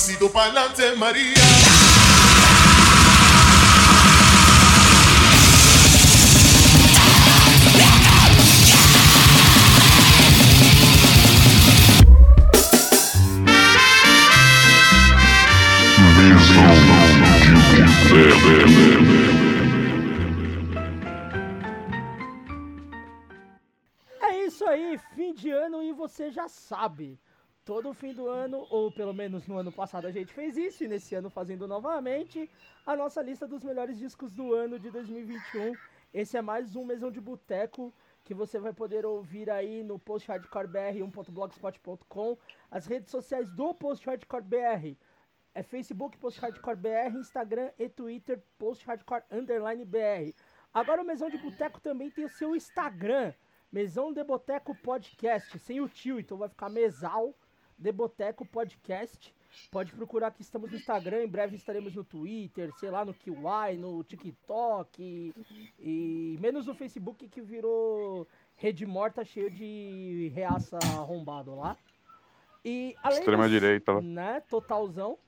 [0.00, 1.34] pasito pa'lante, María.
[24.22, 27.18] É isso aí, fim de ano e você já sabe.
[27.64, 30.88] Todo fim do ano, ou pelo menos no ano passado a gente fez isso, e
[30.88, 32.50] nesse ano fazendo novamente,
[32.86, 35.74] a nossa lista dos melhores discos do ano de 2021.
[36.12, 37.92] Esse é mais um Mesão de Boteco
[38.24, 42.38] que você vai poder ouvir aí no Post Hardcore BR 1.blogspot.com,
[42.70, 44.96] as redes sociais do Post Hardcore BR.
[45.54, 50.34] É Facebook Post Hardcore BR, Instagram e Twitter Post Hardcore Underline BR.
[50.72, 53.34] Agora o Mesão de Boteco também tem o seu Instagram,
[53.70, 57.34] Mesão de Boteco Podcast, sem o tio, então vai ficar Mesal
[57.80, 59.34] de Boteco Podcast.
[59.70, 63.76] Pode procurar que estamos no Instagram, em breve estaremos no Twitter, sei lá, no QI,
[63.78, 65.34] no TikTok, e,
[65.80, 71.76] e menos no Facebook que virou rede morta cheio de reaça arrombado lá.
[72.64, 74.00] E além Extrema dos- direita lá.
[74.02, 75.18] né, totalzão.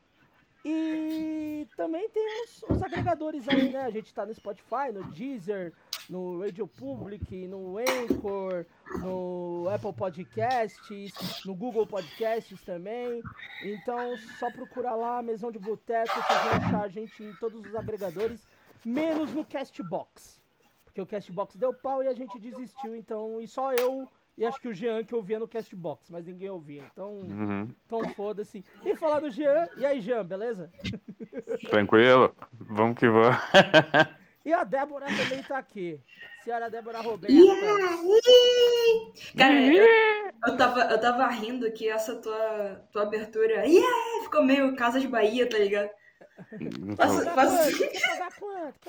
[0.64, 3.80] E também tem os, os agregadores aí, né?
[3.80, 5.72] A gente tá no Spotify, no Deezer,
[6.08, 8.66] no Radio Public, no Anchor,
[9.00, 11.12] no Apple Podcasts,
[11.44, 13.22] no Google Podcasts também.
[13.64, 17.74] Então, só procurar lá, Mesão de Boteco, vocês vão achar a gente em todos os
[17.74, 18.46] agregadores,
[18.84, 20.40] menos no Castbox.
[20.84, 24.58] Porque o Castbox deu pau e a gente desistiu, então, e só eu e acho
[24.60, 26.82] que o Jean que ouvia no Castbox, mas ninguém ouvia.
[26.92, 27.68] Então, Uhum.
[27.86, 28.64] então foda-se.
[28.84, 30.70] E falar do Jean, e aí, Jean, beleza?
[31.70, 32.34] Tranquilo?
[32.52, 33.36] Vamos que vamos.
[34.44, 36.00] E a Débora também tá aqui.
[36.42, 37.32] Senhora Débora Roberta.
[39.36, 44.22] Cara, eu, eu, tava, eu tava rindo que essa tua, tua abertura yeah!
[44.24, 45.90] ficou meio Casa de Bahia, tá ligado?
[46.96, 48.82] Pagar quanto?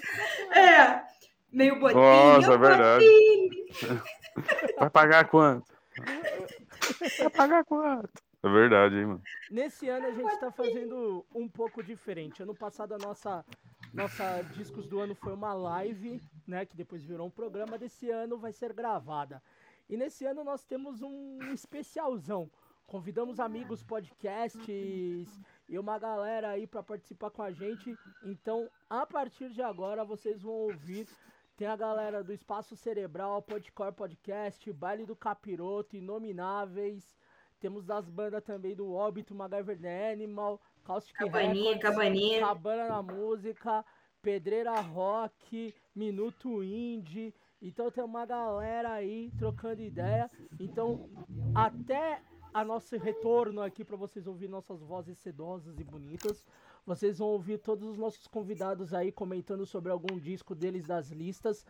[0.58, 1.04] É,
[1.52, 2.02] meio botinho.
[2.02, 3.06] Nossa, é verdade.
[3.06, 4.04] botinho.
[4.80, 5.74] Vai pagar quanto?
[7.20, 8.10] Vai pagar quanto?
[8.44, 9.22] É verdade, hein, mano.
[9.50, 12.44] Nesse ano a gente tá fazendo um pouco diferente.
[12.44, 13.46] Ano passado a nossa
[13.94, 17.78] nossa discos do ano foi uma live, né, que depois virou um programa.
[17.78, 19.42] Desse ano vai ser gravada.
[19.90, 22.52] E nesse ano nós temos um especialzão.
[22.86, 25.40] Convidamos amigos podcasts
[25.70, 27.98] e uma galera aí para participar com a gente.
[28.24, 31.08] Então, a partir de agora vocês vão ouvir
[31.56, 37.16] tem a galera do Espaço Cerebral, Podcore Podcast, Baile do Capiroto, Inomináveis.
[37.64, 42.40] Temos das bandas também do Óbito, MacGyver the Animal, Caustic Cabaninha, Records, cabaninha.
[42.42, 43.86] Cabana na Música,
[44.22, 47.34] Pedreira Rock, Minuto Indie.
[47.62, 50.30] Então tem uma galera aí trocando ideia.
[50.60, 51.10] Então,
[51.56, 52.22] até
[52.54, 56.44] a nosso retorno aqui para vocês ouvir nossas vozes sedosas e bonitas,
[56.86, 61.66] vocês vão ouvir todos os nossos convidados aí comentando sobre algum disco deles das listas.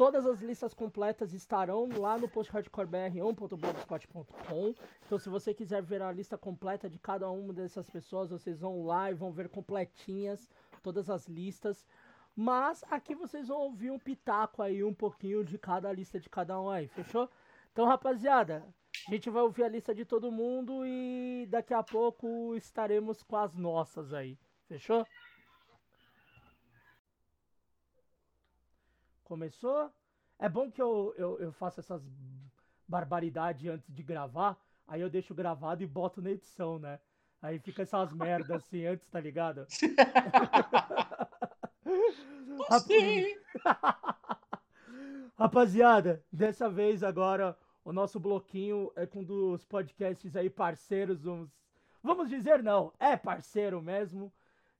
[0.00, 4.74] Todas as listas completas estarão lá no post hardcorebr1.blogspot.com.
[5.04, 8.82] Então, se você quiser ver a lista completa de cada uma dessas pessoas, vocês vão
[8.82, 10.48] lá e vão ver completinhas
[10.82, 11.86] todas as listas.
[12.34, 16.58] Mas aqui vocês vão ouvir um pitaco aí, um pouquinho de cada lista de cada
[16.58, 17.28] um aí, fechou?
[17.70, 18.64] Então, rapaziada,
[19.06, 23.36] a gente vai ouvir a lista de todo mundo e daqui a pouco estaremos com
[23.36, 25.06] as nossas aí, fechou?
[29.30, 29.90] Começou?
[30.40, 32.02] É bom que eu, eu, eu faço essas
[32.88, 36.98] barbaridades antes de gravar, aí eu deixo gravado e boto na edição, né?
[37.40, 39.68] Aí fica essas merdas assim antes, tá ligado?
[45.38, 51.48] Rapaziada, dessa vez agora o nosso bloquinho é com um dos podcasts aí parceiros, uns...
[52.02, 54.32] vamos dizer não, é parceiro mesmo,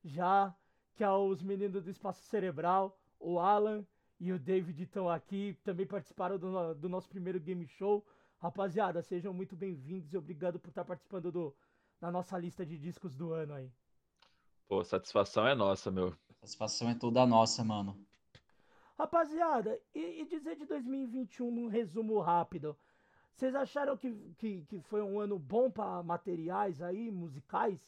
[0.02, 0.52] já
[0.96, 3.86] que é os meninos do Espaço Cerebral, o Alan
[4.20, 8.04] e o David estão aqui, também participaram do, do nosso primeiro game show.
[8.38, 11.56] Rapaziada, sejam muito bem-vindos e obrigado por estar participando do,
[11.98, 13.72] da nossa lista de discos do ano aí.
[14.68, 16.14] Pô, satisfação é nossa, meu.
[16.40, 17.96] Satisfação é toda nossa, mano.
[18.98, 22.76] Rapaziada, e, e dizer de 2021 num resumo rápido.
[23.34, 27.80] Vocês acharam que, que, que foi um ano bom para materiais aí, musicais?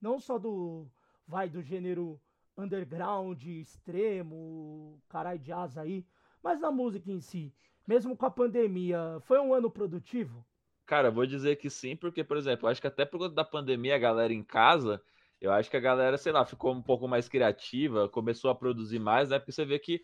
[0.00, 0.86] Não só do.
[1.26, 2.20] Vai do gênero
[2.60, 6.06] underground, extremo, carai jazz aí,
[6.42, 7.52] mas na música em si.
[7.86, 10.44] Mesmo com a pandemia, foi um ano produtivo?
[10.86, 13.94] Cara, vou dizer que sim, porque, por exemplo, acho que até por conta da pandemia,
[13.94, 15.02] a galera em casa,
[15.40, 18.98] eu acho que a galera, sei lá, ficou um pouco mais criativa, começou a produzir
[18.98, 19.38] mais, né?
[19.38, 20.02] Porque você vê que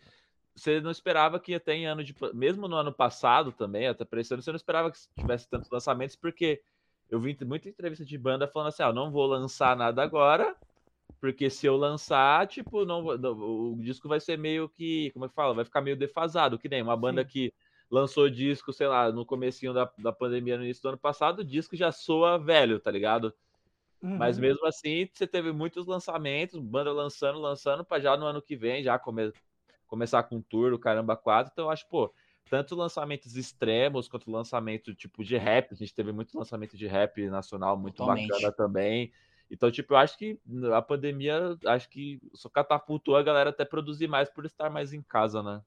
[0.55, 2.15] você não esperava que ter em ano de.
[2.33, 5.69] Mesmo no ano passado também, até para esse ano, você não esperava que tivesse tantos
[5.69, 6.61] lançamentos, porque
[7.09, 10.55] eu vi muita entrevista de banda falando assim: ah, não vou lançar nada agora,
[11.19, 15.35] porque se eu lançar, tipo, não, o disco vai ser meio que, como é que
[15.35, 15.53] fala?
[15.53, 17.29] Vai ficar meio defasado, que nem uma banda Sim.
[17.29, 17.53] que
[17.89, 21.45] lançou disco, sei lá, no comecinho da, da pandemia, no início do ano passado, o
[21.45, 23.33] disco já soa velho, tá ligado?
[24.01, 24.17] Uhum.
[24.17, 28.55] Mas mesmo assim, você teve muitos lançamentos, banda lançando, lançando, para já no ano que
[28.55, 29.31] vem já come,
[29.87, 31.51] começar com tour, o caramba, quatro.
[31.51, 32.13] Então, eu acho, pô,
[32.49, 35.71] tanto lançamentos extremos quanto lançamento tipo de rap.
[35.71, 38.27] A gente teve muito lançamento de rap nacional muito Totalmente.
[38.27, 39.11] bacana também.
[39.49, 40.37] Então, tipo, eu acho que
[40.73, 45.01] a pandemia, acho que só catapultou a galera até produzir mais por estar mais em
[45.01, 45.61] casa, né?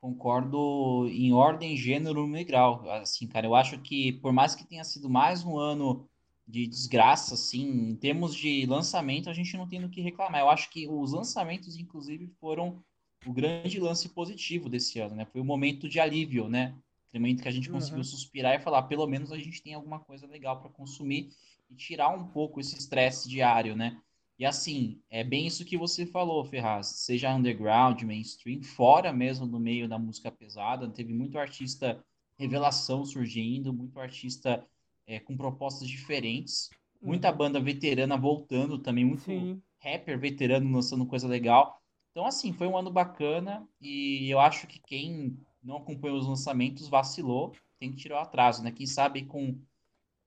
[0.00, 2.88] Concordo em ordem, gênero, e grau.
[2.90, 6.08] Assim, cara, eu acho que por mais que tenha sido mais um ano
[6.46, 10.40] de desgraça, assim, em termos de lançamento, a gente não tem do que reclamar.
[10.40, 12.82] Eu acho que os lançamentos, inclusive, foram
[13.26, 15.24] o grande lance positivo desse ano, né?
[15.24, 16.74] Foi o momento de alívio, né?
[17.12, 18.04] O momento que a gente conseguiu uhum.
[18.04, 21.30] suspirar e falar, pelo menos a gente tem alguma coisa legal para consumir
[21.70, 24.00] e tirar um pouco esse estresse diário, né?
[24.38, 26.86] E assim, é bem isso que você falou, Ferraz.
[26.86, 32.02] Seja underground, mainstream, fora mesmo do meio da música pesada, teve muito artista
[32.38, 34.64] revelação surgindo, muito artista
[35.06, 36.70] é, com propostas diferentes,
[37.02, 37.36] muita uhum.
[37.36, 39.60] banda veterana voltando também, muito Sim.
[39.82, 41.80] rapper veterano lançando coisa legal.
[42.12, 46.88] Então, assim, foi um ano bacana e eu acho que quem não acompanhou os lançamentos
[46.88, 48.70] vacilou, tem que tirar o atraso, né?
[48.70, 49.58] Quem sabe com,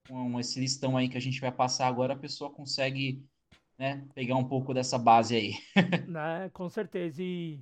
[0.08, 3.24] com esse listão aí que a gente vai passar agora, a pessoa consegue
[3.78, 5.54] né, pegar um pouco dessa base aí.
[6.08, 7.22] né, com certeza.
[7.22, 7.60] E,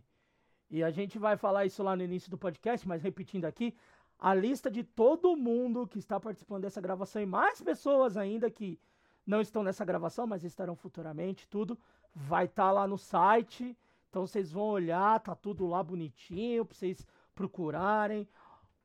[0.71, 3.75] e a gente vai falar isso lá no início do podcast, mas repetindo aqui,
[4.19, 8.79] a lista de todo mundo que está participando dessa gravação e mais pessoas ainda que
[9.27, 11.79] não estão nessa gravação, mas estarão futuramente, tudo
[12.15, 13.77] vai estar tá lá no site.
[14.09, 18.29] Então vocês vão olhar, tá tudo lá bonitinho para vocês procurarem.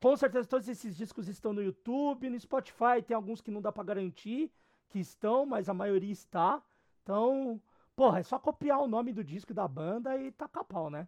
[0.02, 3.72] Com certeza todos esses discos estão no YouTube, no Spotify, tem alguns que não dá
[3.72, 4.52] para garantir
[4.90, 6.62] que estão, mas a maioria está.
[7.04, 7.62] Então,
[7.96, 11.08] porra, é só copiar o nome do disco da banda e tacar pau, né?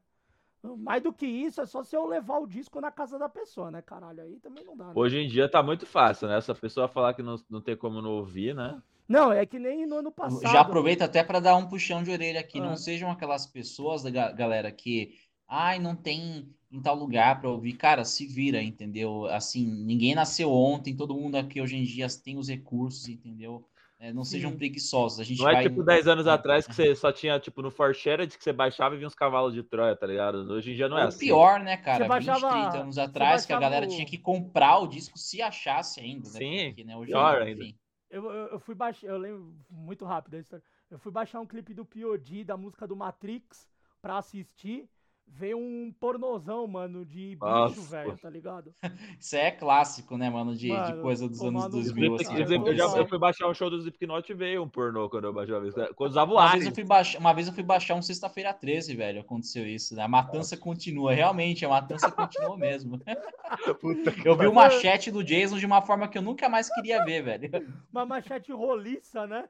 [0.63, 3.71] Mais do que isso, é só se eu levar o disco na casa da pessoa,
[3.71, 4.21] né, caralho?
[4.21, 4.87] Aí também não dá.
[4.87, 4.93] Né?
[4.95, 6.41] Hoje em dia tá muito fácil, né?
[6.41, 8.81] Se a pessoa falar que não, não tem como não ouvir, né?
[9.07, 10.51] Não, é que nem no ano passado.
[10.51, 12.59] Já aproveita até para dar um puxão de orelha aqui.
[12.59, 12.65] Ah.
[12.65, 15.15] Não sejam aquelas pessoas, galera, que.
[15.47, 17.73] Ai, não tem em tal lugar para ouvir.
[17.73, 19.25] Cara, se vira, entendeu?
[19.27, 23.65] Assim, ninguém nasceu ontem, todo mundo aqui hoje em dia tem os recursos, entendeu?
[23.99, 25.19] É, não sejam preguiçosos.
[25.19, 25.55] A gente não vai...
[25.65, 28.93] é tipo 10 anos atrás que você só tinha, tipo, no Forshared que você baixava
[28.93, 30.37] e vinha uns cavalos de Troia, tá ligado?
[30.51, 31.25] Hoje em dia não é, é assim.
[31.25, 32.03] pior, né, cara?
[32.03, 32.53] Você baixava...
[32.53, 33.89] 20, 30 anos atrás que a galera o...
[33.89, 36.29] tinha que comprar o disco se achasse ainda.
[36.29, 36.37] Né?
[36.37, 37.63] Sim, Porque, né, hoje pior ainda.
[37.63, 37.75] Enfim,
[38.11, 40.63] eu, eu, eu, fui baixar, eu lembro muito rápido a história.
[40.91, 43.67] Eu fui baixar um clipe do POD da música do Matrix
[43.99, 44.87] pra assistir
[45.27, 48.73] veio um pornozão, mano, de bicho, velho, tá ligado?
[49.19, 52.15] Isso é clássico, né, mano, de, mano, de coisa dos anos 2000.
[52.15, 55.25] Assim, eu, já, eu fui baixar um show do Slipknot e veio um pornô quando
[55.25, 55.77] eu baixava isso.
[55.95, 58.53] Quando usava o uma vez, eu fui baixar, uma vez eu fui baixar um Sexta-feira
[58.53, 60.03] 13, velho, aconteceu isso, né?
[60.03, 60.57] A matança Nossa.
[60.57, 62.99] continua, realmente, a matança continua mesmo.
[64.25, 67.21] eu vi o machete do Jason de uma forma que eu nunca mais queria ver,
[67.23, 67.49] velho.
[67.91, 69.47] Uma machete roliça, né?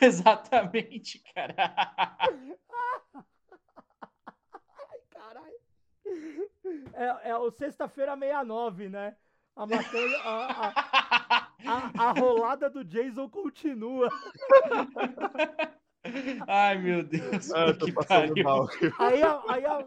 [0.00, 1.74] Exatamente, cara.
[6.94, 9.14] É, é o Sexta-feira 69, né?
[9.54, 14.08] A, matéria, a, a, a, a, rolada do Jason continua.
[16.48, 17.52] Ai, meu Deus.
[17.52, 18.68] Ah, que pariu.
[18.98, 19.84] Aí, aí a,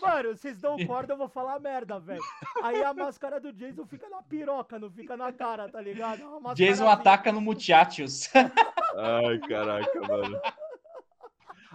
[0.00, 2.22] Mano, vocês dão corda, eu vou falar merda, velho.
[2.62, 6.22] Aí a máscara do Jason fica na piroca, não fica na cara, tá ligado?
[6.54, 8.30] Jason ataca no Muchachos.
[8.34, 10.40] Ai, caraca, mano.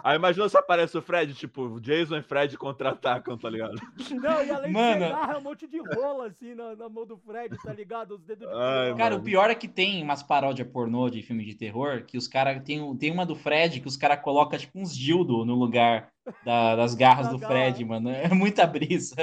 [0.04, 3.76] Aí imagina se aparece o Fred, tipo, Jason e Fred contra-atacam, tá ligado?
[4.22, 5.06] Não, e além mano...
[5.06, 8.16] de pegar, é um monte de rola, assim, na, na, mão do Fred, tá ligado?
[8.16, 9.22] Os dedos de Ai, Cara, mano.
[9.22, 12.64] o pior é que tem umas paródias pornô de filme de terror, que os caras...
[12.64, 16.12] Tem, tem uma do Fred que os caras colocam, tipo, uns dildo no lugar
[16.44, 18.10] da, das garras do Fred, mano.
[18.10, 19.16] É muita brisa.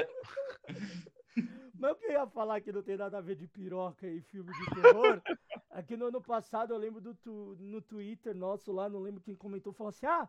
[1.85, 4.23] Mas o que eu ia falar que não tem nada a ver de piroca e
[4.23, 5.21] filme de terror,
[5.71, 9.35] aqui no ano passado eu lembro do tu, no Twitter nosso lá, não lembro quem
[9.35, 10.27] comentou, falou assim, ah,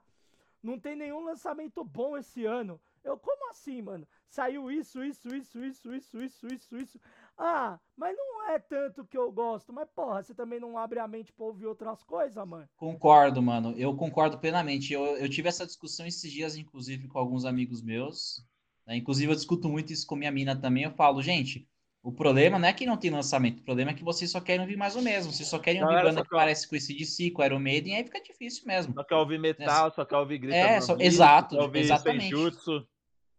[0.65, 2.79] não tem nenhum lançamento bom esse ano.
[3.03, 4.07] Eu, como assim, mano?
[4.27, 7.00] Saiu isso, isso, isso, isso, isso, isso, isso, isso.
[7.38, 9.72] Ah, mas não é tanto que eu gosto.
[9.72, 12.67] Mas, porra, você também não abre a mente pra ouvir outras coisas, mano?
[12.75, 13.74] Concordo, mano.
[13.77, 14.91] Eu concordo plenamente.
[14.91, 18.43] Eu, eu tive essa discussão esses dias, inclusive, com alguns amigos meus.
[18.86, 18.98] Né?
[18.98, 20.84] Inclusive, eu discuto muito isso com minha mina também.
[20.84, 21.69] Eu falo, gente,
[22.06, 24.62] o problema não é que não tem lançamento, o problema é que vocês só querem
[24.62, 25.34] ouvir mais o mesmo.
[25.34, 26.36] Vocês só querem ouvir banda que quer...
[26.36, 28.94] parece com esse DC, com Iron Maiden, aí fica difícil mesmo.
[28.94, 30.96] Só quer ouvir metal, só quer ouvir grita É, só...
[31.00, 32.26] exato, exatamente.
[32.26, 32.88] Senjutsu.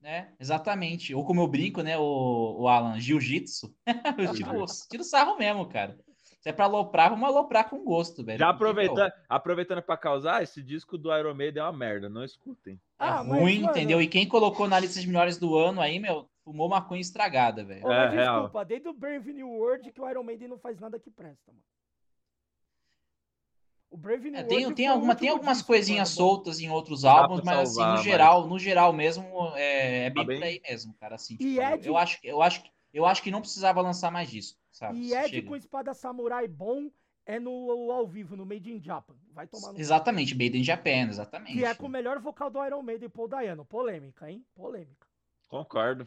[0.02, 1.14] É, exatamente.
[1.14, 3.72] Ou como eu brinco, né, o, o Alan, jiu-jitsu.
[4.34, 5.96] tiro, tiro sarro mesmo, cara.
[6.46, 8.38] Se é pra aloprar, vamos aloprar com gosto, velho.
[8.38, 12.74] Já aproveitando, aproveitando pra causar, esse disco do Iron Maiden é uma merda, não escutem.
[12.74, 14.00] É Ah, mas, ruim, mano, entendeu?
[14.00, 17.82] E quem colocou na lista de melhores do ano aí, meu, fumou maconha estragada, velho.
[17.82, 18.34] Mas É, real.
[18.42, 21.50] desculpa, desde o Brave New World que o Iron Maiden não faz nada que presta,
[21.50, 21.64] mano.
[23.90, 26.60] O Brave New É, World tem, foi tem, alguma, tem algumas disco, coisinhas mano, soltas
[26.60, 30.22] em outros álbuns, mas assim, salvar, no mas- geral, no geral mesmo, é, é bem
[30.22, 30.38] Tá bem?
[30.38, 31.16] por aí mesmo, cara.
[31.16, 33.40] Assim, E tipo, é de- eu, acho, que- eu, acho, que- eu acho que não
[33.40, 34.98] precisava lançar mais disco, sabe?
[34.98, 35.48] E Ed Chega.
[35.48, 36.90] com espada samurai bom
[37.24, 39.14] é no ao vivo, no Made in Japan.
[39.32, 39.80] Vai tomar no.
[39.80, 41.54] Exatamente, Made in Japan, exatamente.
[41.54, 43.64] Que é com o melhor vocal do Iron Maiden, Paul Dayano.
[43.64, 44.44] Polêmica, hein?
[44.54, 45.06] Polêmica.
[45.48, 46.06] Concordo.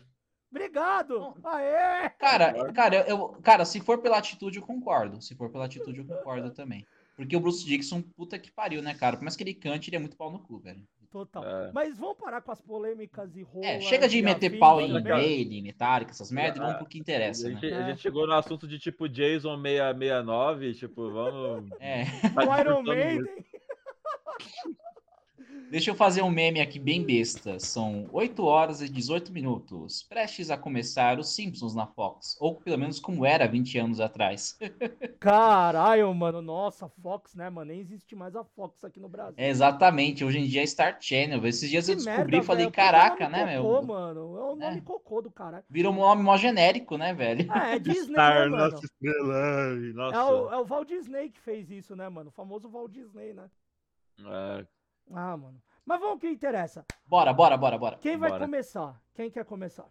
[0.52, 1.36] Obrigado!
[1.44, 2.10] Aê!
[2.18, 5.22] Cara, cara, eu, eu- cara, se for pela atitude, eu concordo.
[5.22, 6.86] Se for pela atitude, eu concordo também.
[7.16, 9.18] Porque o Bruce Dixon, puta que pariu, né, cara?
[9.18, 10.88] Por mais que ele cante, ele é muito pau no cu, velho.
[11.12, 11.44] Total.
[11.44, 11.72] É.
[11.74, 13.68] Mas vamos parar com as polêmicas e rolas.
[13.68, 15.12] É, chega de meter pau em também.
[15.14, 17.56] Maiden, Metallica, essas merdas, e vamos pro que A interessa, né?
[17.56, 17.86] gente, a É.
[17.88, 21.72] gente chegou no assunto de tipo Jason 669, tipo, vamos.
[21.80, 22.04] É.
[22.30, 22.84] tá O Iron.
[22.84, 23.26] Maiden.
[25.70, 27.60] Deixa eu fazer um meme aqui bem besta.
[27.60, 30.02] São 8 horas e 18 minutos.
[30.02, 32.36] Prestes a começar os Simpsons na Fox.
[32.40, 34.58] Ou pelo menos como era 20 anos atrás.
[35.20, 36.42] Caralho, mano.
[36.42, 37.70] Nossa, Fox, né, mano?
[37.72, 39.36] Nem existe mais a Fox aqui no Brasil.
[39.38, 41.46] É, exatamente, hoje em dia é Star Channel.
[41.46, 42.74] Esses dias eu Que descobri merda, e falei, velho.
[42.76, 43.82] Caraca, né, cocô, meu?
[43.84, 44.20] mano.
[44.38, 44.82] É o nome É.
[44.82, 45.64] cocô do caralho.
[45.70, 47.46] Virou um nome mó genérico, né, velho?
[47.50, 48.72] Ah, é Disney, né, Star, mano?
[48.72, 49.76] nossa estrela.
[49.94, 50.18] Nossa.
[50.18, 52.30] É o, é o Walt Disney que fez isso, né, mano?
[52.30, 53.46] O famoso Walt Disney, né?
[54.26, 54.66] É,
[55.12, 55.62] Ah, mano.
[55.86, 56.86] Mas vamos ao que interessa.
[57.06, 57.98] Bora, bora, bora, bora.
[57.98, 58.46] Quem vai Bora.
[58.46, 59.02] começar?
[59.14, 59.88] Quem quer começar?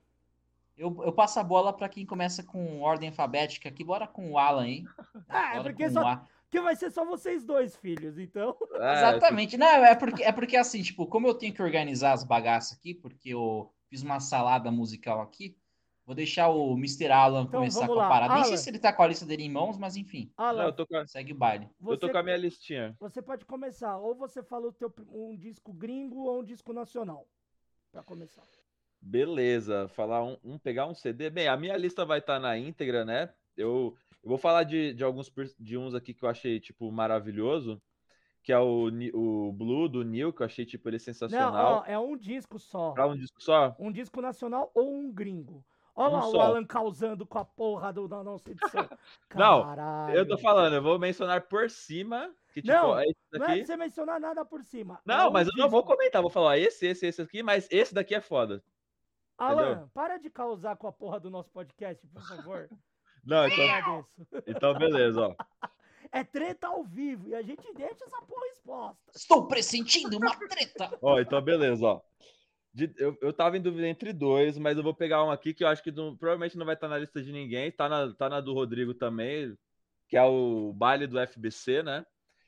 [0.77, 3.83] Eu, eu passo a bola pra quem começa com ordem alfabética aqui.
[3.83, 4.85] Bora com o Alan, hein?
[5.29, 6.25] Ah, é porque só A.
[6.49, 8.57] que vai ser só vocês dois, filhos, então.
[8.75, 9.57] é, Exatamente.
[9.57, 12.95] Não, é porque, é porque assim, tipo, como eu tenho que organizar as bagaças aqui,
[12.95, 15.57] porque eu fiz uma salada musical aqui,
[16.09, 17.09] vou deixar o Mr.
[17.13, 18.33] Alan Então, começar com a parada.
[18.37, 18.63] Nem sei Alan.
[18.63, 20.87] se ele tá com a lista dele em mãos, mas enfim, Não, Alan, eu, tô
[20.87, 21.67] com a, segue o baile.
[21.67, 22.97] eu você, tô com a minha listinha.
[22.99, 23.99] você pode começar.
[23.99, 27.29] Ou você fala o teu, um disco gringo ou um disco nacional.
[27.93, 28.43] Pra começar.
[29.03, 31.29] Beleza, falar um, um- pegar um CD.
[31.29, 33.29] Bem, a minha lista vai estar na íntegra, né?
[33.55, 37.81] Eu, eu vou falar de, de alguns de uns aqui que eu achei tipo maravilhoso,
[38.43, 41.83] que é o, o Blue do Neil, que eu achei tipo ele Não, sensacional.
[41.83, 42.93] ó, é um disco só.
[42.93, 43.77] Pra um disco só?
[43.79, 45.63] Um disco nacional ou um gringo.
[45.99, 46.41] Olha lá o.
[46.41, 48.89] Alan causando com a porra do, da nossa edição.
[49.35, 49.75] Não.
[50.15, 53.67] Eu tô falando, eu vou mencionar por cima, que tipo, Não, esse Não é pra
[53.67, 54.95] você mencionar nada por cima.
[54.95, 55.97] é Não, um mas eu não vou disco.
[55.97, 58.63] comentar, vou falar esse, esse, esse aqui, mas esse daqui é foda.
[59.37, 59.91] Alan, entendeu?
[59.93, 62.69] para de causar com a porra do nosso podcast, por favor.
[63.25, 64.07] Não, então,
[64.47, 65.35] então beleza, ó.
[66.11, 68.97] É treta ao vivo e a gente deixa essa porra exposta.
[69.15, 70.97] Estou pressentindo uma treta!
[71.03, 72.01] Ó, então beleza, ó.
[72.73, 75.65] De- eu, eu tava em dúvida entre dois, mas eu vou pegar um aqui que
[75.65, 77.71] eu acho que não- provavelmente não vai estar na lista de ninguém.
[77.73, 79.57] Tá na, tá na do Rodrigo também,
[80.09, 82.05] que é o baile do FBC, né?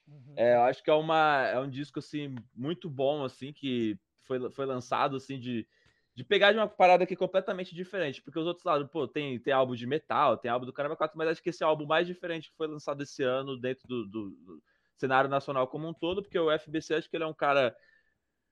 [0.07, 0.35] Uhum.
[0.37, 4.51] É, eu acho que é, uma, é um disco assim muito bom assim que foi,
[4.51, 5.67] foi lançado assim de,
[6.15, 9.53] de pegar de uma parada aqui completamente diferente, porque os outros lados, pô, tem, tem
[9.53, 11.87] álbum de metal, tem álbum do Caramba 4, mas acho que esse é o álbum
[11.87, 14.63] mais diferente que foi lançado esse ano dentro do, do- do
[14.97, 17.75] cenário nacional como um todo, porque o FBC acho que ele é um cara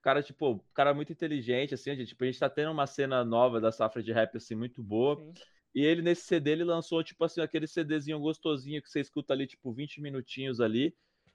[0.03, 3.25] cara tipo, cara muito inteligente assim, a gente, tipo, a gente tá tendo uma cena
[3.25, 5.17] nova da safra de rap assim muito boa.
[5.17, 5.33] Sim.
[5.75, 9.47] E ele, nesse CD, ele lançou, tipo assim, aquele CDzinho gostosinho que você escuta ali,
[9.47, 10.95] tipo, 20 minutinhos ali,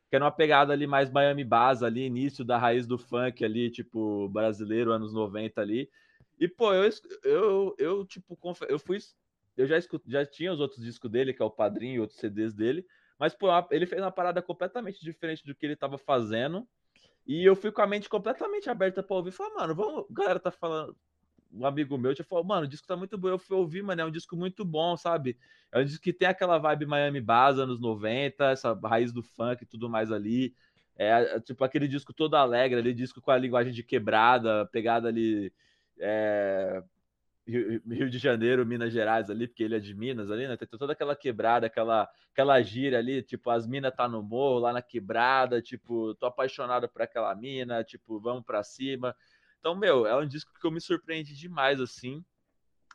[0.10, 3.70] que era uma pegada ali mais Miami Bass ali, início da raiz do funk ali,
[3.70, 5.90] tipo, brasileiro, anos 90 ali.
[6.40, 6.90] E, pô, eu,
[7.24, 8.98] eu, eu tipo, eu fui,
[9.56, 12.20] eu já, escut, já tinha os outros discos dele, que é o Padrinho e outros
[12.20, 12.86] CDs dele,
[13.20, 16.68] mas, pô, ele fez uma parada completamente diferente do que ele tava fazendo,
[17.26, 20.40] e eu fui com a mente completamente aberta pra ouvir, falei, mano, vamos, a galera
[20.40, 20.96] tá falando,
[21.54, 23.30] um amigo meu tinha falado, mano, o disco tá muito bom.
[23.30, 25.38] Eu fui ouvir, mano, é um disco muito bom, sabe?
[25.72, 29.64] É um disco que tem aquela vibe Miami Bass, anos 90, essa raiz do funk
[29.64, 30.56] e tudo mais ali.
[30.96, 35.08] É, é, tipo aquele disco todo alegre, ali, disco com a linguagem de quebrada, pegada
[35.08, 35.54] ali.
[36.00, 36.84] é,
[37.46, 40.56] Rio, Rio de Janeiro, Minas Gerais ali, porque ele é de Minas ali, né?
[40.56, 44.74] Tem toda aquela quebrada, aquela, aquela gíria ali, tipo, as minas tá no morro, lá
[44.74, 49.16] na quebrada, tipo, tô apaixonado por aquela mina, tipo, vamos pra cima.
[49.60, 52.24] Então, meu, é um disco que eu me surpreendi demais, assim.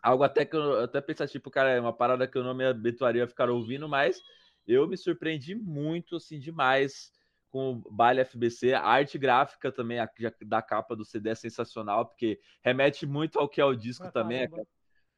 [0.03, 2.65] Algo até que eu até pensar, tipo, cara, é uma parada que eu não me
[2.65, 4.23] habituaria a ficar ouvindo, mas
[4.67, 7.13] eu me surpreendi muito, assim, demais
[7.51, 8.75] com o Baile FBC.
[8.75, 10.11] A arte gráfica também a-
[10.47, 14.13] da capa do CD é sensacional, porque remete muito ao que é o disco Pra
[14.13, 14.49] também.
[14.49, 14.67] caramba.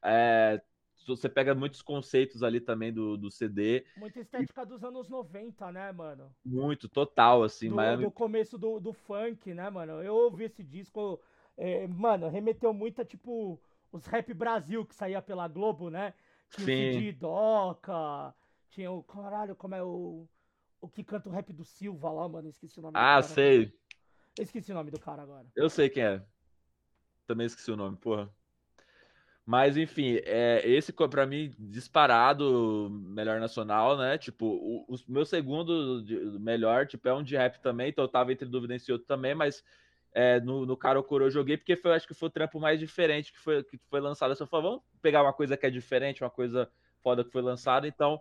[0.05, 0.61] É,
[1.07, 5.93] você pega muitos conceitos ali também do, do CD, Muita estética dos anos 90, né,
[5.93, 6.35] mano?
[6.45, 10.03] muito total, assim, do, Miami do começo do, do funk, né, mano?
[10.03, 11.21] Eu ouvi esse disco,
[11.57, 13.61] é, mano, remeteu muito a, tipo,
[13.93, 16.15] os Rap Brasil que saía pela Globo, né?
[16.51, 16.91] Tinha o Sim.
[16.91, 18.35] Cid Doca,
[18.71, 19.03] Tinha o.
[19.05, 20.29] Caralho, como é o.
[20.81, 22.49] O que canta o rap do Silva lá, mano.
[22.49, 23.35] Esqueci o nome do Ah, cara.
[23.35, 23.75] sei.
[24.39, 25.47] Esqueci o nome do cara agora.
[25.55, 26.23] Eu sei quem é.
[27.27, 28.33] Também esqueci o nome, porra.
[29.45, 34.17] Mas, enfim, é, esse pra mim, disparado, melhor nacional, né?
[34.17, 38.09] Tipo, o, o meu segundo de- melhor, tipo, é um de rap também, então eu
[38.09, 39.65] tava entre dúvida nesse outro também, mas
[40.13, 42.79] é, no, no Caro Coro eu joguei porque foi, acho que foi o trampo mais
[42.79, 44.31] diferente que foi, que foi lançado.
[44.31, 46.71] Eu só falei, vamos pegar uma coisa que é diferente, uma coisa
[47.03, 48.21] foda que foi lançada, então.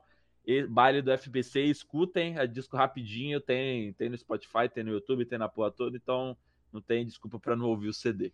[0.70, 5.38] Baile do FBC, escutem, é disco rapidinho, tem, tem no Spotify, tem no YouTube, tem
[5.38, 6.36] na porra toda, então
[6.72, 8.34] não tem desculpa pra não ouvir o CD.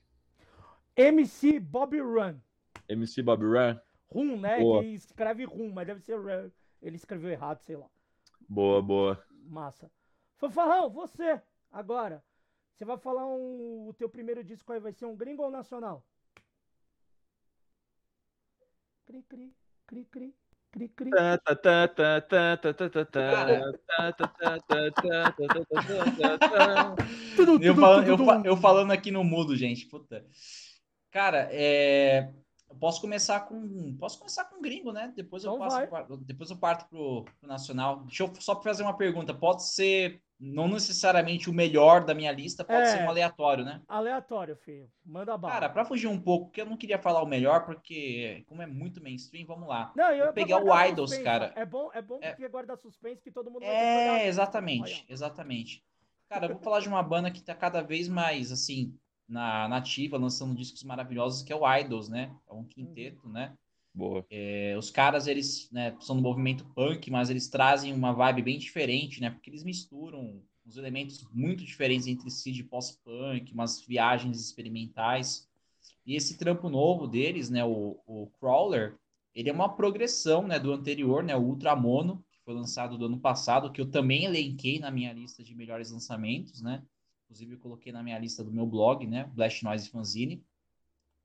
[0.95, 2.39] MC Bobby Run.
[2.87, 4.59] MC Bob Run, Rum, né?
[4.59, 4.81] Boa.
[4.81, 6.49] Que escreve Rum, mas deve ser Run.
[6.81, 7.89] Ele escreveu errado, sei lá.
[8.47, 9.25] boa, boa.
[9.43, 9.91] Massa.
[10.37, 11.41] Fanfarrão, você,
[11.71, 12.23] agora.
[12.73, 16.05] Você vai falar um, o teu primeiro disco aí, vai ser um gringo ou nacional?
[19.05, 19.55] Cri, cri,
[19.85, 20.35] cri, cri,
[20.75, 21.09] cri, cri.
[28.45, 29.85] Eu, falando aqui no mudo, gente.
[29.87, 30.25] Puta.
[31.11, 32.29] Cara, é,
[32.69, 33.95] eu posso começar com.
[33.97, 35.13] Posso começar com gringo, né?
[35.15, 38.03] Depois eu Então passo, depois eu parto pro, pro nacional.
[38.05, 39.33] Deixa eu só fazer uma pergunta.
[39.33, 42.85] Pode ser não necessariamente o melhor da minha lista, pode É.
[42.87, 43.81] ser um aleatório, né?
[43.87, 44.91] Aleatório, filho.
[45.05, 45.53] Manda bala.
[45.53, 48.65] Cara, pra fugir um pouco, porque eu não queria falar o melhor, porque como é
[48.65, 49.93] muito mainstream, vamos lá.
[49.95, 51.53] Não, eu vou pegar o Idols, suspense, cara.
[51.55, 52.31] É bom, é bom É.
[52.31, 54.27] porque guarda suspense que todo mundo vai que É, lista.
[54.27, 55.85] exatamente, exatamente.
[56.27, 58.93] Cara, eu vou falar de uma banda que tá cada vez mais, assim,
[59.27, 62.33] na nativa, lançando discos maravilhosos, que é o Idols, né?
[62.49, 63.53] É um quinteto, né?
[63.93, 64.25] Boa.
[64.29, 68.59] É, os caras, eles né, são do movimento punk, mas eles trazem uma vibe bem
[68.59, 69.29] diferente, né?
[69.29, 75.47] Porque eles misturam uns elementos muito diferentes entre si de pós-punk, umas viagens experimentais.
[76.05, 78.97] E esse trampo novo deles, né, o, o Crawler,
[79.33, 83.19] ele é uma progressão, né, do anterior, né, o Ultramono, que foi lançado do ano
[83.19, 86.83] passado, que eu também elenquei na minha lista de melhores lançamentos, né?
[87.25, 90.43] Inclusive eu coloquei na minha lista do meu blog, né, Blast Noise Fanzine.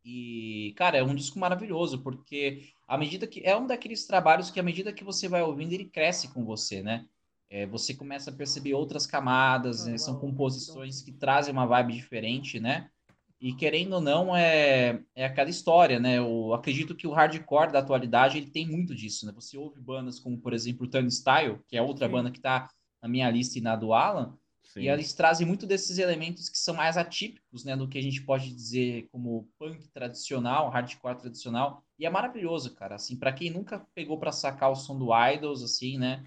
[0.05, 4.59] E, cara, é um disco maravilhoso, porque à medida que é um daqueles trabalhos que
[4.59, 7.07] à medida que você vai ouvindo, ele cresce com você, né?
[7.51, 9.99] É, você começa a perceber outras camadas, né?
[9.99, 12.89] São composições que trazem uma vibe diferente, né?
[13.41, 16.19] E querendo ou não, é, é aquela história, né?
[16.19, 19.33] Eu acredito que o hardcore da atualidade ele tem muito disso, né?
[19.33, 22.13] Você ouve bandas como, por exemplo, o Turnstile, que é outra Sim.
[22.13, 22.69] banda que tá
[23.03, 24.39] na minha lista e na do Alan,
[24.73, 24.83] Sim.
[24.83, 28.23] e eles trazem muito desses elementos que são mais atípicos, né, do que a gente
[28.23, 31.85] pode dizer como punk tradicional, hardcore tradicional.
[31.99, 32.95] E é maravilhoso, cara.
[32.95, 36.25] Assim, para quem nunca pegou para sacar o som do Idols, assim, né,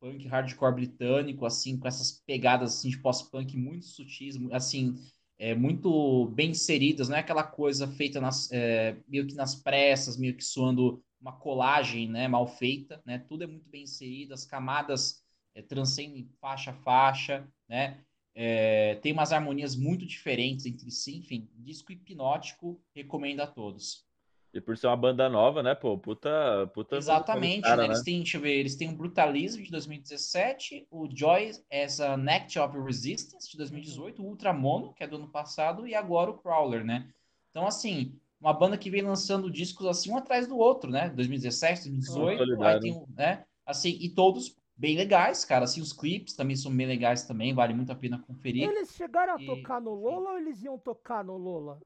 [0.00, 4.94] punk hardcore britânico, assim, com essas pegadas assim de pós-punk muito sutis, assim,
[5.36, 10.16] é, muito bem inseridas, não é aquela coisa feita nas, é, meio que nas pressas,
[10.16, 13.18] meio que soando uma colagem, né, mal feita, né?
[13.28, 15.21] Tudo é muito bem inserido, as camadas
[15.54, 17.98] é, transcendem faixa a faixa, né?
[18.34, 24.06] É, tem umas harmonias muito diferentes entre si, enfim, disco hipnótico, recomendo a todos.
[24.54, 25.96] E por ser uma banda nova, né, pô?
[25.96, 26.70] Puta.
[26.74, 27.84] puta Exatamente, cara, né?
[27.86, 32.26] Eles têm, deixa eu ver, eles têm o Brutalism de 2017, o Joy as an
[32.28, 36.36] Act of Resistance de 2018, o Ultramono, que é do ano passado, e agora o
[36.36, 37.10] Crawler, né?
[37.50, 41.08] Então, assim, uma banda que vem lançando discos assim um atrás do outro, né?
[41.10, 43.44] 2017, 2018, aí tem o, né?
[43.64, 45.64] Assim, e todos bem legais, cara.
[45.64, 48.68] Assim, os clipes também são bem legais também, vale muito a pena conferir.
[48.68, 51.80] Eles chegaram a E- tocar no Lola ou eles iam tocar no Lola?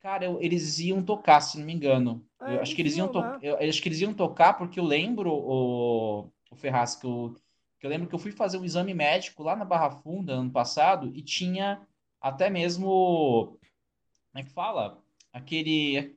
[0.00, 2.26] Cara, eu- eles iam tocar, se não me engano.
[2.40, 3.20] É, eu acho que eles iam, to...
[3.20, 3.38] né?
[3.42, 7.36] eu acho que eles iam tocar porque eu lembro o, o Ferraz que eu,
[7.78, 10.50] que eu lembro que eu fui fazer um exame médico lá na Barra Funda ano
[10.50, 11.86] passado e tinha
[12.20, 13.56] até mesmo
[14.32, 15.02] como é que fala?
[15.32, 16.16] Aquele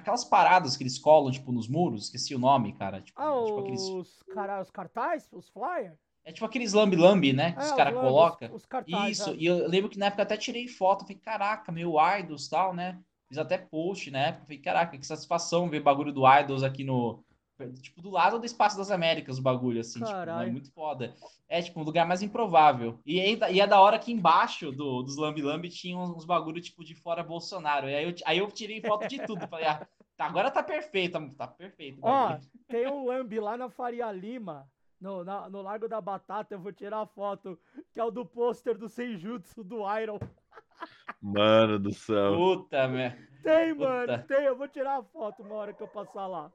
[0.00, 3.60] aquelas paradas que eles colam tipo nos muros, esqueci o nome, cara, tipo, Ah, tipo
[3.60, 5.98] aqueles os, cara, os cartazes, os flyers?
[6.24, 7.52] é tipo aqueles lambi-lambi, né?
[7.52, 8.52] Que É, os caras colocam.
[8.54, 9.18] Os cartazes.
[9.18, 9.34] Isso, é.
[9.36, 12.74] e eu lembro que na época até tirei foto, falei, caraca, meu Idols e tal,
[12.74, 12.98] né?
[13.28, 17.22] Fiz até post na época, falei, caraca, que satisfação ver bagulho do Idols aqui no.
[17.68, 21.14] Tipo, do lado do Espaço das Américas, o bagulho, assim, tipo, é muito foda.
[21.48, 22.98] É, tipo, um lugar mais improvável.
[23.04, 26.24] E, aí, e é da hora que embaixo do, dos Lambi Lambi tinha uns, uns
[26.24, 27.88] bagulho, tipo, de fora Bolsonaro.
[27.88, 29.46] E aí eu, aí eu tirei foto de tudo.
[29.48, 31.98] Falei, ah, tá, agora tá perfeito, tá perfeito.
[32.02, 34.68] Ó, tem um lambi lá na Faria Lima,
[35.00, 37.58] no, na- no Largo da Batata, eu vou tirar a foto,
[37.92, 40.18] que é o do pôster do Senjutsu do Iron.
[41.20, 42.34] Mano do céu.
[42.34, 43.18] Puta, merda.
[43.42, 43.88] Tem, Puta.
[43.88, 46.50] mano, tem, eu vou tirar a foto uma hora que eu passar lá.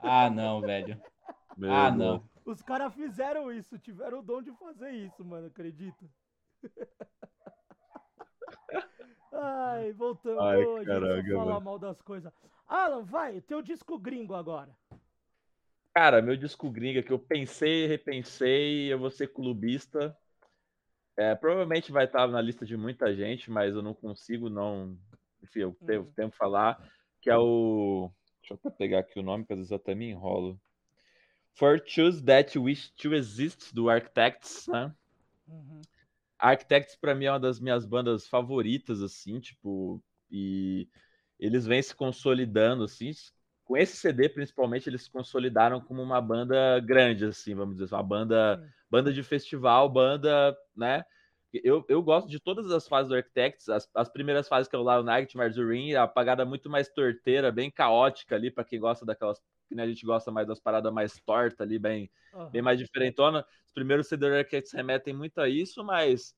[0.00, 1.00] Ah, não, velho.
[1.56, 1.98] Meu Ah, Deus.
[1.98, 2.30] não.
[2.44, 6.04] Os caras fizeram isso, tiveram o dom de fazer isso, mano, acredita?
[9.32, 11.60] Ai, voltando, Ai, gente caraca, só fala mano.
[11.60, 12.32] mal das coisas.
[12.66, 14.74] Alan, vai, teu disco gringo agora.
[15.94, 20.16] Cara, meu disco gringa que eu pensei, repensei, eu vou ser clubista.
[21.16, 24.98] É, provavelmente vai estar na lista de muita gente, mas eu não consigo não.
[25.42, 26.12] Enfim, eu tenho Uhum.
[26.12, 26.78] tempo falar.
[27.22, 28.10] Que é o.
[28.46, 30.60] Deixa eu até pegar aqui o nome, porque às vezes eu até me enrolo.
[31.54, 34.94] For Choose That Wish to Exist, do Architects, né?
[35.48, 35.82] Uhum.
[36.38, 40.88] Architects pra mim é uma das minhas bandas favoritas, assim, tipo, e
[41.40, 43.10] eles vêm se consolidando, assim,
[43.64, 48.02] com esse CD principalmente eles se consolidaram como uma banda grande, assim, vamos dizer, uma
[48.02, 51.04] banda, banda de festival, banda, né?
[51.64, 54.78] Eu, eu gosto de todas as fases do Architects, as, as primeiras fases que é
[54.78, 59.04] o Lion Night, Marzurin, a pagada muito mais torteira, bem caótica ali, pra quem gosta
[59.04, 62.50] daquelas, que né, a gente gosta mais das paradas mais tortas ali, bem, Aham.
[62.50, 63.44] bem mais diferentona.
[63.66, 66.34] Os primeiros CD do Architects remetem muito a isso, mas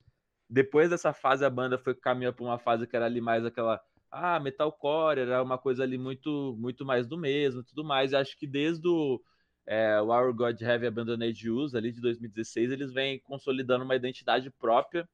[0.48, 3.80] depois dessa fase a banda foi caminhando para uma fase que era ali mais aquela
[4.10, 8.12] ah, metalcore, era uma coisa ali muito muito mais do mesmo, tudo mais.
[8.12, 9.20] E acho que desde o
[9.68, 14.50] é, o Our God Have Abandoned Use ali de 2016, eles vêm consolidando uma identidade
[14.50, 15.06] própria.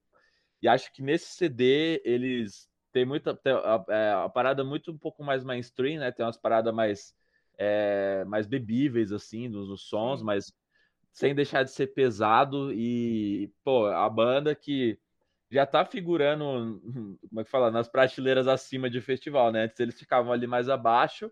[0.62, 4.96] E acho que nesse CD eles têm muita tem a, é, a parada muito um
[4.96, 6.12] pouco mais mainstream, né?
[6.12, 7.12] Tem umas paradas mais
[7.58, 10.26] é, mais bebíveis assim nos, nos sons, Sim.
[10.26, 10.52] mas
[11.12, 14.96] sem deixar de ser pesado e pô, a banda que
[15.50, 16.80] já tá figurando,
[17.28, 19.64] como é que fala, nas prateleiras acima de festival, né?
[19.64, 21.30] Antes eles ficavam ali mais abaixo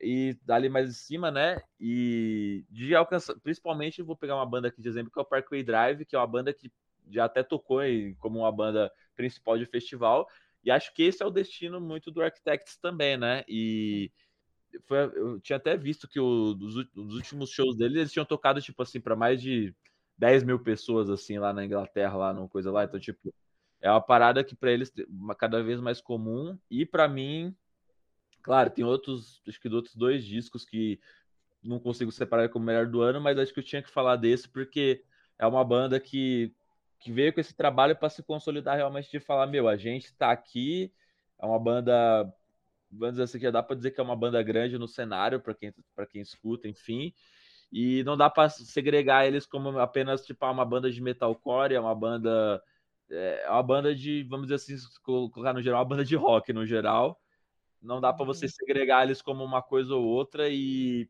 [0.00, 1.60] e ali mais em cima, né?
[1.80, 5.62] E de alcançar, principalmente vou pegar uma banda aqui de exemplo que é o Parkway
[5.62, 6.72] Drive, que é uma banda que
[7.10, 10.28] já até tocou em, como uma banda principal de festival.
[10.64, 13.44] E acho que esse é o destino muito do Architects também, né?
[13.48, 14.10] E
[14.86, 18.60] foi, eu tinha até visto que o, dos, dos últimos shows deles eles tinham tocado
[18.60, 19.74] tipo assim para mais de
[20.16, 22.84] 10 mil pessoas assim lá na Inglaterra, lá no coisa lá.
[22.84, 23.32] Então tipo
[23.80, 27.54] é uma parada que para eles uma cada vez mais comum e para mim,
[28.42, 31.00] claro, tem outros acho que outros dois discos que
[31.62, 34.48] não consigo separar como melhor do ano, mas acho que eu tinha que falar desse
[34.48, 35.02] porque
[35.38, 36.54] é uma banda que
[37.00, 40.32] que veio com esse trabalho para se consolidar realmente de falar, meu, a gente tá
[40.32, 40.92] aqui,
[41.38, 42.32] é uma banda
[42.90, 45.54] vamos dizer assim, já dá para dizer que é uma banda grande no cenário para
[45.54, 47.12] quem para quem escuta, enfim.
[47.70, 51.94] E não dá para segregar eles como apenas tipo uma banda de metalcore, é uma
[51.94, 52.62] banda
[53.10, 56.66] é uma banda de, vamos dizer assim, colocar no geral, uma banda de rock no
[56.66, 57.18] geral.
[57.80, 61.08] Não dá para você segregar eles como uma coisa ou outra e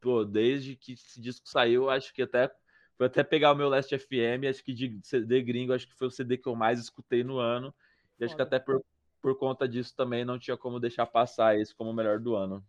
[0.00, 2.50] pô, desde que esse disco saiu, acho que até
[2.96, 6.06] foi até pegar o meu Last FM, acho que de CD gringo, acho que foi
[6.06, 7.74] o CD que eu mais escutei no ano.
[8.18, 8.82] E acho que até por,
[9.20, 12.64] por conta disso também não tinha como deixar passar esse como o melhor do ano.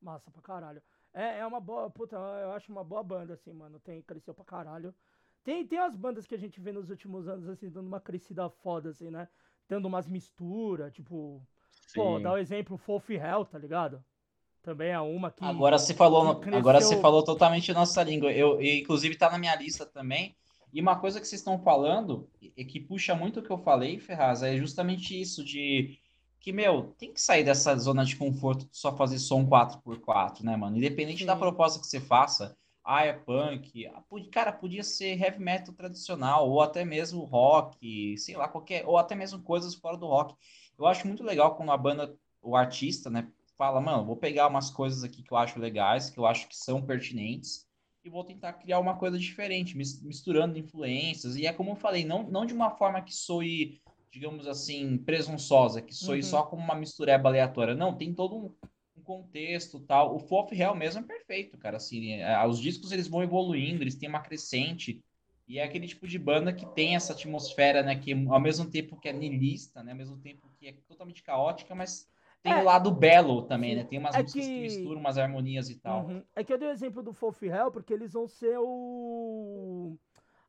[0.00, 0.82] Massa pra caralho.
[1.14, 3.80] É, é uma boa, puta, eu acho uma boa banda, assim, mano.
[3.80, 4.94] Tem, cresceu pra caralho.
[5.42, 8.50] Tem, tem as bandas que a gente vê nos últimos anos, assim, dando uma crescida
[8.50, 9.28] foda, assim, né?
[9.68, 11.46] Dando umas misturas, tipo.
[11.86, 12.00] Sim.
[12.00, 14.02] Pô, dá o exemplo Fourth Hell, tá ligado?
[14.62, 15.44] Também é uma que.
[15.44, 16.58] Agora você falou, cresceu...
[16.58, 18.32] agora você falou totalmente a nossa língua.
[18.32, 20.34] Eu, eu, inclusive, tá na minha lista também.
[20.72, 24.00] E uma coisa que vocês estão falando, e que puxa muito o que eu falei,
[24.00, 26.00] Ferraz, é justamente isso de
[26.40, 30.56] que, meu, tem que sair dessa zona de conforto de só fazer som 4x4, né,
[30.56, 30.76] mano?
[30.76, 31.26] Independente Sim.
[31.26, 33.88] da proposta que você faça, ah, é punk,
[34.30, 39.14] cara, podia ser heavy metal tradicional, ou até mesmo rock, sei lá, qualquer, ou até
[39.14, 40.34] mesmo coisas fora do rock.
[40.78, 44.70] Eu acho muito legal quando a banda, o artista, né, fala, mano, vou pegar umas
[44.70, 47.66] coisas aqui que eu acho legais, que eu acho que são pertinentes,
[48.04, 51.36] e vou tentar criar uma coisa diferente, misturando influências.
[51.36, 55.80] E é como eu falei, não, não de uma forma que soe, digamos assim, presunçosa,
[55.80, 56.22] que soe uhum.
[56.22, 57.74] só como uma mistureba aleatória.
[57.74, 58.54] Não, tem todo um,
[58.94, 60.14] um contexto tal.
[60.14, 61.78] O Fof Real mesmo é perfeito, cara.
[61.78, 65.02] Assim, é, os discos eles vão evoluindo, eles têm uma crescente.
[65.46, 67.96] E é aquele tipo de banda que tem essa atmosfera, né?
[67.96, 69.92] Que ao mesmo tempo que é niilista, né?
[69.92, 72.08] Ao mesmo tempo que é totalmente caótica, mas
[72.42, 73.84] tem o é, um lado belo também, né?
[73.84, 74.54] Tem umas é músicas que...
[74.54, 74.60] que...
[74.60, 76.06] misturam umas harmonias e tal.
[76.06, 76.22] Uhum.
[76.34, 79.98] É que eu dei o exemplo do Fourth Hell porque eles vão ser o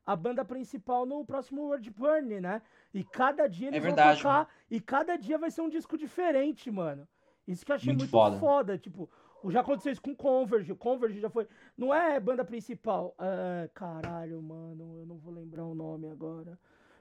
[0.04, 2.62] a banda principal no próximo World Burn, né?
[2.94, 4.48] E cada dia eles é verdade, vão tocar mano.
[4.70, 7.08] e cada dia vai ser um disco diferente, mano.
[7.46, 8.38] Isso que eu achei muito, muito foda.
[8.38, 8.78] foda.
[8.78, 9.10] Tipo,
[9.48, 10.72] já aconteceu isso com Converge.
[10.72, 11.46] O Converge já foi.
[11.76, 13.14] Não é banda principal.
[13.18, 14.98] Ah, caralho, mano.
[14.98, 16.58] Eu não vou lembrar o nome agora.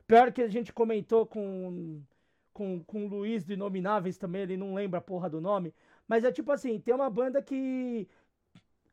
[0.07, 2.01] Pior que a gente comentou com
[2.55, 5.73] com, com o Luiz do Inomináveis também, ele não lembra a porra do nome.
[6.07, 8.07] Mas é tipo assim, tem uma banda que.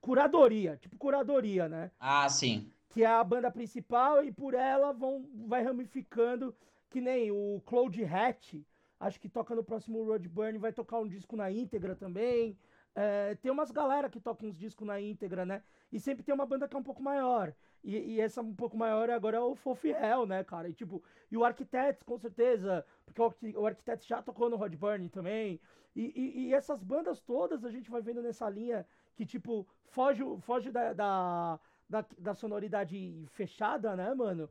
[0.00, 1.92] Curadoria, tipo curadoria, né?
[2.00, 2.68] Ah, sim.
[2.88, 6.52] Que é a banda principal e por ela vão, vai ramificando,
[6.90, 8.55] que nem o Cloud Hatch,
[8.98, 12.59] acho que toca no próximo Road Burn, vai tocar um disco na íntegra também.
[12.94, 15.62] É, tem umas galera que tocam uns discos na íntegra, né?
[15.90, 17.55] E sempre tem uma banda que é um pouco maior.
[17.83, 20.68] E, e essa um pouco maior agora é o Fof Hell, né, cara?
[20.68, 23.20] E tipo, e o Architects, com certeza, porque
[23.57, 25.61] o, Architects já tocou no Rod Burn também.
[25.94, 30.22] E, e, e, essas bandas todas a gente vai vendo nessa linha que, tipo, foge,
[30.40, 34.48] foge da, da, da, da sonoridade fechada, né, mano?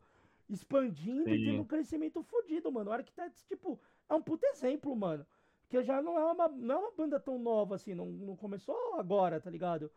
[0.49, 1.45] Expandindo e Sim.
[1.45, 2.91] tendo um crescimento fodido, mano.
[2.91, 5.25] O Architects, tipo, é um puto exemplo, mano.
[5.71, 8.99] Porque já não é uma, não é uma banda tão nova assim, não, não começou
[8.99, 9.89] agora, tá ligado?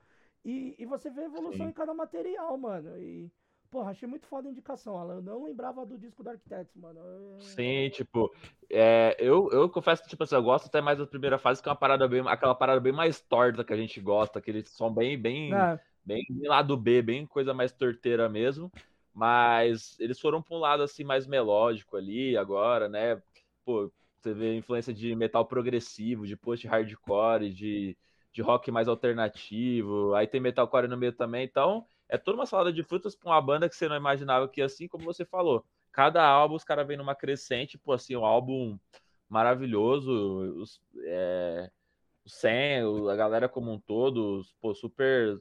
[0.44, 1.70] E, e você vê a evolução Sim.
[1.70, 2.96] em cada material, mano.
[2.96, 3.28] E,
[3.72, 5.16] porra, achei muito foda a indicação, Alan.
[5.16, 7.00] Eu não lembrava do disco do Architects, mano.
[7.00, 8.32] É- Sim, tipo,
[8.70, 11.68] é, eu, eu confesso que, tipo assim, eu gosto até mais da primeira fase, que
[11.68, 14.92] é uma parada bem, aquela parada bem mais torta que a gente gosta, aquele som
[14.92, 18.70] bem, bem, É, bem lado B, bem coisa mais torteira mesmo.
[19.12, 23.22] Mas eles foram pra um lado assim mais melódico ali agora, né?
[23.64, 23.92] Pô,
[24.24, 27.96] você vê influência de metal progressivo, de post-hardcore, de,
[28.32, 30.14] de rock mais alternativo.
[30.14, 31.44] Aí tem metalcore no meio também.
[31.44, 34.62] Então, é toda uma salada de frutas pra uma banda que você não imaginava que
[34.62, 35.64] assim, como você falou.
[35.92, 38.78] Cada álbum os caras vêm numa crescente, pô, assim, um álbum
[39.28, 40.10] maravilhoso.
[40.56, 41.70] Os, é,
[42.24, 45.38] o Sam, a galera como um todo, pô, super,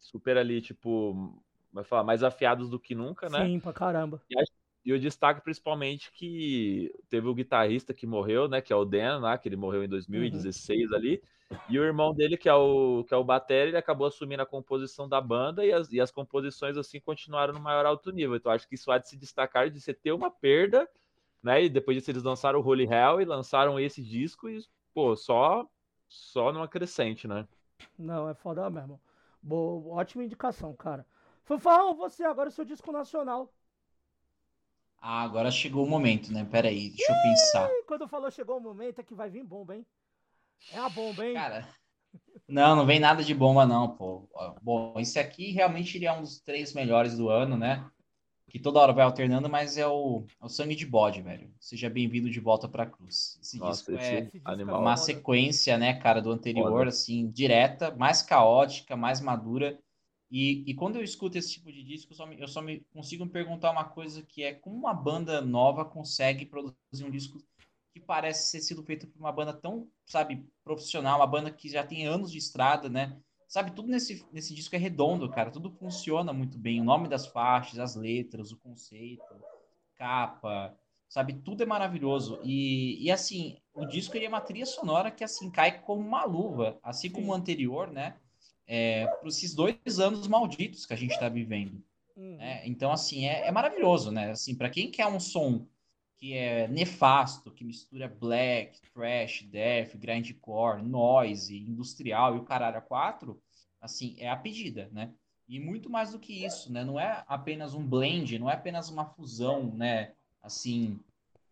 [0.00, 1.38] super ali, tipo,
[1.70, 3.44] vai falar, mais afiados do que nunca, né?
[3.44, 4.22] sim, pra caramba.
[4.30, 8.60] E eu destaco principalmente que teve o guitarrista que morreu, né?
[8.60, 11.22] Que é o Dan, né, que ele morreu em 2016 ali.
[11.68, 14.46] E o irmão dele, que é o, que é o Batera, ele acabou assumindo a
[14.46, 18.36] composição da banda e as, e as composições, assim, continuaram no maior alto nível.
[18.36, 20.88] Então, acho que isso há de se destacar de você ter uma perda,
[21.42, 21.64] né?
[21.64, 25.68] E depois disso eles lançaram o Holy Hell e lançaram esse disco e, pô, só,
[26.08, 27.46] só numa crescente, né?
[27.98, 29.00] Não, é foda mesmo.
[29.42, 31.06] Boa, ótima indicação, cara.
[31.44, 33.52] Fanfarrão, você agora é o seu disco nacional.
[35.06, 36.48] Ah, agora chegou o momento, né?
[36.50, 37.70] Pera aí, deixa eu pensar.
[37.86, 39.84] Quando falou chegou o momento, é que vai vir bomba, hein?
[40.72, 41.34] É a bomba, hein?
[41.34, 41.68] Cara,
[42.48, 44.26] não, não vem nada de bomba, não, pô.
[44.62, 47.84] Bom, esse aqui realmente ele é um dos três melhores do ano, né?
[48.48, 51.52] Que toda hora vai alternando, mas é o, é o Sangue de Bode, velho.
[51.60, 53.38] Seja bem-vindo de volta pra cruz.
[53.42, 54.76] Esse Nossa, disco esse é Esse disco animal.
[54.76, 56.88] é uma sequência, né, cara, do anterior, Foda.
[56.88, 59.78] assim, direta, mais caótica, mais madura.
[60.30, 62.80] E, e quando eu escuto esse tipo de disco, eu só, me, eu só me
[62.92, 67.38] consigo me perguntar uma coisa que é como uma banda nova consegue produzir um disco
[67.92, 71.86] que parece ser sido feito por uma banda tão, sabe, profissional, uma banda que já
[71.86, 73.16] tem anos de estrada, né?
[73.46, 76.80] Sabe, tudo nesse, nesse disco é redondo, cara, tudo funciona muito bem.
[76.80, 79.22] O nome das faixas, as letras, o conceito,
[79.94, 80.76] capa,
[81.08, 82.40] sabe, tudo é maravilhoso.
[82.42, 86.24] E, e assim, o disco ele é uma trilha sonora que assim cai como uma
[86.24, 88.16] luva, assim como o anterior, né?
[88.66, 91.82] É, para esses dois anos malditos que a gente está vivendo.
[92.16, 92.36] Uhum.
[92.36, 92.66] né?
[92.66, 94.30] Então, assim, é, é maravilhoso, né?
[94.30, 95.66] Assim, para quem quer um som
[96.16, 102.80] que é nefasto, que mistura black, thrash, death, grindcore, noise, industrial e o caralho a
[102.80, 103.42] quatro,
[103.80, 105.12] assim, é a pedida, né?
[105.46, 106.84] E muito mais do que isso, né?
[106.84, 110.14] Não é apenas um blend, não é apenas uma fusão, né?
[110.42, 110.98] Assim,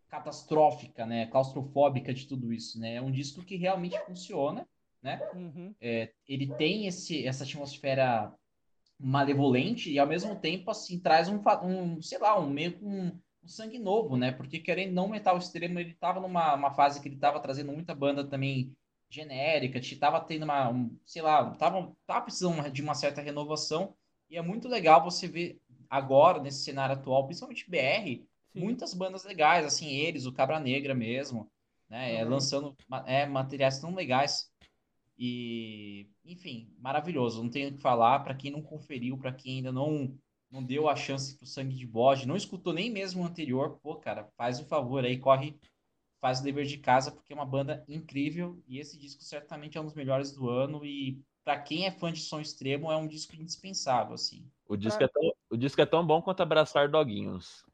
[0.09, 1.27] catastrófica, né?
[1.27, 2.95] Claustrofóbica de tudo isso, né?
[2.95, 4.67] É um disco que realmente funciona,
[5.03, 5.21] né?
[5.33, 5.75] Uhum.
[5.81, 8.33] É, ele tem esse, essa atmosfera
[8.99, 13.07] malevolente e ao mesmo tempo assim traz um, um sei lá um meio um,
[13.43, 17.09] um sangue novo né porque querendo não metal extremo ele tava numa uma fase que
[17.09, 18.73] ele tava trazendo muita banda também
[19.09, 23.93] genérica te- tava tendo uma um, sei lá tava, tava precisando de uma certa renovação
[24.29, 28.61] e é muito legal você ver agora nesse cenário atual principalmente BR Sim.
[28.61, 31.51] muitas bandas legais assim eles o Cabra Negra mesmo
[31.89, 32.29] né é, Também.
[32.29, 34.49] lançando ma- é, materiais tão legais
[35.17, 37.41] e, enfim, maravilhoso.
[37.43, 38.19] Não tenho o que falar.
[38.19, 40.17] Para quem não conferiu, para quem ainda não
[40.53, 43.95] não deu a chance pro Sangue de Bode, não escutou nem mesmo o anterior, pô,
[43.95, 45.59] cara, faz o favor aí, corre,
[46.21, 49.81] faz o dever de casa, porque é uma banda incrível e esse disco certamente é
[49.81, 53.07] um dos melhores do ano e para quem é fã de som extremo é um
[53.07, 54.47] disco indispensável, assim.
[54.67, 57.65] O disco, é tão, o disco é tão bom quanto abraçar doguinhos.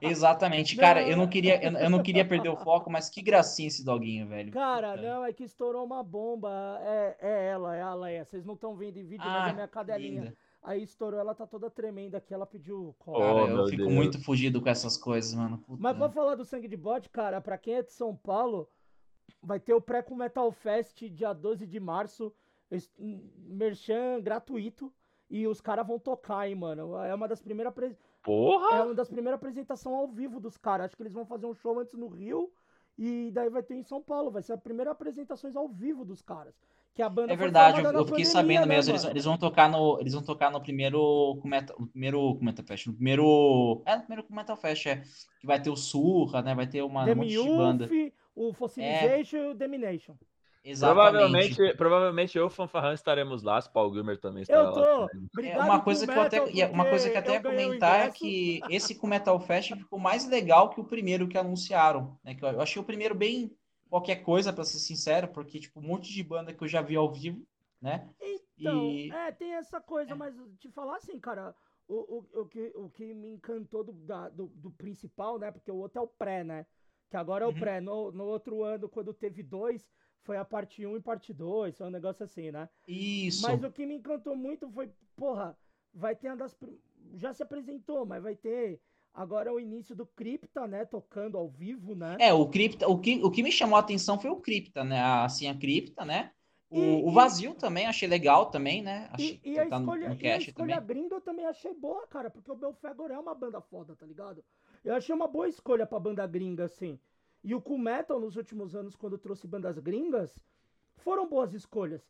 [0.00, 1.30] Exatamente, cara, eu não Não.
[1.30, 4.50] queria eu, eu não queria perder o foco, mas que gracinha esse doguinho, velho.
[4.52, 5.02] Cara, Puta.
[5.02, 6.78] não, é que estourou uma bomba.
[6.82, 8.24] É, é ela, é a Leia.
[8.24, 10.20] Vocês não estão vendo em vídeo, mas é Ah, a minha cadelinha.
[10.22, 10.36] linda.
[10.62, 13.18] Aí estourou, ela tá toda tremenda aqui, ela pediu cola.
[13.24, 13.92] Cara, Oh, eu meu fico Deus.
[13.92, 15.58] muito fugido com essas coisas, mano.
[15.58, 15.82] Puta.
[15.82, 18.68] Mas pra falar do sangue de bode, cara, pra quem é de São Paulo,
[19.42, 22.32] vai ter o Pré com Metal Fest dia 12 de março.
[22.98, 24.92] Merchan gratuito.
[25.30, 26.96] E os caras vão tocar, hein, mano.
[26.96, 28.84] É uma das primeiras é Porra!
[28.84, 30.86] uma das primeiras apresentações ao vivo dos caras.
[30.86, 32.50] Acho que eles vão fazer um show antes no Rio.
[32.98, 34.30] E daí vai ter em São Paulo.
[34.30, 36.54] Vai ser a primeira apresentações ao vivo dos caras.
[36.94, 38.90] Que a banda É verdade, eu, eu fiquei pandemia, sabendo né, mesmo.
[38.90, 42.86] Eles, eles vão tocar no, eles vão tocar no primeiro Cometa, no primeiro Cometa Fest,
[42.86, 45.02] no primeiro, é, no primeiro Cometa Fest, é,
[45.38, 46.54] que vai ter o Surra, né?
[46.54, 47.88] Vai ter uma um monte de banda.
[47.94, 48.12] É.
[48.34, 50.16] O Fossilization e o Domination.
[50.64, 51.12] Exatamente.
[51.54, 53.60] Provavelmente, provavelmente eu, Fanfarrão, estaremos lá.
[53.60, 54.72] Se Paul Gilmer também estará Eu lá.
[54.72, 55.08] tô.
[55.08, 55.50] também.
[55.52, 57.40] É uma coisa que eu até, Metal, ia- uma coisa que porque até ia eu
[57.40, 62.18] o comentar é que esse Cometal Fest ficou mais legal que o primeiro que anunciaram,
[62.24, 62.34] né?
[62.34, 63.50] Que eu, eu achei o primeiro bem
[63.88, 66.96] qualquer coisa, pra ser sincero, porque tipo um monte de banda que eu já vi
[66.96, 67.42] ao vivo,
[67.80, 68.08] né?
[68.58, 70.14] Então, E é, tem essa coisa, É.
[70.14, 71.54] mas te falar assim, cara,
[71.86, 75.50] o, o, o, que, o que me encantou do, da- do, do principal, né?
[75.50, 76.66] Porque o outro é o pré, né?
[77.10, 77.58] Que agora é o Uhum.
[77.60, 77.80] pré.
[77.80, 79.88] No, no outro ano, quando teve dois,
[80.22, 82.68] foi a parte 1 e parte 2, foi um negócio assim, né?
[82.88, 83.52] isso.
[83.52, 85.56] Mas o que me encantou muito foi, porra,
[85.94, 86.56] vai ter uma das.
[87.14, 88.80] Já se apresentou, mas vai ter
[89.14, 90.84] agora o início do Cripta, né?
[90.84, 92.20] Tocando ao vivo, né?
[92.20, 95.00] É, o Cripta, o que, o que me chamou a atenção foi o Cripta, né?
[95.00, 96.32] Assim, a Cripta, né?
[96.68, 99.08] O, E- o e- vazio também, achei legal também, né?
[99.12, 100.86] Achei E, e a tá no, escolha, no e a escolha também.
[100.90, 104.44] gringa eu também achei boa, cara, porque o Belfegor é uma banda foda, tá ligado?
[104.84, 106.98] Eu achei uma boa escolha pra banda gringa, assim.
[107.42, 110.38] E o Cool Metal, nos últimos anos, quando trouxe bandas gringas,
[110.96, 112.02] foram boas escolhas.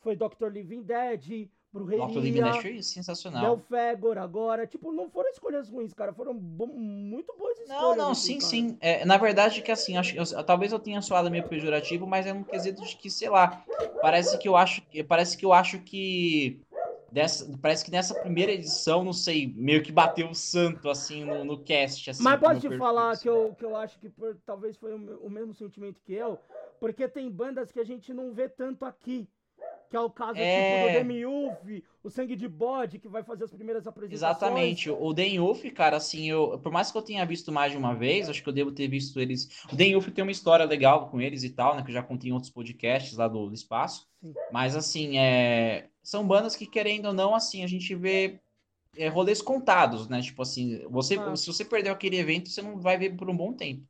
[0.00, 0.48] Foi Dr.
[0.50, 2.18] Living Dead, Dr.
[2.20, 3.56] Living Brujeria, Dead sensacional.
[3.56, 4.66] Belfegor agora.
[4.66, 6.12] Tipo, não foram escolhas ruins, cara.
[6.12, 7.80] Foram bo- muito boas escolhas.
[7.80, 8.50] Não, não, assim, sim, cara.
[8.50, 8.78] sim.
[8.80, 12.32] É, na verdade, que assim, acho, eu- talvez eu tenha soado meio pejorativo, mas é
[12.32, 13.64] um quesito de que, sei lá,
[14.00, 16.60] parece que eu acho, parece que eu acho que
[17.12, 21.44] dessa, parece que nessa primeira edição, não sei, meio que bateu o santo assim no,
[21.44, 22.22] no cast, assim.
[22.22, 23.22] Mas posso te falar assim.
[23.22, 26.38] que eu, que eu acho que por- talvez foi o, o mesmo sentimento que eu,
[26.80, 29.28] porque tem bandas que a gente não vê tanto aqui.
[29.92, 30.86] Que é o caso É.
[30.86, 34.22] tipo do Demiurge, o Sangue de Bode, que vai fazer as primeiras apresentações.
[34.36, 34.88] Exatamente.
[34.90, 37.94] O Den Yuff, cara, assim, eu, por mais que eu tenha visto mais de uma
[37.94, 39.62] vez, acho que eu devo ter visto eles.
[39.70, 41.82] O Den Yuff tem uma história legal com eles e tal, né?
[41.82, 44.08] Que eu já contei em outros podcasts lá do, do espaço.
[44.22, 44.32] Sim.
[44.50, 48.40] Mas, assim, é, são bandas que, querendo ou não, assim, a gente vê
[48.96, 50.22] é, rolês contados, né?
[50.22, 51.36] Tipo assim, você, Ah.
[51.36, 53.82] se você perdeu aquele evento, você não vai ver por um bom tempo.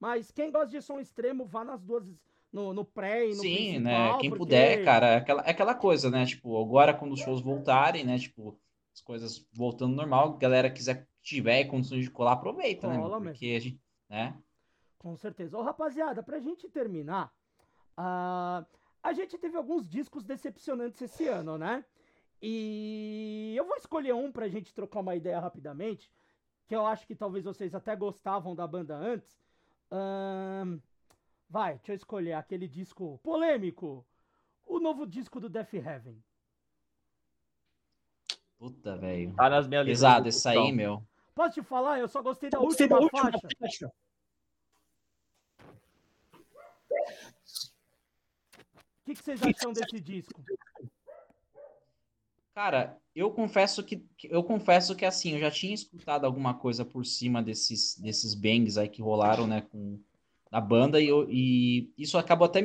[0.00, 2.10] Mas quem gosta de som extremo, vá nas duas,
[2.52, 4.18] no, no pré e no Sim, né?
[4.20, 6.26] Quem porque- puder, cara, é aquela, é aquela coisa, né?
[6.26, 8.18] Tipo, agora quando os shows voltarem, né?
[8.18, 8.58] Tipo,
[8.92, 12.98] as coisas voltando normal, galera quiser tiver condições de colar, aproveita, né?
[12.98, 13.32] Cola meu?
[13.32, 14.36] Porque a gente, né?
[14.98, 15.56] Com certeza.
[15.56, 17.32] Ô, rapaziada, pra gente terminar,
[17.96, 18.64] ah,
[19.02, 21.84] a gente teve alguns discos decepcionantes esse ano, né?
[22.40, 26.10] E eu vou escolher um pra gente trocar uma ideia rapidamente,
[26.66, 29.40] que eu acho que talvez vocês até gostavam da banda antes.
[29.90, 30.78] Ahn,
[31.52, 34.04] vai, deixa eu escolher aquele disco polêmico.
[34.66, 36.16] O novo disco do Death Heaven.
[38.58, 39.34] Puta, velho.
[39.34, 41.02] Tá nas minhas listas Pesado esse aí, meu.
[41.34, 41.98] Posso te falar?
[41.98, 43.48] Eu só gostei da Gostei última, da última faixa.
[43.60, 43.92] faixa.
[49.00, 50.42] O que, que vocês acham desse disco?
[52.54, 56.84] Cara, eu confesso que que- eu confesso que assim, eu já tinha escutado alguma coisa
[56.84, 59.98] por cima desses desses bangs aí que rolaram, né, com
[60.52, 62.60] a banda e, eu- e isso acabou até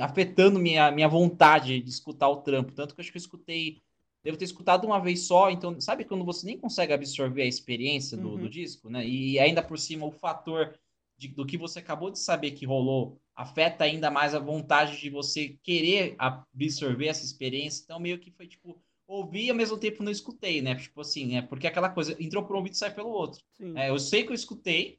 [0.00, 3.82] afetando minha minha vontade de escutar o trampo, tanto que eu acho que eu escutei
[4.24, 8.16] Devo ter escutado uma vez só, então, sabe quando você nem consegue absorver a experiência
[8.16, 8.48] do, do Uhum.
[8.48, 9.04] disco, né?
[9.04, 10.78] E ainda por cima o fator
[11.18, 15.10] de- do que você acabou de saber que rolou afeta ainda mais a vontade de
[15.10, 17.82] você querer absorver essa experiência.
[17.82, 20.74] Então, meio que foi tipo, ouvi e ao mesmo tempo não escutei, né?
[20.76, 23.42] Tipo assim, é porque aquela coisa entrou por um ouvido e sai pelo outro.
[23.74, 24.98] É, eu sei que eu escutei,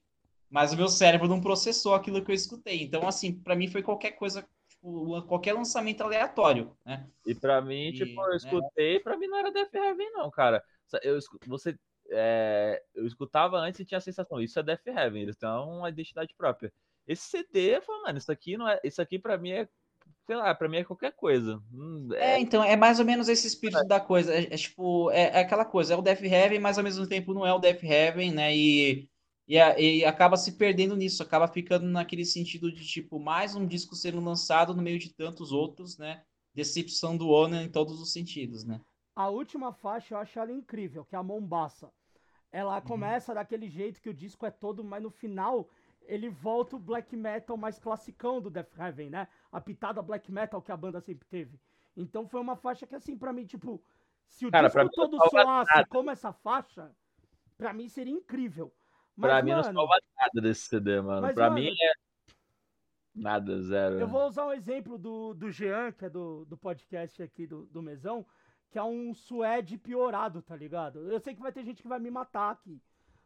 [0.54, 2.84] mas o meu cérebro não processou aquilo que eu escutei.
[2.84, 7.10] Então, assim, para mim foi qualquer coisa, tipo, qualquer lançamento aleatório, né?
[7.26, 8.36] E pra mim, E, tipo, eu né?
[8.36, 10.64] escutei, pra mim não era Death Heaven, não, cara.
[11.02, 11.78] Eu, você,
[12.12, 15.90] é, eu escutava antes e tinha a sensação, isso é Death Heaven, eles têm uma
[15.90, 16.72] identidade própria.
[17.08, 18.80] Esse CD, eu falo, mano, isso aqui não é.
[18.84, 19.68] Isso aqui pra mim é.
[20.26, 21.62] Sei lá, pra mim é qualquer coisa.
[21.74, 24.34] Hum, É, então, é mais ou menos esse espírito da coisa.
[24.34, 27.34] É, é tipo, é, é aquela coisa, é o Death Heaven, mas ao mesmo tempo
[27.34, 28.56] não é o Death Heaven, né?
[28.56, 29.10] E,
[29.48, 33.66] e, a- e acaba se perdendo nisso, acaba ficando naquele sentido de, tipo, mais um
[33.68, 36.24] disco sendo lançado no meio de tantos outros, né?
[36.54, 38.80] Decepção do Ono em todos os sentidos, né?
[39.16, 41.92] A última faixa eu acho ela incrível, que é a Mombaça.
[42.52, 42.82] Ela Uhum.
[42.82, 45.70] começa daquele jeito que o disco é todo, mas no final
[46.08, 49.28] ele volta o black metal mais classicão do Death Heaven, né?
[49.52, 51.60] A pitada black metal que a banda sempre teve.
[51.96, 53.84] Então foi uma faixa que, assim, pra mim, tipo,
[54.28, 56.92] se o Cara, disco todo soasse como essa faixa,
[57.58, 58.74] pra mim seria incrível.
[59.16, 61.22] Mas, pra mim não mano, salva nada desse CD, mano.
[61.22, 61.94] Mas, pra mano, mim é.
[63.16, 64.00] Nada, zero.
[64.00, 67.68] Eu vou usar um exemplo do, do Jean, que é do, do podcast aqui do,
[67.68, 68.26] do Mesão,
[68.72, 71.12] que é um suede piorado, tá ligado?
[71.12, 72.82] Eu sei que vai ter gente que vai me matar aqui,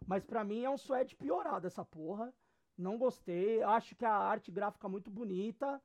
[0.06, 2.34] mas pra mim é um suede piorado essa porra.
[2.78, 5.82] Não gostei, acho que a arte gráfica é muito bonita,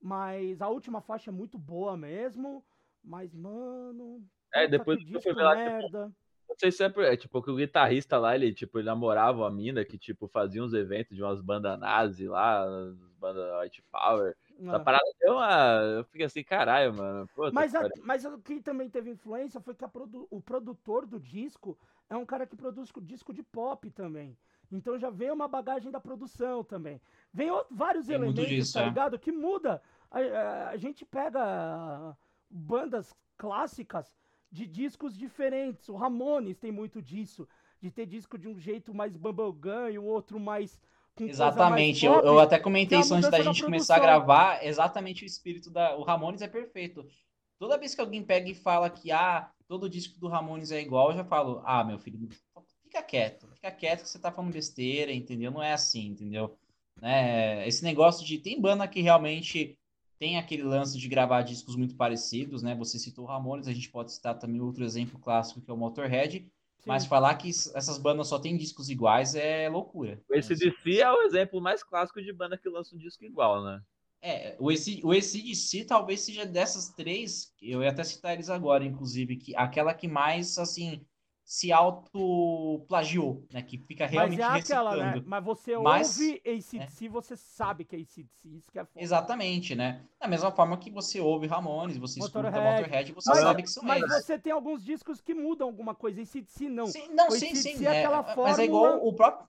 [0.00, 2.64] mas a última faixa é muito boa mesmo.
[3.04, 4.26] Mas, mano.
[4.52, 6.12] É, depois que que eu fui ver lá, tipo, merda.
[6.48, 9.40] Não sei se é, por- é, tipo que o guitarrista lá, ele, tipo, ele namorava
[9.42, 13.84] uma mina que, tipo, fazia uns eventos de umas bandas nazi lá, umas bandas White
[13.90, 14.36] Power.
[14.60, 15.80] Essa parada deu uma.
[15.98, 17.28] Eu fiquei assim, caralho, mano.
[17.34, 21.06] Puta Mas, a- mas o que também teve influência foi que a produ- o produtor
[21.06, 21.78] do disco
[22.10, 24.36] é um cara que produz co- disco de pop também.
[24.72, 27.00] Então já vem uma bagagem da produção também.
[27.32, 28.84] Vem o- vários Tem elementos, disso, tá é.
[28.86, 29.18] ligado?
[29.18, 29.80] Que muda.
[30.10, 32.16] A, a- a gente pega
[32.50, 34.16] bandas clássicas
[34.50, 35.88] de discos diferentes.
[35.88, 37.46] O Ramones tem muito disso,
[37.80, 40.80] de ter disco de um jeito mais bubblegum e o outro mais
[41.14, 44.64] coisa mais Exatamente, eu, eu até é comentei isso antes da gente começar a gravar,
[44.64, 45.96] exatamente o espírito da.
[45.96, 47.06] O Ramones é perfeito.
[47.58, 51.10] Toda vez que alguém pega e fala que ah, todo disco do Ramones é igual,
[51.10, 52.28] eu já falo, ah, meu filho,
[52.84, 55.50] fica quieto, fica quieto que você tá falando besteira, entendeu?
[55.50, 56.56] Não é assim, entendeu?
[57.00, 57.66] Né?
[57.66, 58.38] Esse negócio de.
[58.38, 59.77] Tem banda que realmente
[60.18, 62.74] tem aquele lance de gravar discos muito parecidos, né?
[62.74, 65.76] Você citou o Ramones, a gente pode citar também outro exemplo clássico que é o
[65.76, 66.50] Motorhead.
[66.86, 67.08] Mas Sim.
[67.08, 70.22] falar que essas bandas só têm discos iguais é loucura.
[70.30, 73.82] O ACDC é o exemplo mais clássico de banda que lança um disco igual, né?
[74.20, 79.54] É, o ACDC talvez seja dessas três, eu ia até citar eles agora, inclusive, que
[79.54, 81.06] aquela que mais, assim,
[81.50, 83.62] se auto-plagiou, né?
[83.62, 85.22] Que fica Mas realmente é aquela, né?
[85.24, 89.02] Mas você Mas- ouve ACDC, você sabe que é ACDC, isso que é foda.
[89.02, 90.04] Exatamente, né?
[90.20, 92.76] Da mesma forma que você ouve Ramones, você escuta Motorhead.
[92.82, 94.26] Motorhead, você Mas, sabe que são mas eles.
[94.26, 96.86] você tem alguns discos que mudam alguma coisa, ACDC não.
[96.86, 97.86] Sim, não, O sim, sim.
[97.86, 99.48] é é, aquela mas é igual fórmula- o próprio.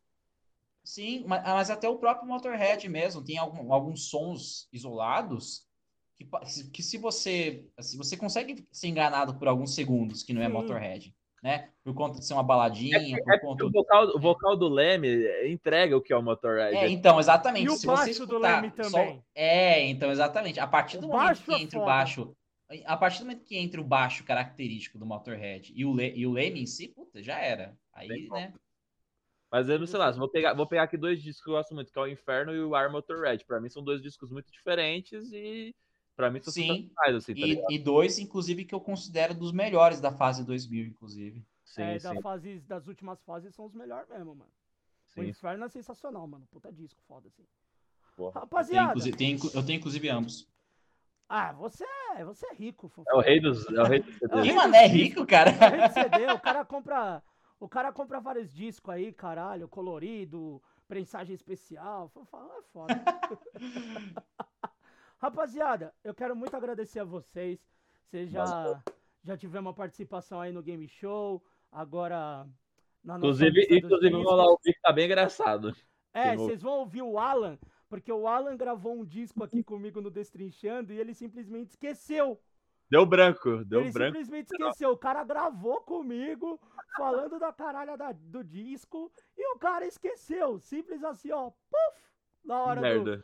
[0.85, 5.67] Sim, mas, mas até o próprio Motorhead mesmo tem algum- alguns sons isolados
[6.15, 6.25] que,
[6.71, 10.53] que se você se você consegue ser enganado por alguns segundos que não é Sim.
[10.53, 11.69] Motorhead, né?
[11.83, 15.07] Por conta de ser uma baladinha, por É conta o vocal, o vocal do Leme
[15.49, 16.75] entrega o que é o Motorhead.
[16.75, 17.65] É, então, exatamente.
[17.65, 19.23] E o se baixo você do Leme só- também.
[19.33, 20.59] É, então, exatamente.
[20.59, 22.35] A partir O do momento baixo que é entra o baixo,
[22.85, 26.27] a partir do momento que entra o baixo característico do Motorhead e o, Le, e
[26.27, 27.75] o Leme em si, puta, já era.
[27.93, 28.39] Aí, como.
[28.39, 28.53] né?
[29.51, 31.73] Mas eu não sei lá, vou pegar, vou pegar aqui dois discos que eu gosto
[31.73, 33.43] muito, que é o Inferno e o Ar Motorhead.
[33.45, 35.73] Pra mim são dois discos muito diferentes e
[36.19, 36.67] pra mim são Sim.
[36.67, 40.85] sensacionais, assim, tá E, e dois, inclusive, que eu considero dos melhores da fase 2000,
[40.85, 41.41] inclusive.
[41.63, 44.51] Sim, é, sim, da fase, das últimas fases são os melhores mesmo, mano.
[45.15, 45.29] O sim.
[45.29, 46.45] Inferno é sensacional, mano.
[46.51, 47.45] Puta disco, foda assim.
[48.17, 49.01] Tem, Rapaziada.
[49.15, 50.45] tem, eu tenho, inclusive, ambos.
[51.29, 51.85] Ah, você
[52.17, 53.09] é, você é rico, Fofo.
[53.09, 53.65] É o rei dos.
[53.69, 55.51] É o rei dos É o rei Quem, mano, é dos rico, cara?
[55.51, 57.23] é o rei do CD, o cara compra.
[57.61, 62.09] O cara compra vários discos aí, caralho, colorido, prensagem especial.
[62.09, 62.93] Fofo, É foda.
[65.19, 67.59] Rapaziada, eu quero muito agradecer a vocês.
[68.05, 68.81] Vocês já,
[69.23, 71.43] já tiveram uma participação aí no Game Show.
[71.71, 72.47] Agora.
[73.03, 75.73] Na nossa Inclusive, inclusive vamos lá ouvir que tá bem engraçado.
[76.13, 77.57] É, vocês vão ouvir o Alan,
[77.87, 82.39] porque o Alan gravou um disco aqui comigo no Destrinchando e ele simplesmente esqueceu.
[82.89, 84.17] Deu branco, deu ele branco.
[84.17, 84.91] simplesmente esqueceu.
[84.91, 86.59] O cara gravou comigo,
[86.97, 90.59] falando da caralha da- do disco, e o cara esqueceu.
[90.59, 91.51] Simples assim, ó.
[91.51, 92.01] Puf!
[92.43, 93.17] Na hora Merda.
[93.17, 93.23] do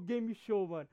[0.00, 0.88] game show, mano.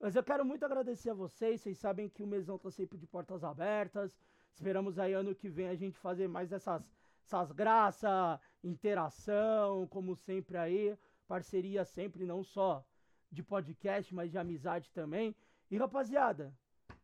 [0.00, 1.60] Mas eu quero muito agradecer a vocês.
[1.60, 4.18] Vocês sabem que o mesão tá sempre de portas abertas.
[4.52, 6.92] Esperamos aí ano que vem a gente fazer mais essas,
[7.24, 10.96] essas graças, interação, como sempre aí.
[11.26, 12.84] Parceria sempre, não só
[13.32, 15.34] de podcast, mas de amizade também.
[15.70, 16.54] E rapaziada,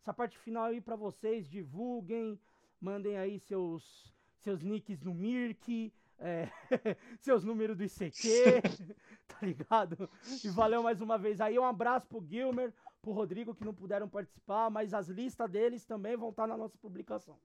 [0.00, 2.38] essa parte final aí pra vocês, divulguem,
[2.80, 6.48] mandem aí seus, seus nicks no Mirk, é,
[7.20, 8.62] seus números do ICQ,
[9.26, 10.08] tá ligado?
[10.44, 11.58] E valeu mais uma vez aí.
[11.58, 16.16] Um abraço pro Gilmer, pro Rodrigo que não puderam participar, mas as listas deles também
[16.16, 17.36] vão estar na nossa publicação.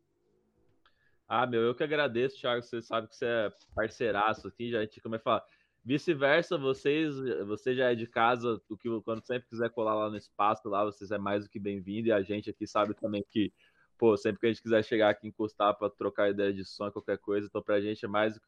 [1.28, 2.62] Ah, meu, eu que agradeço, Thiago.
[2.62, 5.44] Você sabe que você é parceiraço aqui, já a gente como é que fala.
[5.84, 7.16] Vice-versa, vocês,
[7.46, 10.84] você já é de casa, o que quando sempre quiser colar lá no espaço lá,
[10.84, 13.54] vocês é mais do que bem-vindo e a gente aqui sabe também que,
[13.98, 17.18] pô, sempre que a gente quiser chegar aqui encostar para trocar ideia de som, qualquer
[17.18, 18.40] coisa, então pra gente é mais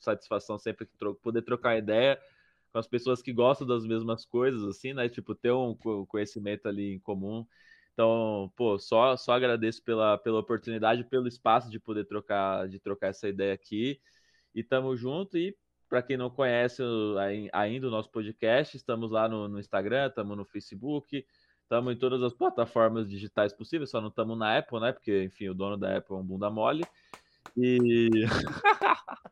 [0.00, 2.20] satisfação sempre tro poder trocar ideia
[2.72, 5.08] com as pessoas que gostam das mesmas coisas, assim, né?
[5.08, 7.46] Tipo, ter um co- conhecimento ali em comum.
[7.92, 13.08] Então, pô, só, só agradeço pela, pela oportunidade, pelo espaço de poder trocar, de trocar
[13.08, 14.00] essa ideia aqui.
[14.54, 15.38] E tamo junto.
[15.38, 15.56] E
[15.88, 16.82] para quem não conhece
[17.52, 21.24] ainda o nosso podcast, estamos lá no, no Instagram, estamos no Facebook,
[21.66, 24.92] estamos em todas as plataformas digitais possíveis, só não estamos na Apple, né?
[24.92, 26.84] Porque, enfim, o dono da Apple é um bunda mole.
[27.56, 28.08] E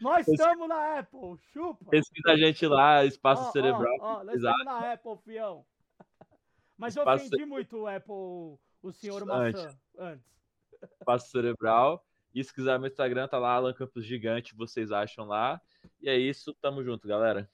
[0.00, 1.90] Nós estamos na Apple, chupa!
[1.90, 3.96] pesquisa a gente lá, Espaço Ó, Cerebral.
[4.00, 5.64] Ó, ó, nós estamos na Apple, fião.
[6.78, 9.24] Mas eu Espaço ofendi muito o Apple, o senhor.
[9.24, 10.24] Maçã, antes.
[11.00, 12.04] Espaço Cerebral.
[12.34, 15.60] E se quiser meu Instagram, tá lá, Alan Campos Gigante, vocês acham lá.
[16.00, 17.48] E é isso, tamo junto, galera.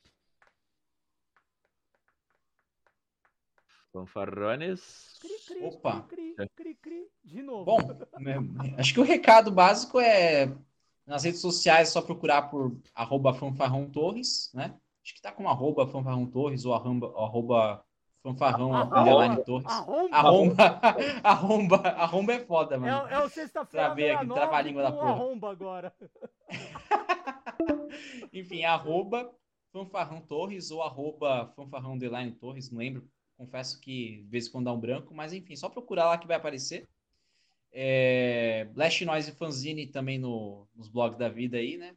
[3.93, 5.19] Fanfarrones.
[5.21, 6.03] Cri, cri, Opa.
[6.03, 7.09] cri, cri, cri, cri.
[7.25, 7.65] De novo.
[7.65, 7.79] Bom,
[8.19, 8.37] né,
[8.79, 10.53] acho que o recado básico é
[11.07, 14.75] nas redes sociais é só procurar por arroba fanfarrão torres, né?
[15.05, 17.85] Acho que tá com arroba fanfarrão torres ou arroba, arroba
[18.23, 19.01] fanfarrão Arroba.
[19.01, 19.67] underline torres.
[19.67, 20.17] Arromba.
[20.17, 20.81] Arromba,
[21.25, 23.09] arromba, arromba é foda, mano.
[23.09, 25.11] É, é o sexta-feira Travei aqui, 69 trava-a-língua da com porra.
[25.11, 25.95] arromba agora.
[28.33, 29.31] Enfim, arroba
[29.73, 33.09] fanfarrão torres ou arroba fanfarrão underline torres, não lembro.
[33.41, 36.27] Confesso que de vez em quando dá um branco, mas enfim, só procurar lá que
[36.27, 36.87] vai aparecer.
[37.73, 41.97] É, Blast Noise Fanzine também no, nos blogs da vida aí, né?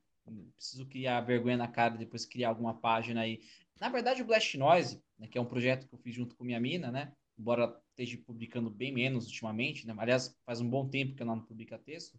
[0.55, 3.41] Preciso criar vergonha na cara depois criar alguma página aí.
[3.77, 6.45] Na verdade, o Blast Noise, né, que é um projeto que eu fiz junto com
[6.45, 7.11] minha mina, né?
[7.37, 9.93] Embora esteja publicando bem menos ultimamente, né?
[9.97, 12.17] Aliás, faz um bom tempo que eu não publica texto.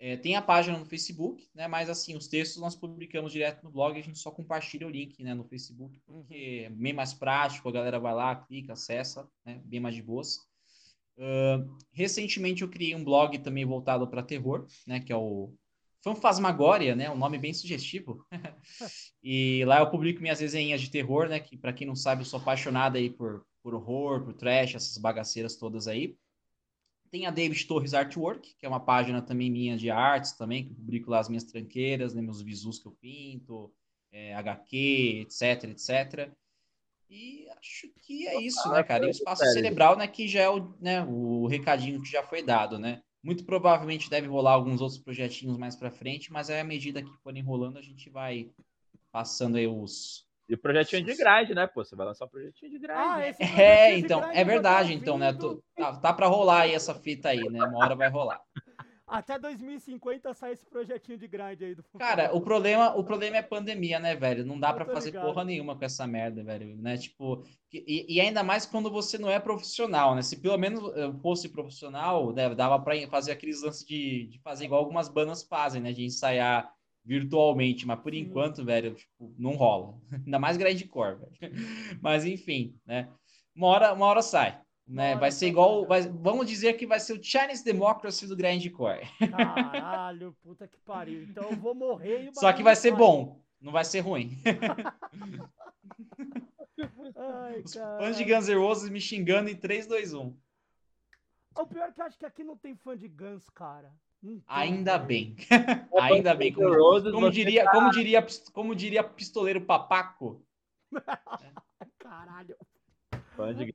[0.00, 1.66] É, tem a página no Facebook, né?
[1.66, 5.20] Mas assim, os textos nós publicamos direto no blog, a gente só compartilha o link,
[5.24, 9.60] né, no Facebook, porque é bem mais prático, a galera vai lá, clica, acessa, né?
[9.64, 10.38] Bem mais de boas.
[11.16, 15.00] Uh, recentemente eu criei um blog também voltado para terror, né?
[15.00, 15.52] Que é o
[16.04, 17.10] Fanfasmagória, né?
[17.10, 18.24] Um nome bem sugestivo.
[19.20, 21.40] e lá eu publico minhas resenhas de terror, né?
[21.40, 24.96] Que para quem não sabe, eu sou apaixonado aí por, por horror, por trash, essas
[24.96, 26.16] bagaceiras todas aí.
[27.10, 30.70] Tem a David Torres Artwork, que é uma página também minha de artes também, que
[30.70, 33.72] eu publico lá as minhas tranqueiras, né, meus visus que eu pinto,
[34.12, 36.30] é, HQ, etc, etc.
[37.10, 39.04] E acho que é isso, né, cara?
[39.04, 42.42] E o espaço cerebral, né, que já é o, né, o recadinho que já foi
[42.42, 43.02] dado, né?
[43.22, 47.10] Muito provavelmente deve rolar alguns outros projetinhos mais para frente, mas aí à medida que
[47.22, 48.50] forem rolando, a gente vai
[49.10, 51.84] passando aí os, e o projetinho de grade, né, pô?
[51.84, 53.36] Você vai lançar um projetinho de grade.
[53.40, 55.32] Ah, é, então, é verdade, então, né?
[55.32, 57.62] Tô, tá, tá para rolar aí essa fita aí, né?
[57.64, 58.40] Uma hora vai rolar.
[59.08, 63.42] Até 2050 sai esse projetinho de grade aí do Cara, o problema, o problema é
[63.42, 64.44] pandemia, né, velho?
[64.44, 65.24] Não dá para fazer ligado.
[65.24, 66.98] porra nenhuma com essa merda, velho, né?
[66.98, 67.42] Tipo,
[67.72, 70.20] e, e, ainda mais quando você não é profissional, né?
[70.20, 74.66] Se pelo menos eu fosse profissional, né, dava para fazer aqueles lances de, de fazer
[74.66, 75.90] igual algumas bandas fazem, né?
[75.92, 76.70] De ensaiar
[77.04, 79.98] virtualmente, mas por enquanto, velho, tipo, não rola.
[80.26, 81.32] Ainda mais grindcore, velho.
[82.02, 83.08] Mas enfim, né?
[83.54, 84.60] Uma hora, uma hora sai.
[84.86, 85.16] Né?
[85.16, 85.86] Vai ser igual.
[85.86, 89.06] Vai, vamos dizer que vai ser o Chinese Democracy do Grindcore.
[89.30, 91.24] Caralho, puta que pariu.
[91.24, 94.38] Então eu vou morrer e Só que vai ser bom, não vai ser ruim.
[97.16, 100.36] Ai, Os fãs de Guns N' Roses me xingando em 3, 2, 1.
[101.56, 103.92] O pior é que eu acho que aqui não tem fã de Guns, cara.
[104.46, 105.36] Ainda bem.
[106.00, 106.52] Ainda bem.
[106.52, 107.70] Como, como diria, tá...
[107.70, 110.44] como, diria, como diria pistoleiro papaco.
[111.98, 112.56] Caralho.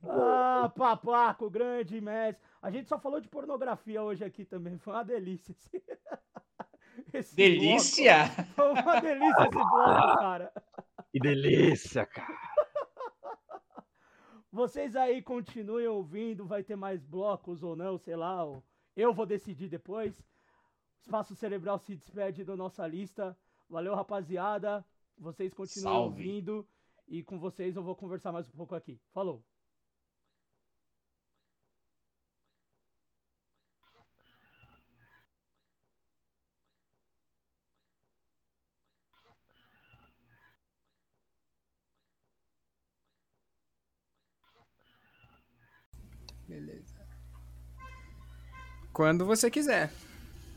[0.02, 2.42] Ah, papaco, grande mestre.
[2.60, 4.78] A gente só falou de pornografia hoje aqui também.
[4.78, 5.54] Foi uma delícia.
[7.12, 8.24] Esse delícia?
[8.26, 8.52] Bloco.
[8.54, 10.52] Foi uma delícia esse bloco, cara.
[11.10, 12.54] Que delícia, cara.
[14.52, 18.44] Vocês aí continuem ouvindo, vai ter mais blocos ou não, sei lá.
[18.94, 20.14] Eu vou decidir depois.
[21.04, 23.36] Espaço Cerebral se despede da nossa lista.
[23.68, 24.82] Valeu, rapaziada.
[25.18, 26.22] Vocês continuem Salve.
[26.22, 26.66] ouvindo.
[27.06, 28.98] E com vocês eu vou conversar mais um pouco aqui.
[29.12, 29.44] Falou.
[46.48, 46.94] Beleza.
[48.90, 49.92] Quando você quiser.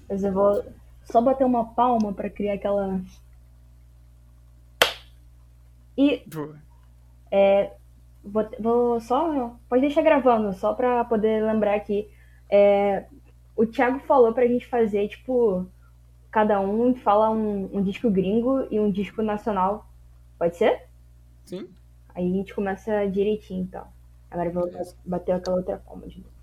[0.09, 0.63] Mas eu vou
[1.03, 3.01] só bater uma palma para criar aquela.
[5.97, 6.23] E.
[7.31, 7.73] É,
[8.23, 9.55] vou, vou, só.
[9.67, 12.09] Pode deixar gravando, só para poder lembrar aqui.
[12.49, 13.05] É,
[13.55, 15.65] o Thiago falou pra gente fazer, tipo,
[16.31, 19.89] cada um fala um, um disco gringo e um disco nacional.
[20.37, 20.83] Pode ser?
[21.45, 21.67] Sim.
[22.13, 23.85] Aí a gente começa direitinho, então.
[24.29, 24.69] Agora eu vou
[25.05, 26.36] bater aquela outra palma de novo.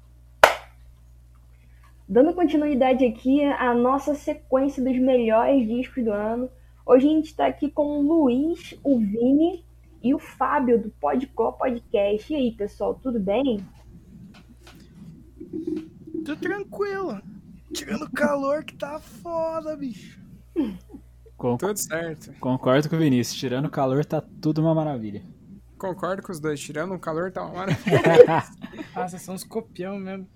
[2.06, 6.50] Dando continuidade aqui à nossa sequência dos melhores discos do ano.
[6.84, 9.64] Hoje a gente está aqui com o Luiz, o Vini
[10.02, 12.30] e o Fábio do Podcó Podcast.
[12.30, 13.66] E aí, pessoal, tudo bem?
[16.26, 17.22] Tudo tranquilo.
[17.72, 20.20] Tirando calor que tá foda, bicho.
[21.38, 21.56] Com...
[21.56, 22.34] Tudo certo.
[22.38, 23.38] Concordo com o Vinícius.
[23.38, 25.22] Tirando calor tá tudo uma maravilha.
[25.78, 26.60] Concordo com os dois.
[26.60, 28.02] Tirando o calor tá uma maravilha.
[28.94, 30.28] Nossa, são uns copião mesmo.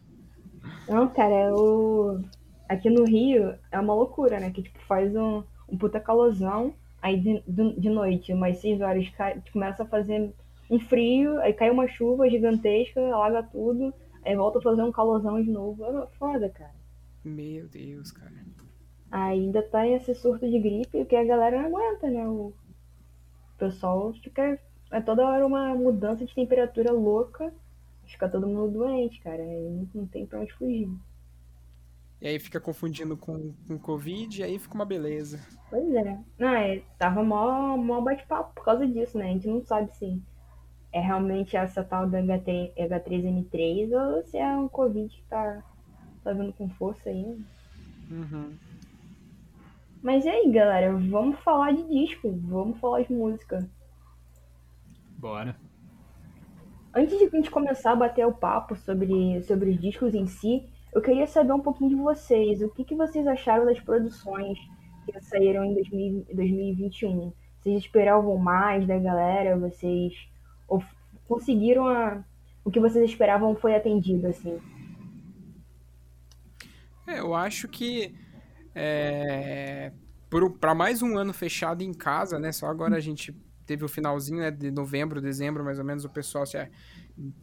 [0.88, 2.20] Não, cara, o...
[2.68, 4.50] aqui no Rio é uma loucura, né?
[4.50, 9.42] Que tipo, faz um, um puta calorzão, aí de, de noite, umas 6 horas, cai,
[9.52, 10.32] começa a fazer
[10.70, 13.92] um frio, aí cai uma chuva gigantesca, alaga tudo,
[14.24, 15.84] aí volta a fazer um calorzão de novo.
[15.84, 16.74] É foda, cara.
[17.24, 18.32] Meu Deus, cara.
[19.10, 22.26] Ainda tá esse surto de gripe, que a galera não aguenta, né?
[22.26, 22.52] O
[23.58, 24.58] pessoal fica.
[24.90, 27.52] É toda hora uma mudança de temperatura louca
[28.12, 29.42] fica todo mundo doente, cara.
[29.42, 30.90] Aí não tem pra onde fugir.
[32.20, 35.40] E aí fica confundindo com, com Covid e aí fica uma beleza.
[35.70, 36.18] Pois é.
[36.36, 39.30] Não, é, tava mó, mó bate-papo por causa disso, né?
[39.30, 40.20] A gente não sabe se
[40.92, 45.62] é realmente essa tal da H3, H3N3 ou se é um Covid que tá,
[46.24, 47.38] tá vindo com força aí.
[48.10, 48.52] Uhum.
[50.02, 50.92] Mas e aí, galera?
[50.96, 53.68] Vamos falar de disco, vamos falar de música.
[55.18, 55.56] Bora.
[56.94, 60.66] Antes de a gente começar a bater o papo sobre, sobre os discos em si,
[60.92, 62.62] Eu queria saber um pouquinho de vocês.
[62.62, 64.58] O que, que vocês acharam das produções
[65.04, 67.32] que saíram em 2000, 2021?
[67.60, 69.56] Vocês esperavam mais da galera?
[69.58, 70.14] Vocês
[71.28, 72.24] conseguiram a...
[72.64, 74.58] o que vocês esperavam foi atendido assim?
[77.06, 78.14] É, eu acho que
[78.74, 79.92] é,
[80.60, 82.50] para mais um ano fechado em casa, né?
[82.52, 83.36] Só agora a gente
[83.68, 86.70] teve o finalzinho né, de novembro, dezembro, mais ou menos, o pessoal se é,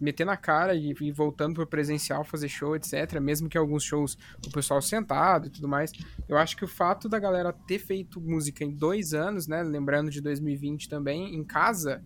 [0.01, 3.19] meter na cara e, e voltando pro presencial fazer show, etc.
[3.21, 5.91] Mesmo que alguns shows o pessoal sentado e tudo mais.
[6.27, 9.61] Eu acho que o fato da galera ter feito música em dois anos, né?
[9.61, 12.03] Lembrando de 2020 também, em casa,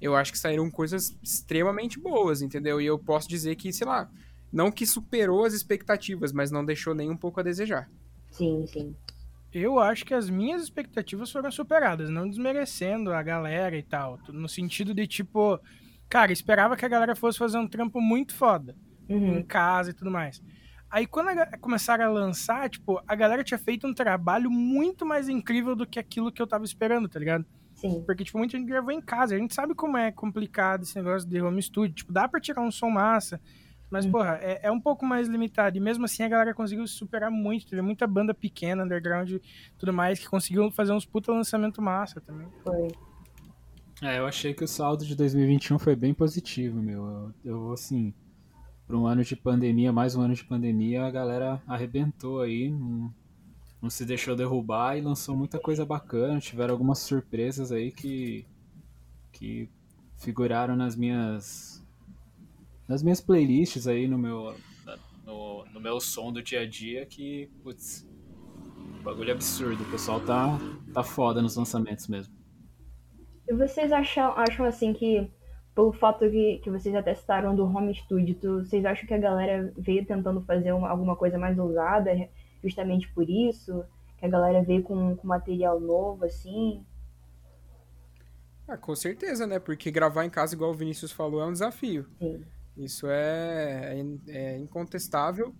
[0.00, 2.80] eu acho que saíram coisas extremamente boas, entendeu?
[2.80, 4.08] E eu posso dizer que, sei lá,
[4.52, 7.90] não que superou as expectativas, mas não deixou nem um pouco a desejar.
[8.30, 8.94] Sim, sim
[9.52, 14.18] eu acho que as minhas expectativas foram superadas, não desmerecendo a galera e tal.
[14.28, 15.58] No sentido de, tipo,
[16.08, 18.76] cara, esperava que a galera fosse fazer um trampo muito foda
[19.08, 19.38] uhum.
[19.38, 20.42] em casa e tudo mais.
[20.90, 25.28] Aí quando a, começaram a lançar, tipo, a galera tinha feito um trabalho muito mais
[25.28, 27.44] incrível do que aquilo que eu tava esperando, tá ligado?
[27.74, 28.02] Sim.
[28.04, 29.34] Porque, tipo, muita gente gravou em casa.
[29.34, 31.94] A gente sabe como é complicado esse negócio de home studio.
[31.94, 33.40] Tipo, dá pra tirar um som massa,
[33.90, 34.10] mas, hum.
[34.10, 35.76] porra, é, é, um pouco mais limitado.
[35.76, 37.66] E mesmo assim a galera conseguiu se superar muito.
[37.66, 39.42] Teve muita banda pequena, underground e
[39.78, 42.48] tudo mais, que conseguiu fazer uns puta lançamento massa também.
[42.62, 42.88] Foi.
[44.02, 47.04] É, eu achei que o saldo de 2021 foi bem positivo, meu.
[47.04, 48.14] Eu, eu assim,
[48.86, 53.12] para um ano de pandemia, mais um ano de pandemia, a galera arrebentou aí, não,
[53.82, 56.38] não se deixou derrubar e lançou muita coisa bacana.
[56.38, 58.46] Tiveram algumas surpresas aí que,
[59.32, 59.68] que
[60.16, 61.84] figuraram nas minhas
[62.88, 64.54] nas minhas playlists aí no meu,
[65.24, 68.08] no, no meu som do dia a dia que, putz,
[69.02, 69.82] bagulho absurdo.
[69.84, 70.58] O pessoal tá,
[70.94, 72.34] tá foda nos lançamentos mesmo.
[73.46, 75.30] E vocês acham, acham assim que,
[75.74, 79.18] pelo fato que, que vocês até citaram do home studio, tu, vocês acham que a
[79.18, 82.10] galera veio tentando fazer uma, alguma coisa mais ousada
[82.62, 83.84] justamente por isso?
[84.18, 86.84] Que a galera veio com, com material novo, assim?
[88.66, 89.58] Ah, com certeza, né?
[89.58, 92.06] Porque gravar em casa, igual o Vinícius falou, é um desafio.
[92.18, 92.44] Sim.
[92.78, 93.94] Isso é,
[94.28, 95.54] é, é incontestável.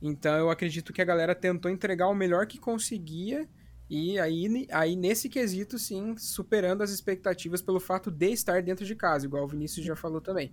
[0.00, 3.48] Então eu acredito que a galera tentou entregar o melhor que conseguia
[3.88, 8.94] e aí, aí nesse quesito, sim, superando as expectativas pelo fato de estar dentro de
[8.94, 10.52] casa, igual o Vinícius já falou também.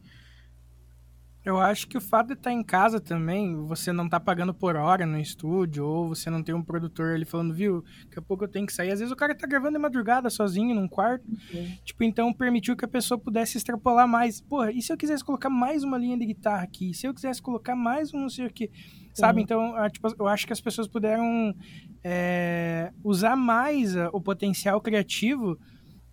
[1.44, 4.76] Eu acho que o fato de estar em casa também, você não tá pagando por
[4.76, 8.44] hora no estúdio, ou você não tem um produtor ali falando, viu, daqui a pouco
[8.44, 8.92] eu tenho que sair.
[8.92, 11.28] Às vezes o cara tá gravando de madrugada sozinho num quarto.
[11.28, 11.78] Uhum.
[11.84, 14.39] Tipo, então permitiu que a pessoa pudesse extrapolar mais.
[14.39, 16.94] Porra, e se eu quisesse colocar mais uma linha de guitarra aqui?
[16.94, 18.70] Se eu quisesse colocar mais um não sei o que?
[19.12, 19.39] Sabe?
[19.39, 19.44] Uhum.
[19.44, 21.56] Então, tipo, eu acho que as pessoas puderam
[22.04, 25.58] é, usar mais o potencial criativo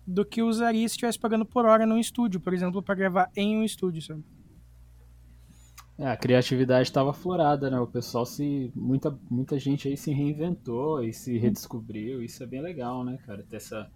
[0.07, 3.55] do que usaria se estivesse pagando por hora num estúdio, por exemplo, para gravar em
[3.55, 4.23] um estúdio, sabe?
[5.99, 7.77] É, a criatividade estava florada, né?
[7.77, 8.71] O pessoal se.
[8.73, 12.23] Muita, muita gente aí se reinventou e se redescobriu.
[12.23, 13.43] Isso é bem legal, né, cara?
[13.43, 13.91] Ter essa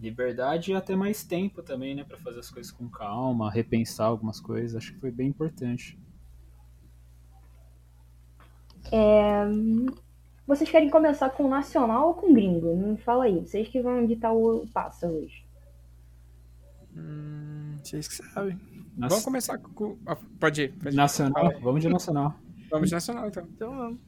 [0.00, 2.02] liberdade e até mais tempo também, né?
[2.02, 4.74] para fazer as coisas com calma, repensar algumas coisas.
[4.74, 5.98] Acho que foi bem importante.
[8.90, 9.44] É...
[10.46, 12.74] Vocês querem começar com nacional ou com gringo?
[12.74, 13.40] Me fala aí.
[13.40, 15.44] Vocês que vão editar o passo hoje.
[16.96, 18.73] Hum, vocês que sabem.
[18.96, 19.10] Nossa.
[19.10, 19.96] Vamos começar com.
[20.38, 20.72] Pode ir.
[20.72, 20.96] Pode ir.
[20.96, 21.52] Nacional?
[21.60, 22.34] Vamos de nacional.
[22.70, 23.44] Vamos de nacional, então.
[23.54, 24.00] Então vamos.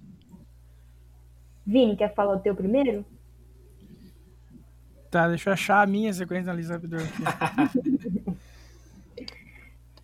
[1.65, 3.05] Vini, quer falar o teu primeiro?
[5.11, 6.99] Tá, deixa eu achar a minha sequência na lista rapidão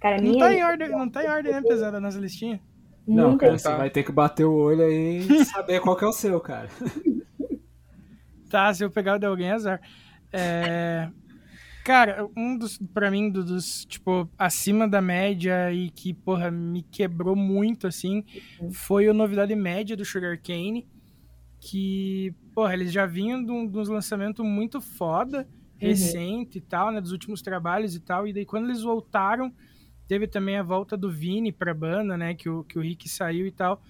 [0.01, 0.39] Cara, não, minha...
[0.39, 2.61] tá em ordem, não tá em ordem, né, pesada, nas listinhas?
[3.07, 6.09] Não, cara, você vai ter que bater o olho aí e saber qual que é
[6.09, 6.69] o seu, cara.
[8.51, 9.81] Tá, se eu pegar o de alguém, é azar.
[10.33, 11.09] É...
[11.85, 17.35] Cara, um dos, pra mim, dos, tipo, acima da média e que, porra, me quebrou
[17.35, 18.25] muito, assim,
[18.61, 18.73] uhum.
[18.73, 20.87] foi o Novidade Média do Sugarcane,
[21.61, 25.89] que, porra, eles já vinham de, um, de uns lançamentos muito foda, uhum.
[25.89, 26.65] recente uhum.
[26.65, 29.53] e tal, né, dos últimos trabalhos e tal, e daí quando eles voltaram,
[30.07, 33.45] teve também a volta do Vini pra banda, né, que o, que o Rick saiu
[33.45, 33.83] e tal,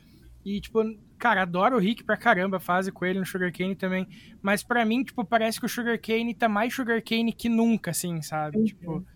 [0.45, 0.83] e, tipo,
[1.23, 4.09] cara, adoro o Rick pra caramba, a fase com ele no Sugarcane também.
[4.43, 8.59] Mas para mim, tipo, parece que o Sugarcane tá mais Sugarcane que nunca, assim, sabe?
[8.59, 8.65] Uhum.
[8.65, 9.07] Tipo.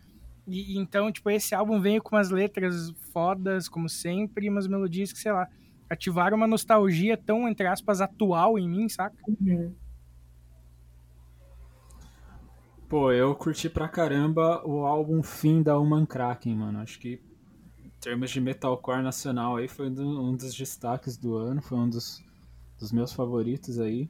[0.46, 5.12] E, então, tipo, esse álbum veio com umas letras fodas, como sempre, e umas melodias
[5.12, 5.48] que, sei lá,
[5.90, 9.16] ativaram uma nostalgia tão, entre aspas, atual em mim, saca?
[9.26, 9.74] Uhum.
[12.88, 16.78] Pô, eu curti pra caramba o álbum Fim da Human Kraken, mano.
[16.78, 17.20] Acho que
[18.06, 22.22] termos de metalcore nacional aí foi um dos destaques do ano, foi um dos,
[22.78, 24.08] dos meus favoritos aí.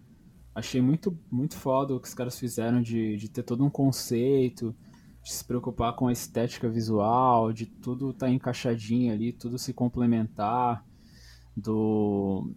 [0.54, 4.76] Achei muito, muito foda o que os caras fizeram de, de ter todo um conceito,
[5.24, 9.72] de se preocupar com a estética visual, de tudo estar tá encaixadinho ali, tudo se
[9.72, 10.84] complementar.
[11.56, 12.52] do,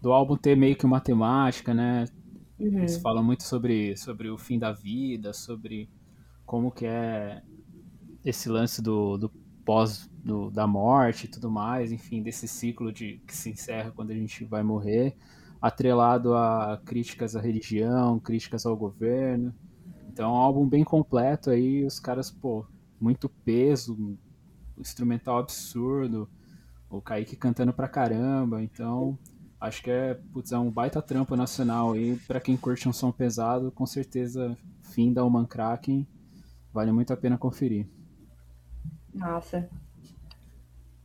[0.00, 2.06] do álbum ter meio que uma temática, né?
[2.58, 2.78] Uhum.
[2.78, 5.90] Eles falam muito sobre, sobre o fim da vida, sobre
[6.46, 7.42] como que é
[8.24, 9.28] esse lance do, do
[9.66, 14.10] pós do, da morte e tudo mais, enfim, desse ciclo de que se encerra quando
[14.10, 15.16] a gente vai morrer,
[15.60, 19.54] atrelado a críticas à religião, críticas ao governo.
[20.08, 22.66] Então, é um álbum bem completo aí, os caras, pô,
[23.00, 24.16] muito peso, um
[24.78, 26.28] instrumental absurdo,
[26.88, 29.18] o Kaique cantando pra caramba, então
[29.58, 33.10] acho que é, putz, é um baita trampo nacional aí, pra quem curte um som
[33.10, 36.06] pesado, com certeza, fim da Human Kraken,
[36.72, 37.86] vale muito a pena conferir.
[39.14, 39.68] Nossa.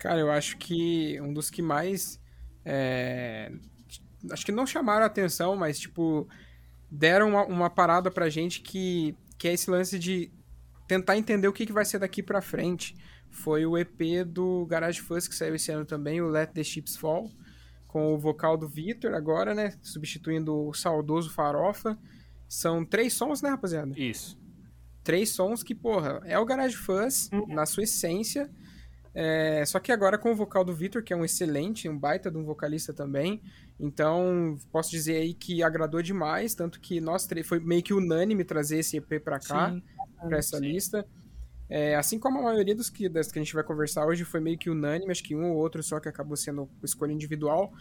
[0.08, 2.18] Cara, eu acho que um dos que mais.
[2.64, 3.52] é,
[4.32, 6.26] Acho que não chamaram a atenção, mas, tipo,
[6.90, 10.32] deram uma, uma parada pra gente que, que é esse lance de
[10.88, 12.96] tentar entender o que, que vai ser daqui pra frente.
[13.30, 16.96] Foi o EP do Garage Fuzz que saiu esse ano também, o Let the Chips
[16.96, 17.30] Fall,
[17.86, 19.74] com o vocal do Vitor agora, né?
[19.82, 21.98] Substituindo o saudoso Farofa.
[22.48, 23.94] São três sons, né, rapaziada?
[24.00, 24.40] Isso.
[25.04, 28.50] três sons que, porra, é o Garage Fuzz na sua essência.
[29.20, 32.30] É, só que agora com o vocal do Vitor, que é um excelente, um baita
[32.30, 33.42] de um vocalista também.
[33.80, 38.44] Então, posso dizer aí que agradou demais, tanto que nós três foi meio que unânime
[38.44, 39.82] trazer esse EP pra cá, Sim.
[40.30, 41.04] pra essa lista.
[41.68, 44.40] É, assim como a maioria dos que, das que a gente vai conversar hoje foi
[44.40, 47.74] meio que unânime, acho que um ou outro só que acabou sendo escolha individual.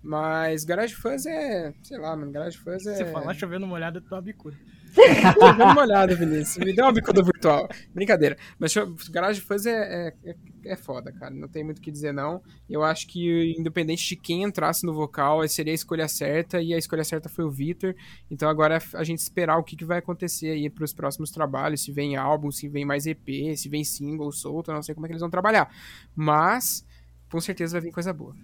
[0.00, 2.94] Mas Garage Fuzz é, sei lá, mano, Garage Fuzz é...
[2.94, 4.56] Você falar chovendo molhado, eu tô uma bicuda.
[4.94, 6.64] Dá uma olhada, Vinícius.
[6.64, 7.68] Me deu uma bicuda virtual.
[7.92, 8.36] Brincadeira.
[8.58, 8.74] Mas
[9.10, 11.34] Garage Fuzz é, é, é, é foda, cara.
[11.34, 12.42] Não tem muito o que dizer, não.
[12.68, 16.60] Eu acho que, independente de quem entrasse no vocal, seria a escolha certa.
[16.60, 17.94] E a escolha certa foi o Vitor.
[18.30, 21.82] Então agora é a gente esperar o que, que vai acontecer aí pros próximos trabalhos.
[21.82, 24.72] Se vem álbum, se vem mais EP, se vem single solto.
[24.72, 25.70] Não sei como é que eles vão trabalhar.
[26.14, 26.86] Mas,
[27.30, 28.34] com certeza vai vir coisa boa.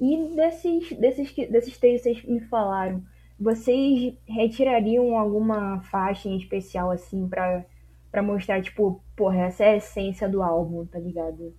[0.00, 3.02] E desses, desses, desses três que vocês me falaram,
[3.38, 7.64] vocês retirariam alguma faixa em especial, assim, pra,
[8.10, 11.54] pra mostrar, tipo, porra, essa é a essência do álbum, tá ligado?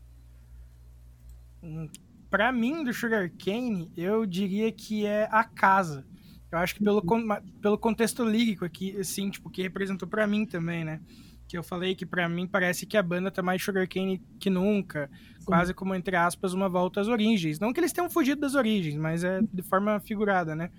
[2.29, 6.05] Pra mim, do Sugar Cane, eu diria que é a casa.
[6.51, 10.45] Eu acho que pelo, ma- pelo contexto lírico aqui, assim, tipo, que representou pra mim
[10.45, 11.01] também, né?
[11.47, 14.49] Que eu falei que pra mim parece que a banda tá mais Sugar Cane que
[14.49, 15.09] nunca.
[15.45, 17.59] Quase como, entre aspas, uma volta às origens.
[17.59, 20.69] Não que eles tenham fugido das origens, mas é de forma figurada, né?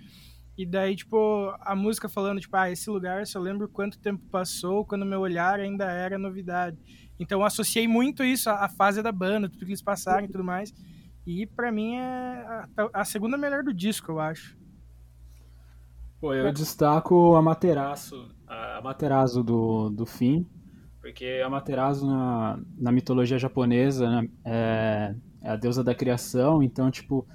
[0.59, 4.21] E daí, tipo, a música falando, tipo, ah, esse lugar, se eu lembro quanto tempo
[4.29, 6.77] passou, quando meu olhar ainda era novidade.
[7.17, 10.43] Então eu associei muito isso à fase da banda, tudo que eles passaram e tudo
[10.43, 10.73] mais.
[11.25, 14.57] E pra mim é a, a segunda melhor do disco, eu acho.
[16.19, 20.45] Pô, eu destaco a Materaço, a Materazo do, do fim,
[20.99, 26.91] porque a Materazo na, na mitologia japonesa né, é, é a deusa da criação, então,
[26.91, 27.25] tipo,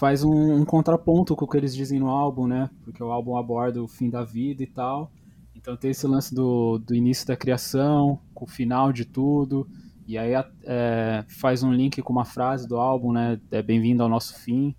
[0.00, 2.70] faz um, um contraponto com o que eles dizem no álbum, né?
[2.82, 5.12] Porque o álbum aborda o fim da vida e tal.
[5.54, 9.68] Então tem esse lance do, do início da criação, com o final de tudo,
[10.06, 10.32] e aí
[10.64, 13.38] é, faz um link com uma frase do álbum, né?
[13.50, 14.74] É bem-vindo ao nosso fim.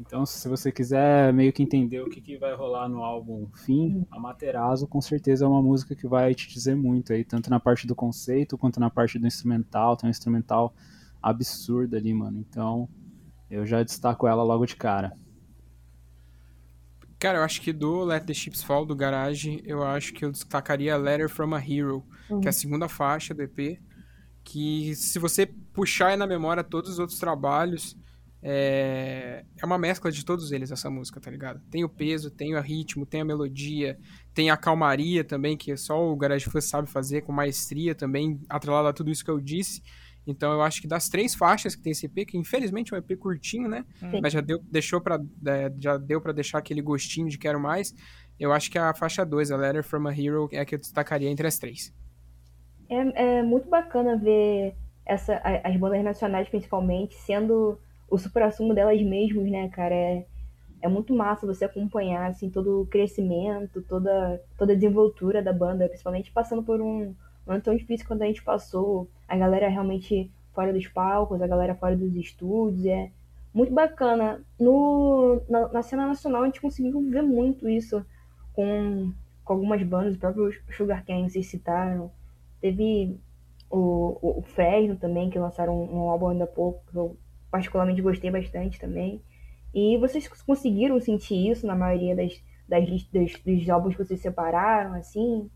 [0.00, 4.06] Então, se você quiser meio que entender o que, que vai rolar no álbum Fim,
[4.10, 7.60] a Materazo com certeza é uma música que vai te dizer muito aí, tanto na
[7.60, 9.98] parte do conceito quanto na parte do instrumental.
[9.98, 10.74] Tem um instrumental
[11.22, 12.38] absurdo ali, mano.
[12.40, 12.88] Então,
[13.52, 15.12] eu já destaco ela logo de cara.
[17.18, 20.32] Cara, eu acho que do Let the Chips Fall, do Garage, eu acho que eu
[20.32, 22.02] destacaria Letter from a Hero,
[22.40, 23.78] que é a segunda faixa do EP.
[24.42, 27.96] Que se você puxar aí na memória todos os outros trabalhos,
[28.42, 31.60] é, é uma mescla de todos eles essa música, tá ligado?
[31.70, 33.98] Tem o peso, tem o ritmo, tem a melodia,
[34.34, 38.88] tem a calmaria também, que só o Garage Fuzz sabe fazer com maestria também, atrelado
[38.88, 39.82] a tudo isso que eu disse.
[40.26, 42.98] Então eu acho que das três faixas que tem esse EP, que infelizmente é um
[42.98, 43.84] EP curtinho, né?
[43.96, 44.20] Sim.
[44.22, 47.94] Mas já deu, deixou pra, é, já deu para deixar aquele gostinho de quero mais.
[48.38, 50.78] Eu acho que a faixa 2, a Letter from a Hero, é a que eu
[50.78, 51.92] destacaria entre as três.
[52.88, 59.50] É, é muito bacana ver essa, as bandas nacionais, principalmente, sendo o supra-sumo delas mesmas,
[59.50, 59.94] né, cara?
[59.94, 60.26] É,
[60.82, 65.88] é muito massa você acompanhar, assim, todo o crescimento, toda, toda a desenvoltura da banda,
[65.88, 67.14] principalmente passando por um
[67.46, 71.46] um ano tão difícil quando a gente passou, a galera realmente fora dos palcos, a
[71.46, 73.10] galera fora dos estúdios, é
[73.52, 74.40] muito bacana.
[74.58, 78.04] No, na, na cena nacional a gente conseguiu ver muito isso
[78.52, 79.12] com,
[79.44, 82.10] com algumas bandas, o próprio Sugar Cane, vocês citaram.
[82.60, 83.18] Teve
[83.70, 87.16] o, o, o Fresno também, que lançaram um, um álbum ainda há pouco, que eu
[87.50, 89.20] particularmente gostei bastante também.
[89.74, 94.94] E vocês conseguiram sentir isso na maioria das, das listas dos álbuns que vocês separaram,
[94.94, 95.50] assim?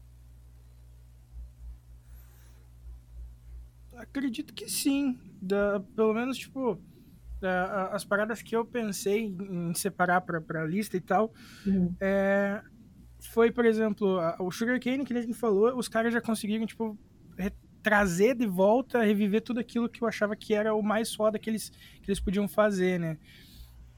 [3.96, 5.18] Acredito que sim.
[5.40, 6.80] Da, pelo menos, tipo,
[7.42, 11.32] a- a- as paradas que eu pensei em separar pra, pra lista e tal,
[11.66, 11.94] Uhum.
[12.00, 12.62] é,
[13.32, 16.98] foi, por exemplo, a- o Sugarcane, que a gente falou, os caras já conseguiram, tipo,
[17.82, 21.48] trazer de volta, reviver tudo aquilo que eu achava que era o mais foda que
[21.48, 21.70] eles,
[22.02, 23.16] que eles podiam fazer, né?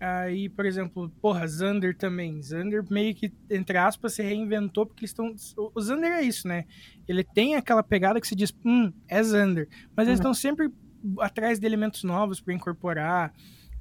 [0.01, 2.40] Aí, por exemplo, porra, Xander também.
[2.42, 5.34] Xander meio que, entre aspas, se reinventou, porque eles estão.
[5.74, 6.64] O Xander é isso, né?
[7.09, 9.68] Ele tem aquela pegada que se diz, hum, é Xander.
[9.96, 10.70] Mas eles estão sempre
[11.20, 13.32] atrás de elementos novos para incorporar.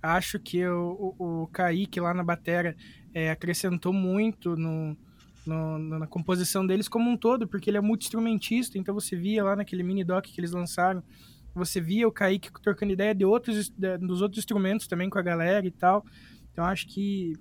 [0.02, 2.76] Acho que o, o, o Kaique lá na batera
[3.14, 4.98] é, acrescentou muito no,
[5.46, 9.44] no- no- na composição deles como um todo, porque ele é multi-instrumentista, então você via
[9.44, 11.04] lá naquele mini doc que eles lançaram,
[11.58, 15.22] você via o Kaique trocando ideia de outros, de- dos outros instrumentos também com a
[15.22, 16.06] galera e tal.
[16.52, 17.34] Então acho que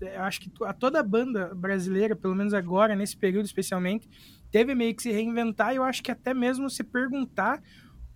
[0.00, 4.08] eu acho que a toda a banda brasileira, pelo menos agora, nesse período especialmente,
[4.50, 7.62] teve meio que se reinventar e eu acho que até mesmo se perguntar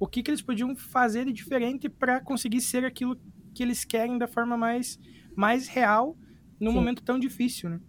[0.01, 3.17] o que, que eles podiam fazer de diferente para conseguir ser aquilo
[3.55, 4.99] que eles querem da forma mais,
[5.37, 6.17] mais real
[6.59, 6.77] num Sim.
[6.77, 7.81] momento tão difícil, né?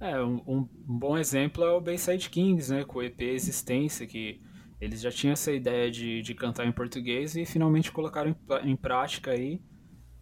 [0.00, 2.84] É, um, um- um bom exemplo é o Bayside Kings, né?
[2.84, 4.40] Com o EP Existência, que
[4.82, 8.30] eles já tinham essa ideia de, de cantar em português e finalmente colocaram
[8.64, 9.62] em, em prática aí.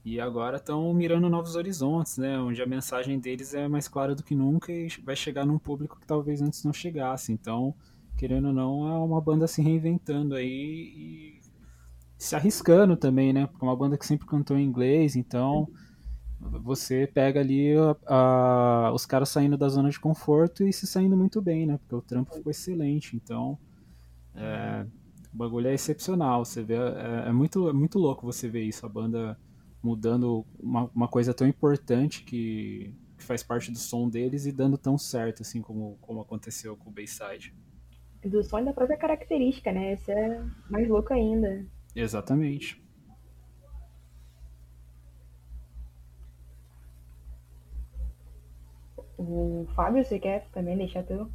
[0.05, 2.39] E agora estão mirando novos horizontes, né?
[2.39, 6.01] Onde a mensagem deles é mais clara do que nunca e vai chegar num público
[6.01, 7.33] que talvez antes não chegasse.
[7.33, 7.75] Então,
[8.19, 11.41] querendo ou não, é uma banda se reinventando aí e
[12.19, 13.47] se arriscando também, né?
[13.47, 15.69] Porque é uma banda que sempre cantou em inglês, então
[16.41, 17.97] você pega ali a-
[18.89, 21.79] a- os caras saindo da zona de conforto e se saindo muito bem, né?
[21.79, 23.17] Porque o trampo ficou excelente.
[23.17, 23.59] Então,
[24.35, 24.87] é,
[25.33, 26.45] o bagulho é excepcional.
[26.45, 29.39] Você vê, é, é muito, é muito louco você ver isso, a banda
[29.83, 34.77] mudando uma, uma coisa tão importante que, que faz parte do som deles e dando
[34.77, 37.55] tão certo, assim como, como aconteceu com o Bayside.
[38.25, 39.95] Do som e da própria característica, né?
[39.95, 41.67] Esse é mais louco ainda.
[41.97, 42.83] Exatamente.
[49.17, 51.31] O Fábio, você quer também deixar teu?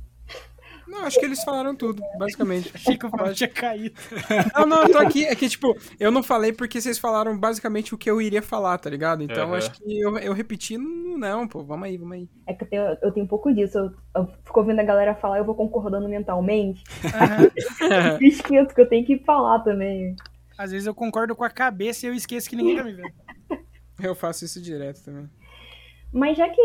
[0.88, 2.72] Não, acho que eles falaram tudo, basicamente.
[2.76, 3.96] Achei que o Fábio tinha caído.
[4.56, 5.26] Não, não, eu tô aqui.
[5.26, 8.78] É que, tipo, eu não falei porque vocês falaram basicamente o que eu iria falar,
[8.78, 9.24] tá ligado?
[9.24, 9.58] Então Aham.
[9.58, 12.30] acho que eu, eu repeti, não, não, pô, vamos aí, vamos aí.
[12.48, 13.78] É que eu tenho, eu tenho um pouco disso.
[13.78, 16.84] Eu, eu fico ouvindo a galera falar, eu vou concordando mentalmente.
[17.14, 17.50] Aham.
[18.22, 20.16] Eu esqueço que eu tenho que falar também.
[20.58, 23.12] Às vezes eu concordo com a cabeça e eu esqueço que ninguém tá me vendo.
[24.02, 25.30] Eu faço isso direto também.
[26.16, 26.62] Mas já que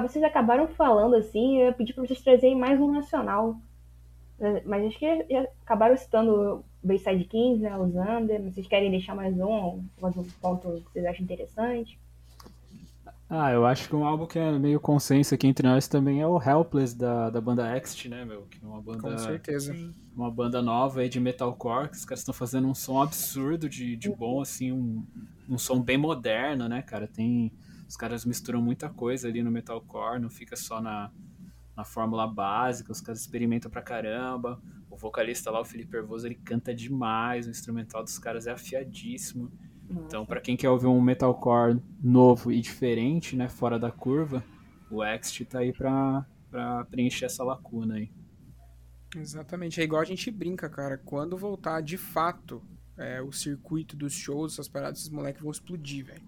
[0.00, 3.60] vocês acabaram falando assim, eu ia pedir pra vocês trazerem mais um nacional.
[4.40, 8.40] É, Mas acho que já acabaram citando o Bayside 15, né, o Zander.
[8.42, 11.98] Mas Vocês querem deixar mais um, mais um ponto que vocês acham interessante?
[13.28, 16.26] Ah, eu acho que um álbum que é meio consenso aqui entre nós também é
[16.26, 18.46] o Helpless da, da banda Ext, né, meu?
[18.50, 19.76] Que é uma banda, Com certeza.
[20.16, 23.94] Uma banda nova aí de metalcore, que os caras estão fazendo um som absurdo de,
[23.94, 25.04] de bom, assim, um,
[25.50, 27.06] um som bem moderno, né, cara?
[27.06, 27.52] Tem.
[27.88, 31.10] Os caras misturam muita coisa ali no metalcore, não fica só na,
[31.76, 34.60] na fórmula básica, os caras experimentam pra caramba.
[34.90, 39.52] O vocalista lá, o Felipe Hervoso, ele canta demais, o instrumental dos caras é afiadíssimo.
[39.88, 44.42] Então, pra quem quer ouvir um metalcore novo e diferente, né, fora da curva,
[44.90, 48.10] o Ext tá aí pra, pra preencher essa lacuna aí.
[49.14, 49.80] Exatamente.
[49.80, 50.98] É igual a gente brinca, cara.
[50.98, 52.62] Quando voltar de fato
[52.96, 56.22] é, o circuito dos shows, essas paradas, esses moleques vão explodir, velho.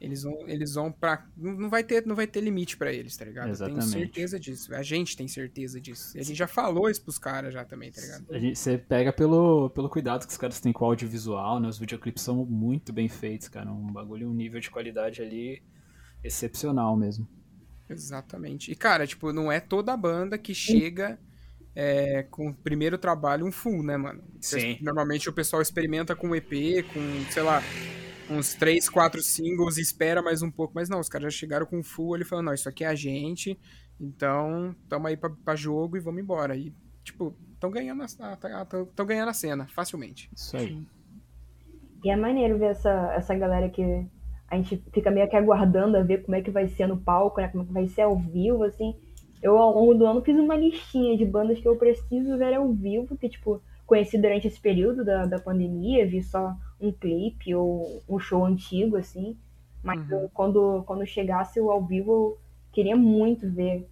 [0.00, 1.26] Eles vão, eles vão pra.
[1.36, 3.46] Não vai ter, não vai ter limite pra eles, tá ligado?
[3.46, 3.80] Eu Exatamente.
[3.80, 4.74] tenho certeza disso.
[4.74, 6.16] A gente tem certeza disso.
[6.16, 8.26] E a gente já falou isso pros caras já também, tá ligado?
[8.30, 11.68] A Você pega pelo, pelo cuidado que os caras têm com o audiovisual, né?
[11.68, 13.70] Os videoclipes são muito bem feitos, cara.
[13.72, 15.62] Um bagulho, um nível de qualidade ali
[16.22, 17.28] excepcional mesmo.
[17.88, 18.70] Exatamente.
[18.70, 21.18] E, cara, tipo, não é toda banda que chega
[21.74, 24.22] é, com o primeiro trabalho um full, né, mano?
[24.40, 24.78] Sim.
[24.80, 27.62] Normalmente o pessoal experimenta com EP, com, sei lá,
[28.30, 30.72] uns três, quatro singles e espera mais um pouco.
[30.74, 32.94] Mas não, os caras já chegaram com full ali falando, não, isso aqui é a
[32.94, 33.58] gente,
[34.00, 36.56] então tamo aí pra, pra jogo e vamos embora.
[36.56, 36.72] E,
[37.02, 40.30] tipo, estão ganhando, a- tão- tão ganhando a cena, facilmente.
[40.34, 40.78] Isso aí.
[42.04, 43.82] E é maneiro ver essa, essa galera que
[44.50, 47.40] a gente fica meio que aguardando a ver como é que vai ser no palco,
[47.40, 47.48] né?
[47.48, 48.94] Como é que vai ser ao vivo, assim.
[49.42, 52.72] Eu, ao longo do ano, fiz uma listinha de bandas que eu preciso ver ao
[52.72, 58.02] vivo, que, tipo, conheci durante esse período da, da pandemia, vi só um clipe ou
[58.08, 59.36] um show antigo, assim.
[59.82, 60.22] Mas Uhum.
[60.22, 62.38] eu, quando, quando chegasse o ao vivo, eu
[62.72, 63.88] queria muito ver.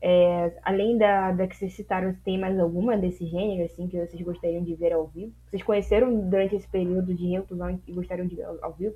[0.00, 4.20] É, além da, da que vocês citaram, tem mais alguma desse gênero, assim, que vocês
[4.22, 5.32] gostariam de ver ao vivo?
[5.46, 8.94] Vocês conheceram durante esse período de reclusão e gostariam de ver ao, ao vivo?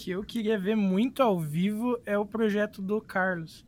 [0.00, 3.66] que eu queria ver muito ao vivo é o projeto do Carlos.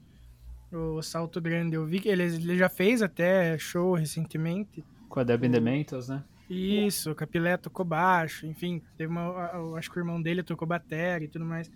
[0.73, 1.77] O Salto Grande.
[1.77, 4.83] Eu vi que ele, ele já fez até show recentemente.
[5.11, 6.25] Com a Debbie The Mentals, né?
[6.53, 11.25] Isso, o Capilé tocou baixo, enfim, teve uma, acho que o irmão dele tocou bateria
[11.25, 11.71] e tudo mais.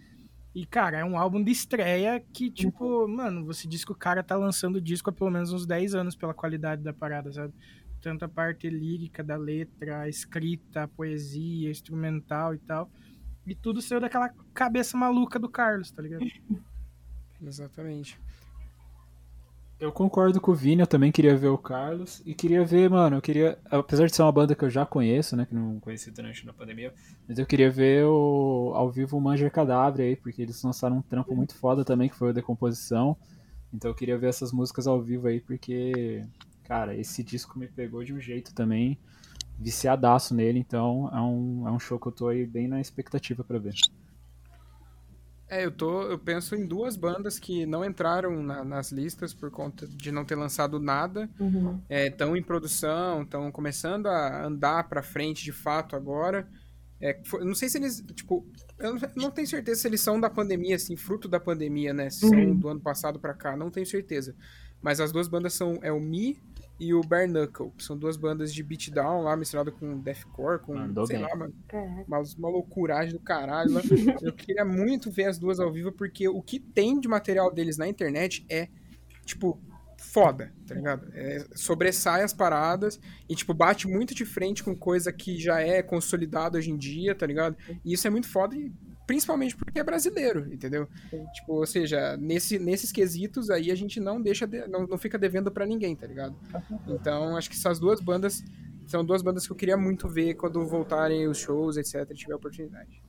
[0.54, 4.22] E, cara, é um álbum de estreia que, tipo, mano, você diz que o cara
[4.22, 7.52] tá lançando disco há pelo menos uns 10 anos pela qualidade da parada, sabe?
[8.00, 12.90] Tanto a parte lírica da letra, a escrita, a poesia, instrumental e tal.
[13.46, 16.24] E tudo saiu daquela cabeça maluca do Carlos, tá ligado?
[17.42, 18.18] Exatamente.
[19.78, 22.22] Eu concordo com o Vini, eu também queria ver o Carlos.
[22.24, 23.58] E queria ver, mano, eu queria.
[23.70, 25.44] Apesar de ser uma banda que eu já conheço, né?
[25.44, 26.94] Que não conheci durante a pandemia.
[27.28, 31.02] Mas eu queria ver o, ao vivo o Manger Cadáver aí, porque eles lançaram um
[31.02, 33.16] trampo muito foda também, que foi o Decomposição.
[33.72, 36.24] Então eu queria ver essas músicas ao vivo aí, porque,
[36.64, 38.98] cara, esse disco me pegou de um jeito também.
[39.58, 43.44] Viciadaço nele, então é um, é um show que eu tô aí bem na expectativa
[43.44, 43.74] para ver.
[45.48, 49.50] É, eu tô, eu penso em duas bandas que não entraram na, nas listas por
[49.50, 51.30] conta de não ter lançado nada.
[51.88, 52.36] Estão Uhum.
[52.36, 56.48] em produção, estão começando a andar pra frente de fato agora.
[57.00, 58.44] É, foi- não sei se eles, tipo,
[58.78, 62.10] eu não, tenho certeza se eles são da pandemia, assim, fruto da pandemia, né?
[62.10, 62.56] Se são Uhum.
[62.56, 64.34] do ano passado pra cá, não tenho certeza.
[64.82, 66.38] Mas as duas bandas são é o Me
[66.78, 70.74] e o Bare Knuckle, que são duas bandas de beatdown lá misturado com deathcore, com
[70.74, 71.26] Mandou sei bem.
[71.26, 72.04] lá, mano, Caraca.
[72.06, 73.72] uma, uma loucuragem do caralho.
[73.72, 73.80] lá.
[74.22, 77.78] Eu queria muito ver as duas ao vivo, porque o que tem de material deles
[77.78, 78.68] na internet é,
[79.24, 79.58] tipo,
[79.96, 81.08] foda, tá ligado?
[81.14, 85.82] É, sobressai as paradas e, tipo, bate muito de frente com coisa que já é
[85.82, 87.56] consolidada hoje em dia, tá ligado?
[87.84, 88.70] E isso é muito foda, e
[89.06, 90.88] principalmente porque é brasileiro, entendeu?
[91.34, 95.16] Tipo, ou seja, nesse, nesses quesitos aí a gente não deixa, de- não, não fica
[95.18, 96.34] devendo pra ninguém, tá ligado?
[96.88, 98.42] Então, acho que essas duas bandas
[98.86, 103.02] são duas bandas que eu queria muito ver quando voltarem os shows, etc, tiver oportunidade.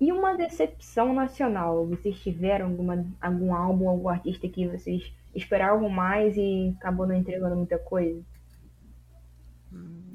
[0.00, 1.86] E uma decepção nacional?
[1.86, 7.54] Vocês tiveram alguma, algum álbum, algum artista que vocês esperavam mais e acabou não entregando
[7.54, 8.20] muita coisa?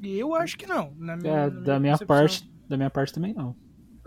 [0.02, 0.92] Eu acho que não.
[0.96, 3.56] Na minha, É, na da minha parte, da minha parte também não.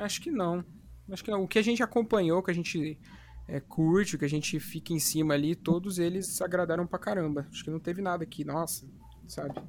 [0.02, 0.64] Acho que não.
[1.12, 1.44] Acho que não.
[1.44, 3.00] O que a gente acompanhou, que a gente
[3.48, 7.46] é, curte, o que a gente fica em cima ali, todos eles agradaram pra caramba.
[7.52, 8.88] Acho que não teve nada aqui, nossa,
[9.28, 9.62] sabe?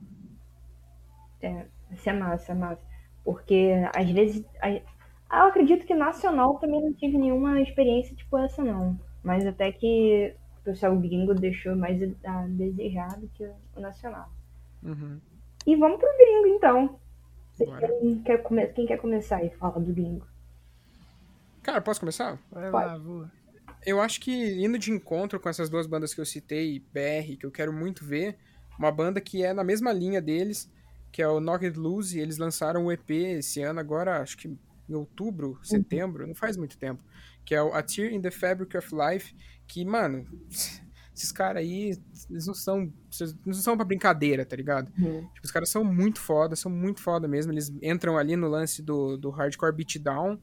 [1.41, 2.83] É, isso é massa, é massa.
[3.25, 4.45] Porque às vezes.
[4.61, 8.99] a- eu acredito que nacional também não tive nenhuma experiência tipo essa, não.
[9.23, 14.31] Mas até que o pessoal gringo deixou mais a desejar do que o nacional.
[14.83, 15.19] Uhum.
[15.67, 16.99] E vamos pro gringo então.
[17.57, 19.51] Querem- quer come- Quem quer começar aí?
[19.51, 20.27] Fala do gringo.
[21.63, 22.39] Cara, posso começar?
[22.51, 23.31] Vai lá, voa.
[23.85, 24.33] Eu acho que
[24.65, 28.05] indo de encontro com essas duas bandas que eu citei, BR, que eu quero muito
[28.05, 28.37] ver,
[28.79, 30.71] uma banda que é na mesma linha deles,
[31.11, 34.49] que é o Knock It Loose, eles lançaram um EP esse ano agora, acho que
[34.89, 37.03] em outubro, setembro, não faz muito tempo,
[37.45, 39.35] que é o A Tear in the Fabric of Life,
[39.67, 40.27] que, mano,
[41.15, 41.99] esses caras aí,
[42.31, 44.91] eles não são, eles não são pra brincadeira, tá ligado?
[44.99, 45.29] Uhum.
[45.35, 47.53] Tipo, os caras são muito foda, são muito foda mesmo.
[47.53, 50.39] Eles entram ali no lance do, do hardcore beatdown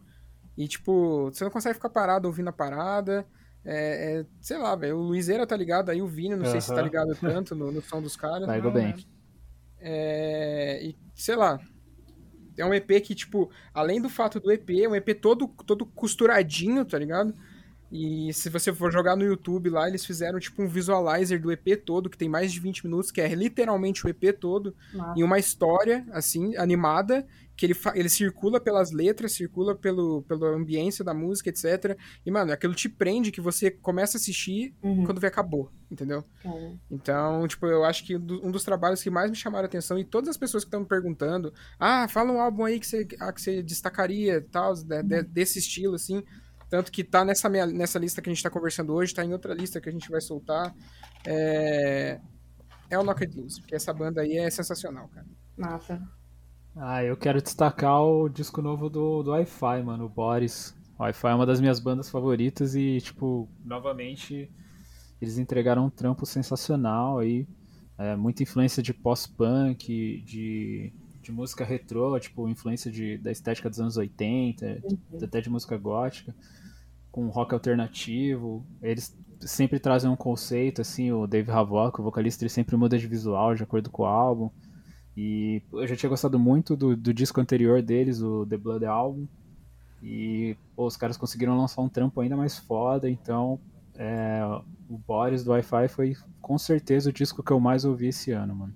[0.55, 3.25] e, tipo, você não consegue ficar parado ouvindo a parada.
[3.65, 4.97] É, é, sei lá, velho.
[4.97, 7.81] O Luizeira tá ligado aí, o Vini, não sei se tá ligado tanto no, no
[7.81, 8.47] som dos caras.
[8.47, 8.93] Pegou Não, bem.
[8.93, 8.95] né?
[9.79, 11.59] É, e, sei lá.
[12.57, 15.85] É um EP que, tipo, além do fato do EP, é um EP todo, todo
[15.85, 17.33] costuradinho, tá ligado?
[17.91, 21.75] E se você for jogar no YouTube lá, eles fizeram, tipo, um visualizer do EP
[21.83, 25.19] todo, que tem mais de 20 minutos, que é literalmente o EP todo Massa.
[25.19, 27.25] em uma história, assim, animada,
[27.57, 31.97] que ele, ele circula pelas letras, circula pelo, pela ambiência da música, etc.
[32.25, 35.03] E, mano, aquilo te prende que você começa a assistir Uhum.
[35.03, 36.23] quando vê acabou, entendeu?
[36.41, 36.73] Cara.
[36.89, 39.67] Então, tipo, eu acho que um do- um dos trabalhos que mais me chamaram a
[39.67, 42.87] atenção, e todas as pessoas que estão me perguntando, ah, fala um álbum aí que
[42.87, 46.23] você, ah, que você destacaria, tal, de- de- desse estilo, assim.
[46.69, 49.33] Tanto que tá nessa, minha, nessa lista que a gente tá conversando hoje, tá em
[49.33, 50.73] outra lista que a gente vai soltar.
[51.25, 52.19] É,
[52.89, 55.25] é o Knocked Loose, porque essa banda aí é sensacional, cara.
[55.57, 56.01] Massa.
[56.75, 60.75] Ah, eu quero destacar o disco novo do, do Wi-Fi, mano, o Boris.
[60.97, 64.49] O Wi-Fi é uma das minhas bandas favoritas e, tipo, novamente,
[65.19, 67.47] eles entregaram um trampo sensacional aí.
[67.97, 73.79] É, muita influência de pós-punk, de, de música retrô, tipo, influência de, da estética dos
[73.79, 74.81] anos 80,
[75.23, 76.35] até de música gótica,
[77.11, 78.65] com rock alternativo.
[78.81, 83.07] Eles sempre trazem um conceito, assim, o Dave Havok, o vocalista, ele sempre muda de
[83.07, 84.49] visual de acordo com o álbum.
[85.15, 89.27] E eu já tinha gostado muito do, do disco anterior deles, o The Blood Album.
[90.01, 93.59] E pô, os caras conseguiram lançar um trampo ainda mais foda, então
[93.95, 94.41] é,
[94.89, 98.55] o Boris do Wi-Fi foi com certeza o disco que eu mais ouvi esse ano,
[98.55, 98.73] mano.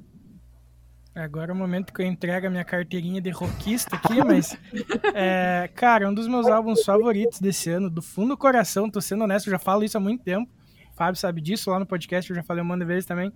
[1.15, 4.57] Agora é o momento que eu entrego a minha carteirinha de rockista aqui, mas.
[5.13, 9.23] é, cara, um dos meus álbuns favoritos desse ano, do fundo do coração, tô sendo
[9.23, 10.51] honesto, eu já falo isso há muito tempo.
[10.91, 13.31] O Fábio sabe disso, lá no podcast eu já falei um monte de vezes também.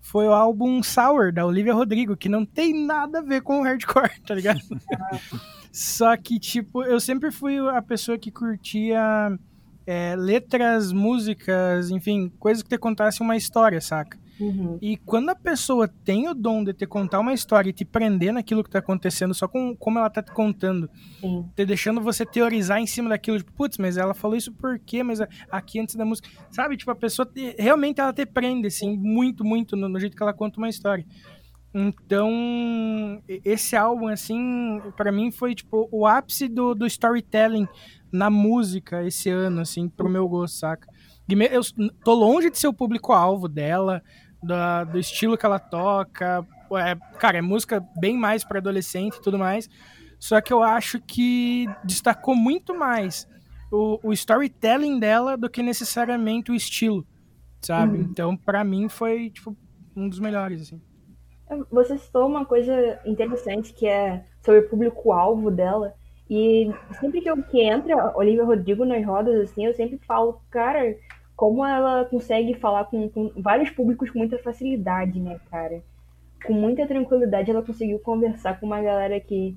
[0.00, 3.62] foi o álbum Sour, da Olivia Rodrigo, que não tem nada a ver com o
[3.62, 4.60] hardcore, tá ligado?
[5.72, 9.00] Só que, tipo, eu sempre fui a pessoa que curtia
[9.86, 14.18] é, letras, músicas, enfim, coisas que te contassem uma história, saca?
[14.42, 14.76] Uhum.
[14.82, 18.32] E quando a pessoa tem o dom de te contar uma história e te prender
[18.32, 20.90] naquilo que tá acontecendo, só com como ela tá te contando,
[21.20, 21.48] Sim.
[21.54, 25.04] te deixando você teorizar em cima daquilo, tipo, putz, mas ela falou isso por quê?
[25.04, 26.76] Mas aqui antes da música, sabe?
[26.76, 30.22] Tipo, a pessoa te- realmente ela te prende, assim, muito, muito no, no jeito que
[30.22, 31.06] ela conta uma história.
[31.74, 37.66] Então, esse álbum, assim, pra mim foi, tipo, o ápice do, do storytelling
[38.12, 40.88] na música esse ano, assim, pro meu gosto, saca?
[41.28, 41.62] E eu
[42.04, 44.02] tô longe de ser o público-alvo dela,
[44.42, 46.46] da- do estilo que ela toca.
[46.72, 49.68] É, cara, é música bem mais pra adolescente e tudo mais.
[50.18, 53.26] Só que eu acho que destacou muito mais
[53.70, 57.04] o, o storytelling dela do que necessariamente o estilo,
[57.60, 57.98] sabe?
[57.98, 58.04] Uhum.
[58.04, 59.56] Então, pra mim, foi, tipo,
[59.96, 60.80] um dos melhores, assim.
[61.70, 65.92] Você citou uma coisa interessante que é sobre o público-alvo dela.
[66.30, 70.96] E sempre que, eu, que entra Olivia Rodrigo nas rodas, assim, eu sempre falo, cara,
[71.42, 75.82] como ela consegue falar com, com vários públicos com muita facilidade, né, cara?
[76.46, 79.56] Com muita tranquilidade ela conseguiu conversar com uma galera que,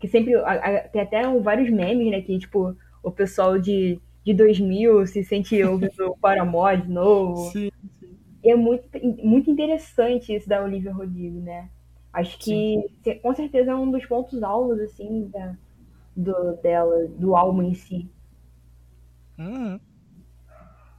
[0.00, 0.34] que sempre.
[0.36, 2.22] a- a- tem até vários memes, né?
[2.22, 7.58] Que, tipo, o pessoal de, de 2000 se sente ouvindo Paramore de novo.
[7.58, 7.70] Sim,
[8.44, 8.88] E é muito,
[9.24, 11.70] muito interessante isso da Olivia Rodrigo, né?
[12.12, 15.56] Acho que ce- com certeza é um dos pontos alvos, assim, da,
[16.16, 18.10] do, dela, do álbum em si.
[19.38, 19.80] Uhum.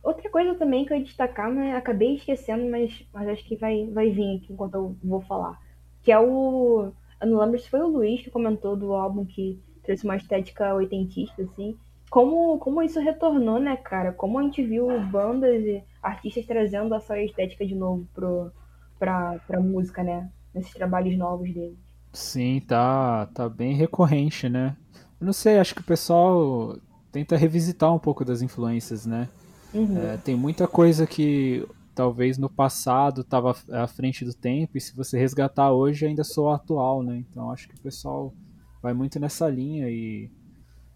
[0.04, 1.76] Outra coisa também que eu ia destacar, né?
[1.76, 5.60] Acabei esquecendo, mas, mas acho que vai, vai vir aqui enquanto eu vou falar.
[6.02, 6.92] Que é o.
[7.22, 10.74] Eu não lembro se foi o Luiz que comentou do álbum que trouxe uma estética
[10.74, 11.78] oitentista, assim.
[12.10, 14.12] Como, como isso retornou, né, cara?
[14.12, 18.52] Como a gente viu bandas e artistas trazendo essa estética de novo pro,
[18.98, 20.30] pra, pra música, né?
[20.54, 21.78] Nesses trabalhos novos dele.
[22.12, 24.76] Sim, tá, tá bem recorrente, né?
[25.20, 26.76] Eu não sei, acho que o pessoal
[27.12, 29.30] tenta revisitar um pouco das influências, né?
[29.74, 29.98] Uhum.
[29.98, 31.66] É, tem muita coisa que
[31.96, 36.50] talvez no passado estava à frente do tempo e se você resgatar hoje ainda sou
[36.50, 37.18] atual, né?
[37.30, 38.34] Então acho que o pessoal
[38.82, 40.30] vai muito nessa linha e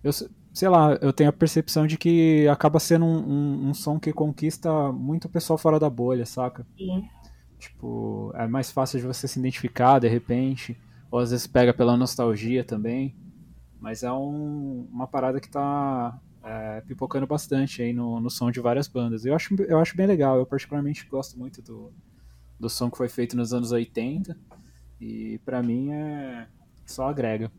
[0.03, 3.73] eu se- sei lá, eu tenho a percepção de que acaba sendo um, um, um
[3.73, 6.65] som que conquista muito o pessoal fora da bolha, saca?
[6.77, 7.03] Sim.
[7.59, 10.77] Tipo, é mais fácil de você se identificar de repente,
[11.11, 13.15] ou às vezes pega pela nostalgia também.
[13.79, 18.59] Mas é um- uma parada que tá é, pipocando bastante aí no, no som de
[18.59, 19.25] várias bandas.
[19.25, 21.91] Eu acho, eu acho bem legal, eu particularmente gosto muito do,
[22.59, 24.37] do som que foi feito nos anos 80.
[25.01, 26.47] E pra mim é
[26.85, 27.51] só agrega.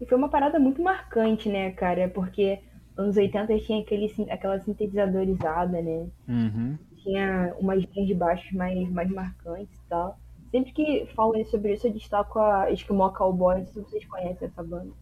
[0.00, 2.08] E foi uma parada muito marcante, né, cara?
[2.08, 2.60] Porque
[2.96, 6.06] anos 80 tinha aquele, aquela sintetizadorizada, né?
[6.28, 6.78] Uhum.
[6.98, 10.18] tinha umas linhas de baixos mais, mais marcantes e tal.
[10.50, 14.48] Sempre que falam sobre isso, eu destaco a Esquimó Cowboy, não sei se vocês conhecem
[14.48, 14.92] essa banda.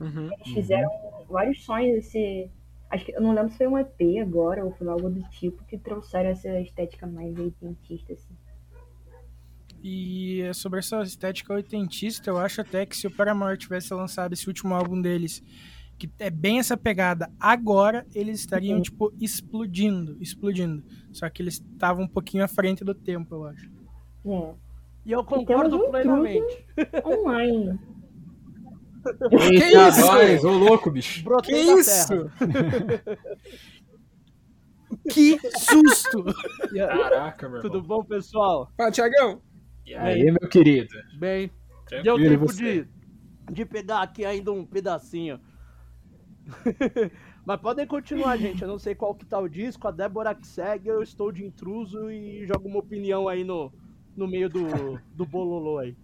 [0.00, 0.30] Uhum.
[0.32, 0.90] Eles fizeram
[1.28, 2.50] vários sonhos, esse.
[2.90, 5.64] Acho que eu não lembro se foi um EP agora, ou foi algo do tipo,
[5.64, 8.34] que trouxeram essa estética mais oitentista, assim.
[9.82, 14.48] E sobre essa estética oitentista, eu acho até que se o Paramore tivesse lançado esse
[14.48, 15.42] último álbum deles,
[15.98, 18.82] que é bem essa pegada, agora eles estariam, Uhum.
[18.82, 20.82] tipo, explodindo, explodindo.
[21.12, 23.70] Só que eles estavam um pouquinho à frente do tempo, eu acho.
[24.26, 24.54] É.
[25.06, 26.66] E eu temos concordo um plenamente.
[27.04, 27.78] Online.
[29.32, 30.00] Eita, isso?
[30.00, 31.22] nós, ô louco, bicho.
[31.24, 32.30] Brotei Que isso?
[32.30, 33.02] terra.
[35.10, 36.24] Que susto!
[36.74, 38.70] Caraca, meu Tudo bom, pessoal?
[38.76, 39.40] Fala, Tiagão.
[39.84, 40.88] E aí, meu querido?
[41.18, 41.50] Bem,
[42.02, 42.88] deu Tranquilo, e tempo de,
[43.52, 45.40] de pegar aqui ainda um pedacinho.
[47.44, 48.62] Mas podem continuar, gente.
[48.62, 49.86] Eu não sei qual que tá o disco.
[49.86, 53.72] A Débora que segue, eu estou de intruso e jogo uma opinião aí no,
[54.16, 55.96] no meio do, do bololô aí.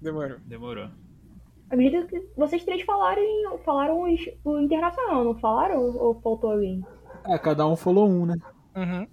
[0.00, 0.38] Demorou.
[0.46, 0.88] Demorou.
[1.70, 3.22] Acredito que vocês três falaram,
[3.64, 5.80] falaram os- o internacional, não falaram?
[5.82, 6.82] Ou faltou alguém?
[7.26, 8.34] É, cada um falou um, né?
[8.76, 9.06] Uhum.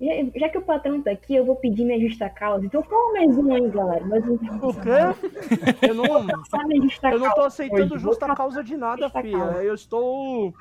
[0.00, 2.64] Já, já que o patrão tá aqui, eu vou pedir minha justa causa.
[2.66, 4.04] Então fala mais um aí, galera.
[4.06, 5.80] Mais um O quê?
[5.88, 8.02] Eu não, eu não tô aceitando hoje.
[8.04, 9.36] justa causa de nada, filha.
[9.62, 10.52] Eu estou.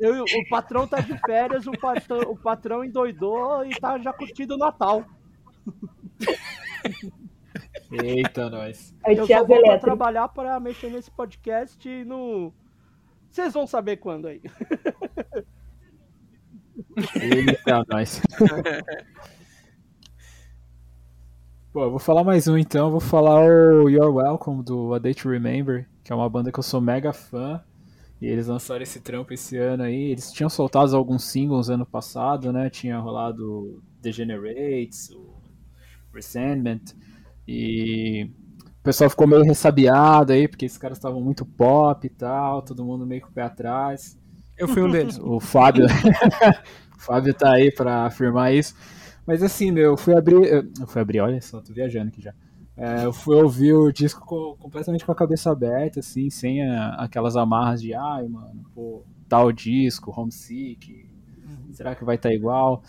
[0.00, 4.54] Eu, o patrão tá de férias, o patrão, o patrão endoidou e tá já curtindo
[4.54, 5.04] o Natal.
[7.90, 8.94] Eita, nós.
[9.06, 12.52] Eu só vou pra trabalhar para mexer nesse podcast e no.
[13.30, 14.42] Vocês vão saber quando aí.
[17.20, 18.20] Eita, nós.
[21.72, 22.86] Pô, eu vou falar mais um então.
[22.86, 26.52] Eu vou falar o You're Welcome do A Day to Remember, que é uma banda
[26.52, 27.62] que eu sou mega fã.
[28.20, 30.10] E eles lançaram esse trampo esse ano aí.
[30.10, 32.68] Eles tinham soltado alguns singles ano passado, né?
[32.68, 35.34] Tinha rolado Degenerates, o
[36.12, 36.94] Resentment.
[37.50, 38.30] E
[38.80, 42.84] o pessoal ficou meio ressabiado aí, porque esses caras estavam muito pop e tal, todo
[42.84, 44.18] mundo meio com o pé atrás.
[44.58, 45.18] Eu fui um deles.
[45.18, 45.86] O Fábio,
[46.94, 48.74] o Fábio tá aí pra afirmar isso.
[49.26, 50.68] Mas assim, meu, eu fui abrir.
[50.78, 52.34] Eu fui abrir, olha só, tô viajando aqui já.
[52.76, 56.90] É, eu fui ouvir o disco com, completamente com a cabeça aberta, assim, sem a,
[56.96, 61.10] aquelas amarras de, ai, mano, pô, tal disco, homesick,
[61.72, 62.82] será que vai estar tá igual?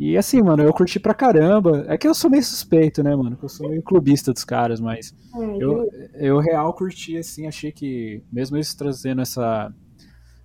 [0.00, 1.84] E assim, mano, eu curti pra caramba.
[1.86, 3.36] É que eu sou meio suspeito, né, mano?
[3.42, 5.14] Eu sou meio clubista dos caras, mas
[5.58, 9.70] eu, eu real curti, assim, achei que, mesmo eles trazendo essa,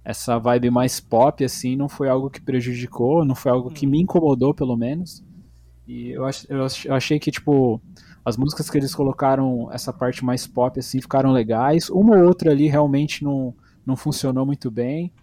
[0.03, 4.01] essa vibe mais pop, assim, não foi algo que prejudicou, não foi algo que me
[4.01, 5.23] incomodou, pelo menos.
[5.87, 7.79] E eu, ach, eu achei que, tipo,
[8.25, 11.89] as músicas que eles colocaram, essa parte mais pop, assim, ficaram legais.
[11.89, 13.55] Uma ou outra ali realmente não,
[13.85, 15.13] não funcionou muito bem.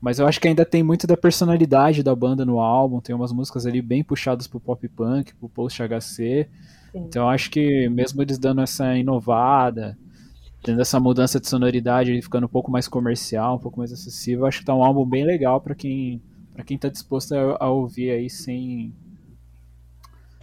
[0.00, 3.00] Mas eu acho que ainda tem muito da personalidade da banda no álbum.
[3.00, 6.48] Tem umas músicas ali bem puxadas pro pop punk, pro post HC.
[6.92, 6.98] Sim.
[6.98, 9.98] Então eu acho que mesmo eles dando essa inovada,
[10.62, 14.46] tendo essa mudança de sonoridade, ele ficando um pouco mais comercial, um pouco mais acessível,
[14.46, 16.22] acho que tá um álbum bem legal para quem
[16.52, 18.92] para quem tá disposto a, a ouvir aí sem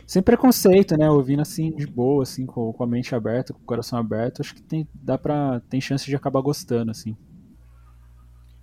[0.06, 1.10] sem preconceito, né?
[1.10, 4.56] Ouvindo assim de boa, assim, com, com a mente aberta, com o coração aberto, acho
[4.56, 7.16] que tem, dá pra, tem chance de acabar gostando, assim.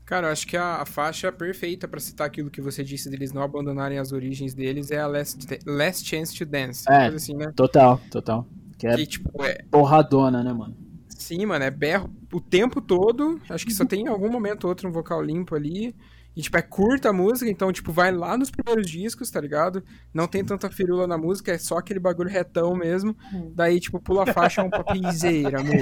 [0.05, 3.33] Cara, eu acho que a, a faixa perfeita para citar aquilo que você disse deles
[3.33, 6.85] não abandonarem as origens deles é a Last, Last Chance to Dance.
[6.91, 7.53] É, assim, né?
[7.57, 8.47] total, total.
[8.77, 10.77] Que é, que, tipo, é porradona, né, mano?
[11.09, 13.41] Sim, mano, é berro o tempo todo.
[13.49, 15.95] Acho que só tem em algum momento outro um vocal limpo ali.
[16.37, 19.85] E, tipo, é curta a música, então, tipo, vai lá nos primeiros discos, tá ligado?
[20.13, 23.17] Não tem tanta firula na música, é só aquele bagulho retão mesmo.
[23.33, 23.53] Hum.
[23.55, 25.75] Daí, tipo, pula a faixa, é um papizeira, amor.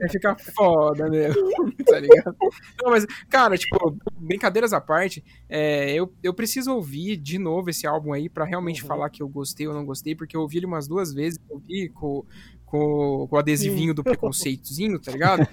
[0.00, 1.42] Aí fica foda mesmo,
[1.84, 2.34] tá ligado?
[2.82, 7.86] Não, mas, cara, tipo, brincadeiras à parte, é, eu, eu preciso ouvir de novo esse
[7.86, 8.88] álbum aí pra realmente uhum.
[8.88, 11.56] falar que eu gostei ou não gostei, porque eu ouvi ele umas duas vezes, eu
[11.56, 12.24] ouvi com,
[12.70, 15.46] com, com o adesivinho do preconceitozinho, tá ligado?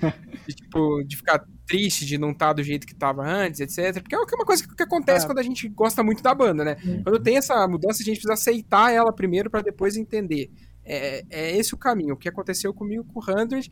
[0.48, 4.02] De, tipo, de ficar triste de não estar tá do jeito que estava antes, etc.
[4.02, 5.28] Porque é uma coisa que, acontece é.
[5.28, 6.78] quando a gente gosta muito da banda, né?
[6.86, 7.04] Uhum.
[7.04, 10.52] Quando tem essa mudança, a gente precisa aceitar ela primeiro para depois entender.
[10.86, 12.14] É, é, esse o caminho.
[12.14, 13.70] O que aconteceu comigo com o 100,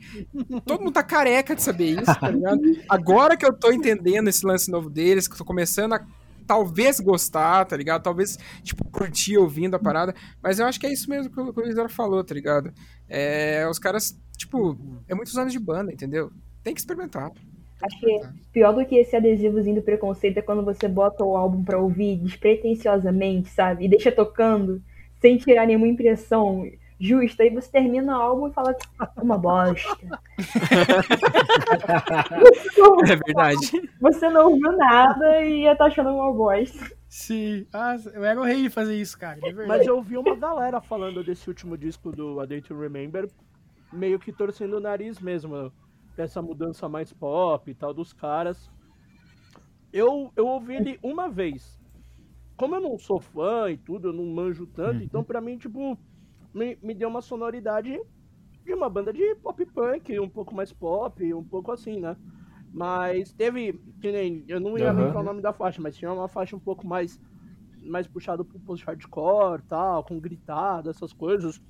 [0.66, 2.60] todo mundo tá careca de saber isso, tá ligado?
[2.90, 6.06] Agora que eu tô entendendo esse lance novo deles, que eu tô começando a
[6.46, 8.04] talvez gostar, tá ligado?
[8.04, 10.14] Talvez, tipo, curtir ouvindo a parada.
[10.42, 12.72] Mas eu acho que é isso mesmo que o, Isara falou, tá ligado?
[13.10, 14.78] É, os caras, tipo,
[15.08, 16.32] é muitos anos de banda, entendeu?
[16.64, 17.32] Tem que experimentar.
[17.82, 18.22] Acho que
[18.54, 22.18] pior do que esse adesivozinho do preconceito é quando você bota o álbum pra ouvir
[22.18, 23.86] despretensiosamente, sabe?
[23.86, 24.82] E deixa tocando,
[25.20, 26.66] sem tirar nenhuma impressão
[27.00, 27.44] justa.
[27.44, 30.20] Aí você termina o álbum e fala que é uma bosta.
[33.08, 33.90] é verdade.
[34.02, 36.94] Você não ouviu nada e ia estar tá achando uma bosta.
[37.08, 39.40] Sim, ah, eu era o rei de fazer isso, cara.
[39.42, 43.30] É Mas eu ouvi uma galera falando desse último disco do A Day to Remember,
[43.94, 45.72] meio que torcendo o nariz mesmo,
[46.16, 48.70] dessa mudança mais pop e tal dos caras.
[49.94, 51.80] Eu, eu ouvi ele uma vez.
[52.58, 55.04] Como eu não sou fã e tudo, eu não manjo tanto, uhum.
[55.04, 55.98] então pra mim, tipo,
[56.56, 58.02] me, me deu uma sonoridade
[58.64, 62.15] de uma banda de pop punk, um pouco mais pop, um pouco assim, né?
[62.73, 65.06] Mas teve, que nem, eu não ia uhum.
[65.06, 67.19] lembrar o nome da faixa, mas tinha uma faixa um pouco mais
[67.84, 71.61] mais puxado pro post-hardcore, tal, com gritada, essas coisas.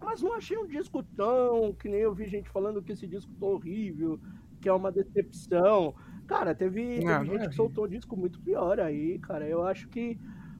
[0.00, 3.34] Mas não achei um disco tão, que nem eu vi gente falando que esse disco
[3.34, 4.20] tá horrível,
[4.60, 5.92] que é uma decepção.
[6.28, 9.44] Cara, teve, teve gente é que soltou um disco muito pior aí, cara.
[9.44, 10.16] Eu acho que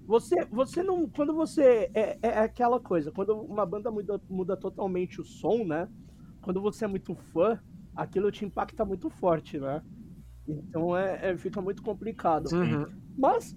[0.09, 1.06] você, você não.
[1.06, 1.90] Quando você.
[1.93, 5.86] É, é aquela coisa, quando uma banda muda, muda totalmente o som, né?
[6.40, 7.60] Quando você é muito fã,
[7.94, 9.82] aquilo te impacta muito forte, né?
[10.48, 12.48] Então é, é fica muito complicado.
[12.55, 12.86] Uhum.
[13.18, 13.55] Mas,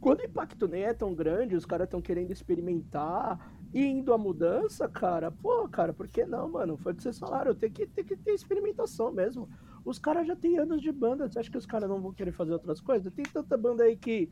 [0.00, 3.38] quando o impacto nem é tão grande, os caras estão querendo experimentar
[3.72, 6.76] e indo à mudança, cara, pô, cara, por que não, mano?
[6.76, 9.48] Foi o que vocês falaram, tem que, tem que ter experimentação mesmo.
[9.84, 12.32] Os caras já têm anos de banda, você acha que os caras não vão querer
[12.32, 13.12] fazer outras coisas?
[13.12, 14.28] Tem tanta banda aí que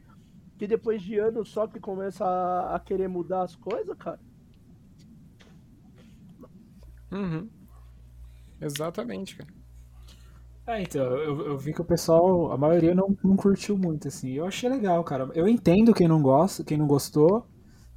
[0.59, 4.21] que depois de anos só que começa a, a querer mudar as coisas, cara.
[7.11, 7.49] Uhum.
[8.61, 9.51] Exatamente, cara.
[10.67, 14.33] É, então, eu, eu vi que o pessoal, a maioria não, não curtiu muito, assim.
[14.33, 15.29] Eu achei legal, cara.
[15.35, 17.47] Eu entendo quem não gosta, quem não gostou,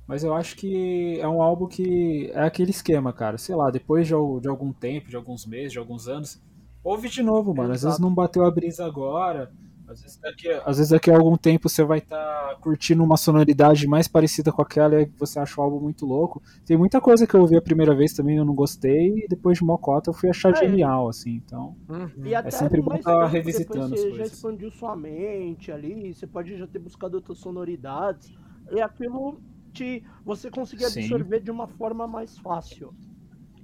[0.05, 3.37] mas eu acho que é um álbum que é aquele esquema, cara.
[3.37, 6.41] Sei lá, depois de, de algum tempo, de alguns meses, de alguns anos,
[6.83, 7.71] ouve de novo, mano.
[7.73, 9.49] Às vezes não bateu a brisa agora,
[9.87, 13.87] Às vezes, daqui, às vezes daqui a algum tempo você vai estar curtindo uma sonoridade
[13.87, 16.43] mais parecida com aquela e você acha o álbum muito louco.
[16.65, 19.59] Tem muita coisa que eu ouvi a primeira vez também eu não gostei e depois
[19.59, 20.59] de Mocota eu fui achar É.
[20.67, 21.31] genial, assim.
[21.45, 22.25] Então, Uhum.
[22.25, 24.33] E até sempre bom mais tá revisitando as Você já coisas.
[24.33, 28.29] expandiu sua mente ali, você pode já ter buscado outras sonoridades.
[28.71, 29.41] E aquilo
[29.73, 31.01] te, você conseguir Sim.
[31.01, 32.93] absorver de uma forma mais fácil,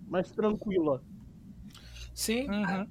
[0.07, 1.01] mais tranquila.
[2.13, 2.47] Sim.
[2.49, 2.87] Uhum.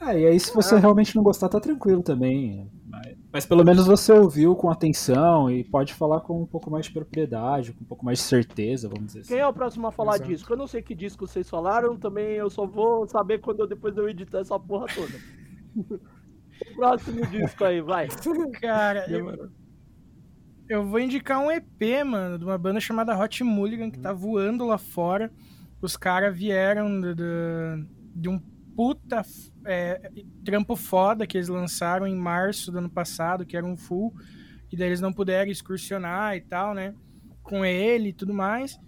[0.00, 2.70] É, e aí se você realmente não gostar, tá tranquilo também.
[2.86, 6.86] Mas, mas pelo menos você ouviu com atenção e pode falar com um pouco mais
[6.86, 9.28] de propriedade, com um pouco mais de certeza, vamos dizer assim.
[9.34, 10.30] Quem é o próximo a falar Exato.
[10.30, 10.46] disso?
[10.48, 13.96] Eu não sei que disco vocês falaram, também eu só vou saber quando eu, depois
[13.96, 15.12] eu editar essa porra toda.
[15.76, 18.08] o próximo disco aí, vai.
[18.60, 19.50] Cara, eu,
[20.68, 24.64] eu vou indicar um EP, mano, de uma banda chamada Hot Mulligan, que tá voando
[24.64, 25.30] lá fora.
[25.82, 28.38] Os caras vieram do- do- de um
[28.74, 29.22] puta
[29.68, 30.10] é,
[30.44, 34.12] trampo foda que eles lançaram em março do ano passado, que era um full,
[34.72, 36.94] e daí eles não puderam excursionar e tal, né?
[37.42, 38.78] Com ele e tudo mais.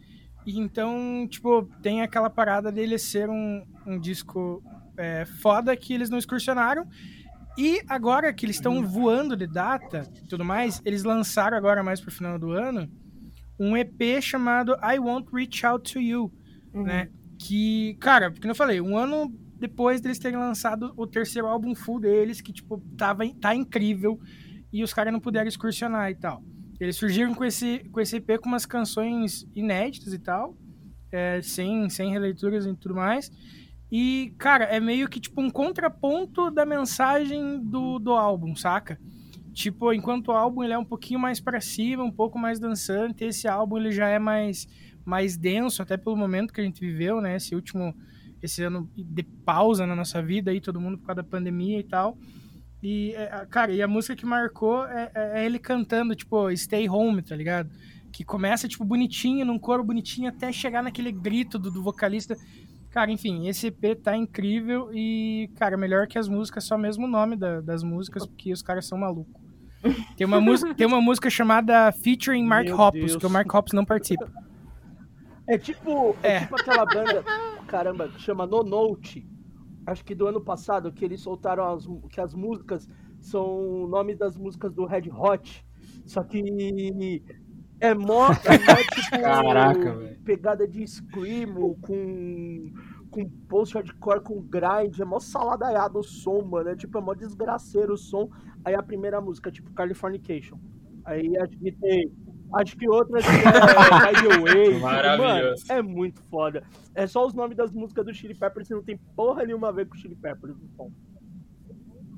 [0.46, 4.62] E então, tipo, tem aquela parada dele ser um, um disco
[4.96, 6.86] é, foda que eles não excursionaram.
[7.58, 12.00] E agora que eles estão voando de data e tudo mais, eles lançaram agora mais
[12.00, 12.90] pro final do ano
[13.58, 16.32] um EP chamado I Won't Reach Out to You,
[16.72, 16.84] Uhum.
[16.84, 17.10] né?
[17.38, 22.00] Que, cara, como eu falei, um ano depois deles terem lançado o terceiro álbum full
[22.00, 24.18] deles, que, tipo, tava, tá incrível,
[24.72, 26.42] e os caras não puderam excursionar e tal.
[26.80, 30.56] Eles surgiram com esse, com esse EP com umas canções inéditas e tal,
[31.12, 33.30] é, sem, sem releituras e tudo mais.
[33.92, 38.98] E, cara, é meio que tipo um contraponto da mensagem do, do álbum, saca?
[39.52, 43.24] Tipo, enquanto o álbum ele é um pouquinho mais pra cima, um pouco mais dançante,
[43.24, 44.66] esse álbum ele já é mais,
[45.04, 47.36] mais denso, até pelo momento que a gente viveu, né?
[47.36, 47.94] Esse último,
[48.42, 51.84] esse ano de pausa na nossa vida aí, todo mundo por causa da pandemia e
[51.84, 52.16] tal.
[52.82, 57.20] E, é, cara, e a música que marcou é, é ele cantando, tipo, Stay Home,
[57.22, 57.68] tá ligado?
[58.12, 62.34] Que começa, tipo, bonitinho, num coro bonitinho, até chegar naquele grito do, do vocalista.
[62.90, 67.08] Cara, enfim, esse EP tá incrível e, cara, melhor que as músicas, só mesmo o
[67.08, 69.40] nome da- das músicas, porque os caras são malucos.
[70.16, 73.16] Tem uma, música, tem uma música chamada Featuring Mark Meu Hoppus, Deus.
[73.16, 74.28] que o Mark Hoppus não participa.
[75.46, 76.40] É tipo, é, É.
[76.40, 77.24] tipo aquela banda,
[77.70, 79.24] caramba, que chama No Note.
[79.86, 82.88] Acho que do ano passado, que eles soltaram as, que as músicas
[83.20, 85.64] são o nome das músicas do Red Hot.
[86.04, 87.22] Só que
[87.80, 92.72] é mó, é mó tipo Caraca, pegada de screamo com
[93.10, 97.14] com post hardcore com grind, é mó saladaiado o som, mano, é tipo é mó
[97.14, 98.28] desgraceiro o som.
[98.64, 100.58] Aí a primeira música, tipo Californication.
[101.04, 102.12] Aí acho que tem
[102.54, 104.64] Acho que outra é By the Way.
[104.68, 105.66] tipo, Maravilhoso.
[105.68, 106.62] Mano, é muito foda.
[106.94, 109.72] É só os nomes das músicas do Chili Peppers e não tem porra nenhuma a
[109.72, 110.54] ver com o Chili Peppers.
[110.76, 110.90] Bom.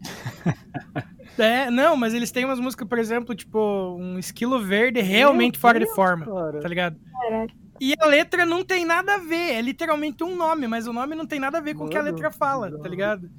[1.39, 3.59] É, não, mas eles têm umas músicas, por exemplo, tipo,
[3.99, 6.61] um esquilo verde realmente Meu fora de Deus, forma, cara.
[6.61, 7.01] tá ligado?
[7.23, 7.55] Caraca.
[7.81, 11.15] E a letra não tem nada a ver, é literalmente um nome, mas o nome
[11.15, 13.31] não tem nada a ver com o que a letra fala, tá ligado?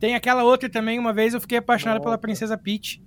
[0.00, 2.18] Tem aquela outra também, uma vez eu fiquei apaixonado pela Nossa.
[2.22, 3.02] Princesa Peach.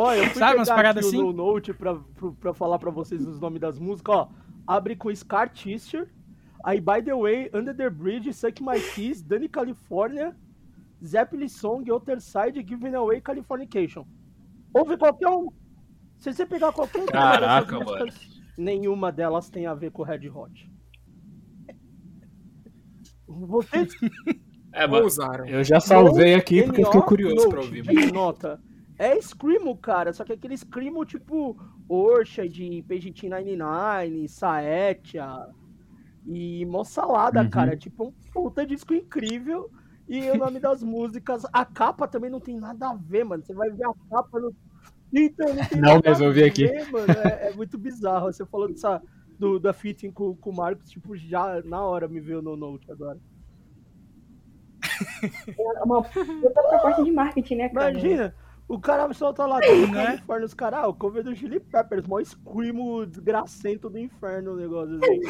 [0.00, 1.24] Olha, eu fui Sabe, umas pegar paradas aqui assim?
[1.26, 4.30] no Note pra, pra, pra falar pra vocês os nomes das músicas, ó.
[4.64, 6.06] Abre com Scar Tissue,
[6.64, 10.36] aí By The Way, Under The Bridge, Suck My Kiss, Dani California,
[11.04, 14.06] Zeppelin Song, Outer Side, Giving Away, Californication.
[14.72, 15.48] Ouve qualquer um.
[16.20, 20.70] Se você pegar qualquer Caraca, músicas, nenhuma delas tem a ver com Red Hot.
[23.26, 23.92] Vocês
[24.72, 25.08] É, mano,
[25.48, 27.82] eu já salvei aqui porque eu fiquei curioso pra ouvir.
[27.82, 28.60] de nota.
[28.98, 31.56] É Screamo, cara, só que aquele Screamo tipo
[31.88, 35.48] Orcha de PGT 99, Saetia
[36.26, 37.50] e mó salada, Uhum.
[37.50, 37.76] cara.
[37.76, 39.70] Tipo um puta disco incrível.
[40.08, 43.44] E o nome das músicas, a capa também não tem nada a ver, mano.
[43.44, 44.54] Você vai ver a capa no.
[45.12, 46.66] Então, não tem Não, nada mas eu a vi aqui.
[46.90, 47.12] mano.
[47.24, 48.32] É, é muito bizarro.
[48.32, 49.02] Você falou dessa,
[49.38, 52.90] do, da fitting com, com o Marcos, tipo, já na hora me veio no Note
[52.90, 53.18] agora.
[55.58, 57.90] É uma puta proposta de marketing, né, cara?
[57.90, 58.34] Imagina,
[58.68, 59.92] o cara solta lá do é?
[59.92, 64.56] Califórnia, os caras, ah, o cover do Chili Peppers, mó screamo desgracento do inferno o
[64.56, 65.20] negócio assim.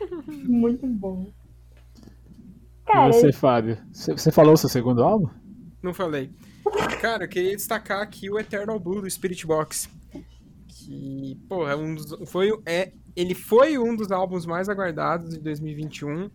[0.48, 1.30] Muito bom.
[1.96, 3.76] E Cara, você, Fábio?
[3.92, 5.28] Você você falou o seu segundo álbum?
[5.82, 6.30] Não falei.
[7.00, 9.90] Cara, eu queria destacar aqui o Eternal Blue do Spirit Box.
[10.68, 15.40] Que, porra, é um dos, foi, é, ele foi um dos álbuns mais aguardados de
[15.40, 16.30] 2021.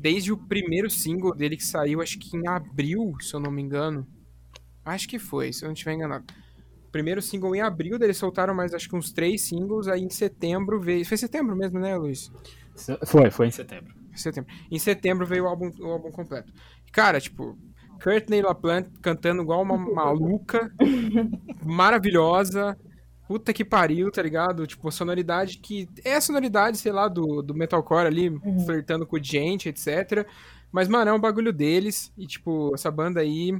[0.00, 3.60] Desde o primeiro single dele que saiu, acho que em abril, se eu não me
[3.60, 4.06] engano.
[4.82, 6.24] Acho que foi, se eu não estiver enganado.
[6.90, 10.80] Primeiro single em abril, eles soltaram mais acho que uns três singles, aí em setembro
[10.80, 11.04] veio.
[11.04, 12.32] Foi setembro mesmo, né, Luiz?
[13.04, 13.94] Foi, foi em setembro.
[14.16, 14.50] Setembro.
[14.70, 16.50] Em setembro veio o álbum, o álbum completo.
[16.90, 17.58] Cara, tipo,
[18.02, 20.72] Courtney LaPlante cantando igual uma maluca,
[21.62, 22.74] maravilhosa.
[23.30, 24.66] Puta que pariu, tá ligado?
[24.66, 25.88] Tipo, sonoridade que.
[26.04, 28.64] É a sonoridade, sei lá, do, do metalcore ali, Uhum.
[28.66, 30.26] flertando com gente, etc.
[30.72, 32.12] Mas, mano, é um bagulho deles.
[32.18, 33.56] E, tipo, essa banda aí.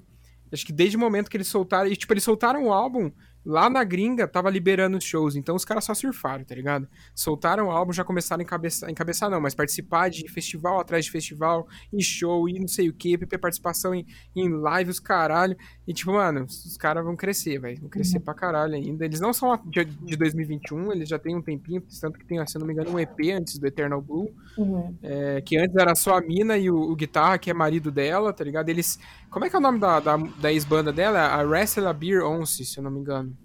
[0.52, 1.88] Acho que desde o momento que eles soltaram.
[1.88, 3.12] E, tipo, eles soltaram o álbum
[3.44, 5.36] lá na gringa, tava liberando os shows.
[5.36, 6.88] Então os caras só surfaram, tá ligado?
[7.14, 8.90] Soltaram o álbum, já começaram a encabeçar.
[8.90, 12.92] Encabeçar não, mas participar de festival atrás de festival, em show, e não sei o
[12.92, 15.56] que, participação em, em live, os caralho.
[15.86, 17.80] E, tipo, mano, os caras vão crescer, velho.
[17.80, 19.04] Vão crescer pra caralho ainda.
[19.04, 22.58] Eles não são de, de 2021, eles já têm um tempinho, tanto que tem, se
[22.58, 24.30] não me engano, um EP antes do Eternal Blue.
[24.56, 24.94] Uhum.
[25.02, 28.32] É, que antes era só a mina e o, o guitarra, que é marido dela,
[28.32, 28.68] tá ligado?
[28.68, 28.98] Eles.
[29.31, 31.20] Como é que é o nome da, da, da ex-banda dela?
[31.28, 33.36] A Wrestler Beer Once, se eu não me engano.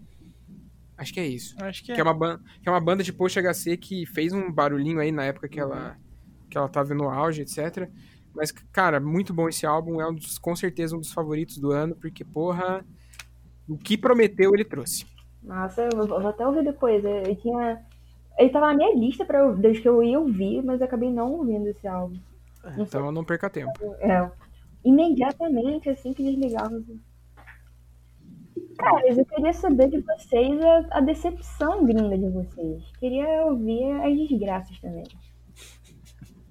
[0.97, 1.55] Acho que é isso.
[1.61, 1.95] Acho que é.
[1.95, 4.99] Que é uma, ban que é uma banda de post HC que fez um barulhinho
[4.99, 5.97] aí na época que ela,
[6.49, 7.89] que ela tava no auge, etc.
[8.33, 10.01] Mas, cara, muito bom esse álbum.
[10.01, 12.83] É um dos, com certeza um dos favoritos do ano, porque, porra,
[13.67, 15.05] o que prometeu ele trouxe.
[15.43, 17.03] Nossa, eu vou, até ouvir depois.
[17.03, 17.81] Eu, eu tinha.
[18.37, 21.11] Ele tava na minha lista pra eu, desde que eu ia ouvir, mas eu acabei
[21.11, 22.17] não ouvindo esse álbum.
[22.63, 22.83] Não sei.
[22.83, 23.71] Então não perca tempo.
[23.99, 24.29] É,
[24.85, 26.81] imediatamente, assim que desligava.
[28.77, 32.83] Cara, eu queria saber de vocês a, a decepção gringa de vocês.
[32.99, 35.03] Queria ouvir as desgraças também.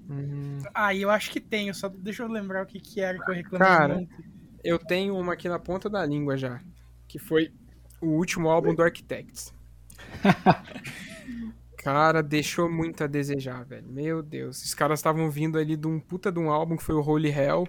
[0.09, 3.31] Hum, Ah, eu acho que tenho, só deixa eu lembrar o que, que era que
[3.31, 4.24] eu reclamei Cara, muito.
[4.62, 6.61] eu tenho uma aqui na ponta da língua já.
[7.09, 7.52] Que foi
[8.01, 9.55] o último álbum do Architects.
[11.77, 13.86] Cara, deixou muito a desejar, velho.
[13.89, 14.59] Meu Deus.
[14.59, 17.28] Esses caras estavam vindo ali de um puta de um álbum que foi o Holy
[17.31, 17.69] Hell.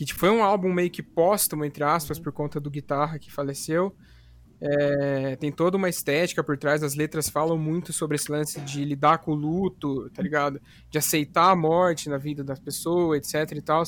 [0.00, 3.30] Que tipo, foi um álbum meio que póstumo, entre aspas, por conta do guitarra que
[3.30, 3.94] faleceu.
[4.58, 8.82] É, tem toda uma estética por trás, as letras falam muito sobre esse lance de
[8.82, 10.58] lidar com o luto, tá ligado?
[10.88, 13.82] De aceitar a morte na vida das pessoas, etc e tal.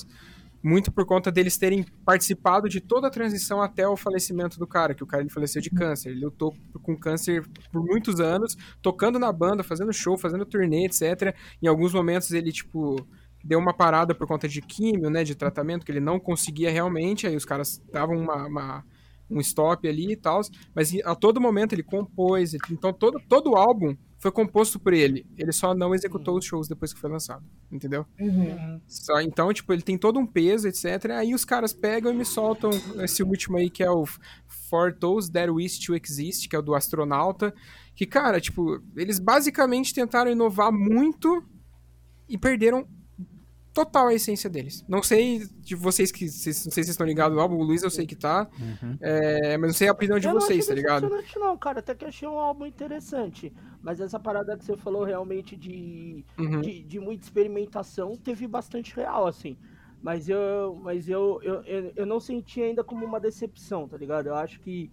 [0.62, 4.94] Muito por conta deles terem participado de toda a transição até o falecimento do cara,
[4.94, 6.10] que o cara ele faleceu de câncer.
[6.10, 11.34] Ele lutou com câncer por muitos anos, tocando na banda, fazendo show, fazendo turnê, etc.
[11.62, 12.96] Em alguns momentos ele, tipo,
[13.44, 17.26] deu uma parada por conta de químio, né, de tratamento, que ele não conseguia realmente,
[17.26, 18.84] aí os caras davam uma, uma-
[19.30, 20.40] um stop ali e tal,
[20.74, 25.26] mas a todo momento ele compôs, então todo, todo o álbum foi composto por ele,
[25.36, 27.42] ele só não executou os shows depois que foi lançado,
[27.72, 28.06] entendeu?
[28.20, 28.80] Uhum.
[28.86, 31.10] Só, então, tipo, ele tem todo um peso, etc.
[31.18, 32.70] Aí os caras pegam e me soltam
[33.02, 34.04] esse último aí, que é o
[34.46, 37.52] For Those That Wish to Exist, que é o do astronauta.
[37.96, 41.42] Que, cara, tipo, eles basicamente tentaram inovar muito
[42.28, 42.86] e perderam
[43.72, 44.84] total a essência deles.
[44.88, 46.28] Não sei de vocês que.
[46.28, 48.48] Vocês, não sei se vocês estão ligados no álbum, o Luiz eu sei que tá.
[49.00, 51.08] É, mas não sei a opinião de Eu vocês, tá ligado?
[51.36, 51.78] não, cara.
[51.80, 53.52] Até que achei um álbum interessante.
[53.82, 56.60] Mas essa parada que você falou realmente de, Uhum.
[56.60, 59.56] de, de muita experimentação teve bastante real, assim.
[60.02, 64.26] Mas eu, mas eu, eu, eu, eu não senti ainda como uma decepção, tá ligado?
[64.28, 64.90] Eu acho que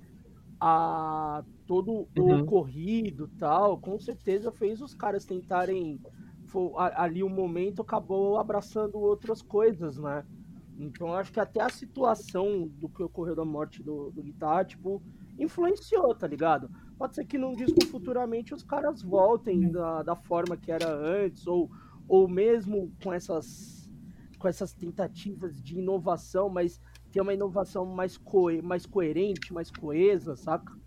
[0.59, 2.41] a, todo o Uhum.
[2.41, 5.99] ocorrido tal, com certeza fez os caras tentarem.
[6.49, 10.25] Fo- a- Ali o momento acabou abraçando outras coisas, né?
[10.77, 15.01] Então acho que até a situação do que ocorreu da morte do, do guitarra, tipo,
[15.37, 16.69] influenciou, tá ligado?
[16.97, 21.45] Pode ser que num disco futuramente os caras voltem da, da forma que era antes,
[21.47, 21.69] ou,
[22.07, 23.89] ou mesmo com essas,
[24.37, 26.79] com essas tentativas de inovação, mas
[27.11, 30.78] ter uma inovação mais, coe, mais coerente, mais coesa, saca?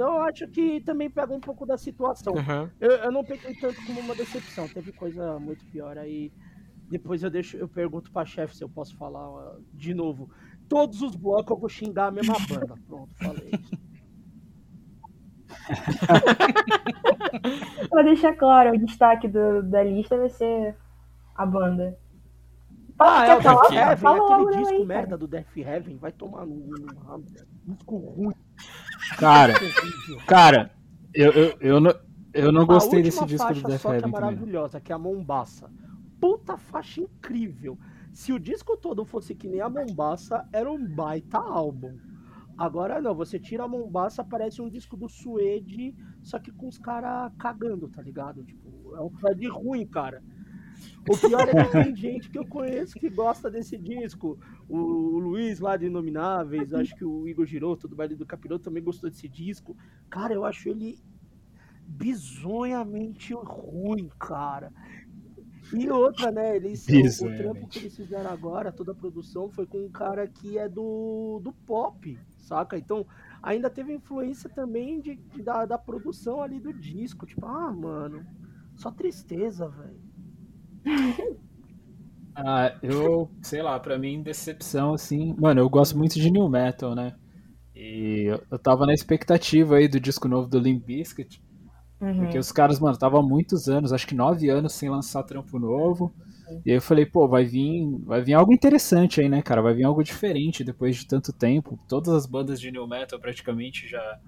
[0.00, 2.34] Então eu acho que também pega um pouco da situação.
[2.38, 2.70] Aham.
[2.80, 6.32] Eu, eu não peguei tanto como uma decepção, teve coisa muito pior aí.
[6.88, 9.28] Depois eu deixo, eu pergunto pra chefe se eu posso falar
[9.74, 10.30] de novo.
[10.70, 12.74] Todos os blocos eu vou xingar a mesma banda.
[12.88, 13.50] Pronto, falei.
[17.90, 20.74] Pra deixar claro, o destaque do- da lista vai ser
[21.34, 21.98] a banda.
[23.00, 23.68] Ah, é falar?
[23.68, 24.84] Death Heaven, aquele aí, disco cara.
[24.86, 27.24] merda do Death Heaven, vai tomar no, no rabo.
[27.66, 28.34] Disco ruim,
[29.18, 29.54] Cara,
[30.26, 30.72] cara,
[31.14, 31.94] eu, eu, eu, não,
[32.32, 34.36] eu não gostei desse disco do faixa Death só que é Heaven também.
[34.36, 35.70] maravilhosa, que é a Mombaça.
[36.20, 37.78] Puta faixa incrível.
[38.12, 41.98] Se o disco todo fosse que nem a Mombaça, era um baita álbum.
[42.58, 46.76] Agora não, você tira a Mombaça, parece um disco do Suede, só que com os
[46.78, 48.44] caras cagando, tá ligado?
[48.44, 50.22] Tipo, é um Fred ruim, cara.
[51.08, 54.38] O pior é que tem gente que eu conheço que gosta desse disco.
[54.68, 58.64] O, o Luiz lá de Inomináveis, acho que o Igor Giroto do Baile do Capiroto
[58.64, 59.76] também gostou desse disco.
[60.08, 60.98] Cara, eu acho ele
[61.86, 64.72] bizonhamente ruim, cara.
[65.72, 66.56] E outra, né?
[66.56, 70.58] Eles, o, trampo que eles fizeram agora, toda a produção, foi com um cara que
[70.58, 72.76] é do, do pop, saca?
[72.76, 73.06] Então,
[73.42, 77.26] ainda teve influência também de, de- da, da produção ali do disco.
[77.26, 78.26] Tipo, ah, mano,
[78.74, 80.09] só tristeza, velho.
[82.34, 85.34] Ah, eu, sei lá, pra mim, decepção, assim.
[85.38, 87.14] Mano, eu gosto muito de New Metal, né?
[87.74, 91.42] E eu, eu tava na expectativa aí do disco novo do Limp Bizkit.
[92.00, 92.16] Uhum.
[92.16, 95.58] Porque os caras, mano, tava há muitos anos, acho que nove anos sem lançar trampo
[95.58, 96.14] novo.
[96.64, 99.62] E aí eu falei, pô, vai vir, vai vir algo interessante aí, né, cara?
[99.62, 101.78] Vai vir algo diferente depois de tanto tempo.
[101.88, 104.18] Todas as bandas de New Metal praticamente já,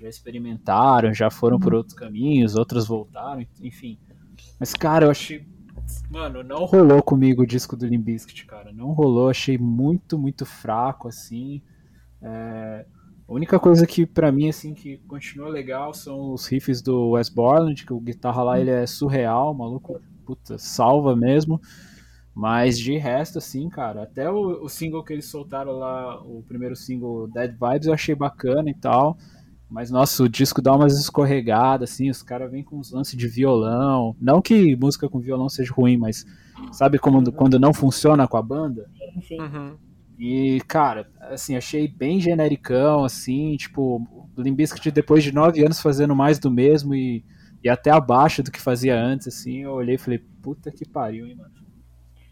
[0.00, 3.98] já experimentaram, já foram por outros caminhos, outras voltaram, enfim.
[4.58, 5.44] Mas, cara, eu achei.
[6.08, 8.72] Mano, não rolou comigo o disco do Limp Bizkit, cara.
[8.72, 11.62] Não rolou, achei muito, muito fraco, assim.
[12.22, 12.86] É,
[13.28, 17.28] A única coisa que pra mim, assim, que continua legal são os riffs do Wes
[17.28, 21.60] Borland, que o guitarra lá ele é surreal, maluco, puta, salva mesmo.
[22.34, 26.76] Mas de resto, assim, cara, até o, o single que eles soltaram lá, o primeiro
[26.76, 29.16] single, Dead Vibes, eu achei bacana e tal.
[29.68, 33.26] Mas, nossa, o disco dá umas escorregadas, assim, os caras vêm com uns lances de
[33.26, 34.14] violão.
[34.20, 36.24] Não que música com violão seja ruim, mas
[36.72, 38.88] sabe como, quando não funciona com a banda?
[39.26, 39.40] Sim.
[39.40, 39.76] Uhum.
[40.18, 44.00] E, cara, assim, achei bem genericão, assim, tipo,
[44.54, 47.24] Bizkit depois de nove anos fazendo mais do mesmo e,
[47.62, 51.26] e até abaixo do que fazia antes, assim, eu olhei e falei, puta que pariu,
[51.26, 51.50] hein, mano.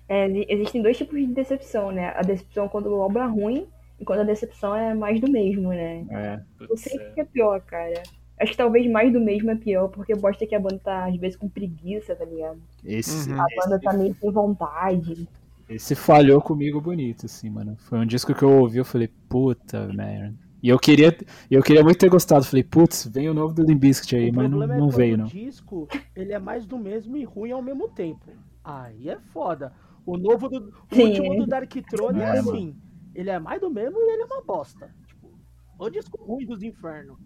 [0.08, 2.12] É, exi- existem dois tipos de decepção, né?
[2.16, 3.66] A decepção quando o álbum é ruim
[4.04, 6.06] e quando a decepção é mais do mesmo, né?
[6.10, 7.12] É, Não sei o é.
[7.14, 8.02] que é pior, cara.
[8.40, 11.16] Acho que talvez mais do mesmo é pior, porque bosta que a banda tá, às
[11.16, 12.60] vezes, com preguiça, tá ligado?
[12.84, 13.40] Esse, Uhum.
[13.40, 15.28] A banda tá meio sem vontade.
[15.68, 17.76] esse falhou comigo bonito, assim, mano.
[17.76, 20.34] Foi um disco que eu ouvi, eu falei, puta merda.
[20.62, 21.16] E eu queria,
[21.50, 22.44] eu queria muito ter gostado.
[22.44, 24.92] Falei, putz, vem o novo do Limp Bizkit aí, o mas não, problema não é
[24.92, 25.26] veio, o não.
[25.26, 28.30] disco ele é mais do mesmo e ruim ao mesmo tempo.
[28.62, 29.72] Aí é foda.
[30.06, 30.72] O novo do.
[30.90, 31.02] O Sim.
[31.08, 32.76] último do Dark Throne é, É, assim.
[33.14, 34.94] Ele é mais do mesmo e ele é uma bosta.
[35.06, 35.38] Tipo,
[35.78, 37.18] o disco ruim dos infernos.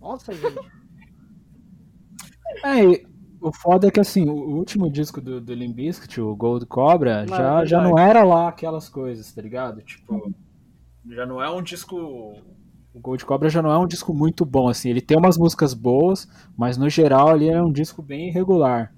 [0.00, 0.58] Nossa, gente.
[2.64, 3.06] É, e
[3.40, 7.22] o foda é que assim, o último disco do, do Limp Bizkit, o Gold Cobra,
[7.22, 9.82] Ah, já, é já não era lá aquelas coisas, tá ligado?
[9.82, 10.32] Tipo,
[11.10, 11.96] já não é um disco.
[12.94, 14.90] O Gold Cobra já não é um disco muito bom, assim.
[14.90, 18.94] Ele tem umas músicas boas, mas no geral ele é um disco bem irregular.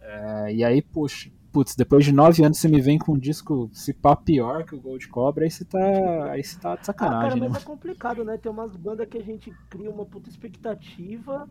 [0.00, 3.68] É, e aí, puxa, putz, depois de nove anos você me vem com um disco
[3.72, 6.30] se pá pior que o Gold Cobra, aí você tá.
[6.30, 7.48] Aí você tá de Ah, cara, sacanagem, né?
[7.48, 8.38] mas é complicado, né?
[8.38, 11.48] Tem umas bandas que a gente cria uma puta expectativa,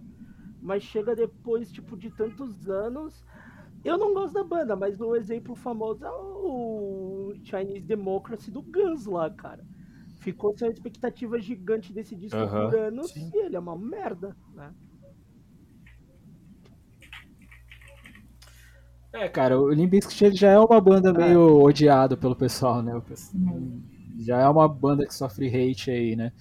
[0.62, 3.24] mas chega depois, tipo, de tantos anos.
[3.84, 9.06] Eu não gosto da banda, mas um exemplo famoso é o Chinese Democracy do Guns
[9.06, 9.66] lá, cara.
[10.20, 13.32] Ficou sem uma expectativa gigante desse disco por anos sim.
[13.34, 14.72] e ele é uma merda, né?
[19.14, 23.00] É, cara, o Limp Bizkit já é uma banda meio odiada pelo pessoal, né?
[24.20, 26.32] Já é uma banda que sofre hate aí, né?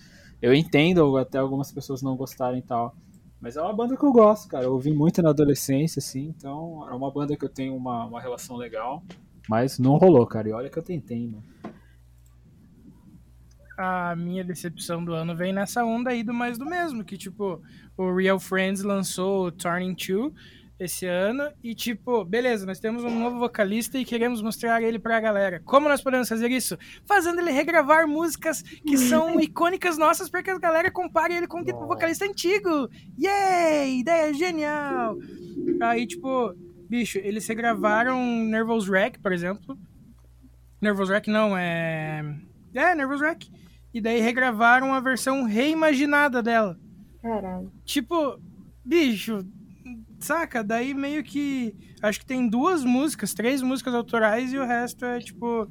[0.40, 2.94] Eu entendo até algumas pessoas não gostarem e tal.
[3.40, 4.64] Mas é uma banda que eu gosto, cara.
[4.64, 8.20] Eu ouvi muito na adolescência, assim, então é uma banda que eu tenho uma, uma
[8.20, 9.02] relação legal.
[9.48, 10.48] Mas não rolou, cara.
[10.48, 11.42] E olha que eu tentei, mano.
[13.76, 17.62] a minha decepção do ano vem nessa onda aí do mais do mesmo, que tipo,
[17.96, 20.32] o Real Friends lançou o Turning 2
[20.80, 25.20] esse ano e tipo, beleza, nós temos um novo vocalista e queremos mostrar ele pra
[25.20, 25.60] galera.
[25.60, 26.78] Como nós podemos fazer isso?
[27.04, 31.60] Fazendo ele regravar músicas que são icônicas nossas para que a galera compare ele com
[31.60, 31.86] o Nossa.
[31.86, 32.88] vocalista antigo.
[33.18, 34.00] Yay!
[34.00, 35.18] Ideia genial!
[35.82, 36.54] Aí tipo,
[36.88, 39.78] bicho, eles regravaram Nervous Wreck, por exemplo.
[40.80, 42.24] Nervous Wreck não, é...
[42.74, 43.50] É, Nervous Wreck.
[43.92, 46.78] E daí regravaram a versão reimaginada dela.
[47.20, 47.70] Caralho.
[47.84, 48.40] Tipo,
[48.82, 49.44] bicho,
[50.24, 50.62] saca?
[50.62, 51.74] Daí meio que.
[52.02, 55.68] Acho que tem duas músicas, três músicas autorais e o resto é tipo.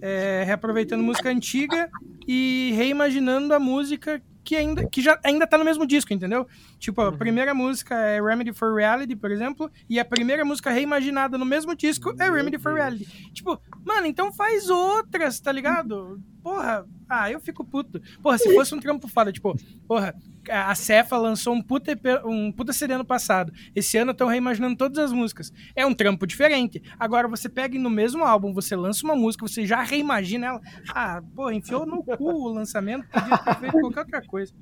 [0.00, 1.90] é, reaproveitando música antiga
[2.26, 6.46] e reimaginando a música que ainda, que já, ainda tá no mesmo disco, entendeu?
[6.78, 11.38] Tipo, a primeira música é Remedy for Reality, por exemplo, e a primeira música reimaginada
[11.38, 13.04] no mesmo disco é Remedy for Reality.
[13.32, 16.20] Tipo, mano, então faz outras, tá ligado?
[16.42, 18.00] Porra, ah, eu fico puto.
[18.22, 19.54] Porra, se fosse um trampo foda, tipo,
[19.86, 20.14] porra,
[20.50, 21.92] a Cefa lançou um puta,
[22.24, 23.52] um puta CD ano passado.
[23.74, 25.52] Esse ano estão reimaginando todas as músicas.
[25.74, 26.82] É um trampo diferente.
[26.98, 30.60] Agora você pega e no mesmo álbum, você lança uma música, você já reimagina ela.
[30.94, 34.52] Ah, porra, enfiou no cu o lançamento, podia ter feito qualquer outra coisa.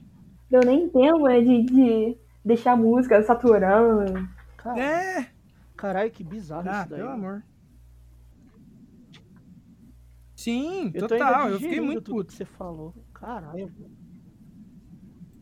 [0.50, 4.28] Deu nem tempo, né, de, de deixar a música saturando.
[4.56, 5.26] Cara, É,
[5.76, 6.98] caralho, que bizarro ah, isso daí.
[6.98, 7.42] pelo amor.
[10.34, 12.28] Sim, Eu total, eu fiquei muito puto.
[12.28, 12.94] que você falou.
[13.12, 13.72] Caralho.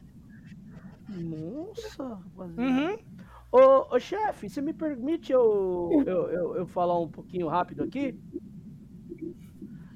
[1.09, 2.63] Nossa, rapaziada.
[2.63, 2.97] Uhum.
[3.53, 8.19] Ô, ô chefe, você me permite eu, eu, eu, eu falar um pouquinho rápido aqui?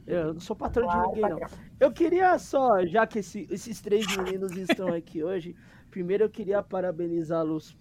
[0.07, 1.41] Eu não sou patrão de ninguém, não.
[1.81, 5.57] Eu queria só, já que esse- esses três meninos estão aqui hoje,
[5.91, 7.77] primeiro eu queria parabenizá-los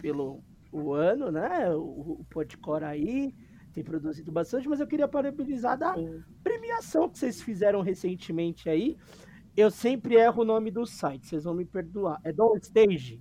[0.00, 0.42] pelo
[0.72, 1.68] o ano, né?
[1.74, 3.34] O, o Podcore aí
[3.72, 6.22] tem produzido bastante, mas eu queria parabenizar da Sim.
[6.42, 8.96] premiação que vocês fizeram recentemente aí.
[9.56, 12.20] Eu sempre erro o nome do site, vocês vão me perdoar.
[12.24, 13.20] É Don Stage?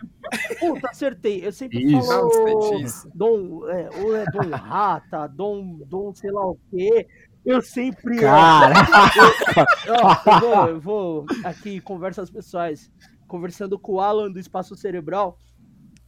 [0.58, 1.46] Puta, acertei.
[1.46, 2.06] Eu sempre Isso.
[2.06, 3.10] falo Isso.
[3.14, 7.06] Dom, é, ou é Dom Rata, Dom, Dom sei lá o quê.
[7.44, 8.22] Eu sempre erro.
[8.22, 8.74] Cara,
[9.88, 12.90] Ó, eu, vou, eu vou aqui, conversas pessoais,
[13.26, 15.38] conversando com o Alan do Espaço Cerebral.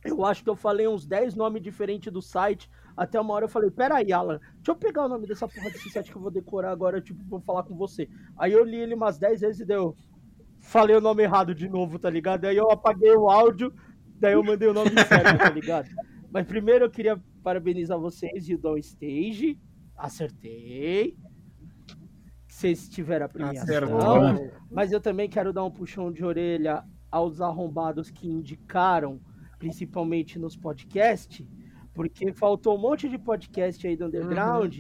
[0.05, 2.69] Eu acho que eu falei uns 10 nomes diferentes do site.
[2.97, 5.91] Até uma hora eu falei, peraí, Alan, deixa eu pegar o nome dessa porra desse
[5.91, 8.09] site que eu vou decorar agora, tipo, vou falar com você.
[8.37, 9.97] Aí eu li ele umas 10 vezes e deu.
[10.61, 12.45] Falei o nome errado de novo, tá ligado?
[12.45, 13.73] Aí eu apaguei o áudio,
[14.19, 15.89] daí eu mandei o nome certo, tá ligado?
[16.31, 19.59] Mas primeiro eu queria parabenizar vocês e o Down Stage.
[19.97, 21.17] Acertei.
[22.47, 23.67] Vocês tiveram a premiação.
[24.71, 29.21] Mas eu também quero dar um puxão de orelha aos arrombados que indicaram,
[29.59, 31.47] principalmente nos podcasts,
[31.95, 34.75] porque faltou um monte de podcast aí do underground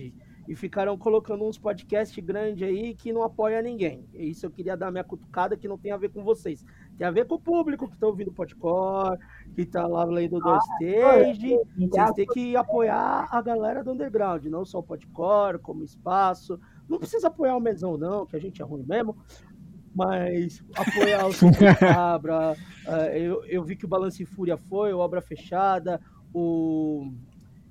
[0.48, 4.04] e ficaram colocando uns podcasts grandes aí que não apoia ninguém.
[4.12, 6.64] E isso eu queria dar minha cutucada que não tem a ver com vocês.
[6.98, 9.18] Tem a ver com o público que tá ouvindo o podcast,
[9.54, 11.58] que tá lá lendo do stage.
[11.76, 16.58] Vocês têm que apoiar a galera do underground, não só o podcore, como espaço.
[16.88, 19.16] Não precisa apoiar o mesão, não, que a gente é ruim mesmo.
[19.94, 21.30] Mas apoiar o
[21.78, 22.56] Cabra.
[22.86, 26.00] eh, eu, eu vi que o Balance Fúria foi, o Obra Fechada,
[26.32, 27.12] o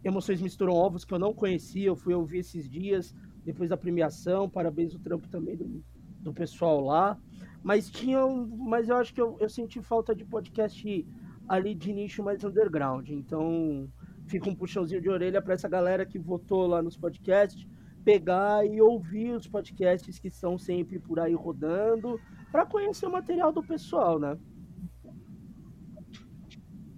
[0.03, 3.15] Emoções Misturam Ovos, que eu não conhecia, eu fui ouvir esses dias,
[3.45, 4.49] depois da premiação.
[4.49, 5.83] Parabéns o trampo também do,
[6.19, 7.17] do pessoal lá.
[7.63, 11.07] Mas tinha Mas eu acho que eu, eu senti falta de podcast
[11.47, 13.09] ali de nicho mais underground.
[13.09, 13.87] Então
[14.25, 17.67] fica um puxãozinho de orelha para essa galera que votou lá nos podcasts
[18.03, 22.19] pegar e ouvir os podcasts que estão sempre por aí rodando
[22.51, 24.37] para conhecer o material do pessoal, né?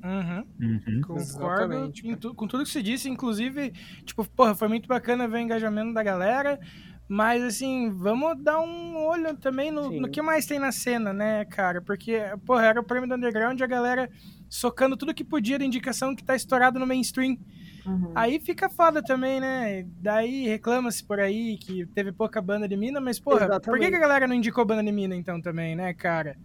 [0.04, 0.46] Uhum.
[0.60, 1.02] Uhum.
[1.02, 3.72] Concordo tu- com tudo que você disse, inclusive,
[4.06, 6.60] tipo, porra, foi muito bacana ver o engajamento da galera,
[7.08, 11.46] mas assim, vamos dar um olho também no, no que mais tem na cena, né,
[11.46, 11.82] cara?
[11.82, 14.10] Porque, porra, era o prêmio do Underground e a galera
[14.50, 17.38] socando tudo que podia da indicação que tá estourado no mainstream.
[17.86, 18.12] Uhum.
[18.16, 19.86] Aí fica foda também, né?
[20.02, 23.90] Daí reclama-se por aí que teve pouca banda de mina, mas, porra, por que, Exatamente.
[23.90, 26.38] que a galera não indicou banda de mina então também, né, cara?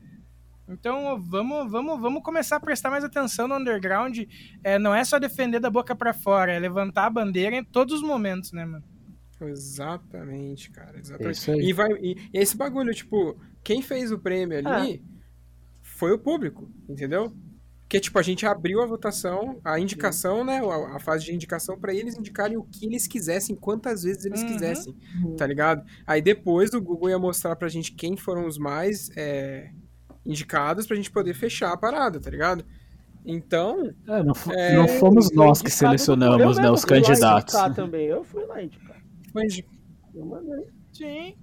[0.69, 4.19] Então vamos, vamos, vamos começar a prestar mais atenção no underground.
[4.63, 7.95] É, não é só defender da boca pra fora, é levantar a bandeira em todos
[7.95, 8.85] os momentos, né, mano?
[9.41, 10.99] Exatamente, cara.
[10.99, 11.51] Exatamente.
[11.51, 15.03] E, vai, e esse bagulho, tipo, quem fez o prêmio ali
[15.83, 17.33] foi o público, entendeu?
[17.83, 20.61] Porque, tipo, a gente abriu a votação, a indicação, né?
[20.61, 24.43] A, a fase de indicação pra eles indicarem o que eles quisessem, quantas vezes eles
[24.43, 24.47] Uhum.
[24.47, 25.37] quisessem, Uhum.
[25.37, 25.83] tá ligado?
[26.07, 29.71] Aí depois o Google ia mostrar pra gente quem foram os mais é,
[30.29, 32.65] indicados pra gente poder fechar a parada, tá ligado?
[33.27, 37.55] Então, É, não, É, não fomos nós que selecionamos, eu né, os fui lá candidatos.
[37.55, 38.07] indicar também.
[38.07, 38.97] Eu fui lá indicar.
[39.33, 39.67] foi indi-
[40.15, 40.65] Eu mandei.
[40.93, 41.35] Sim.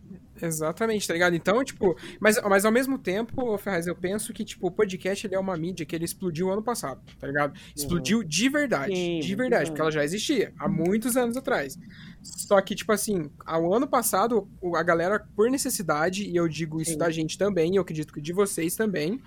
[0.42, 1.36] Exatamente, tá ligado?
[1.36, 5.36] Então, tipo, mas, mas ao mesmo tempo, Ferraz, eu penso que, tipo, o podcast ele
[5.36, 7.58] é uma mídia que ele explodiu ano passado, tá ligado?
[7.76, 11.78] Explodiu de verdade, Sim, de muito verdade, porque ela já existia há muitos anos atrás.
[12.22, 16.92] Só que, tipo assim, ao ano passado, a galera, por necessidade, e eu digo isso
[16.92, 16.98] Sim.
[16.98, 19.22] da gente também, eu acredito que de vocês também,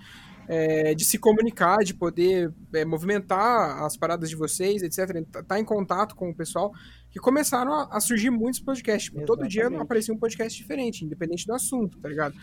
[0.49, 5.59] é, de se comunicar, de poder é, movimentar as paradas de vocês, etc., tá- tá
[5.59, 6.73] em contato com o pessoal,
[7.11, 9.11] que começaram a, a surgir muitos podcasts.
[9.11, 12.35] Tipo, todo dia aparecia um podcast diferente, independente do assunto, tá ligado?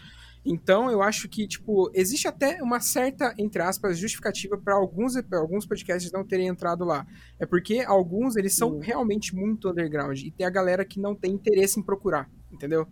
[0.44, 5.40] Então, eu acho que, tipo, existe até uma certa, entre aspas, justificativa para alguns, pra
[5.40, 7.04] alguns podcasts não terem entrado lá.
[7.40, 8.86] É porque alguns, eles são Sim.
[8.86, 10.22] realmente muito underground.
[10.22, 12.86] E tem a galera que não tem interesse em procurar, entendeu?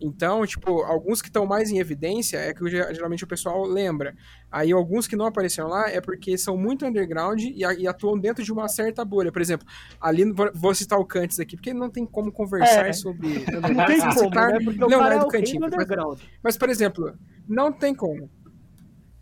[0.00, 4.14] Então, tipo, alguns que estão mais em evidência é que ge- geralmente o pessoal lembra.
[4.50, 8.42] Aí alguns que não apareceram lá é porque são muito underground e, e atuam dentro
[8.42, 9.30] de uma certa bolha.
[9.30, 9.66] Por exemplo,
[10.00, 10.24] ali,
[10.54, 12.92] vou citar o Cantes aqui, porque não tem como conversar É.
[12.92, 14.58] sobre Não tem como, citar né?
[14.88, 15.60] Leonardo é Cantinho.
[15.60, 16.18] Mas, underground.
[16.42, 17.12] mas, por exemplo,
[17.46, 18.30] não tem como.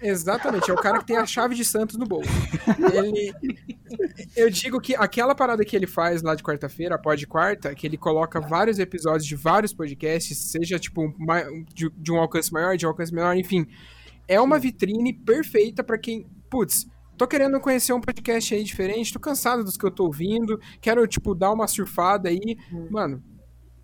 [0.01, 2.31] Exatamente, é o cara que tem a chave de Santos no bolso.
[2.95, 3.33] Ele,
[4.37, 7.87] eu digo que aquela parada que ele faz lá de quarta-feira, a Pod Quarta, que
[7.87, 11.13] ele coloca vários episódios de vários podcasts, seja tipo
[11.75, 13.67] de, de um alcance maior, de um alcance menor, enfim,
[14.29, 19.19] é uma vitrine perfeita pra quem, putz, tô querendo conhecer um podcast aí diferente, tô
[19.19, 22.57] cansado dos que eu tô ouvindo, quero tipo dar uma surfada aí,
[22.91, 23.23] mano.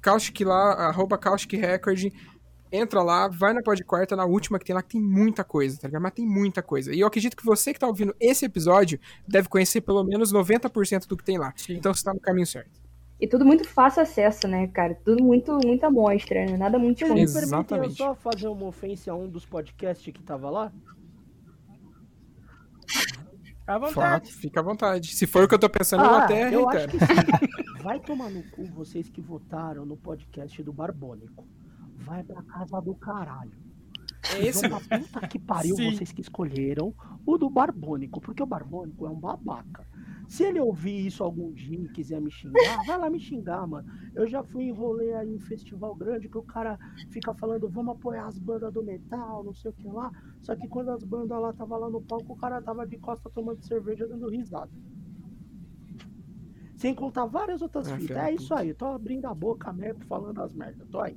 [0.00, 2.12] Caustic lá, arroba Caustic Record,
[2.76, 5.78] entra lá, vai na Pod Quarta, na última que tem lá, que tem muita coisa,
[5.80, 6.02] tá ligado?
[6.02, 6.92] Mas tem muita coisa.
[6.94, 11.06] E eu acredito que você que tá ouvindo esse episódio deve conhecer pelo menos 90%
[11.06, 11.54] do que tem lá.
[11.68, 12.82] Então você tá no caminho certo.
[13.20, 14.94] E tudo muito fácil acesso, né, cara?
[15.04, 16.56] Tudo muito, muita amostra, né?
[16.56, 17.32] Nada muito escondido.
[17.32, 17.94] permitem eu Exatamente.
[17.96, 20.72] só fazer uma ofensa a um dos podcasts que tava lá?
[23.66, 24.30] À Fala, vontade.
[24.34, 25.14] fica à vontade.
[25.16, 27.06] Se for o que eu tô pensando, eu Ah, até eu acho que sim.
[27.82, 31.46] Vai tomar no cu vocês que votaram no podcast do Barbônico.
[31.98, 33.52] Vai pra casa do caralho.
[34.34, 35.92] É esse, Vão pra puta que pariu Sim.
[35.92, 36.94] vocês que escolheram
[37.26, 39.86] o do Barbônico, porque o Barbônico é um babaca.
[40.26, 43.86] Se ele ouvir isso algum dia e quiser me xingar, vai lá me xingar, mano.
[44.14, 46.78] Eu já fui em rolê aí em festival grande que o cara
[47.10, 50.10] fica falando, vamos apoiar as bandas do metal, não sei o que lá.
[50.40, 53.28] Só que quando as bandas lá tava lá no palco, o cara tava de costa
[53.28, 54.70] tomando cerveja dando risada.
[56.76, 58.16] Sem contar várias outras Ah, fitas.
[58.16, 61.16] É isso aí, eu tô abrindo a boca mesmo, falando as merdas, tô aí.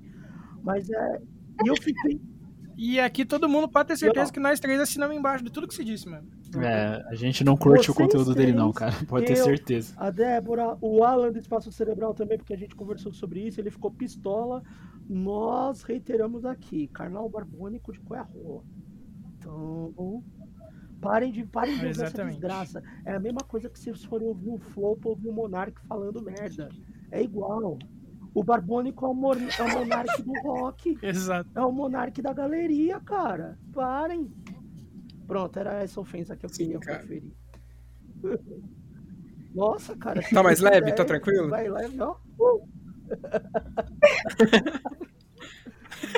[0.64, 1.22] Mas é.
[1.64, 2.20] E eu fiquei.
[2.80, 5.74] E aqui todo mundo pode ter certeza que nós três assinamos embaixo de tudo que
[5.74, 6.28] se disse, mano.
[6.62, 8.94] É, a gente não curte o Vocês conteúdo dele, não, cara.
[9.08, 9.96] Pode ter eu- certeza.
[9.98, 13.72] A Débora, o Alan do Espaço Cerebral também, porque a gente conversou sobre isso, ele
[13.72, 14.62] ficou pistola.
[15.10, 18.64] Nós reiteramos aqui, carnal barbônico de Coiarroa.
[19.40, 20.24] Então,
[21.02, 22.84] parem de, parem de ouvir essa desgraça.
[23.04, 25.82] É a mesma coisa que se vocês forem ouvir o Flow ou ouvir o Monark
[25.88, 26.70] falando merda.
[27.10, 27.80] É igual.
[28.34, 30.98] O Barbônico é o, mor- é o Monark do rock.
[31.02, 31.50] Exato.
[31.56, 33.58] É o Monark da galeria, cara.
[33.74, 34.32] Parem.
[35.26, 37.00] Pronto, era essa ofensa que eu Sim, queria cara.
[37.00, 37.34] preferir.
[39.56, 40.22] Nossa, cara.
[40.32, 40.92] Tá mais leve?
[40.92, 41.50] É, Tá tranquilo?
[41.50, 42.16] Vai leve, ó.
[42.40, 42.68] Uh.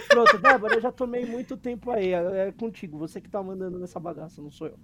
[0.09, 2.11] Pronto, Débora, eu já tomei muito tempo aí.
[2.13, 2.97] É é contigo.
[2.97, 4.77] Você que tá mandando nessa bagaça, não sou eu.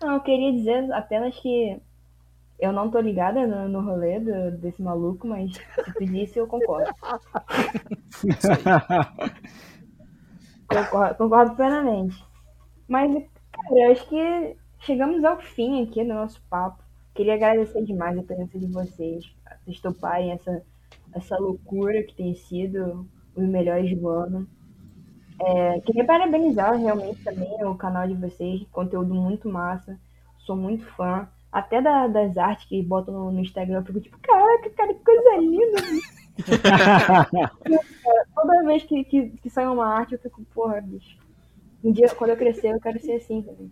[0.00, 1.80] Não, eu queria dizer apenas que
[2.62, 6.46] eu não tô ligada no, no rolê do- desse maluco, mas se tu disse, eu
[6.46, 6.92] concordo.
[10.68, 12.24] Concordo, concordo plenamente.
[12.88, 13.12] Mas,
[13.52, 16.82] cara, eu acho que chegamos ao fim aqui do nosso papo.
[17.14, 19.24] Queria agradecer demais a presença de vocês,
[19.64, 20.62] vocês toparem essa,
[21.14, 24.48] essa loucura que tem sido os melhores do ano.
[25.40, 29.98] É, queria parabenizar realmente também o canal de vocês, conteúdo muito massa,
[30.38, 31.28] sou muito fã.
[31.52, 35.04] Até da- das artes que botam no, no Instagram, eu fico tipo, caraca, cara, que
[35.04, 35.82] coisa linda.
[38.34, 41.18] Toda vez que, que, que sai uma arte, eu fico, porra, bicho.
[41.84, 43.70] Um dia, quando eu crescer, eu quero ser assim também.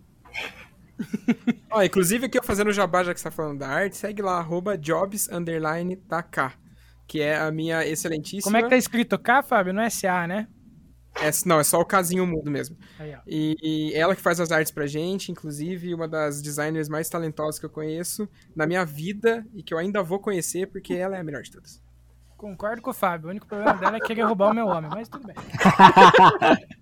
[1.71, 4.21] Ó, inclusive aqui eu fazendo o jabá, já que você tá falando da arte, segue
[4.21, 6.51] lá, arroba jobs, underline, TK,
[7.07, 8.43] que é a minha excelentíssima...
[8.43, 9.73] Como é que tá escrito K, Fábio?
[9.73, 10.47] Não é SA, né?
[11.15, 12.77] É, não, é só o casinho mudo mesmo.
[12.97, 13.15] Aí.
[13.27, 17.59] E, e ela que faz as artes pra gente, inclusive uma das designers mais talentosas
[17.59, 21.19] que eu conheço na minha vida e que eu ainda vou conhecer porque ela é
[21.19, 21.81] a melhor de todas.
[22.37, 23.27] Concordo com o Fábio.
[23.27, 25.35] O único problema dela é querer roubar o meu homem, mas tudo bem.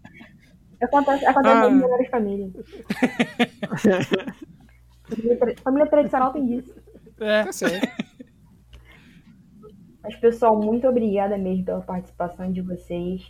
[0.81, 1.61] Acontece, acontece Ah.
[1.69, 2.53] nas melhores famílias.
[5.09, 6.73] família, tra- família tradicional tem disso.
[7.19, 7.87] É, Tá certo.
[10.01, 13.21] Mas, pessoal, muito obrigada mesmo pela participação de vocês.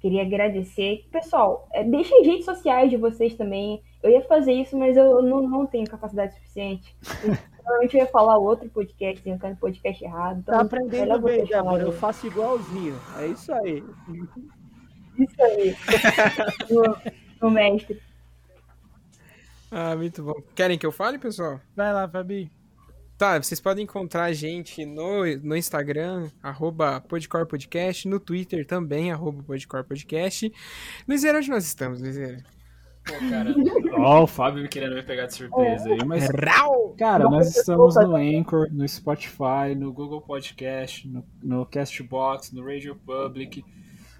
[0.00, 1.06] Queria agradecer.
[1.10, 3.82] Pessoal, é, deixem as redes sociais de vocês também.
[4.02, 6.94] Eu ia fazer isso, mas eu não, não tenho capacidade suficiente.
[7.24, 10.40] Eu, provavelmente eu ia falar outro podcast, entrar no podcast errado.
[10.40, 11.82] Então, Tá aprendendo bem, Débora.
[11.82, 12.98] Eu faço igualzinho.
[13.18, 13.82] É isso aí.
[15.18, 15.74] Isso aí.
[17.40, 18.00] o, o mestre.
[19.70, 20.34] Ah, muito bom.
[20.54, 21.60] Querem que eu fale, pessoal?
[21.74, 22.50] vai lá, Fabi.
[23.18, 29.42] Tá, vocês podem encontrar a gente no, no Instagram, arroba podcorpodcast, no Twitter também, arroba
[29.42, 30.52] podcorpodcast.
[31.08, 32.44] Luizeira, onde nós estamos, Luizeira?
[33.06, 33.54] Pô, cara.
[33.96, 36.28] Ó, o Fábio me querendo me pegar de surpresa aí, mas.
[36.28, 36.94] Rau!
[36.98, 42.96] Cara, nós estamos no Anchor, no Spotify, no Google Podcast, no, no Castbox, no Radio
[42.96, 43.64] Public,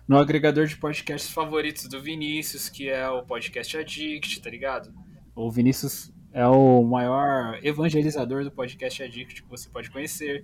[0.09, 4.91] no agregador de podcasts favoritos do Vinícius, que é o Podcast Addict, tá ligado?
[5.35, 10.43] O Vinícius é o maior evangelizador do Podcast Addict que você pode conhecer.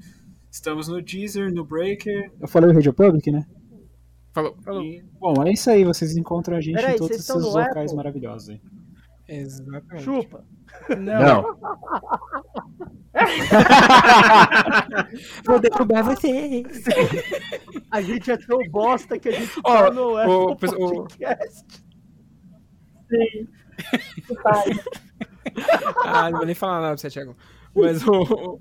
[0.51, 2.32] Estamos no Deezer, no Breaker.
[2.40, 3.44] Eu falei o Radio Public, né?
[4.32, 4.82] Falou, falou.
[4.82, 5.85] E, bom, é isso aí.
[5.85, 7.97] Vocês encontram a gente em todos esses locais Apple?
[7.97, 8.60] maravilhosos aí.
[9.28, 10.02] Exatamente.
[10.05, 10.44] Chupa.
[10.98, 11.59] Não.
[15.44, 16.64] Vou derrubar vocês.
[17.90, 20.32] A gente é tão bosta que a gente Ó, tá no o- Apple
[20.78, 21.64] o- Podcast.
[23.10, 23.47] Que
[24.43, 24.81] faz.
[26.05, 27.36] Ah, não vou nem falar nada pra você, Thiago.
[27.74, 28.60] Mas o, o,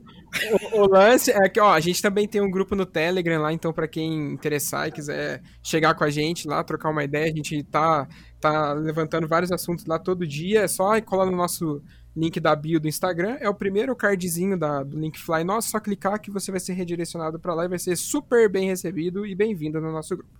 [0.81, 3.73] o lance é que, ó, a gente também tem um grupo no Telegram lá, então
[3.73, 7.61] pra quem interessar e quiser chegar com a gente lá, trocar uma ideia, a gente
[7.63, 8.07] tá,
[8.39, 11.83] tá levantando vários assuntos lá todo dia, é só colar no nosso
[12.15, 16.19] link da bio do Instagram, é o primeiro cardzinho da, do Linkfly nosso, só clicar
[16.19, 19.81] que você vai ser redirecionado pra lá e vai ser super bem recebido e bem-vindo
[19.81, 20.31] no nosso grupo.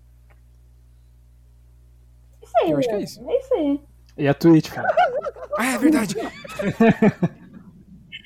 [2.42, 3.04] Isso aí, Eu acho que é né?
[3.04, 3.30] isso.
[3.30, 3.82] É isso aí.
[4.18, 4.88] E a Twitch, cara.
[5.62, 6.16] Ah, é verdade!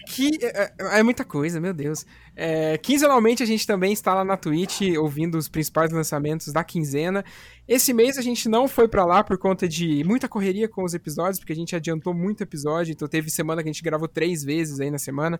[0.08, 2.06] Que é, é- é muita coisa, meu Deus.
[2.36, 7.26] É, quinzenalmente a gente também está lá na Twitch ouvindo os principais lançamentos da quinzena.
[7.68, 10.94] Esse mês a gente não foi pra lá por conta de muita correria com os
[10.94, 14.44] episódios, porque a gente adiantou muito episódio, então teve semana que a gente gravou três
[14.44, 15.40] vezes aí na semana.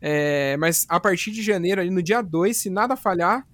[0.00, 3.44] É, mas a partir de janeiro, ali no dia 2, se nada falhar,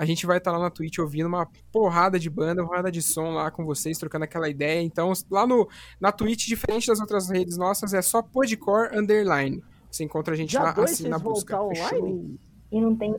[0.00, 3.02] a gente vai estar lá na Twitch ouvindo uma porrada de banda, uma porrada de
[3.02, 4.80] som lá com vocês, trocando aquela ideia.
[4.80, 5.68] Então, lá no,
[6.00, 9.62] na Twitch, diferente das outras redes nossas, é só Podcore Underline.
[9.90, 11.60] Você encontra a gente Dia lá dois assim na busca.
[11.60, 12.40] online?
[12.72, 13.14] E não tem.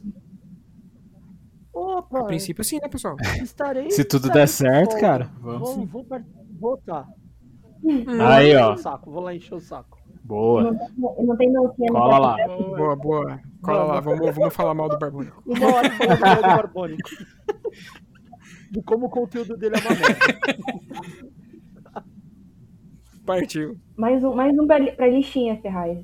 [1.72, 3.16] Opa, A princípio, sim, né, pessoal?
[3.44, 3.92] estarei.
[3.92, 6.26] Se tudo estarei der certo, cara, Vou, vamos vou, par-
[6.60, 7.08] vou tá.
[8.28, 8.72] Aí, Vou ó.
[8.72, 10.01] encher o saco, vou lá encher o saco.
[10.24, 10.64] Boa.
[10.64, 12.48] Não, tem- não tem dancinha no Cola lá.
[12.48, 13.40] Boa, boa.
[13.62, 15.44] Cola lá, vamos, vamos falar mal do Barbônico.
[15.46, 17.10] Uma hora falando mal do Barbônico.
[18.72, 20.18] De como o conteúdo dele é uma merda.
[23.26, 23.78] Partiu.
[23.98, 26.00] Mais um, mais um pra, pra listinha, Ferraz.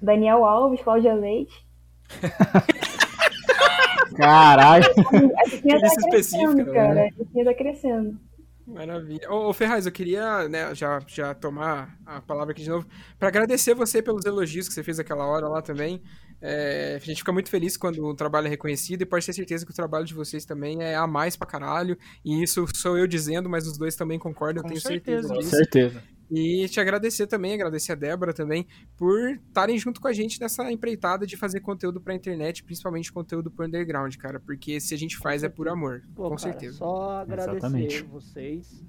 [0.00, 1.66] Daniel Alves, Cláudia Leite.
[4.16, 4.84] Caralho.
[4.84, 6.72] A tá Lista específica, crescendo, né?
[6.72, 7.00] cara.
[7.02, 8.18] A listinha tá crescendo.
[8.66, 9.30] Maravilha.
[9.30, 12.86] Ô, ô Ferraz, eu queria né, já, já tomar a palavra aqui de novo
[13.18, 16.02] para agradecer você pelos elogios que você fez aquela hora lá também.
[16.40, 19.64] É, a gente fica muito feliz quando o trabalho é reconhecido e pode ter certeza
[19.64, 21.96] que o trabalho de vocês também é a mais pra caralho.
[22.24, 25.28] E isso sou eu dizendo, mas os dois também concordam, eu Com tenho certeza.
[25.28, 25.56] certeza Com disso.
[25.56, 26.02] certeza.
[26.30, 30.70] E te agradecer também, agradecer a Débora também, por estarem junto com a gente nessa
[30.70, 34.40] empreitada de fazer conteúdo pra internet, principalmente conteúdo pro underground, cara.
[34.40, 36.78] Porque se a gente faz é por amor, Pô, com cara, certeza.
[36.78, 38.02] Só agradecer Exatamente.
[38.04, 38.82] vocês.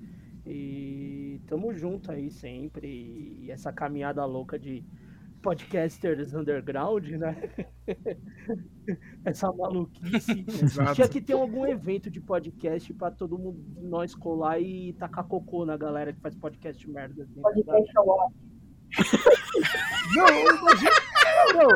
[0.46, 2.88] E tamo junto aí sempre.
[3.42, 4.84] E essa caminhada louca de
[5.46, 7.36] podcasters underground, né?
[9.24, 10.44] essa maluquice.
[10.48, 10.96] Exato.
[10.96, 15.64] Tinha que ter algum evento de podcast pra todo mundo, nós colar e tacar cocô
[15.64, 17.22] na galera que faz podcast merda.
[17.22, 17.42] assim, tá?
[17.44, 18.36] Podcast Award.
[20.16, 20.92] Não, imagina.
[21.54, 21.70] Não,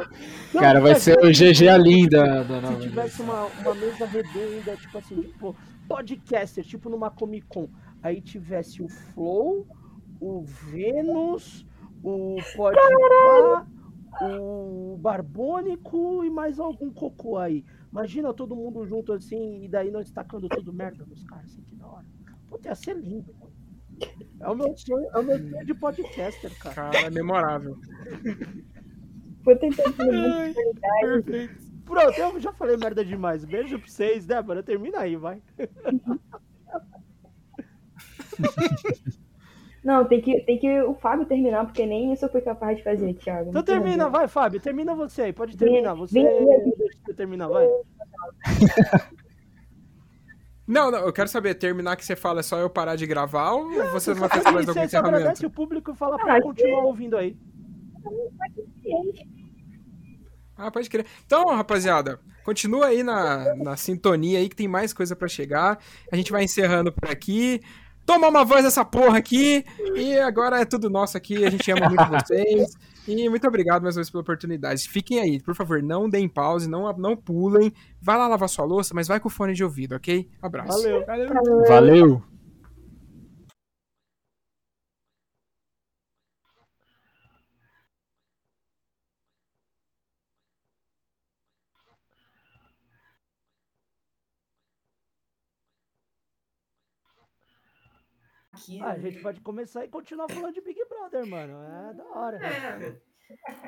[0.54, 4.76] não, Cara, vai ser o GG ali da, da se tivesse uma, uma mesa redonda,
[4.78, 5.56] tipo assim, tipo,
[5.88, 7.70] podcaster, tipo numa Comic Con,
[8.02, 9.68] aí tivesse o Flow,
[10.20, 11.66] o Vênus,
[12.04, 13.66] o Podpah,
[14.22, 17.66] o Barbônico e mais algum cocô aí.
[17.92, 21.76] Imagina todo mundo junto assim, e daí nós tacando tudo merda nos caras, assim, que
[21.76, 22.06] da hora.
[22.48, 23.50] Puta, ia ser lindo, mano.
[24.40, 26.76] É o meu sonho, é o meu sonho de podcaster, cara.
[26.76, 27.78] Cara, é memorável.
[29.44, 31.02] Foi tentando muito qualidade.
[31.02, 31.70] Perfeito.
[31.86, 33.44] Pronto, eu já falei merda demais.
[33.44, 34.62] Beijo pra vocês, Débora.
[34.62, 35.42] Termina aí, vai.
[39.90, 42.84] Não, tem que, tem que o Fábio terminar, porque nem isso eu fui capaz de
[42.84, 43.50] fazer, Thiago.
[43.50, 43.84] Então Me perdoa.
[43.84, 44.60] termina, vai, Fábio.
[44.60, 45.34] Termina você aí.
[45.34, 45.96] Pode terminar.
[45.96, 46.74] Você vem aí.
[46.78, 47.66] deixa eu terminar, vai.
[50.68, 53.54] Não, não, eu quero saber, terminar que você fala é só eu parar de gravar
[53.54, 55.48] ou você não vai fazer mais algum Você só agradece encerramento?
[55.48, 57.36] o público e fala pra Ah, continuar ouvindo aí.
[60.56, 61.08] Ah, pode crer.
[61.26, 65.80] Então, rapaziada, continua aí na, na sintonia aí que tem mais coisa pra chegar.
[66.12, 67.62] A gente vai encerrando por aqui.
[68.10, 69.64] Toma uma voz dessa porra aqui.
[69.96, 71.46] E agora é tudo nosso aqui.
[71.46, 72.76] A gente ama muito vocês.
[73.08, 74.90] E muito obrigado mais uma vez pela oportunidade.
[74.90, 77.72] Fiquem aí, por favor, não deem pause, não, não pulem.
[78.02, 80.28] Vai lá lavar sua louça, mas vai com fone de ouvido, ok?
[80.42, 80.82] Abraço.
[80.82, 81.06] Valeu.
[81.68, 82.24] Valeu.
[98.70, 101.58] Aqui, Ah, a gente pode começar e continuar falando de Big Brother, mano.
[101.90, 102.40] É da hora.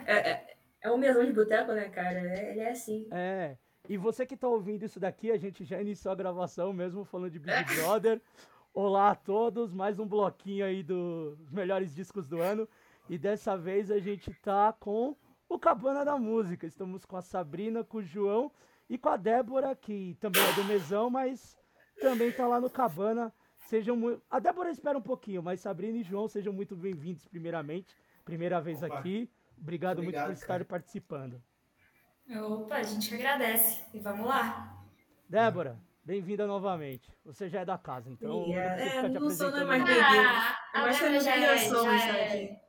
[0.05, 2.19] é, é, é, é um mesão de boteco, né, cara?
[2.19, 3.07] É- Ele é assim.
[3.11, 3.57] É.
[3.89, 7.31] E você que tá ouvindo isso daqui, a gente já iniciou a gravação mesmo falando
[7.31, 8.21] de Big Brother.
[8.73, 12.69] Olá a todos, mais um bloquinho aí dos melhores discos do ano.
[13.09, 15.15] E dessa vez a gente tá com
[15.49, 16.67] o Cabana da Música.
[16.67, 18.51] Estamos com a Sabrina, com o João
[18.87, 21.57] e com a Débora, que também é do Mesão, mas
[21.99, 23.33] também tá lá no Cabana.
[23.71, 24.21] Sejam muito.
[24.29, 27.95] A Débora espera um pouquinho, mas Sabrina e João sejam muito bem-vindos, primeiramente.
[28.25, 28.99] Primeira vez Opa.
[28.99, 29.29] aqui.
[29.57, 31.41] Obrigado, muito Obrigado, por estarem participando.
[32.29, 33.81] Opa, a gente agradece.
[33.93, 34.77] E vamos lá.
[35.29, 37.09] Débora, bem-vinda novamente.
[37.23, 38.43] Você já é da casa, então.
[38.43, 39.85] Precisa É, não sou, não, mais.
[39.85, 40.03] bem-vinda.
[40.03, 42.27] Ah, Eu a acho que Débora eu já é, já é.
[42.27, 42.59] aqui.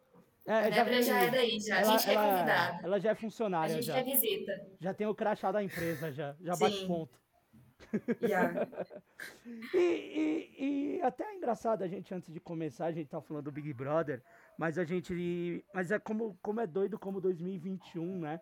[0.47, 1.77] É, A Débora vem- já é daí, já.
[1.77, 2.81] A ela- gente é ela- convidada.
[2.87, 3.97] Ela já é A funcionária, gente já.
[3.99, 4.53] é visita.
[4.79, 6.37] Já tem o crachá da empresa, já.
[6.41, 6.87] Já bate Sim.
[6.87, 7.22] ponto.
[8.21, 8.53] Já.
[9.75, 13.45] E, e- e até é engraçado a gente, antes de começar, a gente tá falando
[13.45, 14.23] do Big Brother,
[14.59, 15.65] mas a gente.
[15.75, 18.41] Mas é como, como é doido como 2021, né?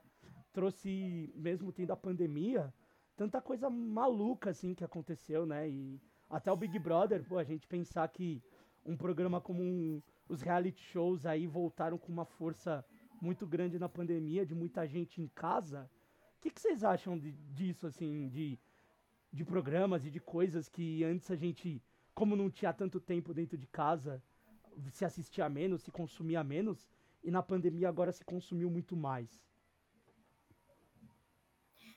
[0.52, 2.72] Trouxe, mesmo tendo a pandemia,
[3.16, 5.68] tanta coisa maluca assim que aconteceu, né?
[5.68, 8.42] E até o Big Brother, pô, a gente pensar que
[8.84, 12.84] um programa como um- os reality shows aí voltaram com uma força
[13.20, 15.88] muito grande na pandemia, de muita gente em casa.
[16.38, 18.58] O que, que vocês acham de- disso, assim, de,
[19.32, 21.82] de programas e de coisas que antes a gente,
[22.14, 24.22] como não tinha tanto tempo dentro de casa,
[24.90, 26.86] se assistia menos, se consumia menos,
[27.22, 29.40] e na pandemia agora se consumiu muito mais?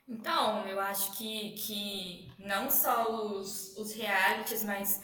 [0.07, 5.01] Então, eu acho que, que não só os, os realities, mas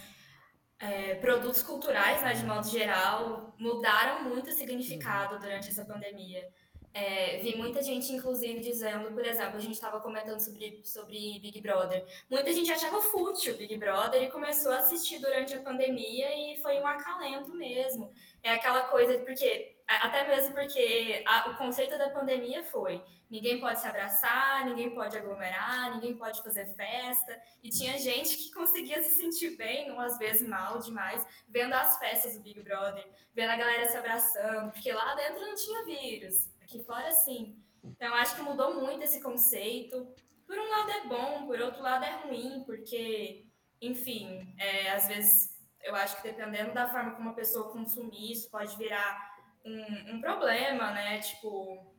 [0.78, 6.48] é, produtos culturais, né, de modo geral, mudaram muito o significado durante essa pandemia.
[6.94, 11.62] É, vi muita gente, inclusive, dizendo, por exemplo, a gente estava comentando sobre, sobre Big
[11.62, 12.04] Brother.
[12.30, 16.80] Muita gente achava fútil Big Brother e começou a assistir durante a pandemia e foi
[16.80, 18.12] um acalento mesmo.
[18.42, 23.80] É aquela coisa, porque até mesmo porque a- o conceito da pandemia foi ninguém pode
[23.80, 27.40] se abraçar, ninguém pode aglomerar, ninguém pode fazer festa.
[27.64, 31.98] E tinha gente que conseguia se sentir bem, ou às vezes mal demais, vendo as
[32.00, 36.50] festas do Big Brother, vendo a galera se abraçando, porque lá dentro não tinha vírus,
[36.70, 37.58] aqui fora sim.
[37.84, 40.08] Então acho que mudou muito esse conceito.
[40.46, 43.46] Por um lado é bom, por outro lado é ruim, porque,
[43.82, 48.50] enfim, é, às vezes eu acho que dependendo da forma como a pessoa consumir, isso
[48.50, 49.18] pode virar
[49.66, 51.20] um, um problema, né?
[51.20, 51.96] Tipo,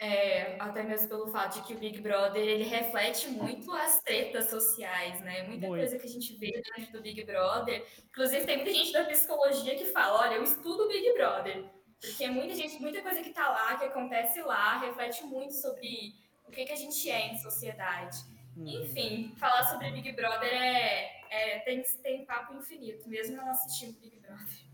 [0.00, 4.50] é, até mesmo pelo fato de que o Big Brother ele reflete muito as tretas
[4.50, 5.44] sociais, né?
[5.44, 5.80] Muita Muito.
[5.80, 7.86] coisa que a gente vê dentro do Big Brother.
[8.08, 11.64] Inclusive, tem muita gente da psicologia que fala: olha, eu estudo o Big Brother.
[12.00, 16.14] Porque muita gente, muita coisa que tá lá, que acontece lá, reflete muito sobre
[16.46, 18.18] o que, que a gente é em sociedade.
[18.56, 24.20] Enfim, falar sobre Big Brother é, é- tem, tem papo infinito, mesmo não assistindo Big
[24.20, 24.64] Brother.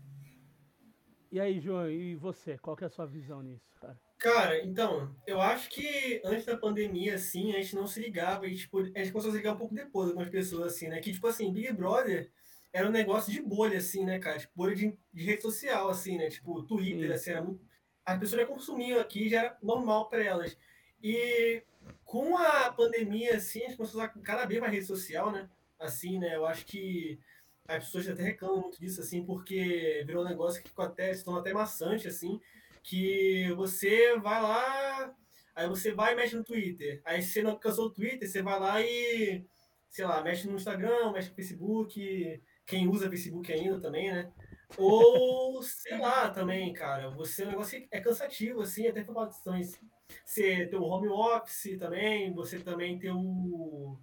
[1.31, 2.57] E aí, João, e você?
[2.57, 3.97] Qual que é a sua visão nisso, cara?
[4.19, 8.55] Cara, então, eu acho que antes da pandemia, assim, a gente não se ligava e,
[8.55, 10.99] tipo, a gente começou a se ligar um pouco depois, algumas pessoas, assim, né?
[10.99, 12.31] Que, tipo assim, Big Brother
[12.73, 14.39] era um negócio de bolha, assim, né, cara?
[14.39, 16.29] Tipo, bolha de, de rede social, assim, né?
[16.29, 17.13] Tipo, Twitter, Sim.
[17.13, 17.61] assim, era muito...
[18.05, 20.57] As pessoas já consumiam aqui, já era normal para elas.
[21.03, 21.63] E
[22.05, 25.49] com a pandemia, assim, a gente começou a usar cada vez mais rede social, né?
[25.79, 26.35] Assim, né?
[26.35, 27.19] Eu acho que
[27.67, 31.23] as pessoas até reclamam muito disso, assim, porque virou um negócio que ficou até, se
[31.23, 32.39] tornou até maçante, assim,
[32.83, 35.15] que você vai lá,
[35.55, 37.01] aí você vai e mexe no Twitter.
[37.05, 39.45] Aí se você não cansou do Twitter, você vai lá e,
[39.89, 44.31] sei lá, mexe no Instagram, mexe no Facebook, quem usa Facebook ainda também, né?
[44.77, 49.79] Ou, sei lá, também, cara, você, o negócio é cansativo, assim, até por questões.
[50.25, 53.97] Você tem o home office também, você também tem o.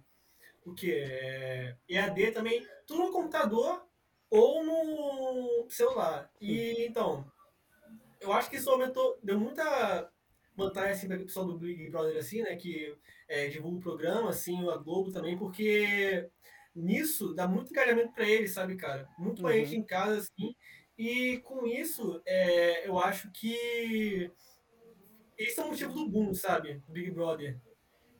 [0.65, 0.91] O que?
[0.93, 3.83] É, EAD também, tudo no computador
[4.29, 6.29] ou no celular.
[6.39, 7.25] E então,
[8.19, 10.11] eu acho que isso aumentou, deu muita
[10.55, 12.55] vantagem assim, para o pessoal do Big Brother, assim, né?
[12.55, 12.95] Que
[13.27, 16.29] é, divulga o programa, assim, a Globo também, porque
[16.75, 19.07] nisso dá muito engajamento para eles, sabe, cara?
[19.17, 19.65] Muito mais Uhum.
[19.65, 20.55] gente em casa, assim.
[20.97, 24.31] E com isso, é, eu acho que
[25.37, 26.75] esse é o motivo do boom, sabe?
[26.85, 27.57] Do Big Brother.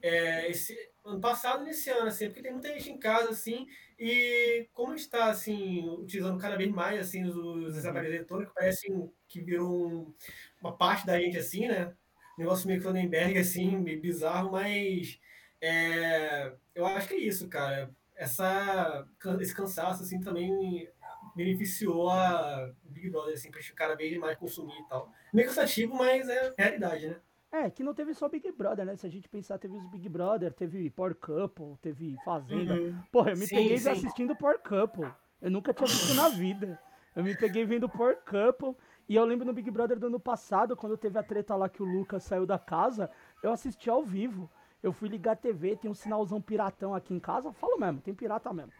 [0.02, 3.68] É, esse, ano passado nesse ano, assim, porque tem muita gente em casa, assim,
[3.98, 8.88] e como está, assim, utilizando cada vez mais, assim, os, os aparelhos eletrônicos, parece
[9.28, 10.14] que virou um-
[10.62, 11.94] uma parte da gente, assim, né?
[12.38, 15.20] Um negócio meio Cronenberg, assim, meio bizarro, mas
[15.62, 17.94] é, eu acho que é isso, cara.
[18.20, 19.08] Essa,
[19.40, 20.90] esse cansaço, assim, também
[21.36, 25.10] beneficiou a Big Brother, assim, pra cada vez mais consumir e tal.
[25.34, 27.16] Meio cansativo, mas é realidade, né?
[27.52, 28.96] É, que não teve só Big Brother, né?
[28.98, 32.74] Se a gente pensar, teve os Big Brother, teve Power Couple, teve Fazenda.
[32.74, 33.02] Uhum.
[33.12, 33.90] Porra, eu me Sim, peguei sim.
[33.90, 35.12] assistindo Power Couple.
[35.42, 36.78] Eu nunca tinha visto na vida.
[37.16, 38.76] Eu me peguei vendo Power Couple.
[39.08, 41.82] E eu lembro no Big Brother do ano passado, quando teve a treta lá que
[41.82, 43.10] o Lucas saiu da casa,
[43.42, 44.52] eu assisti ao vivo.
[44.82, 47.52] Eu fui ligar a TV, tem um sinalzão piratão aqui em casa.
[47.54, 48.72] Falo mesmo, tem pirata mesmo.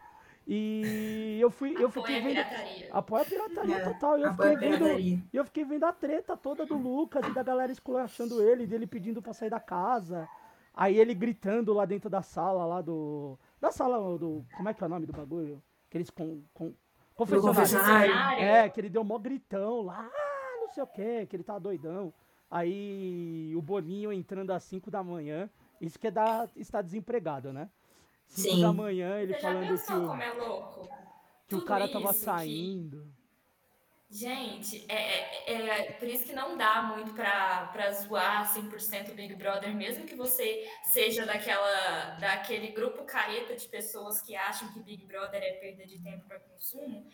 [0.48, 2.34] E eu fui, eu fiquei Apoia a vendo.
[2.34, 2.88] pirataria.
[2.92, 4.18] Apoia a pirataria É, total.
[4.18, 4.78] E eu apoia fiquei a vendo.
[4.84, 5.18] pirataria.
[5.32, 8.86] E eu fiquei vendo a treta toda do Lucas e da galera esculachando ele, dele
[8.86, 10.28] pedindo pra sair da casa.
[10.74, 13.38] Aí ele gritando lá dentro da sala, lá do.
[13.60, 14.44] Da sala do.
[14.56, 15.62] Como é que é o nome do bagulho?
[15.88, 16.42] Aqueles com.
[16.54, 16.72] com
[17.14, 17.54] confessionário.
[17.60, 18.42] confessionário.
[18.42, 21.58] É, que ele deu mó gritão lá, ah, não sei o que, que ele tá
[21.58, 22.12] doidão.
[22.50, 25.48] Aí o Boninho entrando às 5 da manhã.
[25.80, 27.68] Isso que é dar, estar desempregado, né?
[28.26, 28.60] 5 Sim.
[28.62, 30.80] da manhã, ele Você falando que o, como é louco?
[31.48, 33.20] que o Tudo cara tava isso que- saindo.
[34.12, 39.14] Gente, é, é, é por isso que não dá muito pra, pra zoar 100% o
[39.14, 44.80] Big Brother, mesmo que você seja daquela, daquele grupo careta de pessoas que acham que
[44.80, 47.06] Big Brother é perda de tempo para consumo,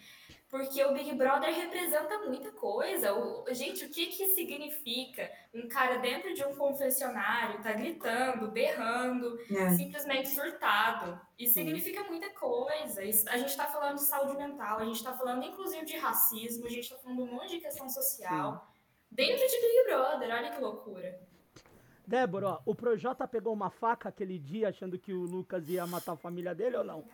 [0.49, 3.13] porque o Big Brother representa muita coisa.
[3.15, 9.39] O, gente, o que que significa um cara dentro de um confessionário tá gritando, berrando,
[9.51, 9.71] É.
[9.71, 11.21] simplesmente surtado?
[11.39, 13.03] Isso significa muita coisa.
[13.03, 16.67] Isso- a gente está falando de saúde mental, a gente está falando inclusive de racismo,
[16.67, 18.71] a gente está falando de um monte de questão social.
[19.11, 21.21] Dentro de Big Brother, olha que loucura.
[22.07, 26.13] Débora, ó, o Projota pegou uma faca aquele dia achando que o Lucas ia matar
[26.13, 27.05] a família dele ou não?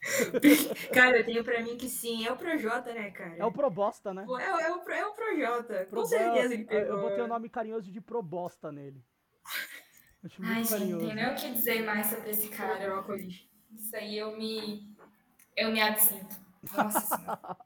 [0.92, 2.26] Cara, eu tenho pra mim que sim.
[2.26, 3.36] É o Projota, né, cara?
[3.36, 4.24] É o Probosta, né?
[4.24, 5.84] É, o- é, o, é o Projota.
[5.84, 6.96] Com Probo- certeza ele eu- pegou.
[6.96, 9.02] Eu botei o nome carinhoso de Probosta nele.
[10.24, 11.06] Acho muito Ai, gente, carinhoso.
[11.06, 12.76] tem nem o que dizer mais sobre esse cara.
[12.84, 13.46] Brócolis.
[13.72, 14.88] Isso aí eu me.
[15.56, 16.36] Eu me absinto.
[16.76, 17.56] Nossa senhora.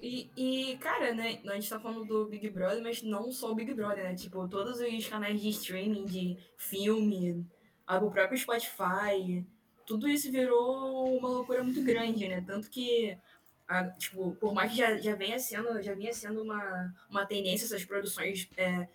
[0.00, 3.54] E, e, cara, né, a gente tá falando do Big Brother, mas não só o
[3.54, 4.14] Big Brother, né?
[4.14, 7.46] Tipo, todos os canais de streaming, de filme,
[7.88, 9.46] o próprio Spotify,
[9.86, 12.42] tudo isso virou uma loucura muito grande, né?
[12.46, 13.16] Tanto que,
[13.68, 17.64] a- tipo, por mais que já, já venha sendo, já vinha sendo uma, uma tendência
[17.66, 18.88] essas produções é,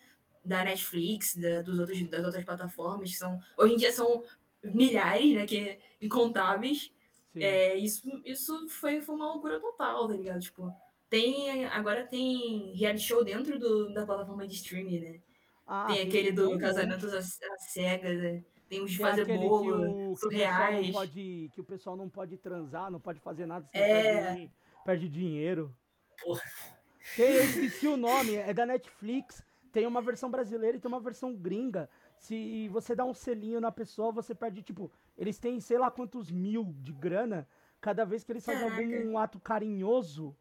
[0.44, 4.24] da Netflix, da, dos outros, das outras plataformas, que são, hoje em dia são
[4.64, 5.46] milhares, né?
[5.46, 6.92] Que, incontáveis.
[7.36, 10.42] É, isso, isso foi, foi uma loucura total, tá ligado?
[10.42, 10.74] Tipo,
[11.10, 15.22] tem, agora tem reality show dentro do, da plataforma de streaming, né?
[15.66, 17.38] Ah, tem aquele do tem casamento às
[17.72, 18.44] cegas, né?
[18.70, 20.92] Tem os de fazer que o, bolo, que o pessoal não surreais.
[20.92, 23.82] pode, que o pessoal não pode transar, não pode fazer nada, É.
[24.24, 24.52] perde,
[24.86, 25.76] perde dinheiro.
[26.22, 26.42] Porra.
[27.16, 29.44] Tem, eu esqueci o nome, é da Netflix.
[29.72, 31.90] Tem uma versão brasileira e tem uma versão gringa.
[32.18, 36.30] Se você dá um selinho na pessoa, você perde, tipo, eles têm sei lá quantos
[36.32, 37.48] mil de grana
[37.82, 40.36] cada vez que eles fazem algum ato carinhoso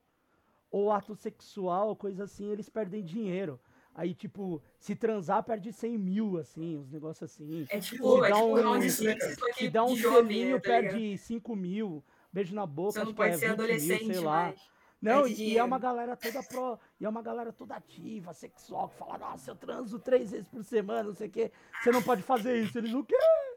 [0.71, 3.59] ou ato sexual, coisa assim, eles perdem dinheiro.
[3.95, 7.67] Aí, tipo, se transar, perde 100 mil, assim, uns negócios assim.
[7.69, 10.69] É tipo, é dá tipo um- six, só Se que dá um selinho, né, tá
[10.69, 12.05] perde 5 mil.
[12.33, 14.55] Beijo na boca, Você não que pode é ser 20 mil, adolescente sei lá.
[15.01, 16.79] Não, Perde e, e é uma galera toda pro.
[17.01, 20.63] E é uma galera toda ativa, sexual, que fala, nossa, eu transo três vezes por
[20.65, 21.53] semana, não sei o quê.
[21.83, 22.79] Você não pode fazer isso.
[22.79, 23.57] Eles não querem.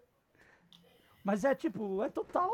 [1.24, 2.52] Mas é tipo, é total.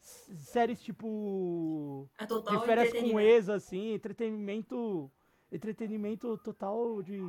[0.00, 2.08] Séries tipo.
[2.18, 5.10] É total de férias com ex, assim, entretenimento.
[5.52, 7.20] Entretenimento total de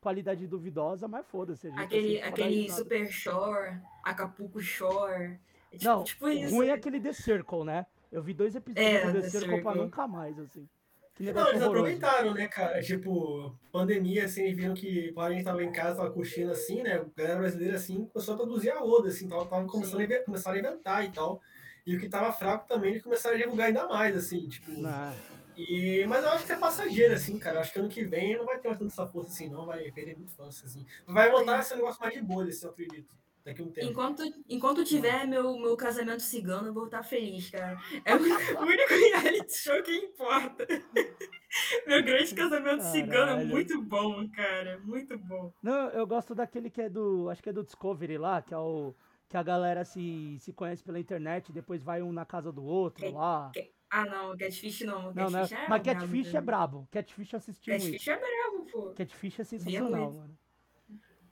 [0.00, 1.68] qualidade duvidosa, mas foda-se.
[1.76, 2.70] Aquele, pra aquele.
[2.70, 5.38] Super Shore, Acapulco Shore.
[5.72, 6.54] É tipo, Não, tipo isso.
[6.54, 7.86] ruim é aquele The Circle, né?
[8.10, 9.82] Eu vi dois episódios É, do The, The Circle pra Circle.
[9.84, 10.68] nunca mais, assim.
[11.14, 11.66] Que Não, eles horroroso.
[11.86, 12.80] aproveitaram, né, cara?
[12.82, 16.94] Tipo, pandemia, assim, eles viram que a gente tava em casa, tava curtindo assim, né?
[16.94, 20.56] A galera brasileira, assim, começou a produzir a Oda, assim, tava, tava começando a, começaram
[20.56, 21.40] a inventar e tal.
[21.86, 24.70] E o que tava fraco também, eles começaram a divulgar ainda mais, assim, tipo.
[24.86, 25.12] Ah,
[25.56, 27.56] E, mas eu acho que é passageiro, assim, cara.
[27.56, 29.66] Eu acho que ano que vem não vai ter mais tanta essa força assim, não.
[29.66, 30.86] Vai perder muito fãs, assim.
[31.06, 33.22] Vai voltar a ser um negócio mais de bolha, assim, eu acredito.
[33.44, 33.88] Daqui a um tempo.
[33.88, 37.76] Enquanto, enquanto tiver meu, meu casamento cigano, eu vou estar feliz, cara.
[38.04, 40.66] É o único reality show que importa.
[41.86, 43.48] Meu grande casamento cigano é Caralho.
[43.48, 44.80] muito bom, cara.
[44.84, 45.52] Muito bom.
[45.62, 47.28] Não, eu gosto daquele que é do.
[47.28, 48.94] Acho que é do Discovery lá, que é o.
[49.28, 52.64] Que a galera se, se conhece pela internet e depois vai um na casa do
[52.64, 53.50] outro lá.
[53.94, 55.12] Ah, não, Catfish não.
[55.12, 55.40] Não, né?
[55.40, 56.46] Catfish é Mas Catfish é também.
[56.46, 56.88] brabo.
[56.90, 58.10] Catfish assistiu Catfish muito.
[58.10, 58.90] é brabo, pô.
[58.94, 60.38] Catfish é sensacional, mano.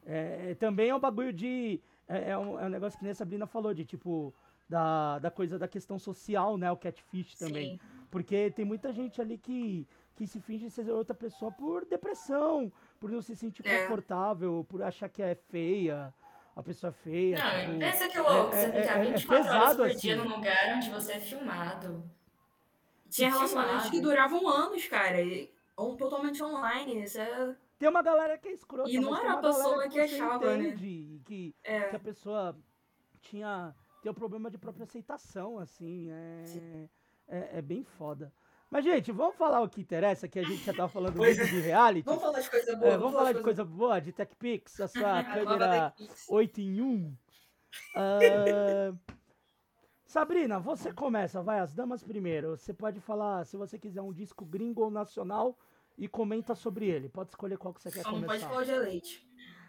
[0.05, 1.81] É, também é um bagulho de.
[2.09, 4.35] É, é um, é um negócio que nem a Sabrina falou, de tipo.
[4.69, 6.71] Da, da coisa da questão social, né?
[6.71, 7.73] O catfish também.
[7.73, 7.81] Sim.
[8.09, 9.85] Porque tem muita gente ali que,
[10.15, 12.71] que se finge ser outra pessoa por depressão,
[13.01, 13.83] por não se sentir É.
[13.83, 16.15] confortável, por achar que é feia,
[16.55, 17.37] a pessoa é feia.
[17.37, 19.87] Não, tipo, pensa que louco, é- você é- ficar é- é 24 horas pesado, por
[19.87, 19.99] assim.
[19.99, 22.11] dia num lugar onde você é filmado.
[23.11, 23.49] Tinha Filmado.
[23.51, 25.21] relacionamentos que duravam anos, cara.
[25.21, 27.03] E, on- totalmente online.
[27.03, 27.57] Isso é.
[27.79, 30.69] Tem uma galera que é escrota, E não era a pessoa que você achava, né?
[30.69, 31.81] entende que, É.
[31.89, 32.57] que a pessoa
[33.23, 36.89] tinha tem um problema de própria aceitação, assim, é,
[37.29, 38.33] é, é bem foda.
[38.71, 41.61] Mas, gente, vamos falar o que interessa, que a gente já tava falando muito de
[41.61, 42.07] reality.
[42.07, 42.97] Vamos falar de coisa É, boa.
[42.99, 46.27] vamos falar de coisa boa, de TechPix, a sua câmera TechPix.
[46.31, 47.17] 8 em 1.
[47.97, 48.93] Ah,
[50.11, 52.57] Sabrina, você começa, vai, as damas primeiro.
[52.57, 55.57] Você pode falar, se você quiser, um disco gringo ou nacional
[55.97, 57.09] e comenta sobre ele.
[57.09, 58.49] Pode escolher qual que você quer Só não começar.
[58.49, 59.25] pode Cláudia Leite.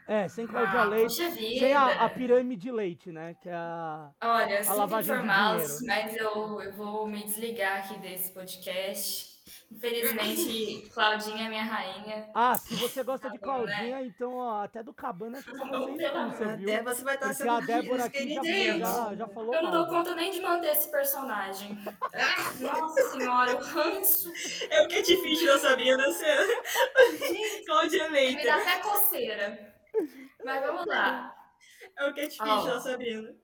[0.08, 1.14] É, sem Cláudia Ah, Leite,
[1.60, 3.36] sem a, a pirâmide de leite, né?
[3.40, 8.00] Que é a, Olha, eu a lavagem informá-los, mas eu, eu vou me desligar aqui
[8.00, 9.31] desse podcast.
[9.72, 12.30] Infelizmente, Claudinha é minha rainha.
[12.36, 13.74] Ah, se você gosta de Tá bom, né?
[13.74, 16.74] Claudinha, então ó, até do Cabana acho que você expulsa, viu?
[16.74, 18.44] Até você vai estar Porque sendo a Débora aqui já,
[18.78, 21.78] já, já falou Eu não dou conta nem de manter esse personagem.
[22.60, 24.32] Nossa senhora, o ranço.
[24.70, 26.62] É o que é difícil da Sabrina ser
[27.66, 28.46] Cláudia Me Leite.
[28.46, 29.76] dá até coceira.
[30.44, 31.36] Mas vamos lá.
[31.98, 32.66] É o que é difícil Ó.
[32.66, 33.36] da Sabrina.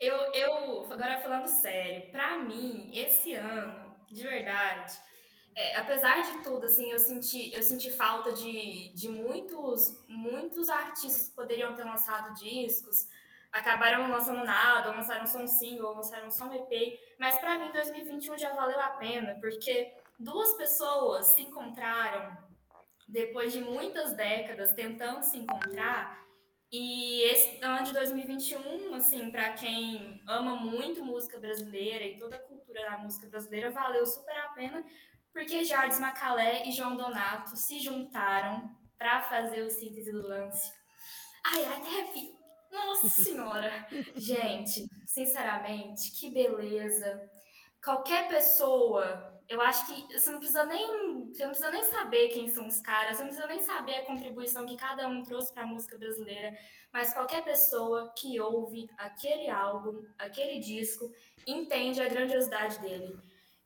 [0.00, 4.92] Eu, eu, agora falando sério, pra mim, esse ano, de verdade,
[5.54, 11.28] é, apesar de tudo, assim, eu senti, eu senti falta de, de muitos, muitos artistas
[11.28, 13.08] que poderiam ter lançado discos,
[13.52, 17.58] acabaram lançando nada, ou lançaram só um single, ou lançaram só um EP, mas pra
[17.58, 22.36] mim 2021 já valeu a pena, porque duas pessoas se encontraram
[23.06, 26.22] depois de muitas décadas tentando se encontrar.
[26.70, 32.38] E esse ano de 2021, assim, para quem ama muito música brasileira e toda a
[32.38, 34.82] cultura da música brasileira, valeu super a pena,
[35.32, 40.72] porque Jardim Macalé e João Donato se juntaram para fazer o síntese do lance.
[41.44, 42.42] Ai, até arrepio.
[42.70, 43.86] Nossa Senhora!
[44.14, 47.20] Gente, sinceramente, que beleza.
[47.82, 52.48] Qualquer pessoa, eu acho que você não precisa nem, você não precisa nem saber quem
[52.48, 55.64] são os caras, você não precisa nem saber a contribuição que cada um trouxe para
[55.64, 56.56] a música brasileira,
[56.92, 61.10] mas qualquer pessoa que ouve aquele álbum, aquele disco,
[61.46, 63.18] entende a grandiosidade dele.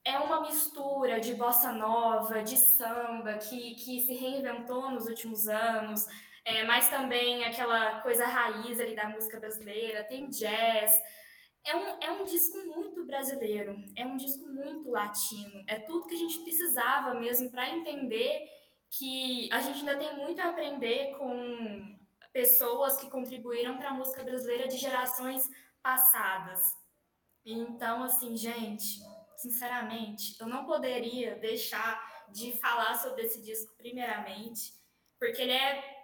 [0.07, 6.07] É uma mistura de bossa nova, de samba, que, que se reinventou nos últimos anos,
[6.45, 10.93] é, mas também aquela coisa raiz ali da música brasileira, tem jazz.
[11.65, 16.15] É um, é um disco muito brasileiro, é um disco muito latino, é tudo que
[16.15, 18.49] a gente precisava mesmo para entender
[18.89, 21.99] que a gente ainda tem muito a aprender com
[22.33, 25.51] pessoas que contribuíram para a música brasileira de gerações
[25.83, 26.63] passadas.
[27.45, 29.01] Então, assim, gente,
[29.37, 34.73] sinceramente, eu não poderia deixar de falar sobre esse disco primeiramente,
[35.19, 35.97] porque ele é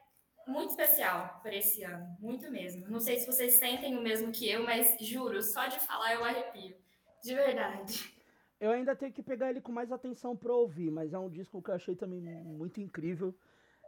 [0.47, 2.89] muito especial para esse ano, muito mesmo.
[2.89, 6.25] Não sei se vocês sentem o mesmo que eu, mas juro, só de falar eu
[6.25, 6.77] arrepio.
[7.23, 8.13] De verdade.
[8.59, 11.63] Eu ainda tenho que pegar ele com mais atenção para ouvir, mas é um disco
[11.63, 13.35] que eu achei também muito incrível.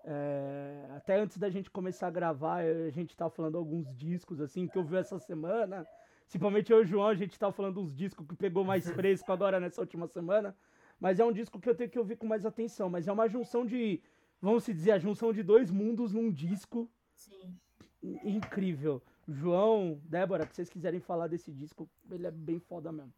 [0.04, 4.68] É, até antes da gente começar a gravar, a gente tava falando alguns discos assim
[4.68, 5.86] que eu vi essa semana.
[6.24, 9.30] Principalmente eu e o João, a gente tava falando uns discos que pegou mais fresco
[9.32, 10.56] agora nessa última semana.
[10.98, 12.88] Mas é um disco que eu tenho que ouvir com mais atenção.
[12.88, 14.02] Mas é uma junção de
[14.44, 16.90] vamos se dizer, a junção de dois mundos num disco.
[17.14, 17.58] Sim.
[18.02, 19.02] Incrível.
[19.26, 23.14] João, Débora, se vocês quiserem falar desse disco, ele é bem foda mesmo.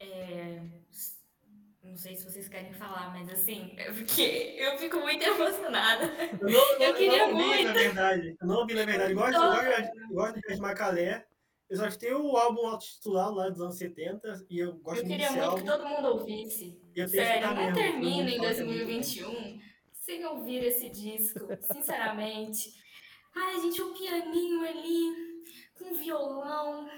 [0.00, 0.62] É...
[1.82, 6.04] Não sei se vocês querem falar, mas assim, é porque eu fico muito emocionada.
[6.40, 7.66] Eu, não, eu queria eu não ouvi, muito.
[7.66, 8.36] na verdade.
[8.40, 9.14] Eu não ouvi, na verdade.
[9.14, 11.26] Gosto, gosto, gosto de Macalé.
[11.68, 15.08] Eu só tenho o álbum autotitulado lá dos anos 70 e eu gosto Eu muito
[15.08, 15.62] queria desse muito álbum.
[15.62, 16.78] que todo mundo ouvisse.
[16.94, 19.60] E eu Sério, não mesmo, termina em todo mundo fala 2021
[19.92, 21.40] sem ouvir esse disco,
[21.72, 22.74] sinceramente.
[23.34, 25.42] Ai, gente, um pianinho ali,
[25.78, 26.88] com violão,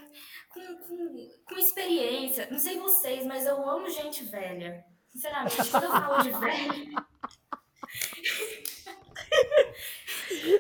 [0.52, 2.48] com, com, com experiência.
[2.51, 4.84] Não sei vocês, mas eu amo gente velha.
[5.09, 7.06] Sinceramente, quando eu falo de velha.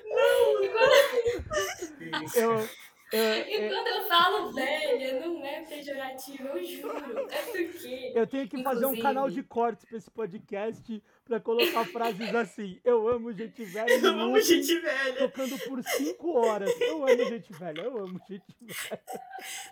[0.04, 2.36] Não, quando...
[2.36, 2.68] Eu,
[3.12, 7.28] E quando eu falo velha, não é pejorativo, eu juro.
[7.30, 8.12] É porque.
[8.14, 12.80] eu tenho que fazer um canal de cortes pra esse podcast pra colocar frases assim.
[12.84, 13.86] Eu amo gente velha.
[14.06, 15.18] Eu amo gente velha.
[15.18, 16.70] Tocando por cinco horas.
[16.80, 17.82] Eu amo gente velha.
[17.82, 19.02] Eu amo gente velha.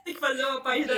[0.04, 0.94] Tem que fazer uma página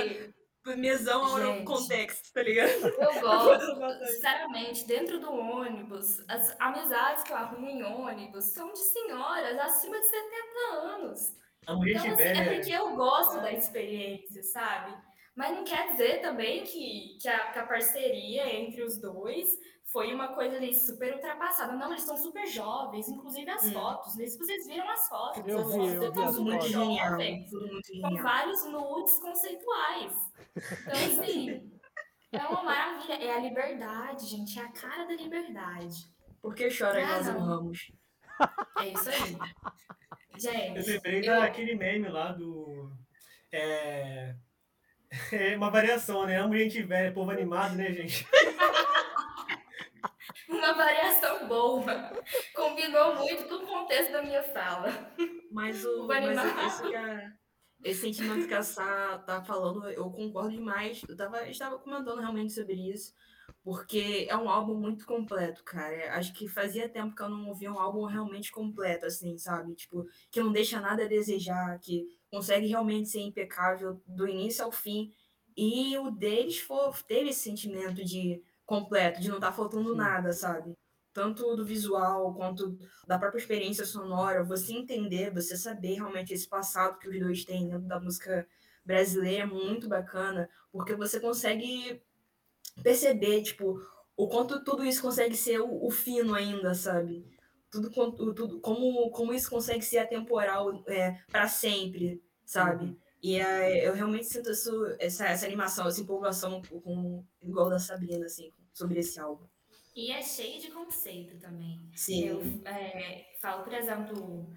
[0.75, 2.69] mesão ao contexto, tá ligado?
[2.69, 8.79] Eu gosto, sinceramente, dentro do ônibus, as amizades que eu arrumo em ônibus são de
[8.79, 11.35] senhoras acima de 70 anos.
[11.69, 14.95] Então, assim, é porque eu gosto da experiência, sabe?
[15.35, 19.47] Mas não quer dizer também que, que, a, que a parceria entre os dois
[19.91, 21.73] foi uma coisa ali super ultrapassada.
[21.73, 23.73] Não, eles são super jovens, inclusive as Hum.
[23.73, 24.07] fotos.
[24.07, 25.43] Não sei se vocês viram as fotos.
[25.45, 27.09] Eu as vi, fotos eu vi as Tudo muito genial.
[27.11, 28.23] jovens com genial.
[28.23, 30.13] vários nudes conceituais.
[30.55, 31.71] Então, assim,
[32.31, 33.13] é uma maravilha.
[33.13, 34.59] É a liberdade, gente.
[34.59, 35.95] É a cara da liberdade.
[36.41, 37.45] Por que chora Ah, Lázaro não.
[37.47, 37.91] Ramos?
[38.79, 39.37] É isso aí.
[40.45, 42.91] Eu Gente, lembrei eu- daquele meme lá do.
[43.51, 44.35] É...
[45.31, 46.37] é uma variação, né?
[46.39, 48.25] Amo gente velha, povo animado, né, gente?
[50.49, 52.11] uma variação boa.
[52.55, 54.87] Combinou muito com o contexto da minha fala.
[55.51, 56.37] Mas, o, Vai mas
[56.73, 57.31] esse, que a-
[57.83, 61.01] esse sentimento que a Sá tá falando, eu concordo demais.
[61.07, 63.13] Eu tava, estava comentando realmente sobre isso,
[63.63, 66.15] porque é um álbum muito completo, cara.
[66.15, 69.75] Acho que fazia tempo que eu não ouvia um álbum realmente completo, assim, sabe?
[69.75, 74.71] Tipo, que não deixa nada a desejar, que consegue realmente ser impecável do início ao
[74.71, 75.11] fim.
[75.55, 79.97] E o deles foi, teve esse sentimento de completo, de não estar faltando Sim.
[79.97, 80.73] nada, sabe?
[81.11, 82.77] Tanto do visual quanto
[83.07, 87.67] da própria experiência sonora, você entender, você saber realmente esse passado que os dois têm
[87.67, 88.47] dentro da música
[88.85, 92.01] brasileira é muito bacana, porque você consegue
[92.83, 93.79] perceber, tipo,
[94.15, 97.25] o quanto tudo isso consegue ser o, o fino ainda, sabe?
[97.69, 102.97] Tudo, tudo como, como isso consegue ser atemporal é, para sempre, sabe?
[103.21, 108.25] E é, eu realmente sinto isso, essa, essa animação, essa empolgação com, igual da Sabrina,
[108.25, 109.45] assim, sobre esse álbum.
[109.95, 111.81] E é cheio de conceito também.
[111.95, 112.27] Sim.
[112.27, 114.47] Eu é, falo, por exemplo,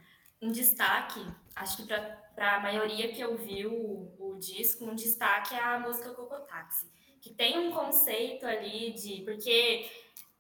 [0.41, 1.21] um destaque,
[1.55, 6.13] acho que para a maioria que ouviu o, o disco, um destaque é a música
[6.13, 6.87] Cocotaxi,
[7.21, 9.23] que tem um conceito ali de.
[9.23, 9.91] Porque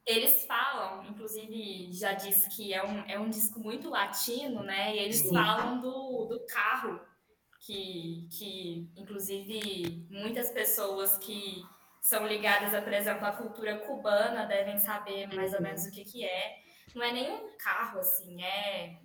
[0.06, 4.96] eles falam, inclusive já disse que é um, é um disco muito latino, né?
[4.96, 5.34] E eles Sim.
[5.34, 7.00] falam do, do carro,
[7.60, 11.62] que, que inclusive muitas pessoas que
[12.00, 16.24] são ligadas, por exemplo, à cultura cubana devem saber mais ou menos o que, que
[16.24, 16.62] é.
[16.94, 18.98] Não é nem um carro, assim, é.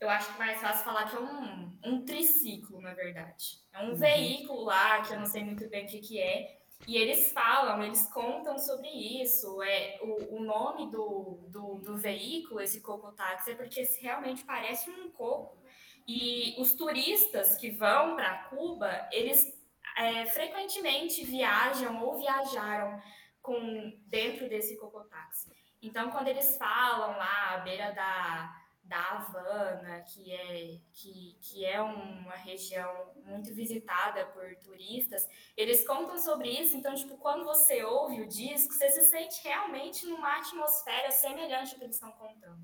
[0.00, 3.60] Eu acho que mais fácil falar que é um, um triciclo, na verdade.
[3.72, 6.63] É um veículo lá, que eu não sei muito bem o que, que é.
[6.86, 9.62] E eles falam, eles contam sobre isso.
[9.62, 15.10] É, o, o nome do, do, do veículo, esse cocotáxi, é porque realmente parece um
[15.10, 15.62] coco.
[16.06, 19.58] E os turistas que vão para Cuba, eles
[19.96, 23.00] é, frequentemente viajam ou viajaram
[23.40, 25.50] com dentro desse cocotáxi.
[25.80, 31.80] Então, quando eles falam lá à beira da, da Havana, que é, que, que é
[31.80, 36.76] uma região muito visitada por turistas, eles contam sobre isso.
[36.76, 41.78] Então, tipo, quando você ouve o disco, você se sente realmente numa atmosfera semelhante ao
[41.78, 42.62] que eles estão contando.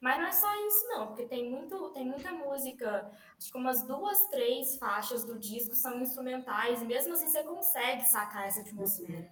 [0.00, 3.82] Mas não é só isso, não, porque tem, muito, tem muita música, acho que umas
[3.86, 9.30] duas, três faixas do disco são instrumentais, e mesmo assim você consegue sacar essa atmosfera.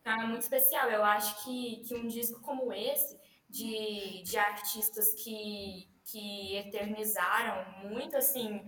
[0.00, 0.88] Então é muito especial.
[0.88, 3.18] Eu acho que, que um disco como esse,
[3.56, 8.62] de, de artistas que, que eternizaram muito, assim,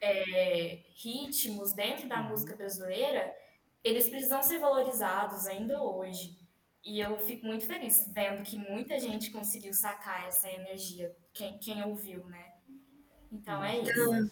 [0.00, 3.34] é, ritmos dentro da música brasileira,
[3.82, 6.36] eles precisam ser valorizados ainda hoje.
[6.84, 11.82] E eu fico muito feliz vendo que muita gente conseguiu sacar essa energia, quem, quem
[11.84, 12.52] ouviu, né?
[13.32, 14.30] Então é isso.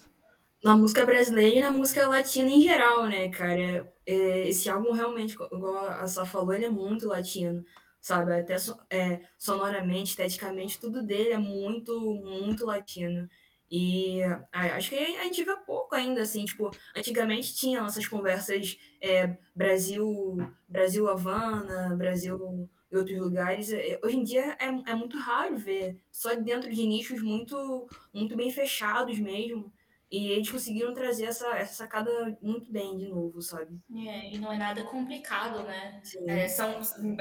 [0.62, 3.92] Na música brasileira e na música latina em geral, né, cara?
[4.06, 7.64] É, esse álbum realmente, igual a Sá falou, ele é muito latino,
[8.00, 8.32] sabe?
[8.34, 13.28] Até so- é, sonoramente, esteticamente, tudo dele é muito, muito latino.
[13.70, 14.20] E
[14.52, 20.36] acho que a gente vê pouco ainda, assim, tipo, antigamente tinha essas conversas é, Brasil,
[20.68, 23.72] Brasil Havana, Brasil e outros lugares.
[23.72, 28.36] É, Hoje em dia é, é muito raro ver, só dentro de nichos muito, muito
[28.36, 29.72] bem fechados mesmo.
[30.10, 32.10] E eles conseguiram trazer essa, essa sacada
[32.40, 33.76] muito bem de novo, sabe?
[33.92, 36.00] É, e não é nada complicado, né?
[36.28, 36.80] É, são,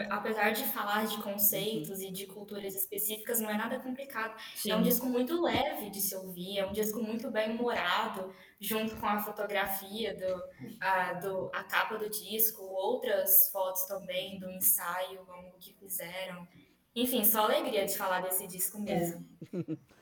[0.10, 4.40] apesar de falar de conceitos e de culturas específicas, não é nada complicado.
[4.56, 4.72] Sim.
[4.72, 8.96] É um disco muito leve de se ouvir, é um disco muito bem humorado, junto
[8.98, 15.26] com a fotografia, do, a, do, a capa do disco, outras fotos também do ensaio,
[15.26, 16.48] como que fizeram.
[16.96, 19.26] Enfim, só alegria de falar desse disco mesmo.
[19.52, 19.76] É,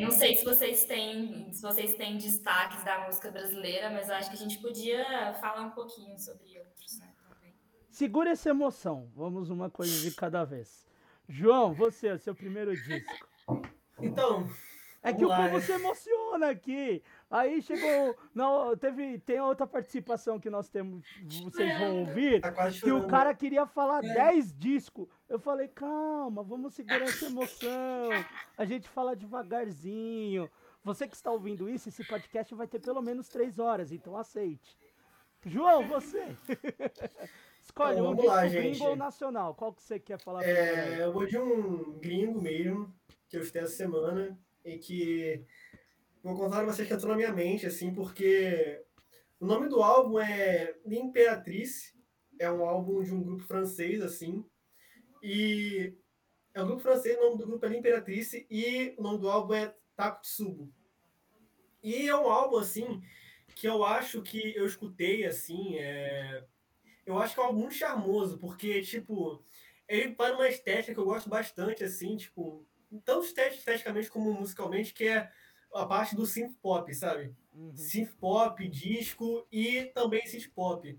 [0.00, 4.30] não sei se vocês têm, se vocês têm destaques da música brasileira, mas eu acho
[4.30, 7.12] que a gente podia falar um pouquinho sobre outros, né?
[7.28, 7.54] também.
[7.90, 9.08] Segura essa emoção.
[9.14, 10.84] Vamos uma coisa de cada vez.
[11.28, 13.28] João, você, o seu primeiro disco.
[14.00, 14.48] Então,
[15.02, 15.60] É que o povo né?
[15.60, 17.02] se emociona aqui.
[17.30, 18.16] Aí chegou.
[18.34, 21.04] Não, teve, tem outra participação que nós temos,
[21.42, 24.14] vocês vão ouvir, tá quase que o cara queria falar É.
[24.14, 25.08] 10 discos.
[25.28, 28.10] Eu falei, calma, vamos segurar essa emoção.
[28.56, 30.48] A gente fala devagarzinho.
[30.84, 34.78] Você que está ouvindo isso, esse podcast vai ter pelo menos 3 horas, então aceite.
[35.44, 36.36] João, você.
[37.62, 39.54] Escolhe Então, um disco lá, gringo ou nacional.
[39.54, 40.44] Qual que você quer falar?
[40.44, 42.94] É, eu vou de um gringo mesmo,
[43.28, 45.44] que eu escutei essa semana, e que
[46.26, 48.82] vou contar pra vocês que entrou na minha mente, assim, porque
[49.38, 51.94] o nome do álbum é L'Imperatrice,
[52.38, 54.44] é um álbum de um grupo francês, assim,
[55.22, 55.94] e
[56.52, 59.54] é um grupo francês, o nome do grupo é L'Imperatrice, e o nome do álbum
[59.54, 60.72] é Takutsubo.
[61.82, 63.02] E é um álbum, assim,
[63.54, 66.44] que eu acho que eu escutei, assim, é...
[67.06, 69.44] eu acho que é um álbum charmoso, porque, tipo,
[69.88, 72.66] ele para uma estética que eu gosto bastante, assim, tipo,
[73.04, 75.30] tanto estet- esteticamente como musicalmente, que é
[75.74, 77.34] a parte do synth pop, sabe?
[77.54, 77.76] Uhum.
[77.76, 80.98] Synth pop, disco e também synth pop.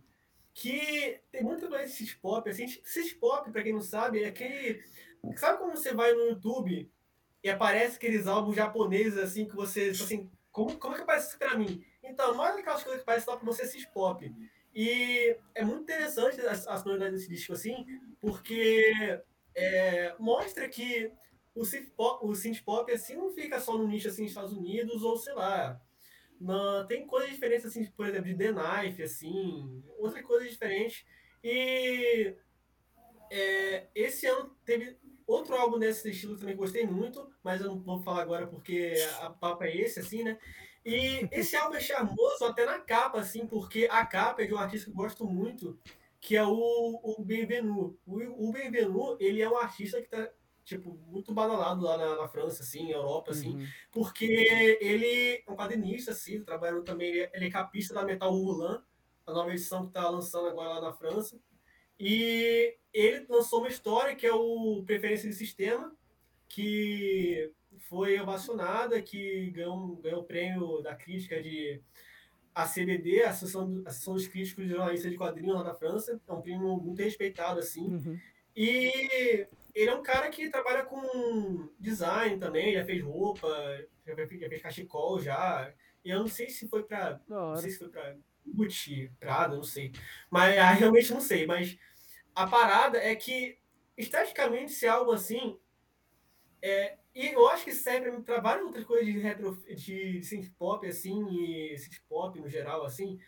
[0.54, 4.28] Que tem muita coisa de synth pop, assim, synth pop, pra quem não sabe, é
[4.28, 4.84] aquele...
[5.36, 6.90] Sabe quando você vai no YouTube
[7.44, 11.30] e aparece aqueles álbuns japoneses, assim, que você, tipo assim, como, como é que aparece
[11.30, 11.84] isso pra mim?
[12.04, 14.34] Então, mais aquelas coisas que aparecem lá pra você, synth pop.
[14.74, 17.86] E é muito interessante a, a sonoridade desse disco, assim,
[18.20, 18.94] porque
[19.56, 21.12] é, mostra que
[21.58, 25.02] o synth pop, o synth pop assim, não fica só no nicho assim, Estados Unidos,
[25.02, 25.82] ou sei lá.
[26.40, 31.04] Na, tem coisas diferentes, assim, por exemplo, de The Knife, assim, outras coisas diferentes.
[31.44, 32.36] E
[33.32, 37.80] é, esse ano teve outro álbum desse estilo que também gostei muito, mas eu não
[37.80, 40.38] vou falar agora porque a papo é esse, assim, né?
[40.86, 44.58] E esse álbum é charmoso até na capa, assim, porque a capa é de um
[44.58, 45.78] artista que eu gosto muito,
[46.22, 48.00] que é o, o Benvenu.
[48.06, 50.32] O, o Benvenu, ele é um artista que tá,
[50.68, 53.66] tipo, muito badalado lá na, na França, assim, Europa, assim, Uhum.
[53.90, 54.26] porque
[54.82, 58.82] ele é um quadrinista, assim, trabalhando também, ele é, ele é capista da Metal Roulant,
[59.26, 61.40] a nova edição que tá lançando agora lá na França.
[61.98, 65.96] E ele lançou uma história que é o Preferência de Sistema,
[66.50, 71.82] que foi ovacionada, que ganhou, ganhou o prêmio da crítica de
[72.54, 76.20] ACDD, Associação, Associação dos Críticos de Jornalistas de Quadrinhos lá na França.
[76.28, 77.88] É um prêmio muito respeitado, assim.
[77.88, 78.20] Uhum.
[78.56, 79.48] E
[79.78, 83.48] ele é um cara que trabalha com design também, já fez roupa,
[84.08, 85.72] já fez, já fez cachecol já.
[86.04, 87.22] E eu não sei se foi pra.
[87.28, 89.92] Não sei se foi pra Gucci, Prada, não sei.
[90.32, 91.46] Mas ah, realmente não sei.
[91.46, 91.78] Mas
[92.34, 93.60] a parada é que,
[93.96, 95.60] esteticamente, se é algo assim.
[96.60, 100.88] É, e eu acho que serve para várias outras coisas de retro, de synth pop,
[100.88, 103.20] assim, e synth pop no geral, assim.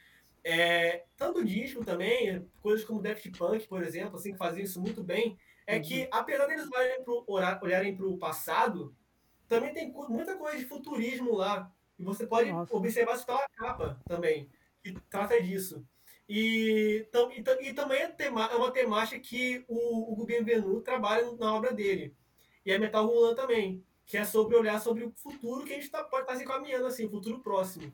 [0.44, 5.04] É, tanto disco também, coisas como Daft Punk, por exemplo, assim, que faziam isso muito
[5.04, 5.38] bem,
[5.76, 8.96] é que, apesar deles olharem pro, ora- olharem para o passado,
[9.48, 11.72] também tem muita coisa de futurismo lá.
[11.98, 12.76] E você pode Nossa.
[12.76, 14.50] observar isso pela capa também,
[14.82, 15.86] que trata disso.
[16.28, 21.32] E, tam- e, e também é, tema, é uma temática que o Hugo Benvenu trabalha
[21.34, 22.16] na obra dele.
[22.66, 25.90] E é Metal Rulan também, que é sobre olhar sobre o futuro que a gente
[25.90, 27.92] tá, pode estar se encaminhando, assim, o futuro próximo.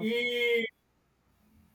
[0.00, 0.66] E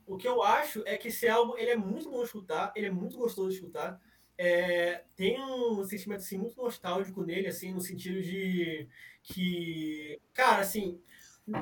[0.06, 2.88] o que eu acho é que esse álbum ele é muito bom de escutar, ele
[2.88, 4.00] é muito gostoso de escutar.
[4.38, 8.88] É, tem um sentimento assim, muito nostálgico nele, assim, no sentido de
[9.24, 11.02] que, cara, assim,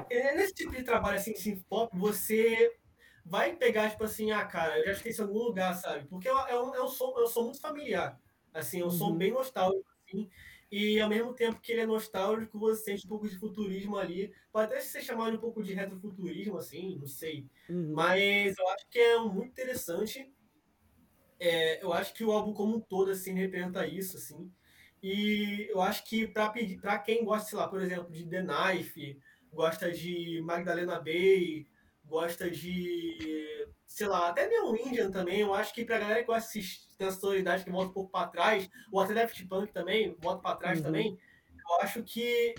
[0.09, 2.71] é nesse tipo de trabalho assim, synth pop, você
[3.25, 6.07] vai pegar, tipo assim, ah, cara, eu já esqueci em algum lugar, sabe?
[6.07, 8.19] Porque é um, é um, som, é um som muito familiar.
[8.53, 9.17] Assim, é um som Uhum.
[9.17, 10.29] bem nostálgico, assim.
[10.71, 14.33] E ao mesmo tempo que ele é nostálgico, você sente um pouco de futurismo ali.
[14.51, 17.47] Pode até ser chamado um pouco de retrofuturismo, assim, não sei.
[17.69, 17.93] Uhum.
[17.93, 20.31] Mas eu acho que é muito interessante.
[21.41, 24.51] É, eu acho que o álbum como um todo, assim, representa isso, assim.
[25.01, 28.43] E eu acho que para pedir, para quem gosta, sei lá, por exemplo, de The
[28.43, 29.19] Knife,
[29.51, 31.65] gosta de Magdalena Bay,
[32.05, 36.59] gosta de, sei lá, até Neon Indian também, eu acho que pra galera que gosta
[36.59, 40.15] de ter essa sonoridade que volta um pouco para trás, ou até Daft Punk também,
[40.19, 40.83] volta para trás Uhum.
[40.83, 41.17] também,
[41.49, 42.53] eu acho que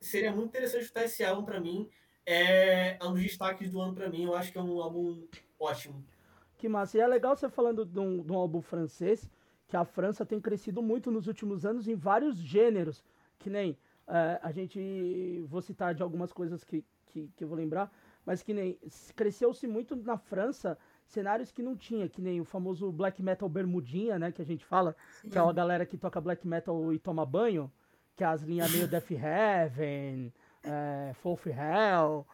[0.00, 1.88] seria muito interessante escutar esse álbum para mim.
[2.26, 5.26] É um dos destaques do ano para mim, eu acho que é um álbum
[5.58, 6.04] ótimo.
[6.58, 6.98] Que massa.
[6.98, 9.30] E é legal você falando de um, de um álbum francês,
[9.68, 13.04] que a França tem crescido muito nos últimos anos em vários gêneros.
[13.38, 13.78] Que nem
[14.08, 15.44] eh, a gente.
[15.48, 17.92] Vou citar de algumas coisas que, que, que eu vou lembrar,
[18.26, 18.76] mas que nem.
[19.14, 24.18] Cresceu-se muito na França cenários que não tinha, que nem o famoso black metal bermudinha,
[24.18, 24.32] né?
[24.32, 24.96] Que a gente fala,
[25.30, 27.70] que é a galera que toca black metal e toma banho,
[28.16, 30.32] que é as linhas meio Death Heaven,
[30.64, 32.26] é, Fourth Hell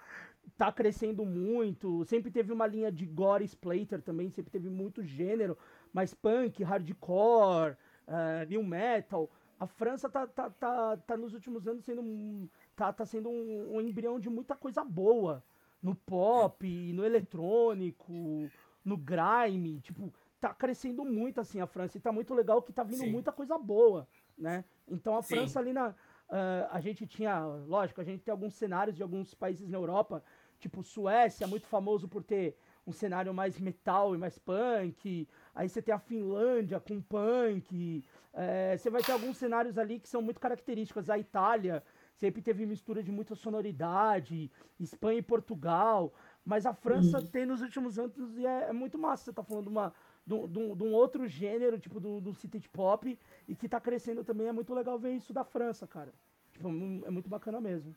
[0.56, 2.04] tá crescendo muito.
[2.04, 5.56] Sempre teve uma linha de gore splatter também, sempre teve muito gênero,
[5.92, 7.76] mas punk, hardcore,
[8.06, 9.30] eh, new metal.
[9.58, 13.76] A França tá, tá, tá, tá nos últimos anos sendo um, tá, tá sendo um,
[13.76, 15.42] um embrião de muita coisa boa.
[15.82, 18.50] No pop, no eletrônico,
[18.82, 20.10] no grime, tipo,
[20.40, 21.98] tá crescendo muito assim a França.
[21.98, 23.10] E tá muito legal que tá vindo Sim.
[23.10, 24.64] muita coisa boa, né?
[24.88, 25.36] Então a Sim.
[25.36, 25.94] França ali na,
[26.28, 30.22] ah, a gente tinha, lógico, a gente tem alguns cenários de alguns países na Europa,
[30.64, 35.28] tipo Suécia, muito famoso por ter um cenário mais metal e mais punk.
[35.54, 38.02] Aí você tem a Finlândia com punk.
[38.32, 41.08] eh, você vai ter alguns cenários ali que são muito característicos.
[41.10, 41.82] A Itália
[42.22, 44.50] sempre teve mistura de muita sonoridade,
[44.80, 46.12] Espanha e Portugal.
[46.44, 49.24] Mas a França tem nos últimos anos e é, é muito massa.
[49.24, 49.92] Você tá falando de, uma,
[50.26, 53.18] de, um- de de um outro gênero, tipo do, do city pop,
[53.48, 54.46] e que tá crescendo também.
[54.48, 56.12] É muito legal ver isso da França, cara.
[56.52, 57.94] Tipo, mu- é muito bacana mesmo.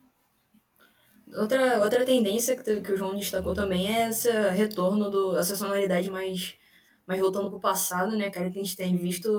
[1.36, 6.10] Outra, outra tendência que, que o João destacou também é esse retorno do, essa sonoridade
[6.10, 6.56] mais,
[7.06, 9.30] mais voltando pro passado, né, cara, que a gente tem visto.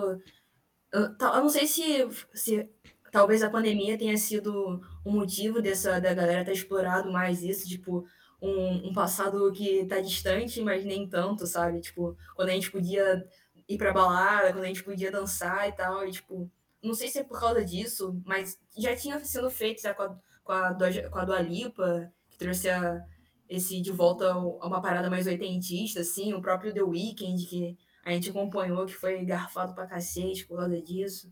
[0.92, 2.68] Eu, eu não sei se, se
[3.12, 8.06] talvez a pandemia tenha sido um motivo dessa da galera ter explorado mais isso, tipo,
[8.40, 11.80] um, um passado que tá distante, mas nem tanto, sabe?
[11.80, 13.24] Tipo, quando a gente podia
[13.68, 16.50] ir pra balada, quando a gente podia dançar e tal, e tipo,
[16.82, 20.18] não sei se é por causa disso, mas já tinha sido feito a,
[20.48, 20.74] com a,
[21.10, 23.04] com a Dua Lipa, que trouxe a,
[23.50, 28.12] esse de volta a uma parada mais oitentista, assim, o próprio The Weeknd, que a
[28.12, 31.30] gente acompanhou, que foi garfado pra cacete por causa disso.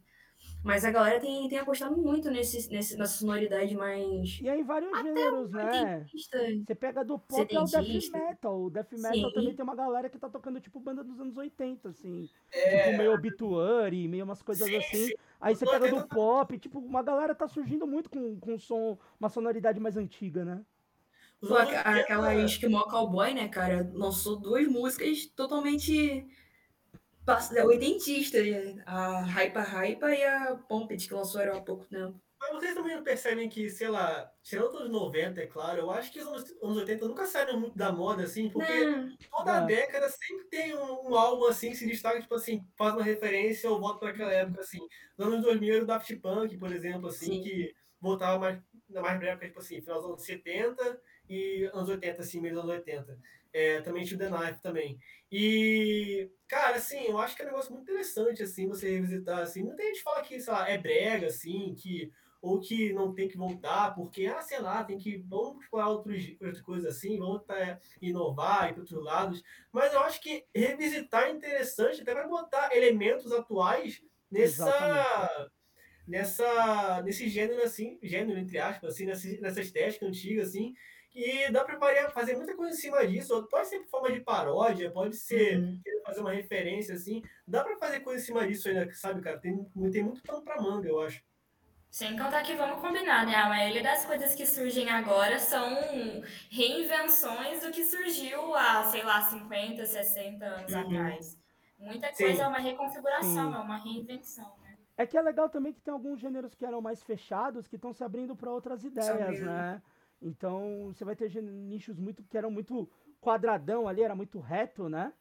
[0.66, 4.90] Mas a galera tem, tem apostado muito nesse, nesse, nessa sonoridade mais E aí vários
[5.00, 6.04] gêneros, né?
[6.66, 8.18] Você pega do pop ao death Setentista.
[8.18, 8.62] metal.
[8.64, 9.32] O death metal Sim.
[9.32, 12.28] também tem uma galera que tá tocando tipo banda dos anos 80, assim.
[12.52, 12.70] É.
[12.70, 15.06] Tipo meio obituary, meio umas coisas Sim, assim.
[15.08, 15.14] sim.
[15.40, 19.28] Aí você pega do pop, tipo, uma galera tá surgindo muito com, com som, uma
[19.28, 20.64] sonoridade mais antiga, né?
[21.40, 26.26] Os Pô, anos a- 80, aquela Esquimó Cowboy, né, cara, lançou duas músicas totalmente
[27.54, 28.46] é, oitentistas.
[28.86, 32.20] A Hypa Hypa e a Pompet, que lançaram há pouco tempo.
[32.38, 36.12] Mas vocês também não percebem que, sei lá, tirando os 90, é claro, eu acho
[36.12, 39.16] que os anos, anos 80 nunca saíram muito da moda, assim, porque Não.
[39.30, 39.66] toda É.
[39.66, 43.70] década sempre tem um, um álbum, assim, que se destaca, tipo assim, faz uma referência
[43.70, 44.78] ou volta para aquela época, assim.
[45.16, 47.42] Nos anos 2000 era o Daft Punk, por exemplo, assim, Sim.
[47.42, 52.20] que voltava mais, mais pra época, tipo assim, final dos anos 70 e anos 80,
[52.20, 53.18] assim, meio dos anos 80.
[53.58, 54.98] É, também tinha o The Knife também.
[55.32, 59.62] E, cara, assim, eu acho que é um negócio muito interessante, assim, você revisitar, assim.
[59.62, 62.12] Muita gente fala que, sei lá, é brega, assim, que
[62.42, 66.22] ou que não tem que voltar, porque, ah, sei lá, tem que, vamos explorar outros,
[66.32, 69.42] outras coisas assim, vamos tá, inovar, ir para outros lados.
[69.72, 75.50] Mas eu acho que revisitar é interessante, até para botar elementos atuais nessa, Exatamente.
[76.06, 80.74] nessa, nesse gênero, assim, gênero, entre aspas, assim, nessa, nessa estética antiga, assim,
[81.16, 83.48] e dá para fazer muita coisa em cima disso.
[83.50, 85.80] Pode ser por forma de paródia, pode ser Uhum.
[86.04, 87.22] fazer uma referência, assim.
[87.46, 89.38] Dá para fazer coisa em cima disso ainda, sabe, cara?
[89.40, 91.22] Tem, tem muito pano para manga, eu acho.
[91.90, 93.34] Sem contar que vamos combinar, né?
[93.34, 95.66] A maioria das coisas que surgem agora são
[96.50, 100.80] reinvenções do que surgiu há, sei lá, 50, 60 anos Uhum.
[100.80, 101.38] atrás.
[101.78, 102.24] Muita Sim.
[102.24, 103.54] coisa é uma reconfiguração, Sim.
[103.54, 104.76] é uma reinvenção, né?
[104.98, 107.92] É que é legal também que tem alguns gêneros que eram mais fechados que estão
[107.92, 109.80] se abrindo para outras ideias, né?
[110.20, 112.88] Então você vai ter nichos muito que eram muito
[113.20, 115.12] quadradão ali, era muito reto, né?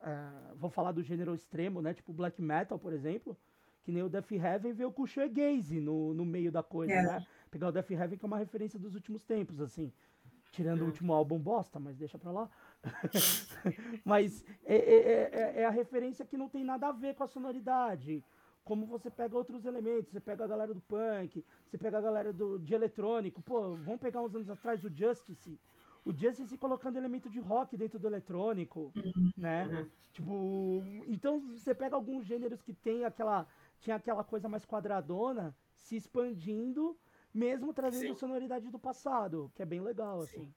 [0.00, 1.92] É, vou falar do gênero extremo, né?
[1.94, 3.36] Tipo black metal, por exemplo.
[3.84, 7.02] Que nem o Death Heaven veio com o shoegaze no, no meio da coisa, É.
[7.02, 7.26] né?
[7.50, 9.92] Pegar o Death Heaven que é uma referência dos últimos tempos, assim.
[10.52, 10.86] Tirando o Hum.
[10.88, 12.50] último álbum bosta, mas deixa pra lá.
[14.04, 17.26] mas é, é- é- é a referência que não tem nada a ver com a
[17.28, 18.24] sonoridade.
[18.68, 22.34] Como você pega outros elementos, você pega a galera do punk, você pega a galera
[22.34, 23.40] do, de eletrônico.
[23.40, 25.58] Pô, vamos pegar uns anos atrás o Justice.
[26.04, 28.92] O Justice colocando elemento de rock dentro do eletrônico,
[29.34, 29.66] né?
[29.68, 29.88] Uhum.
[30.12, 33.46] Tipo, então você pega alguns gêneros que tem aquela
[33.80, 36.94] tinha aquela coisa mais quadradona se expandindo,
[37.32, 38.16] mesmo trazendo Sim.
[38.16, 40.52] sonoridade do passado, que é bem legal assim.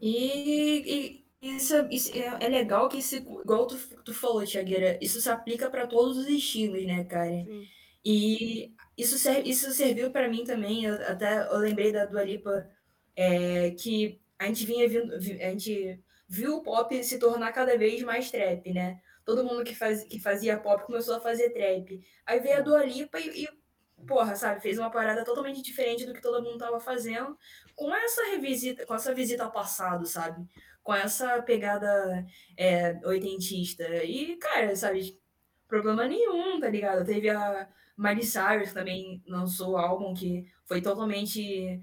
[0.00, 0.14] E,
[0.94, 5.28] e isso, isso é, é legal que, isso, igual tu, tu falou, Tiagueira, isso se
[5.28, 7.30] aplica para todos os estilos, né, cara?
[7.30, 7.68] Sim.
[8.04, 12.68] E isso, isso serviu para mim também, eu, até eu lembrei da Dua Lipa,
[13.16, 17.76] é, que a gente vinha vindo, vi- a gente viu o pop se tornar cada
[17.78, 19.00] vez mais trap, né?
[19.24, 22.00] Todo mundo que, faz, que fazia pop começou a fazer trap.
[22.26, 23.48] Aí veio a Dua Lipa e, e,
[24.06, 27.36] porra, sabe, fez uma parada totalmente diferente do que todo mundo tava fazendo,
[27.76, 30.44] com essa revisita, com essa visita ao passado, sabe?
[30.82, 32.26] Com essa pegada
[32.56, 33.84] é, oitentista.
[34.04, 35.18] E, cara, sabe,
[35.68, 37.04] problema nenhum, tá ligado?
[37.06, 41.80] Teve a Miley Cyrus que também lançou o álbum que foi totalmente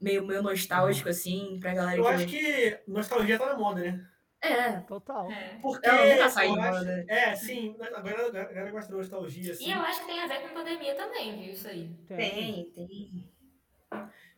[0.00, 2.10] meio, meio nostálgico, assim, pra galera Eu que.
[2.10, 4.06] acho que nostalgia tá na moda, né?
[4.40, 5.30] É, Total.
[5.30, 5.58] É.
[5.60, 7.04] Porque Ela nunca saiu de moda.
[7.08, 7.76] É, sim.
[7.80, 9.66] Agora a galera gosta de nostalgia, assim.
[9.68, 11.52] E eu acho que tem a ver com pandemia também, viu?
[11.52, 11.90] Isso aí.
[12.06, 13.32] tem, tem.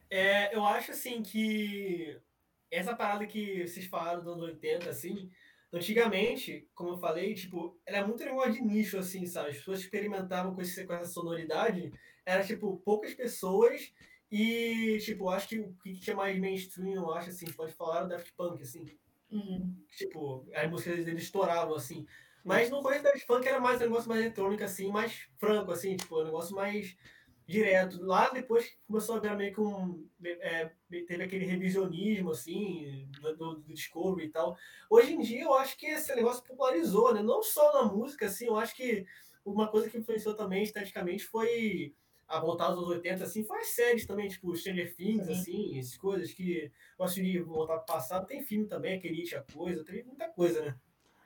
[0.09, 2.19] É, eu acho assim que
[2.71, 5.31] essa parada que vocês falaram dos anos 80, assim,
[5.73, 9.51] antigamente, como eu falei, tipo, era muito negócio de nicho, assim, sabe?
[9.51, 11.93] As pessoas experimentavam com, esse, com essa sonoridade,
[12.25, 13.93] era tipo, poucas pessoas
[14.31, 18.09] e, tipo, acho que o que tinha mais mainstream, eu acho, assim, pode falar, o
[18.09, 18.87] Daft Punk, assim.
[19.31, 19.77] Uhum.
[19.97, 22.07] Tipo, as músicas deles estouravam, assim.
[22.45, 25.73] Mas no começo da Daft Punk era mais um negócio mais eletrônico, assim, mais franco,
[25.73, 26.97] assim, tipo, um negócio mais
[27.51, 28.03] direto.
[28.03, 30.09] Lá depois começou a virar meio que um.
[30.23, 34.57] é, teve aquele revisionismo, assim, do, do, Discovery e tal.
[34.89, 37.23] Hoje em dia eu acho que esse negócio popularizou, né?
[37.23, 39.05] Não só na música, assim, eu acho que
[39.45, 41.95] uma coisa que influenciou também esteticamente foi
[42.29, 45.33] a voltar aos anos 80, assim, foi as séries também, tipo Stranger Things, Sim.
[45.33, 48.27] assim, essas coisas que gosto de voltar pro passado.
[48.27, 50.79] Tem filme também, aquele a coisa, tem muita coisa, né?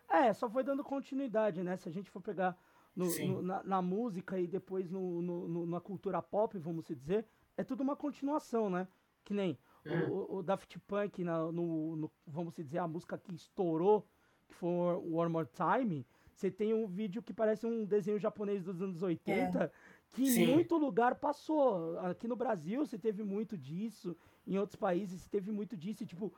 [0.09, 1.77] É, só foi dando continuidade, né?
[1.77, 2.57] Se a gente for pegar
[2.95, 6.95] no- no- na, na música e depois no, no- no- na cultura pop, vamos se
[6.95, 7.27] dizer,
[7.57, 8.87] é tudo uma continuação, né?
[9.25, 10.09] Que nem o- Uhum.
[10.11, 14.07] o, o Daft Punk, na- no, no- vamos se dizer, a música que estourou,
[14.47, 18.63] que foi o One More Time, você tem um vídeo que parece um desenho japonês
[18.65, 19.71] dos anos 80,
[20.11, 21.99] que em muito lugar passou.
[22.01, 24.17] Aqui no Brasil você teve muito disso,
[24.47, 26.33] em outros países você teve muito disso, e, tipo,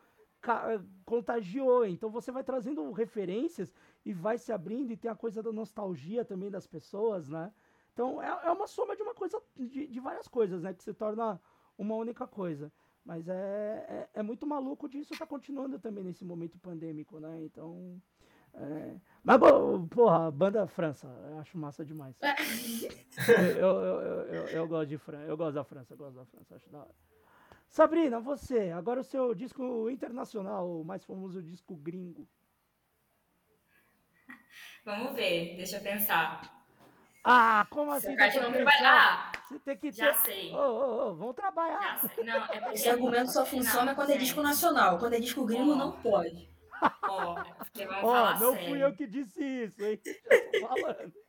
[1.05, 1.87] contagiou.
[1.87, 3.73] Então você vai trazendo referências
[4.07, 7.53] e vai se abrindo e tem a coisa da nostalgia também das pessoas, né?
[7.93, 10.73] Então é, é uma soma de uma coisa, de, de várias coisas, né?
[10.73, 11.41] Que se torna
[11.77, 12.73] uma única coisa.
[13.05, 17.43] Mas é, é, é muito maluco disso tá continuando também nesse momento pandêmico, né?
[17.43, 18.01] Então.
[18.55, 19.41] é, Mas,
[19.91, 22.17] porra, banda França, eu acho massa demais.
[23.59, 26.25] eu, eu, eu, eu, eu gosto de França, eu gosto da França, eu gosto da
[26.27, 26.95] França, acho da hora.
[27.69, 32.29] Sabrina, você, agora o seu disco internacional, o mais famoso disco gringo.
[34.85, 36.41] Vamos ver, deixa eu pensar.
[37.25, 38.15] Ah, como assim?
[38.15, 38.87] tá não pressão?
[38.87, 40.27] Ah, Você tem que já ter...
[40.27, 40.55] sei.
[40.55, 41.99] Ô, ô, ô, vamos trabalhar.
[42.01, 42.25] Já sei.
[42.25, 42.75] Não, é porque...
[42.75, 44.99] Esse argumento só funciona quando é disco nacional.
[44.99, 46.49] Quando é disco gringo, não pode.
[47.03, 48.69] Ó, porque vamos Ó, falar não sério.
[48.69, 50.01] fui eu que disse isso, hein?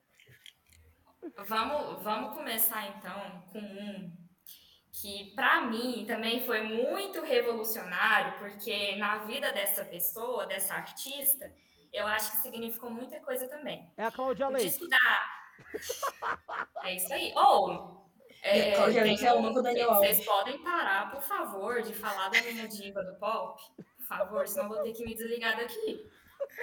[1.20, 1.68] Eu tô falando.
[1.76, 4.28] Vamos, vamos começar então com um
[5.02, 11.52] que para mim também foi muito revolucionário, porque na vida dessa pessoa, dessa artista,
[11.94, 13.92] eu acho que significou muita coisa também.
[13.98, 14.70] É a Cláudia Leite.
[14.70, 14.98] disco da.
[16.84, 17.34] É isso aí.
[17.36, 18.08] Ou.
[18.44, 21.94] E a Cláudia Leite é uma com o Daniel Vocês podem parar, por favor, de
[21.94, 23.62] falar da minha diva do pop?
[23.98, 26.10] Por favor, senão eu vou ter que me desligar daqui.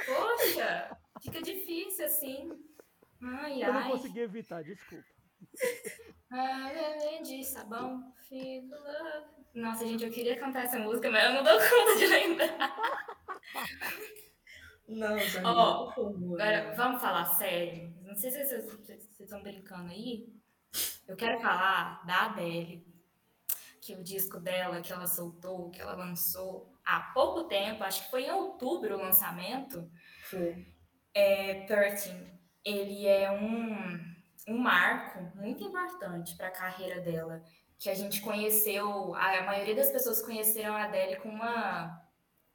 [0.07, 2.59] Poxa, fica difícil assim.
[3.23, 3.91] Ai, Eu não ai.
[3.91, 5.05] consegui evitar, desculpa.
[6.31, 9.35] Além de sabão, love.
[9.55, 12.77] Nossa, gente, eu queria cantar essa música, mas eu não dou conta de lembrar.
[14.87, 16.41] Não, Samir, Ó, por favor.
[16.41, 17.95] Agora, vamos falar sério.
[18.03, 20.29] Não sei se vocês vocês estão brincando aí.
[21.07, 22.87] Eu quero falar da Adele.
[23.81, 28.11] Que o disco dela, que ela soltou, que ela lançou há pouco tempo, acho que
[28.11, 29.91] foi em outubro o lançamento,
[30.31, 30.67] Foi.
[31.13, 32.15] é 13.
[32.65, 34.15] Ele é um,
[34.49, 37.43] um marco muito importante para a carreira dela.
[37.79, 42.03] Que a gente conheceu, a maioria das pessoas conheceram a Adele com uma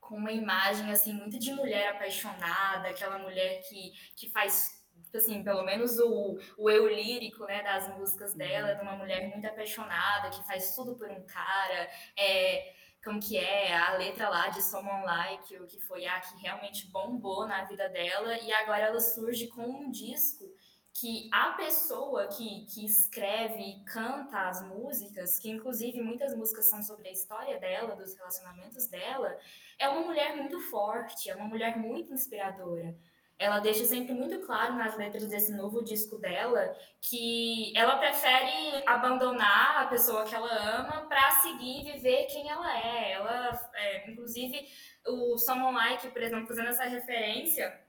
[0.10, 4.80] com uma imagem assim muito de mulher apaixonada, aquela mulher que, que faz
[5.14, 9.46] assim, pelo menos o, o eu lírico, né, das músicas dela, de uma mulher muito
[9.46, 12.74] apaixonada, que faz tudo por um cara, é,
[13.04, 16.88] como que é, a letra lá de Someone Like You, que foi a que realmente
[16.88, 20.54] bombou na vida dela, e agora ela surge com um disco
[21.00, 26.84] que a pessoa que, que escreve e canta as músicas, que inclusive muitas músicas são
[26.84, 29.38] sobre a história dela, dos relacionamentos dela,
[29.78, 32.94] é uma mulher muito forte, é uma mulher muito inspiradora.
[33.38, 39.84] Ela deixa sempre muito claro nas letras desse novo disco dela que ela prefere abandonar
[39.84, 43.14] a pessoa que ela ama para seguir e viver quem ela é.
[43.14, 44.68] Ela, é, inclusive,
[45.08, 47.89] o Someone Like, por exemplo, fazendo essa referência,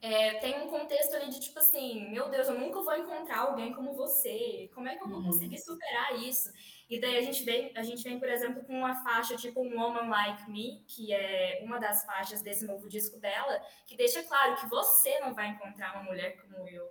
[0.00, 3.72] é, tem um contexto ali de tipo assim, meu Deus, eu nunca vou encontrar alguém
[3.72, 4.70] como você.
[4.74, 5.24] Como é que eu vou Uhum.
[5.26, 6.50] conseguir superar isso?
[6.88, 9.78] E daí a gente vem, a gente vem, por exemplo, com uma faixa tipo um
[9.78, 14.56] Woman Like Me, que é uma das faixas desse novo disco dela, que deixa claro
[14.56, 16.90] que você não vai encontrar uma mulher como eu.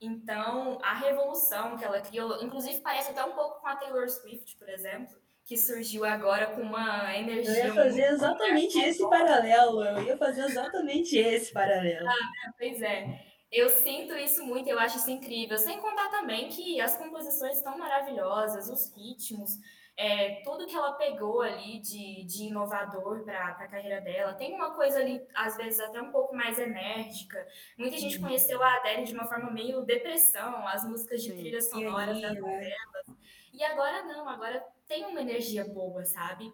[0.00, 4.56] Então, a revolução que ela criou, inclusive parece até um pouco com a Taylor Swift,
[4.56, 5.16] por exemplo,
[5.48, 7.64] que surgiu agora com uma Eu energia.
[7.68, 9.82] ia fazer exatamente esse paralelo.
[9.82, 12.06] Eu ia fazer exatamente esse paralelo.
[12.58, 13.24] Pois é.
[13.50, 15.56] Eu sinto isso muito, eu acho isso incrível.
[15.56, 19.52] Sem contar também que as composições estão maravilhosas, os ritmos,
[19.96, 24.34] é, tudo que ela pegou ali de, de inovador para a carreira dela.
[24.34, 27.42] Tem uma coisa ali, às vezes, até um pouco mais enérgica.
[27.78, 31.38] Muita gente conheceu a Adele de uma forma meio depressão, as músicas de Sim.
[31.38, 32.38] trilhas sonoras das né?
[32.40, 33.06] novelas.
[33.54, 36.52] E agora não, agora tem uma energia boa, sabe?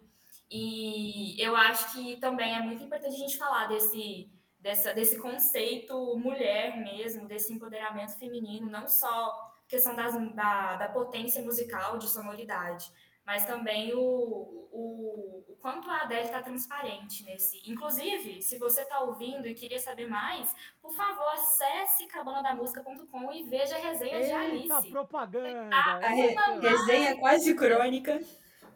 [0.51, 6.15] E eu acho que também é muito importante a gente falar desse, dessa, desse conceito
[6.17, 12.91] mulher mesmo, desse empoderamento feminino, não só questão das, da, da potência musical, de sonoridade,
[13.25, 17.61] mas também o, o, o quanto a Adele está transparente nesse.
[17.69, 23.75] Inclusive, se você está ouvindo e queria saber mais, por favor, acesse cabanadamusica.com e veja
[23.75, 24.91] a resenha de Eita, Alice.
[24.91, 25.75] propaganda!
[25.75, 26.59] A re- Eita.
[26.59, 28.21] resenha quase crônica.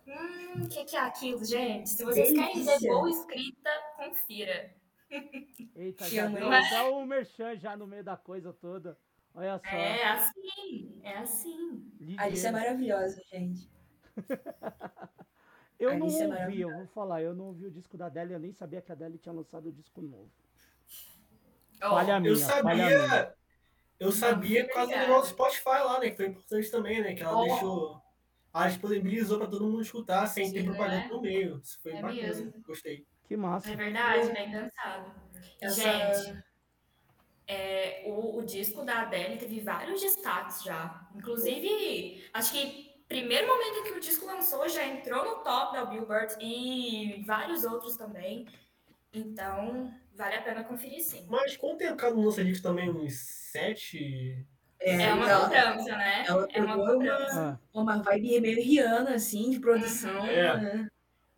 [0.07, 1.87] Hum, o que, que é aquilo, gente?
[1.89, 2.91] Se vocês querem ver Delícia.
[2.91, 4.75] boa escrita, confira.
[5.75, 8.97] Eita, já deu não- até o merchan já no meio da coisa toda.
[9.35, 9.67] Olha só.
[9.75, 11.83] É assim, é assim.
[11.99, 12.21] ligeiro.
[12.21, 13.69] A Alice é maravilhosa, gente.
[15.79, 18.33] Eu não Alice é ouvi, eu vou falar, eu não ouvi o disco da Adele,
[18.33, 20.29] eu nem sabia que a Adele tinha lançado o disco novo.
[21.79, 22.99] Falha minha, Eu falha minha.
[23.07, 23.35] sabia.
[23.97, 26.09] Eu sabia por causa do do Spotify lá, né?
[26.09, 27.13] Que foi importante também, né?
[27.15, 27.43] Que ela Ó.
[27.43, 28.01] deixou.
[28.53, 31.07] Ela disponibilizou pra todo mundo escutar sem ter Sim, propaganda né?
[31.07, 31.59] no meio.
[31.63, 32.21] Isso foi É bacana.
[32.23, 32.53] mesmo.
[32.65, 33.07] Gostei.
[33.25, 33.71] Que massa.
[33.71, 35.11] É verdade, bem pensado.
[35.61, 36.43] Essa- Gente,
[37.47, 41.07] é, o, o disco da Adele teve vários destaques já.
[41.15, 45.83] Inclusive, acho que primeiro momento em que o disco lançou já entrou no top da
[45.83, 48.45] Billboard e vários outros também.
[49.11, 51.25] Então, vale a pena conferir sim.
[51.27, 52.89] Mas quanto tempo cada um lança disco também?
[52.89, 54.45] Uns sete.
[54.79, 56.23] É uma ela, cobrança, né?
[56.25, 57.59] ela É uma cobrança.
[57.59, 60.25] Ah, uma vibe meio Rihanna, assim, de produção.
[60.25, 60.57] É.
[60.57, 60.87] né?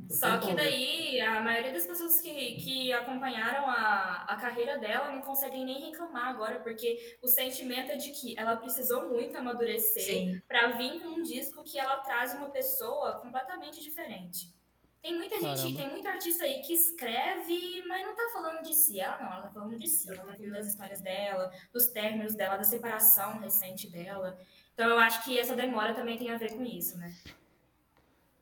[0.09, 5.21] Só que daí a maioria das pessoas que, que acompanharam a, a carreira dela não
[5.21, 10.71] conseguem nem reclamar agora, porque o sentimento é de que ela precisou muito amadurecer para
[10.71, 14.53] vir com um disco que ela traz uma pessoa completamente diferente.
[15.01, 15.77] Tem muita gente, Caramba.
[15.77, 18.99] tem muito artista aí que escreve, mas não tá falando de si.
[18.99, 20.07] Ela não, ela tá falando de si.
[20.07, 24.37] Ela tá falando das histórias dela, dos términos dela, da separação recente dela.
[24.75, 27.11] Então eu acho que essa demora também tem a ver com isso, né?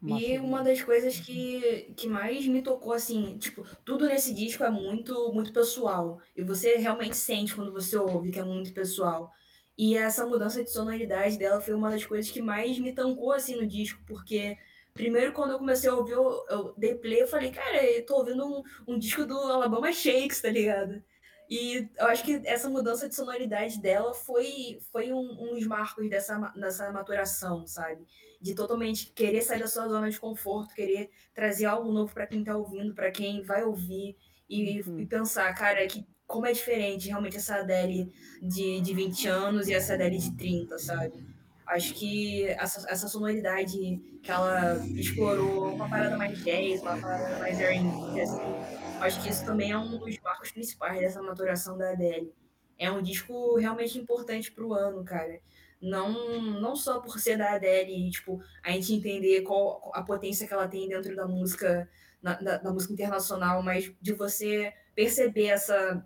[0.05, 4.69] E uma das coisas que, que mais me tocou, assim, tipo, tudo nesse disco é
[4.69, 6.19] muito, muito pessoal.
[6.35, 9.31] E você realmente sente quando você ouve que é muito pessoal.
[9.77, 13.55] E essa mudança de sonoridade dela foi uma das coisas que mais me tancou, assim,
[13.55, 14.57] no disco, porque
[14.93, 18.17] primeiro quando eu comecei a ouvir, eu, eu dei play, eu falei, cara, eu tô
[18.17, 21.01] ouvindo um, um disco do Alabama Shakes, tá ligado?
[21.49, 26.37] E eu acho que essa mudança de sonoridade dela foi, foi um, uns marcos dessa,
[26.55, 28.05] dessa maturação, sabe?
[28.39, 32.43] De totalmente querer sair da sua zona de conforto, querer trazer algo novo para quem
[32.43, 34.15] tá ouvindo, para quem vai ouvir,
[34.47, 38.11] e, e pensar, cara, que como é diferente realmente essa Adele
[38.41, 41.25] de, de 20 anos e essa Adele de 30, sabe?
[41.69, 43.77] Acho que essa, essa sonoridade
[44.23, 48.57] que ela explorou, uma parada mais jazz, uma parada mais R&B, assim,
[48.99, 52.33] acho que isso também é um dos marcos principais dessa maturação da Adele.
[52.77, 55.39] É um disco realmente importante pro ano, cara.
[55.81, 60.53] Não, não só por ser da Adele, tipo, a gente entender qual a potência que
[60.53, 61.87] ela tem dentro da música,
[62.21, 66.05] na- da, da música internacional, mas de você perceber essa,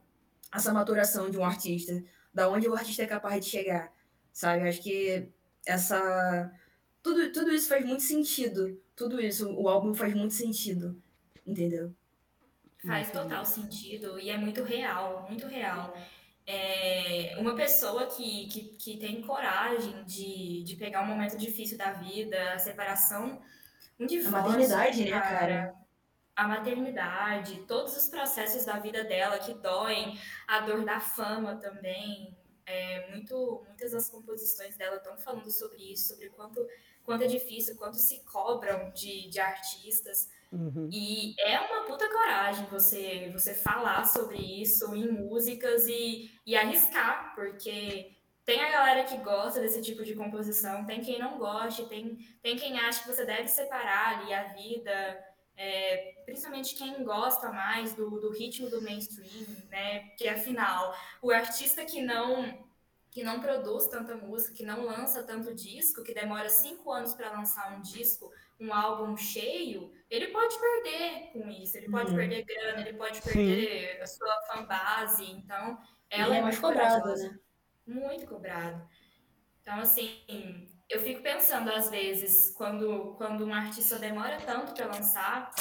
[0.53, 3.91] essa maturação de um artista, da onde o artista é capaz de chegar,
[4.31, 4.67] sabe?
[4.67, 5.29] Acho que
[5.65, 6.51] essa
[7.03, 8.81] tudo, tudo isso faz muito sentido.
[8.95, 11.01] Tudo isso, o álbum faz muito sentido,
[11.45, 11.93] entendeu?
[12.85, 15.93] Faz total sentido e é muito real, muito real.
[16.45, 21.91] É, uma pessoa que, que, que tem coragem de, de pegar um momento difícil da
[21.93, 23.41] vida, a separação,
[23.99, 25.75] um divórcio, maternidade, né, cara?
[26.35, 32.35] A maternidade, todos os processos da vida dela que doem, a dor da fama também.
[32.65, 36.65] É, muito, muitas das composições dela estão falando sobre isso, sobre quanto,
[37.03, 40.29] quanto é difícil, quanto se cobram de, de artistas.
[40.51, 40.87] Uhum.
[40.91, 47.33] E é uma puta coragem você, você falar sobre isso em músicas e, e arriscar,
[47.35, 52.17] porque tem a galera que gosta desse tipo de composição, tem quem não goste, tem,
[52.41, 55.25] tem quem acha que você deve separar ali a vida,
[55.55, 60.01] é, principalmente quem gosta mais do, do ritmo do mainstream, né?
[60.09, 62.63] Porque afinal, o artista que não
[63.11, 67.31] que não produz tanta música, que não lança tanto disco, que demora cinco anos para
[67.31, 72.15] lançar um disco, um álbum cheio, ele pode perder com isso, ele pode Uhum.
[72.15, 73.67] perder grana, ele pode Sim.
[73.67, 77.15] perder a sua fanbase, então ela Ele é é mais muito cobrado, corajosa.
[77.15, 77.39] né?
[77.85, 78.87] Muito cobrado.
[79.61, 80.23] Então, assim,
[80.93, 85.51] eu fico pensando às vezes, quando, quando um artista demora tanto para lançar,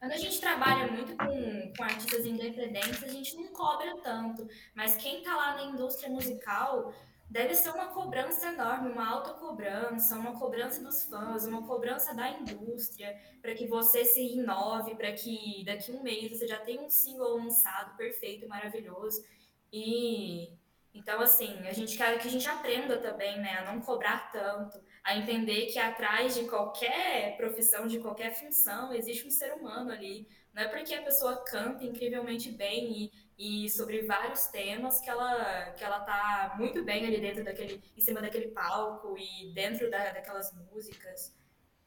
[0.00, 4.46] quando a gente trabalha muito com, com artistas independentes, a gente não cobra tanto.
[4.74, 6.92] Mas quem tá lá na indústria musical
[7.30, 12.28] deve ser uma cobrança enorme, uma alta cobrança, uma cobrança dos fãs, uma cobrança da
[12.30, 16.82] indústria, para que você se inove, para que daqui a um mês você já tenha
[16.82, 19.24] um single lançado perfeito maravilhoso.
[19.72, 20.52] E
[20.94, 24.80] então, assim, a gente quer que a gente aprenda também, né, a não cobrar tanto,
[25.02, 30.28] a entender que atrás de qualquer profissão, de qualquer função, existe um ser humano ali.
[30.54, 35.72] Não é porque a pessoa canta incrivelmente bem e, e sobre vários temas que ela,
[35.72, 40.12] que ela tá muito bem ali dentro daquele, em cima daquele palco e dentro da,
[40.12, 41.34] daquelas músicas.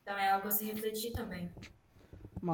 [0.02, 1.50] Então é algo a se refletir também.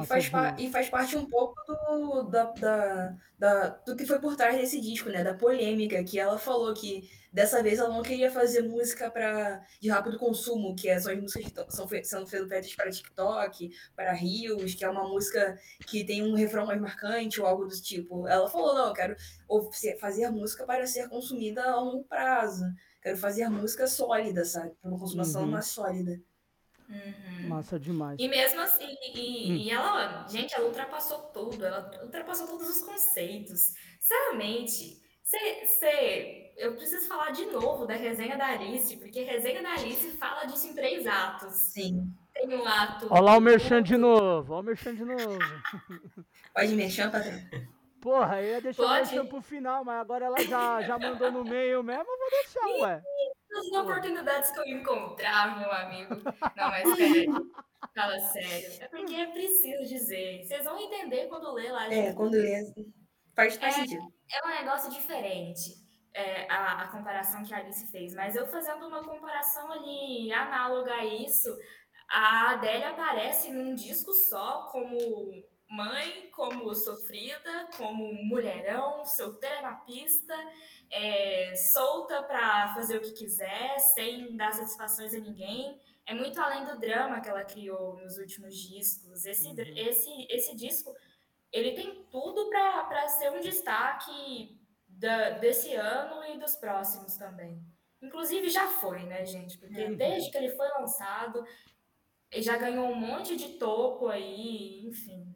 [0.04, 0.24] E faz,
[0.60, 4.80] e faz parte um pouco do, da, da, da- do que foi por trás desse
[4.80, 5.22] disco, né?
[5.24, 9.88] Da polêmica, que ela falou que dessa vez ela não queria fazer música pra, de
[9.88, 14.74] rápido consumo, que é- são as músicas que são sendo feitas para TikTok, para Reels,
[14.74, 18.26] que é uma música que tem um refrão mais marcante ou algo do tipo.
[18.28, 19.16] Ela falou, não, eu quero
[20.00, 22.64] fazer música para ser consumida a longo prazo.
[23.02, 24.72] Quero fazer música sólida, sabe?
[24.80, 25.50] Para uma consumação Uhum.
[25.50, 26.18] mais sólida.
[27.42, 28.18] Massa demais.
[28.18, 29.56] E mesmo assim, e, Hum.
[29.56, 33.72] e ela, gente, ela ultrapassou tudo, ela ultrapassou todos os conceitos.
[34.00, 39.62] Sinceramente, cê, cê- eu preciso falar de novo da resenha da Alice, porque a resenha
[39.62, 41.52] da Alice fala disso em três atos.
[41.54, 42.14] Sim.
[42.32, 43.06] Tem um ato.
[43.10, 45.38] Olha lá o Merchan de novo, olha o Merchan de novo.
[46.54, 47.40] Pode merchan, patrão?
[48.00, 49.00] Porra, eu ia deixar o Pode?
[49.00, 52.66] Merchan pro final, mas agora ela já, já mandou no meio mesmo, eu vou deixar,
[52.82, 53.02] ué.
[53.58, 56.14] As oportunidades que eu encontrar, meu amigo.
[56.56, 57.52] Não, mas sério.
[57.94, 58.82] Fala sério.
[58.82, 60.44] É porque é preciso dizer.
[60.44, 61.86] Vocês vão entender quando ler lá.
[61.92, 62.16] É, junto.
[62.16, 62.64] quando lê,
[63.34, 64.02] faz, faz É, sentido.
[64.32, 65.84] é um negócio diferente
[66.14, 70.94] é, a, a comparação que a Alice fez, mas eu fazendo uma comparação ali análoga
[70.94, 71.48] a isso,
[72.08, 74.96] a Adélia aparece num disco só como
[75.68, 80.34] mãe, como sofrida, como mulherão, solteira na pista,
[80.90, 85.80] é, solta pra fazer o que quiser, sem dar satisfações a ninguém.
[86.06, 89.24] é muito além do drama que ela criou nos últimos discos.
[89.24, 89.54] Esse, Uhum.
[89.74, 90.94] esse, esse disco,
[91.50, 97.58] ele tem tudo para ser um destaque da, desse ano e dos próximos também.
[98.02, 99.56] Inclusive já foi, né, gente?
[99.56, 99.96] Porque Uhum.
[99.96, 101.42] desde que ele foi lançado,
[102.30, 105.33] ele já ganhou um monte de topo aí, enfim.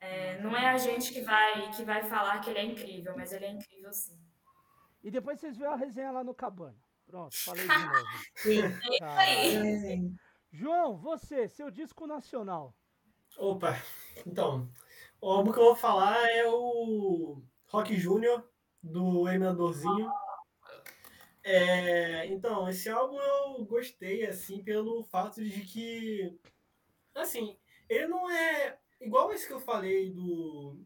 [0.00, 3.32] É, não é a gente que vai, que vai falar que ele é incrível, mas
[3.32, 4.18] ele é incrível sim.
[5.02, 6.76] E depois vocês viram a resenha lá no Cabana.
[7.06, 8.06] Pronto, falei de novo.
[8.36, 8.98] Sim.
[8.98, 10.14] Caralho.
[10.50, 12.74] João, você, seu disco nacional.
[13.36, 13.76] Opa,
[14.26, 14.68] então,
[15.20, 18.48] o álbum que eu vou falar é o Rock Júnior,
[18.82, 20.10] do Emenadorzinho.
[21.42, 26.38] É, então, esse álbum eu gostei, assim, pelo fato de que,
[27.14, 30.80] assim, ele não é igual esse que eu falei do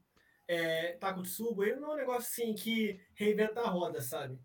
[0.47, 4.39] é, Taco Tsubo, ele não é um negócio, assim, que reinventa a roda, sabe?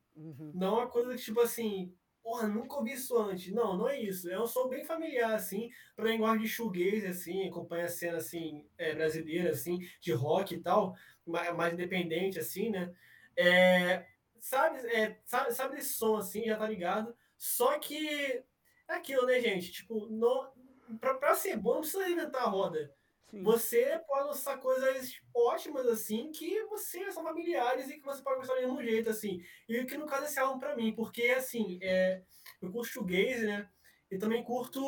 [0.53, 3.53] Não é uma coisa que, tipo assim, porra, nunca ouvi isso antes.
[3.53, 4.29] Não, não é isso.
[4.29, 8.17] É um som bem familiar, assim, pra quem gosta de shoegaze, assim, acompanha a cena,
[8.17, 12.93] assim, é, brasileira, assim, de rock e tal, mais, mais independente, assim, né?
[13.37, 14.05] É,
[14.39, 17.15] sabe, é, sabe, sabe desse som, assim, já tá ligado?
[17.37, 18.43] Só que é
[18.87, 19.71] aquilo, né, gente?
[19.71, 20.51] Tipo, não,
[20.99, 22.93] pra, pra ser bom, não precisa inventar a roda.
[23.33, 28.55] Você pode lançar coisas ótimas, assim, que você são familiares e que você pode gostar
[28.55, 29.41] do mesmo jeito, assim.
[29.67, 32.21] E que no caso esse álbum pra mim, porque, assim, é,
[32.61, 33.69] eu curto shoegaze, né?
[34.09, 34.79] E também curto,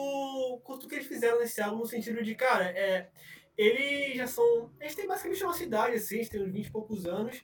[0.63, 3.09] curto o que eles fizeram nesse álbum, no sentido de, cara, é,
[3.57, 4.73] eles já são...
[4.79, 7.43] Eles têm basicamente uma cidade, assim, eles têm uns 20 e poucos anos.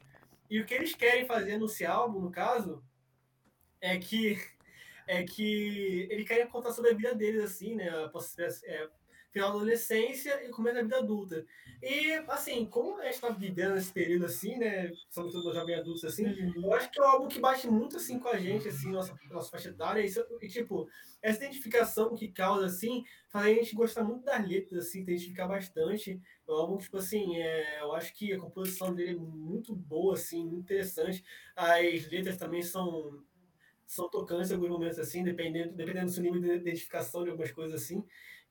[0.49, 2.81] E o que eles querem fazer nesse álbum, no caso,
[3.81, 4.37] é que...
[5.07, 7.89] É que eles querem contar sobre a vida deles, assim, né?
[8.63, 8.89] É,
[9.35, 11.45] final da adolescência e começo da vida adulta.
[11.83, 14.89] E, assim, como a gente tá vivendo esse período assim, né?
[15.09, 18.29] Somos todos jovens adultos, assim, eu acho que é algo que bate muito, assim, com
[18.29, 20.01] a gente, assim, nossa, nossa faixa etária.
[20.41, 20.87] E, tipo,
[21.21, 26.19] essa identificação que causa, assim, faz a gente gostar muito das letras, assim, identificar bastante.
[26.47, 30.13] É um álbum, tipo assim, é, eu acho que a composição dele é muito boa,
[30.13, 31.23] assim, interessante.
[31.55, 33.21] As letras também são
[33.87, 37.51] são tocantes em alguns momentos, assim, dependendo, dependendo do seu nível de identificação de algumas
[37.51, 38.03] coisas, assim.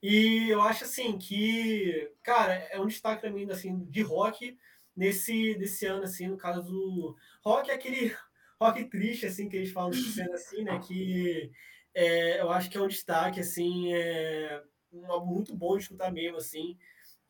[0.07, 4.55] E eu acho assim que, cara, é um destaque para mim assim de rock
[4.95, 8.15] nesse desse ano assim, no caso do rock é aquele
[8.61, 11.51] rock triste assim que eles falam de cena assim, né, que
[11.95, 16.13] é, eu acho que é um destaque assim, é um álbum muito bom de escutar
[16.13, 16.77] mesmo assim.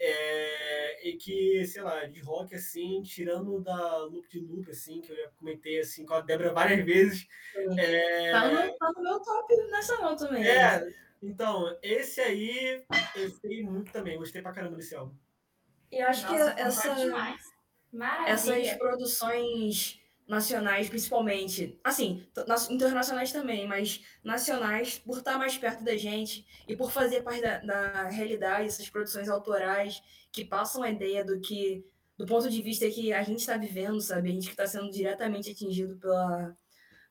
[0.01, 5.12] É, e que, sei lá, de rock assim, tirando da loop de loop, assim, que
[5.12, 7.25] eu já comentei assim com a Débora várias vezes.
[7.78, 10.44] É, Tá, no, tá no meu top nacional também.
[10.44, 10.93] é, né?
[11.25, 15.15] Então, esse aí eu gostei muito também, gostei pra caramba desse álbum.
[15.91, 16.83] E eu acho Nossa, que essa,
[18.31, 22.27] essas produções nacionais, principalmente, assim,
[22.70, 27.59] internacionais também, mas nacionais, por estar mais perto da gente e por fazer parte da,
[27.59, 31.86] da realidade, essas produções autorais que passam a ideia do que,
[32.17, 34.31] do ponto de vista que a gente está vivendo, sabe?
[34.31, 36.57] A gente que está sendo diretamente atingido pela,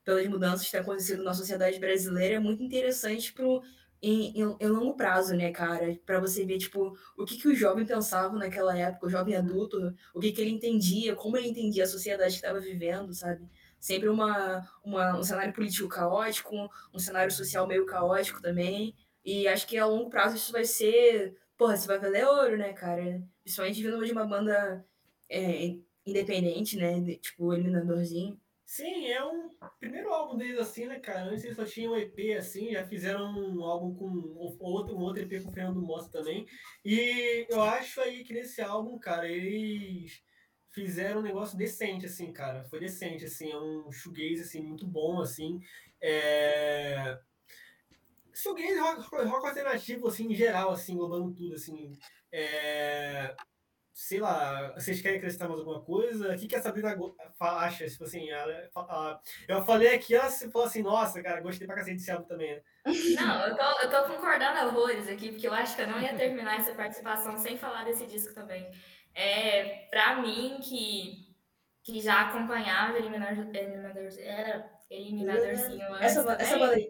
[0.04, 3.62] pelas mudanças que têm acontecido na sociedade brasileira, é muito interessante pro,
[4.04, 5.98] em, em, em longo prazo, né, cara?
[6.06, 9.78] Para você ver, tipo, o que, que o jovem pensava naquela época, o jovem adulto,
[10.14, 13.48] o que, que ele entendia, como ele entendia a sociedade que estava vivendo, sabe?
[13.80, 18.96] Sempre uma, uma, um cenário político caótico, um cenário social meio caótico também.
[19.26, 21.36] E acho que a longo prazo isso vai ser.
[21.58, 23.22] Porra, isso vai valer ouro, né, cara?
[23.44, 24.86] Principalmente vindo de uma banda
[25.30, 25.76] é,
[26.06, 27.00] independente, né?
[27.00, 28.40] de- tipo, Eliminadorzinho.
[28.66, 31.24] Sim, é um primeiro álbum deles assim, né, cara?
[31.24, 34.06] Antes eles só tinham um EP assim, já fizeram um álbum com
[34.60, 36.48] outro, um outro EP com o Fernando Mota também.
[36.84, 40.24] E eu acho aí que nesse álbum, cara, eles
[40.72, 42.64] fizeram um negócio decente, assim, cara.
[42.66, 45.60] Foi decente, assim, é um shoegaze, assim, muito bom, assim.
[46.02, 47.20] É...
[48.34, 51.92] Shoegaze, rock, rock alternativo, assim, em geral, assim, englobando tudo, assim.
[52.32, 53.36] É
[53.94, 56.34] sei lá, vocês querem acrescentar mais alguma coisa?
[56.34, 56.96] O que, que a Sabrina
[57.40, 57.88] acha?
[57.88, 61.76] Tipo assim, ela, ela- eu falei aqui, ela se falou assim, nossa, cara, gostei pra
[61.76, 62.62] cacete desse álbum também, né?
[63.16, 66.16] Não, eu tô, eu tô concordando horrores aqui, porque eu acho que eu não ia
[66.16, 68.70] terminar essa participação sem falar desse disco também.
[69.14, 71.36] É, pra mim, que,
[71.84, 76.90] que já acompanhava Eliminador, Eliminador, era Eliminadorzinho antes Essa, essa banda aí.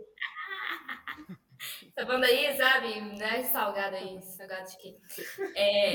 [1.95, 4.97] Essa banda aí, sabe, né, salgado aí, salgado de quê?
[5.55, 5.93] É,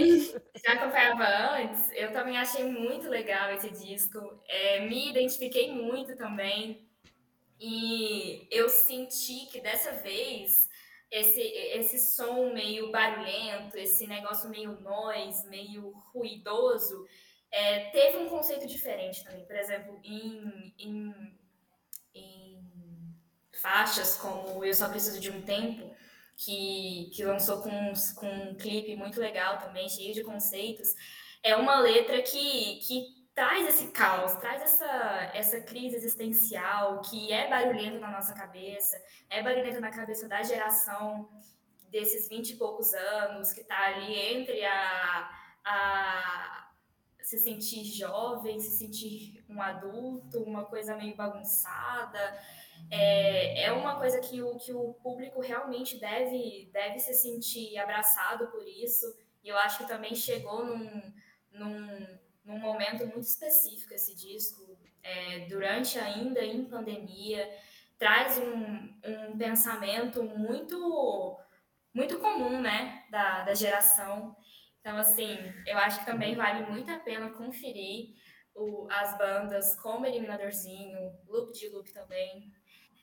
[0.65, 1.25] já acompanhava
[1.57, 6.89] antes, eu também achei muito legal esse disco, é, me identifiquei muito também,
[7.59, 10.69] e eu senti que dessa vez
[11.11, 17.07] esse, esse som meio barulhento, esse negócio meio noise, meio ruidoso,
[17.51, 19.45] é, teve um conceito diferente também.
[19.47, 21.38] Por exemplo, em, em, em
[23.61, 25.95] faixas como Eu Só Preciso de um Tempo,
[26.37, 30.95] que, que lançou com, com um clipe muito legal também, cheio de conceitos.
[31.43, 37.49] É uma letra que, que traz esse caos, traz essa, essa crise existencial que é
[37.49, 41.29] barulhenta na nossa cabeça, é barulhenta na cabeça da geração
[41.91, 45.31] desses vinte e poucos anos, que está ali entre a,
[45.65, 46.69] a
[47.23, 52.39] se sentir jovem, se sentir um adulto, uma coisa meio bagunçada.
[52.91, 58.49] É, é uma coisa que o, que o público realmente deve, deve se sentir abraçado
[58.49, 59.07] por isso.
[59.43, 61.13] E eu acho que também chegou num,
[61.53, 67.49] num, num momento muito específico esse disco, é, durante ainda em pandemia,
[67.99, 71.39] traz um, um pensamento muito
[71.95, 74.37] muito comum, né, da, da geração.
[74.81, 78.15] Então, assim, eu acho que também vale muito a pena conferir
[78.55, 82.53] o, as bandas como Eliminadorzinho, Loop de Loop também.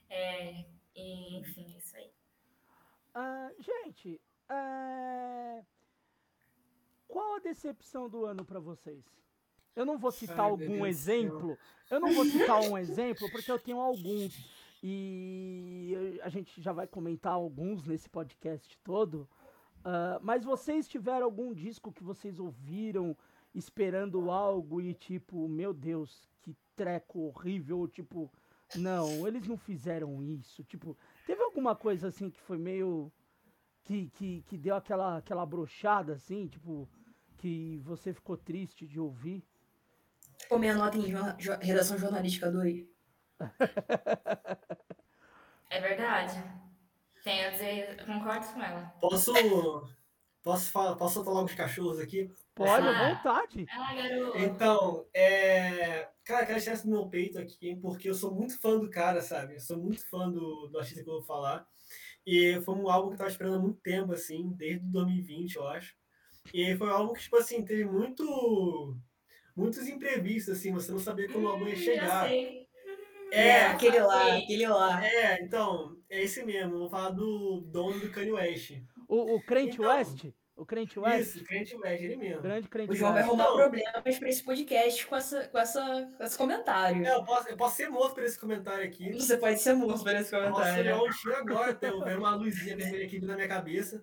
[0.10, 2.12] É, e, enfim, é isso aí.
[3.14, 5.64] Ah, gente, é,
[7.08, 9.04] qual a decepção do ano para vocês?
[9.76, 11.58] Eu não vou citar Ai, algum exemplo.
[11.90, 14.34] Eu não vou citar um exemplo porque eu tenho alguns.
[14.82, 19.28] E a gente já vai comentar alguns nesse podcast todo.
[19.86, 23.16] Ah, mas vocês tiveram algum disco que vocês ouviram
[23.54, 28.32] esperando algo e tipo, meu Deus, que treco horrível, tipo,
[28.76, 30.64] não, eles não fizeram isso.
[30.64, 33.12] Tipo, teve alguma coisa assim que foi meio.
[33.84, 36.90] que, que, que deu aquela, aquela brochada assim, tipo,
[37.38, 39.44] que você ficou triste de ouvir?
[40.40, 42.86] Tipo, minha nota em jorna- jo- redação jornalística 2.
[45.70, 46.42] É verdade.
[47.24, 48.94] Tenho a dizer, eu concordo com ela.
[49.02, 49.34] Posso.
[50.44, 52.32] Posso, falar, posso soltar logo os cachorros aqui?
[52.56, 52.90] Pode, Ah.
[52.90, 53.66] à vontade.
[53.70, 54.38] Ah, garoto.
[54.38, 56.08] Então, é.
[56.24, 59.22] Cara, quero tirar isso do meu peito aqui, porque eu sou muito fã do cara,
[59.22, 59.56] sabe?
[59.56, 61.68] Eu sou muito fã do, do artista que eu vou falar.
[62.26, 65.68] E foi um álbum que eu tava esperando há muito tempo, assim, desde 2020, eu
[65.68, 65.94] acho.
[66.54, 68.98] E foi um álbum que, tipo assim, teve muito.
[69.56, 72.28] Muitos imprevistos, assim, você não sabia quando o álbum ia chegar.
[72.28, 72.66] sei.
[73.32, 75.06] É, aquele lá, aquele lá.
[75.06, 76.78] É, então, é esse mesmo.
[76.80, 78.72] Vou falar do dono do Kanye West.
[79.08, 80.26] O, o Crente Então, West?
[80.56, 81.36] O Crente West?
[81.36, 82.42] Isso, Crente West, ele mesmo.
[82.42, 86.24] Grande Crente O João vai arrumar problemas pra esse podcast com, essa, com, essa, com
[86.24, 87.06] esse comentário.
[87.06, 89.12] É, eu, posso, eu posso ser morto por esse comentário aqui.
[89.14, 90.82] Você pode ser morto por esse Posso comentário.
[90.82, 94.02] olhar um tiro agora, então, uma luzinha vermelha aqui na minha cabeça.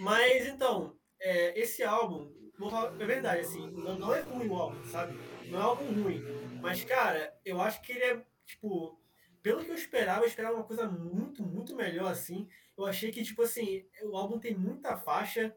[0.00, 4.54] Mas, então, é, esse álbum, vou falar, é verdade, assim, não, não é ruim o
[4.56, 5.16] álbum, sabe?
[5.46, 6.24] Não é um álbum ruim.
[6.60, 9.00] Mas, cara, eu acho que ele é, tipo,
[9.40, 12.48] pelo que eu esperava, eu esperava uma coisa muito, muito melhor, assim.
[12.76, 15.54] Eu achei que, tipo assim, o álbum tem muita faixa.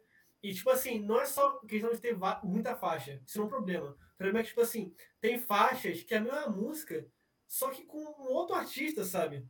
[0.48, 3.22] E, tipo assim, não é só questão de ter muita faixa.
[3.28, 3.90] Isso não é um problema.
[3.90, 7.06] O problema é que, tipo assim, tem faixas que é a mesma música,
[7.46, 9.46] só que com um outro artista, sabe?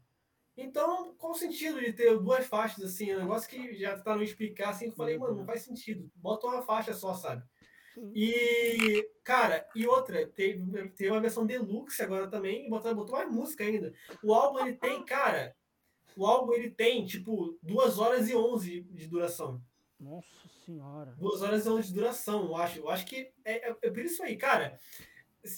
[0.58, 3.12] Então, qual o sentido de ter duas faixas, assim?
[3.12, 6.12] É um negócio que já tentaram explicar, assim, eu falei, mano, não faz sentido.
[6.16, 7.44] Bota uma faixa só, sabe?
[8.16, 13.32] E, cara, e outra, teve, teve uma versão deluxe agora também, e botou, botou mais
[13.32, 13.94] música ainda.
[14.24, 15.56] O álbum, ele tem, cara,
[16.16, 19.62] o álbum, ele tem, tipo, 2 horas e 11 de duração.
[20.00, 20.28] Nossa
[20.66, 21.16] senhora.
[21.18, 22.80] 2 horas e 11 de duração, eu acho.
[22.80, 24.80] Eu acho que é, é, é por isso aí, cara.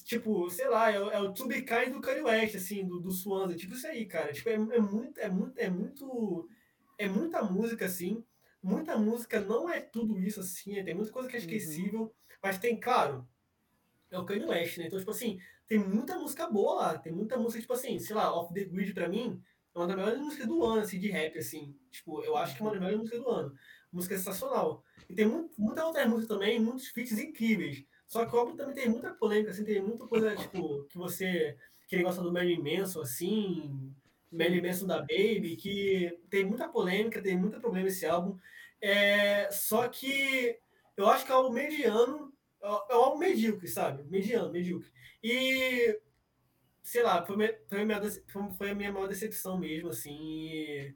[0.05, 2.99] Tipo, sei lá, é, o- é o To Be Kind do Kanye West, assim, do,
[2.99, 3.55] do Swanza.
[3.55, 4.31] Tipo isso aí, cara.
[4.31, 6.49] Tipo, é, é muito, é muito, é muito,
[6.97, 8.23] é muita música, assim.
[8.61, 10.81] Muita música não é tudo isso, assim.
[10.83, 11.45] Tem muita coisa que é Uhum.
[11.45, 12.15] esquecível.
[12.43, 13.27] Mas tem, claro,
[14.11, 14.85] é o Kanye West, né?
[14.87, 16.97] Então, tipo assim, tem muita música boa lá.
[16.99, 19.41] Tem muita música, tipo assim, sei lá, Off the Grid pra mim
[19.75, 21.75] é uma das melhores músicas do ano, assim, de rap, assim.
[21.89, 23.53] Tipo, eu acho que é uma das melhores músicas do ano.
[23.91, 24.83] Música sensacional.
[25.09, 27.83] E tem mu- muita outra música também, muitos feats incríveis.
[28.07, 31.57] Só que o álbum também tem muita polêmica, assim, tem muita coisa, tipo, que você.
[31.87, 33.93] que ele gosta do Marilyn Manson, assim.
[34.31, 38.37] Marilyn Manson da Baby, que tem muita polêmica, tem muito problema esse álbum.
[38.81, 40.57] É, só que
[40.95, 44.03] eu acho que é um álbum mediano, é é um álbum medíocre, sabe?
[44.03, 44.89] Mediano, medíocre.
[45.23, 45.99] E,
[46.83, 47.35] sei lá, foi,
[47.69, 48.01] foi, a minha,
[48.57, 50.93] foi a minha maior decepção mesmo, assim.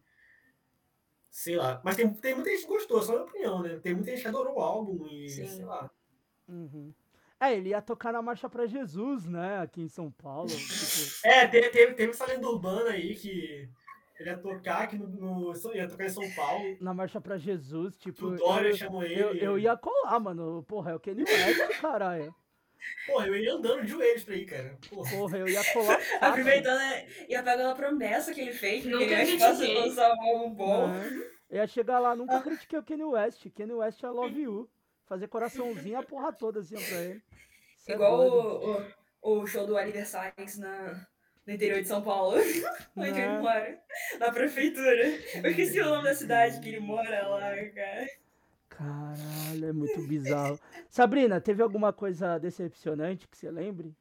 [1.34, 1.82] Sei lá.
[1.84, 3.80] Mas tem, tem muita gente que gostou, só a minha opinião, né?
[3.82, 5.48] Tem muita gente que adorou o álbum e, Sim.
[5.48, 5.90] sei lá.
[6.48, 6.94] Uhum.
[7.40, 9.60] É, ele ia tocar na Marcha pra Jesus, né?
[9.60, 10.48] Aqui em São Paulo.
[10.54, 13.68] tipo, É, teve, teve, teve essa lenda urbana aí que
[14.20, 16.78] ele ia tocar aqui no, no- ia tocar em São Paulo.
[16.80, 18.28] na Marcha pra Jesus, tipo.
[18.28, 19.20] O Dória eu, chamou ele.
[19.20, 20.64] eu, eu ia colar, mano.
[20.68, 22.34] Porra, é o Kenny West, caralho.
[23.06, 24.78] Porra, eu ia andando de joelhos pra ir, cara.
[24.90, 25.12] Porra.
[25.12, 26.00] Porra, eu ia colar.
[26.00, 26.18] fácil.
[26.22, 29.82] Aproveitando né, e apagando a promessa que ele fez, Nunca porque ele fosse critiquei.
[29.82, 30.88] lançar um álbum bom.
[31.50, 33.46] Eu ia chegar lá, nunca critiquei o Kenny West.
[33.54, 34.70] Kenny West é love you.
[35.06, 37.22] Fazer coraçãozinho a porra toda assim pra ele.
[37.78, 38.88] Cê é Igual doido.
[39.22, 41.06] o, o, o show do Oliver Sykes na,
[41.46, 42.38] no interior de São Paulo,
[42.96, 43.78] onde ele mora,
[44.18, 45.06] na prefeitura.
[45.44, 48.08] Eu esqueci o nome da cidade que ele mora lá, cara.
[48.78, 50.60] Caralho, é muito bizarro.
[50.90, 53.96] Sabrina, teve alguma coisa decepcionante que você lembre?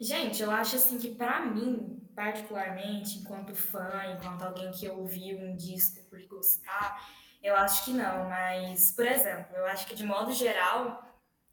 [0.00, 5.56] Gente, eu acho assim que pra mim, particularmente, enquanto fã, enquanto alguém que ouviu um
[5.56, 7.04] disco por gostar,
[7.42, 11.02] eu acho que não, mas, por exemplo, eu acho que de modo geral,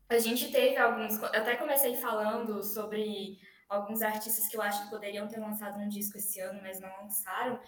[0.09, 1.17] a gente teve alguns.
[1.17, 5.89] Eu até comecei falando sobre alguns artistas que eu acho que poderiam ter lançado um
[5.89, 7.59] disco esse ano, mas não lançaram.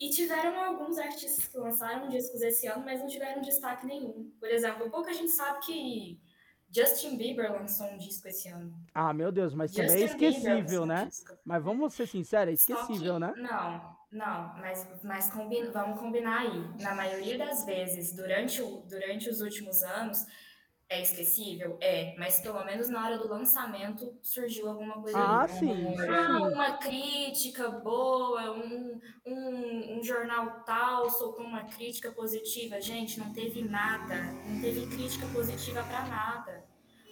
[0.00, 4.30] E tiveram alguns artistas que lançaram discos esse ano, mas não tiveram destaque nenhum.
[4.40, 6.20] Por exemplo, pouca gente sabe que
[6.74, 8.74] Justin Bieber lançou um disco esse ano.
[8.92, 11.06] Ah, meu Deus, mas também é Justin esquecível, um né?
[11.06, 11.32] disco.
[11.44, 13.32] Mas vamos ser sinceros, é Só que- esquecível, né?
[13.36, 16.74] Não, não, mas, mas combi- vamos combinar aí.
[16.80, 20.18] Na maioria das vezes, durante, o, durante os últimos anos,
[20.94, 21.76] é esquecível?
[21.80, 25.48] É, mas pelo menos na hora do lançamento surgiu alguma coisa Ah, ali.
[25.52, 26.54] sim, Ah, sim.
[26.54, 32.80] uma crítica boa, um, um, um jornal tal soltou uma crítica positiva.
[32.80, 34.14] Gente, não teve nada,
[34.46, 36.64] não teve crítica positiva pra nada.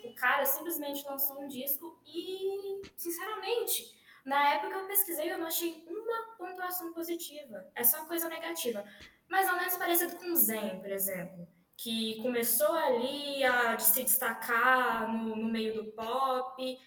[0.04, 3.84] O cara simplesmente lançou um disco e, sinceramente,
[4.24, 7.70] na época eu pesquisei eu não achei uma pontuação positiva.
[7.74, 8.84] É só coisa negativa.
[9.28, 11.46] Mais ou menos parecido com Zen, por exemplo,
[11.82, 16.78] que começou ali a se destacar no, no meio do pop,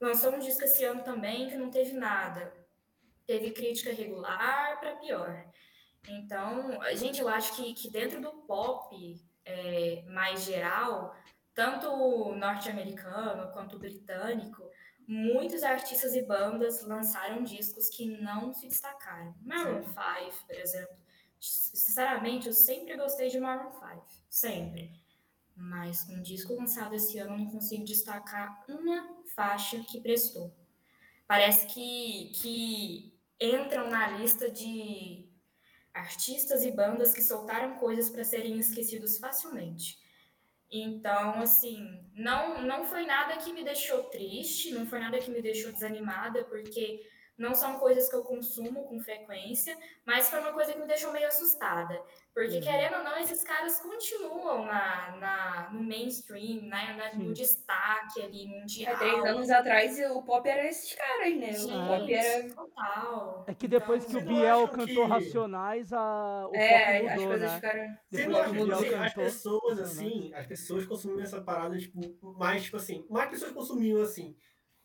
[0.00, 2.50] lançou um disco esse ano também que não teve nada.
[3.26, 5.44] Teve crítica regular para pior.
[6.08, 11.14] Então, gente, eu acho que, que dentro do pop é, mais geral,
[11.54, 14.66] tanto o norte-americano quanto o britânico,
[15.06, 19.34] muitos artistas e bandas lançaram discos que não se destacaram.
[19.42, 20.96] Maroon 5, por exemplo.
[21.38, 24.21] Sinceramente, eu sempre gostei de Maroon 5.
[24.32, 24.90] Sempre.
[25.54, 30.56] Mas com um disco lançado esse ano, não consigo destacar uma faixa que prestou.
[31.26, 35.28] Parece que, que entram na lista de
[35.92, 39.98] artistas e bandas que soltaram coisas para serem esquecidos facilmente.
[40.70, 45.42] Então, assim, não, não foi nada que me deixou triste, não foi nada que me
[45.42, 47.06] deixou desanimada, porque
[47.38, 51.12] não são coisas que eu consumo com frequência, mas foi uma coisa que me deixou
[51.12, 52.00] meio assustada.
[52.34, 52.60] Porque, Uhum.
[52.62, 58.46] querendo ou não, esses caras continuam na, na, no mainstream, na, na- no destaque ali,
[58.46, 58.94] mundial.
[58.94, 61.52] Há três anos atrás o pop era esses caras, né?
[61.52, 62.54] Gente, O pop era.
[62.54, 63.44] total.
[63.46, 66.46] É que depois que o não Biel cantou que- Racionais, a...
[66.48, 67.56] o É, as mudou, coisas né?
[67.56, 67.86] ficaram.
[68.08, 69.98] Você Depois não que acha o que Biel assim, as cantou pessoas, Racionais.
[69.98, 74.36] assim, as pessoas consumiam essa parada, tipo, mais, tipo assim, mais pessoas consumiam, assim.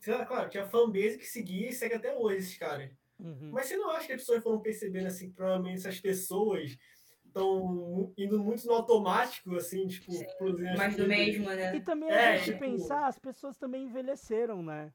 [0.04, 2.92] Claro, tinha fanbase que seguia e segue até hoje esses caras.
[3.20, 3.50] Uhum.
[3.52, 6.78] Mas você não acha que as pessoas foram percebendo, assim, que provavelmente essas pessoas
[7.26, 11.18] estão indo muito no automático, assim, tipo, produzindo Mais do coisas?
[11.18, 11.76] mesmo, né?
[11.76, 14.94] E também É, a gente tipo- pensar, as pessoas também envelheceram, né?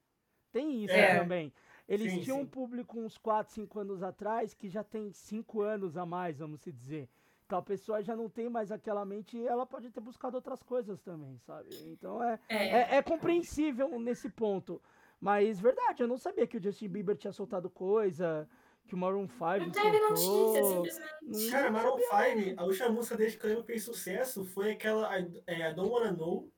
[0.52, 1.18] Tem isso É.
[1.18, 1.52] também.
[1.88, 2.46] Eles Sim, tinham um sim.
[2.50, 6.70] público uns 4, 5 anos atrás que já tem 5 anos a mais, vamos se
[6.70, 7.08] dizer.
[7.44, 10.62] Então a pessoa já não tem mais aquela mente e ela pode ter buscado outras
[10.62, 11.68] coisas também, sabe?
[11.86, 12.66] Então é, É.
[12.66, 14.80] é, é compreensível nesse ponto.
[15.22, 18.48] Mas verdade, eu não sabia que o Justin Bieber tinha soltado coisa,
[18.88, 21.12] que o Maroon 5 Não teve notícia, simplesmente.
[21.22, 25.16] Não- Cara, Maroon sabia, 5, a última música deles que eu fez sucesso foi aquela
[25.16, 26.50] I, é, I Don't Wanna Know.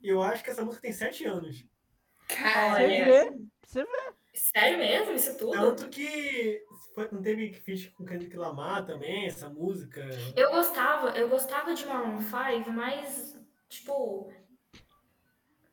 [0.00, 1.66] Eu acho que essa música tem 7 anos.
[2.28, 2.36] Você
[2.70, 4.12] Olha, vê, você vê.
[4.34, 5.12] sério mesmo?
[5.12, 5.50] Isso tudo?
[5.52, 6.62] Tanto que
[6.94, 10.00] foi- não teve feat com Kendrick Lamar também, essa música.
[10.36, 13.36] Eu gostava, eu gostava de Maroon 5, mas,
[13.68, 14.30] tipo,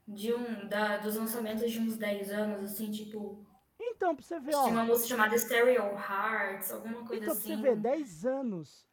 [0.08, 3.46] de um, da, dos lançamentos de uns 10 anos, assim, tipo,
[3.80, 4.70] Então, pra você ver, tinha ó.
[4.70, 7.62] uma música chamada Stereo Hearts, alguma coisa Então, pra você assim.
[7.62, 8.86] ver, 10 anos.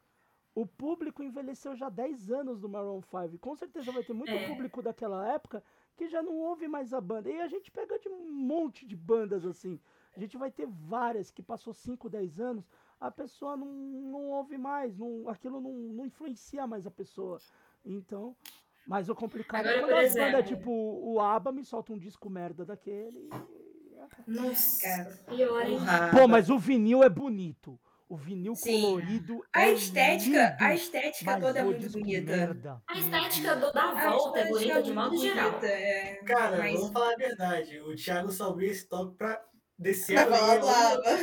[0.53, 3.37] O público envelheceu já 10 anos do Maroon 5.
[3.39, 4.47] Com certeza vai ter muito É.
[4.47, 5.63] público daquela época
[5.95, 7.29] que já não ouve mais a banda.
[7.29, 9.79] E a gente pega de um monte de bandas assim.
[10.15, 12.67] A gente vai ter várias que passou 5, 10 anos,
[12.99, 17.39] a pessoa não, não ouve mais, não, aquilo não, não influencia mais a pessoa.
[17.85, 18.35] Então,
[18.87, 21.97] mas o complicado é Agora, quando por as bandas, tipo, o ABBA me solta um
[21.97, 23.29] disco merda daquele.
[23.29, 25.79] e- Nossa, Cara, pior ainda.
[25.85, 26.09] Porra.
[26.11, 27.79] Pô, mas o vinil é bonito.
[28.09, 28.81] O vinil Sim.
[28.81, 30.55] colorido A é estética, lindo.
[30.59, 32.31] a estética toda é muito bonita.
[32.35, 32.83] merda.
[32.85, 35.49] A estética do, da volta é estética bonita de muito modo geral.
[35.51, 36.15] bonita, é.
[36.25, 37.79] Cara, Mas- vamos falar a verdade.
[37.79, 39.41] O Thiago só abriu esse top pra
[39.79, 40.17] descer.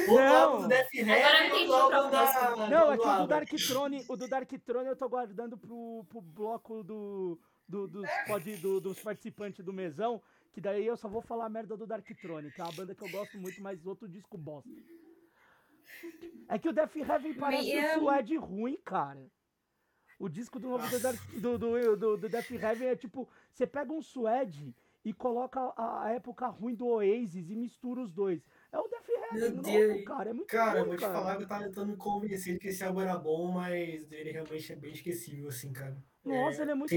[0.09, 0.37] O Não.
[0.37, 2.69] álbum do Death Heaven Agora eu entendi o álbum da...
[2.71, 3.27] Não, é do que o do.
[3.27, 8.09] Dark Throne, o do Dark Throne eu tô guardando pro, pro bloco do, do- dos,
[8.27, 10.23] pode, do- dos participantes do mesão,
[10.53, 12.95] que daí eu só vou falar a merda do Dark Throne, que é uma banda
[12.95, 14.71] que eu gosto muito, mas outro disco bosta.
[16.49, 19.31] É que o Death Heaven parece é- um suede ruim, cara.
[20.19, 20.99] O disco do novo do,
[21.41, 24.75] do, do, do, do Death Heaven é tipo, você pega um suede
[25.05, 28.43] e coloca a, a época ruim do Oasis e mistura os dois.
[28.73, 30.05] É o Death Heaven Meu novo, Deus.
[30.05, 30.31] cara.
[30.31, 31.13] É muito Cara, bom, eu vou te cara.
[31.13, 34.73] falar que eu tava tentando me convencer que esse álbum era bom, mas ele realmente
[34.73, 35.97] é bem esquecível, assim, cara.
[36.29, 36.91] Nossa, ele é muito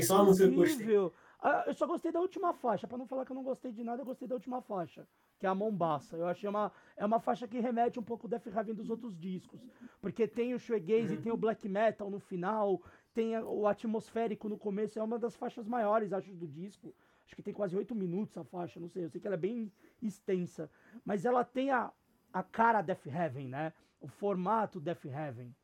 [0.78, 1.14] incrível.
[1.44, 2.88] Ah, eu só gostei da última faixa.
[2.88, 5.08] Pra não falar que eu não gostei de nada, eu gostei da última faixa.
[5.40, 6.16] Que é a Mombaça.
[6.16, 9.18] Eu achei uma, é uma faixa que remete um pouco ao Death Heaven dos outros
[9.18, 9.60] discos.
[10.00, 11.22] Porque tem o shoegaze, Uhum.
[11.22, 12.80] tem o black metal no final,
[13.12, 15.00] tem o atmosférico no começo.
[15.00, 16.94] É uma das faixas maiores, acho, do disco.
[17.26, 19.06] Acho que tem quase oito minutos a faixa, não sei.
[19.06, 20.70] Eu sei que ela é bem extensa.
[21.04, 21.92] Mas ela tem a,
[22.32, 23.74] a cara Death Heaven, né?
[24.00, 25.56] O formato Death Heaven.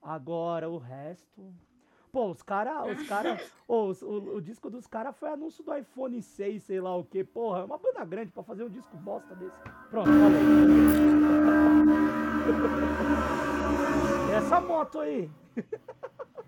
[0.00, 1.52] Agora, o resto...
[2.16, 3.38] Pô, os caras, os cara,
[3.68, 7.22] os- o, o disco dos caras foi anúncio do iPhone 6, sei lá o que.
[7.22, 9.52] Porra, é uma banda grande pra fazer um disco bosta desse.
[9.90, 10.40] Pronto, falei.
[14.30, 15.30] E essa moto aí?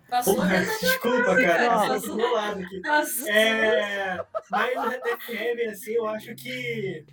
[0.09, 1.67] Passou Porra, desculpa, cara.
[1.71, 1.89] Nossa.
[1.89, 2.81] Passou do lado aqui.
[2.81, 3.31] Nossa.
[3.31, 7.05] É, mas no Heaven, assim, eu acho que.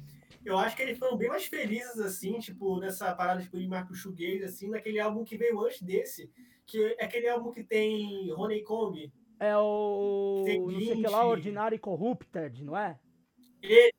[0.45, 3.93] Eu acho que eles foram bem mais felizes, assim, tipo, nessa parada tipo, de Marco
[3.93, 6.31] Shoegaze, assim, naquele álbum que veio antes desse,
[6.65, 9.11] que é aquele álbum que tem Honeycomb.
[9.39, 10.45] É o.
[10.47, 12.99] Não sei que lá, Ordinary Corrupted, não é?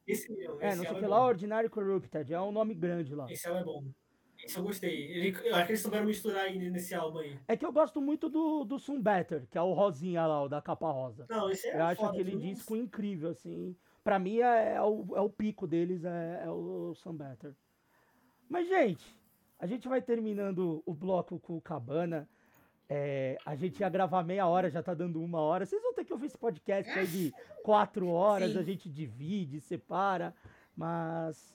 [0.06, 0.60] Esse mesmo.
[0.60, 1.24] É, esse não sei que é lá.
[1.24, 2.32] Ordinary Corrupted.
[2.32, 3.30] É um nome grande lá.
[3.30, 3.84] Esse álbum é bom.
[4.44, 4.94] Esse eu gostei.
[5.10, 7.38] Ele- eu acho que eles souberam misturar aí nesse álbum aí.
[7.48, 10.48] É que eu gosto muito do, do Sun Better, que é o rosinha lá, o
[10.48, 11.26] da capa rosa.
[11.28, 12.40] Não, esse é Eu acho aquele viu?
[12.40, 13.74] disco incrível, assim.
[14.04, 17.54] Pra mim é, é o, é o pico deles, é, é o Sun Better.
[18.48, 19.04] Mas, gente,
[19.58, 22.28] a gente vai terminando o bloco com o Cabana.
[22.88, 25.66] É, a gente ia gravar meia hora, já tá dando uma hora.
[25.66, 27.34] Vocês vão ter que ouvir esse podcast aí de
[27.64, 28.58] quatro horas, Sim.
[28.58, 30.34] a gente divide, separa.
[30.76, 31.54] Mas.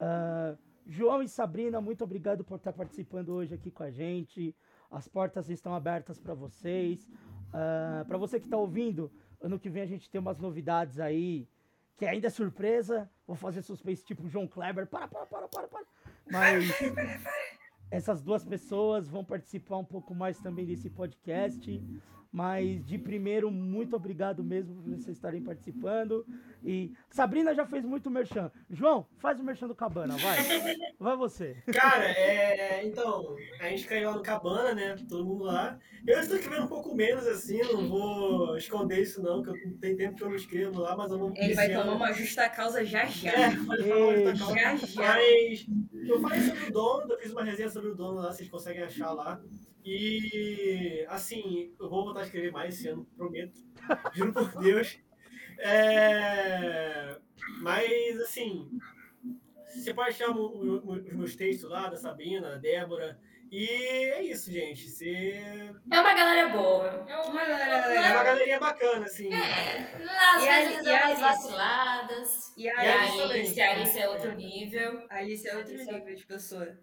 [0.00, 4.54] ah, João e Sabrina, muito obrigado por estar participando hoje aqui com a gente.
[4.90, 7.08] As portas estão abertas para vocês.
[8.08, 11.48] para você que está ouvindo, ano que vem a gente tem umas novidades aí,
[11.96, 13.08] que ainda é surpresa.
[13.26, 14.86] Vou fazer suspense tipo João Kleber.
[14.88, 15.84] Para, para, para, para, para.
[16.30, 16.64] Mas
[17.92, 21.78] essas duas pessoas vão participar um pouco mais também desse podcast.
[22.32, 26.24] Mas de primeiro, muito obrigado mesmo por vocês estarem participando.
[26.64, 28.50] E Sabrina já fez muito merchan.
[28.70, 30.38] João, faz o merchan do Cabana, vai.
[30.98, 31.56] Vai você.
[31.72, 34.96] Cara, é, então, a gente caiu lá no Cabana, né?
[35.08, 35.78] Todo mundo lá.
[36.06, 39.76] Eu estou escrevendo um pouco menos, assim, não vou esconder isso não, que eu não
[39.78, 41.32] tem tempo que eu não escrevo lá, mas eu vou...
[41.36, 43.32] Ele vai tomar uma justa causa já já.
[43.32, 44.86] É, pode falar onde tá Já calma.
[44.86, 45.14] já.
[45.14, 45.66] Mas
[46.08, 48.82] eu falei sobre o dono, eu fiz uma resenha sobre o dono lá, vocês conseguem
[48.82, 49.40] achar lá.
[49.84, 53.58] E, assim, eu vou voltar a escrever mais esse ano, prometo.
[54.14, 54.98] Juro por Deus.
[55.58, 57.18] É,
[57.60, 58.70] mas, assim,
[59.66, 63.18] você pode achar o- o- os meus textos lá, da Sabrina, da Débora.
[63.50, 64.88] E é isso, gente.
[64.88, 65.34] Você...
[65.90, 67.04] É uma galera boa.
[67.06, 69.28] É uma galera É uma galerinha bacana, assim.
[69.32, 72.56] Às E vezes e a vaciladas.
[72.56, 73.20] E E a a a Alice.
[73.20, 75.06] Alice, a Alice é outro nível.
[75.10, 76.78] A Alice é outro nível de pessoa.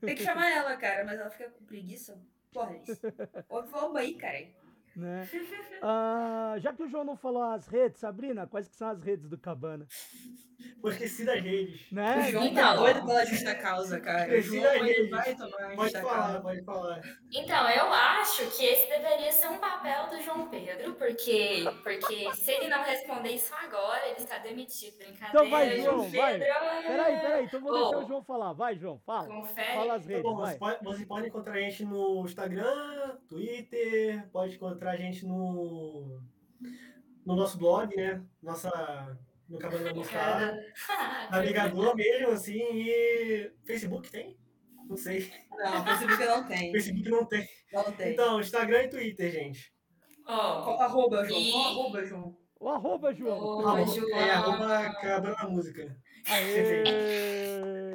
[0.00, 2.18] Tem que chamar ela, cara, mas ela fica com preguiça.
[2.52, 3.00] Porra, Alice.
[3.48, 4.46] Ô, Vamos aí, cara.
[4.98, 5.28] Né?
[5.82, 9.28] Ah, já que o João não falou as redes, Sabrina, quais que são as redes
[9.28, 9.86] do Cabana?
[10.82, 11.80] Pô, esqueci das redes.
[11.90, 12.30] O Né?
[12.32, 12.62] João Então.
[12.64, 14.28] tá doido pela justa causa, cara.
[14.30, 15.10] O Esqueci João das redes.
[15.10, 16.40] vai tomar Pode falar, causa.
[16.40, 17.00] pode falar.
[17.32, 22.50] Então, eu acho que esse deveria ser um papel do João Pedro, porque, porque se
[22.52, 24.96] ele não responder isso agora, ele está demitido.
[24.98, 26.38] Brincadeira, Então vai, João, vai.
[26.38, 26.54] Pedro.
[26.86, 28.52] Peraí, peraí, então vou deixar Ô, o João falar.
[28.52, 29.28] Vai, João, fala.
[29.28, 29.74] Confere.
[29.74, 30.58] Fala as Tá redes, bom, você vai.
[30.58, 36.20] pode, você pode encontrar a gente no Instagram, Twitter, pode encontrar a gente no,
[37.24, 38.22] no nosso blog, né?
[38.42, 39.18] Nossa,
[39.48, 40.52] no Cabana da Música lá.
[41.30, 44.36] Navegador mesmo, assim, e Facebook tem?
[44.88, 45.30] Não sei.
[45.50, 46.72] Não, Facebook não tem.
[46.72, 47.48] Facebook não tem.
[47.72, 48.12] Não tem.
[48.12, 49.72] Então, Instagram e Twitter, gente.
[50.26, 51.40] Ó, Qual arroba, João?
[51.40, 52.36] E- Qual arroba, João?
[52.60, 53.60] O arroba, João.
[53.68, 54.18] Arroba- João.
[54.18, 55.96] É arroba Cabana da Música.
[56.28, 56.82] Aê!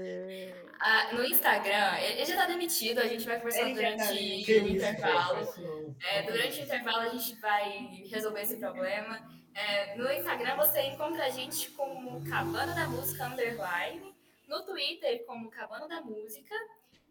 [0.85, 4.43] ah, no Instagram, ele já tá demitido, a gente vai conversar Ele tá durante.
[4.43, 5.95] Que o intervalo.
[6.11, 9.25] É, durante o intervalo a gente vai resolver esse problema.
[9.55, 14.13] É, no Instagram você encontra a gente como Cabana da Música Underline,
[14.45, 16.53] no Twitter como Cabana da Música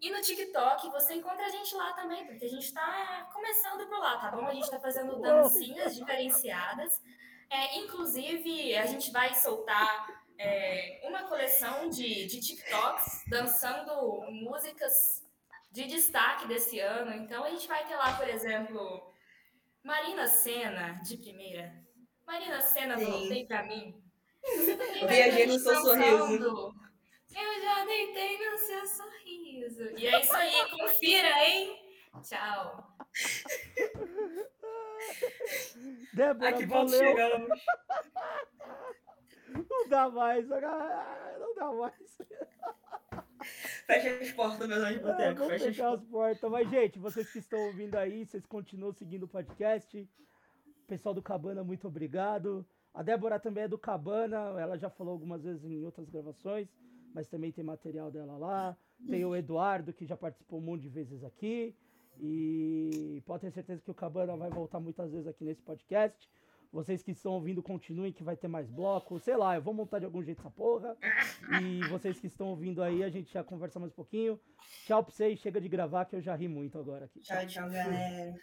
[0.03, 4.01] e no TikTok você encontra a gente lá também, porque a gente tá começando por
[4.01, 4.45] lá, tá bom?
[4.45, 7.01] A gente tá fazendo dancinhas diferenciadas.
[7.49, 15.23] É, inclusive, a gente vai soltar é, uma coleção de, de TikToks dançando músicas
[15.71, 17.13] de destaque desse ano.
[17.15, 19.13] Então a gente vai ter lá, por exemplo,
[19.83, 21.73] Marina Senna, de primeira.
[22.27, 23.29] Marina Senna Sim.
[23.29, 24.03] Vem Pra Mim.
[25.09, 26.75] Viajei ter no seu sorriso.
[27.35, 29.83] Eu já deitei no seu sorriso.
[29.97, 31.79] E é isso aí, confira, hein?
[32.23, 32.97] Tchau.
[36.13, 37.09] Débora, A que ponto valeu.
[37.09, 37.61] chegamos?
[39.89, 40.51] Dá mais.
[40.53, 42.19] ah, Não dá mais.
[43.87, 45.35] Fecha as portas, meus amigos É, boteco.
[45.41, 46.51] vamos Fecha as fechar as portas.
[46.51, 50.09] Mas, gente, vocês que estão ouvindo aí, vocês continuam seguindo o podcast.
[50.87, 52.65] Pessoal do Cabana, muito obrigado.
[52.95, 56.69] A Débora também é do Cabana, ela já falou algumas vezes em outras gravações,
[57.15, 58.77] mas também tem material dela lá.
[59.09, 61.75] Tem o Eduardo, que já participou um monte de vezes aqui.
[62.21, 66.31] E pode ter certeza que o Cabana vai voltar muitas vezes aqui nesse podcast.
[66.73, 69.21] Vocês que estão ouvindo, continuem que vai ter mais bloco.
[69.21, 70.97] Sei lá, eu vou montar de algum jeito essa porra.
[71.61, 74.41] E vocês que estão ouvindo aí, a gente já conversa mais um pouquinho.
[74.87, 77.21] Tchau pra vocês, chega de gravar que eu já ri muito agora aqui.
[77.21, 78.35] Tchau, tchau, galera.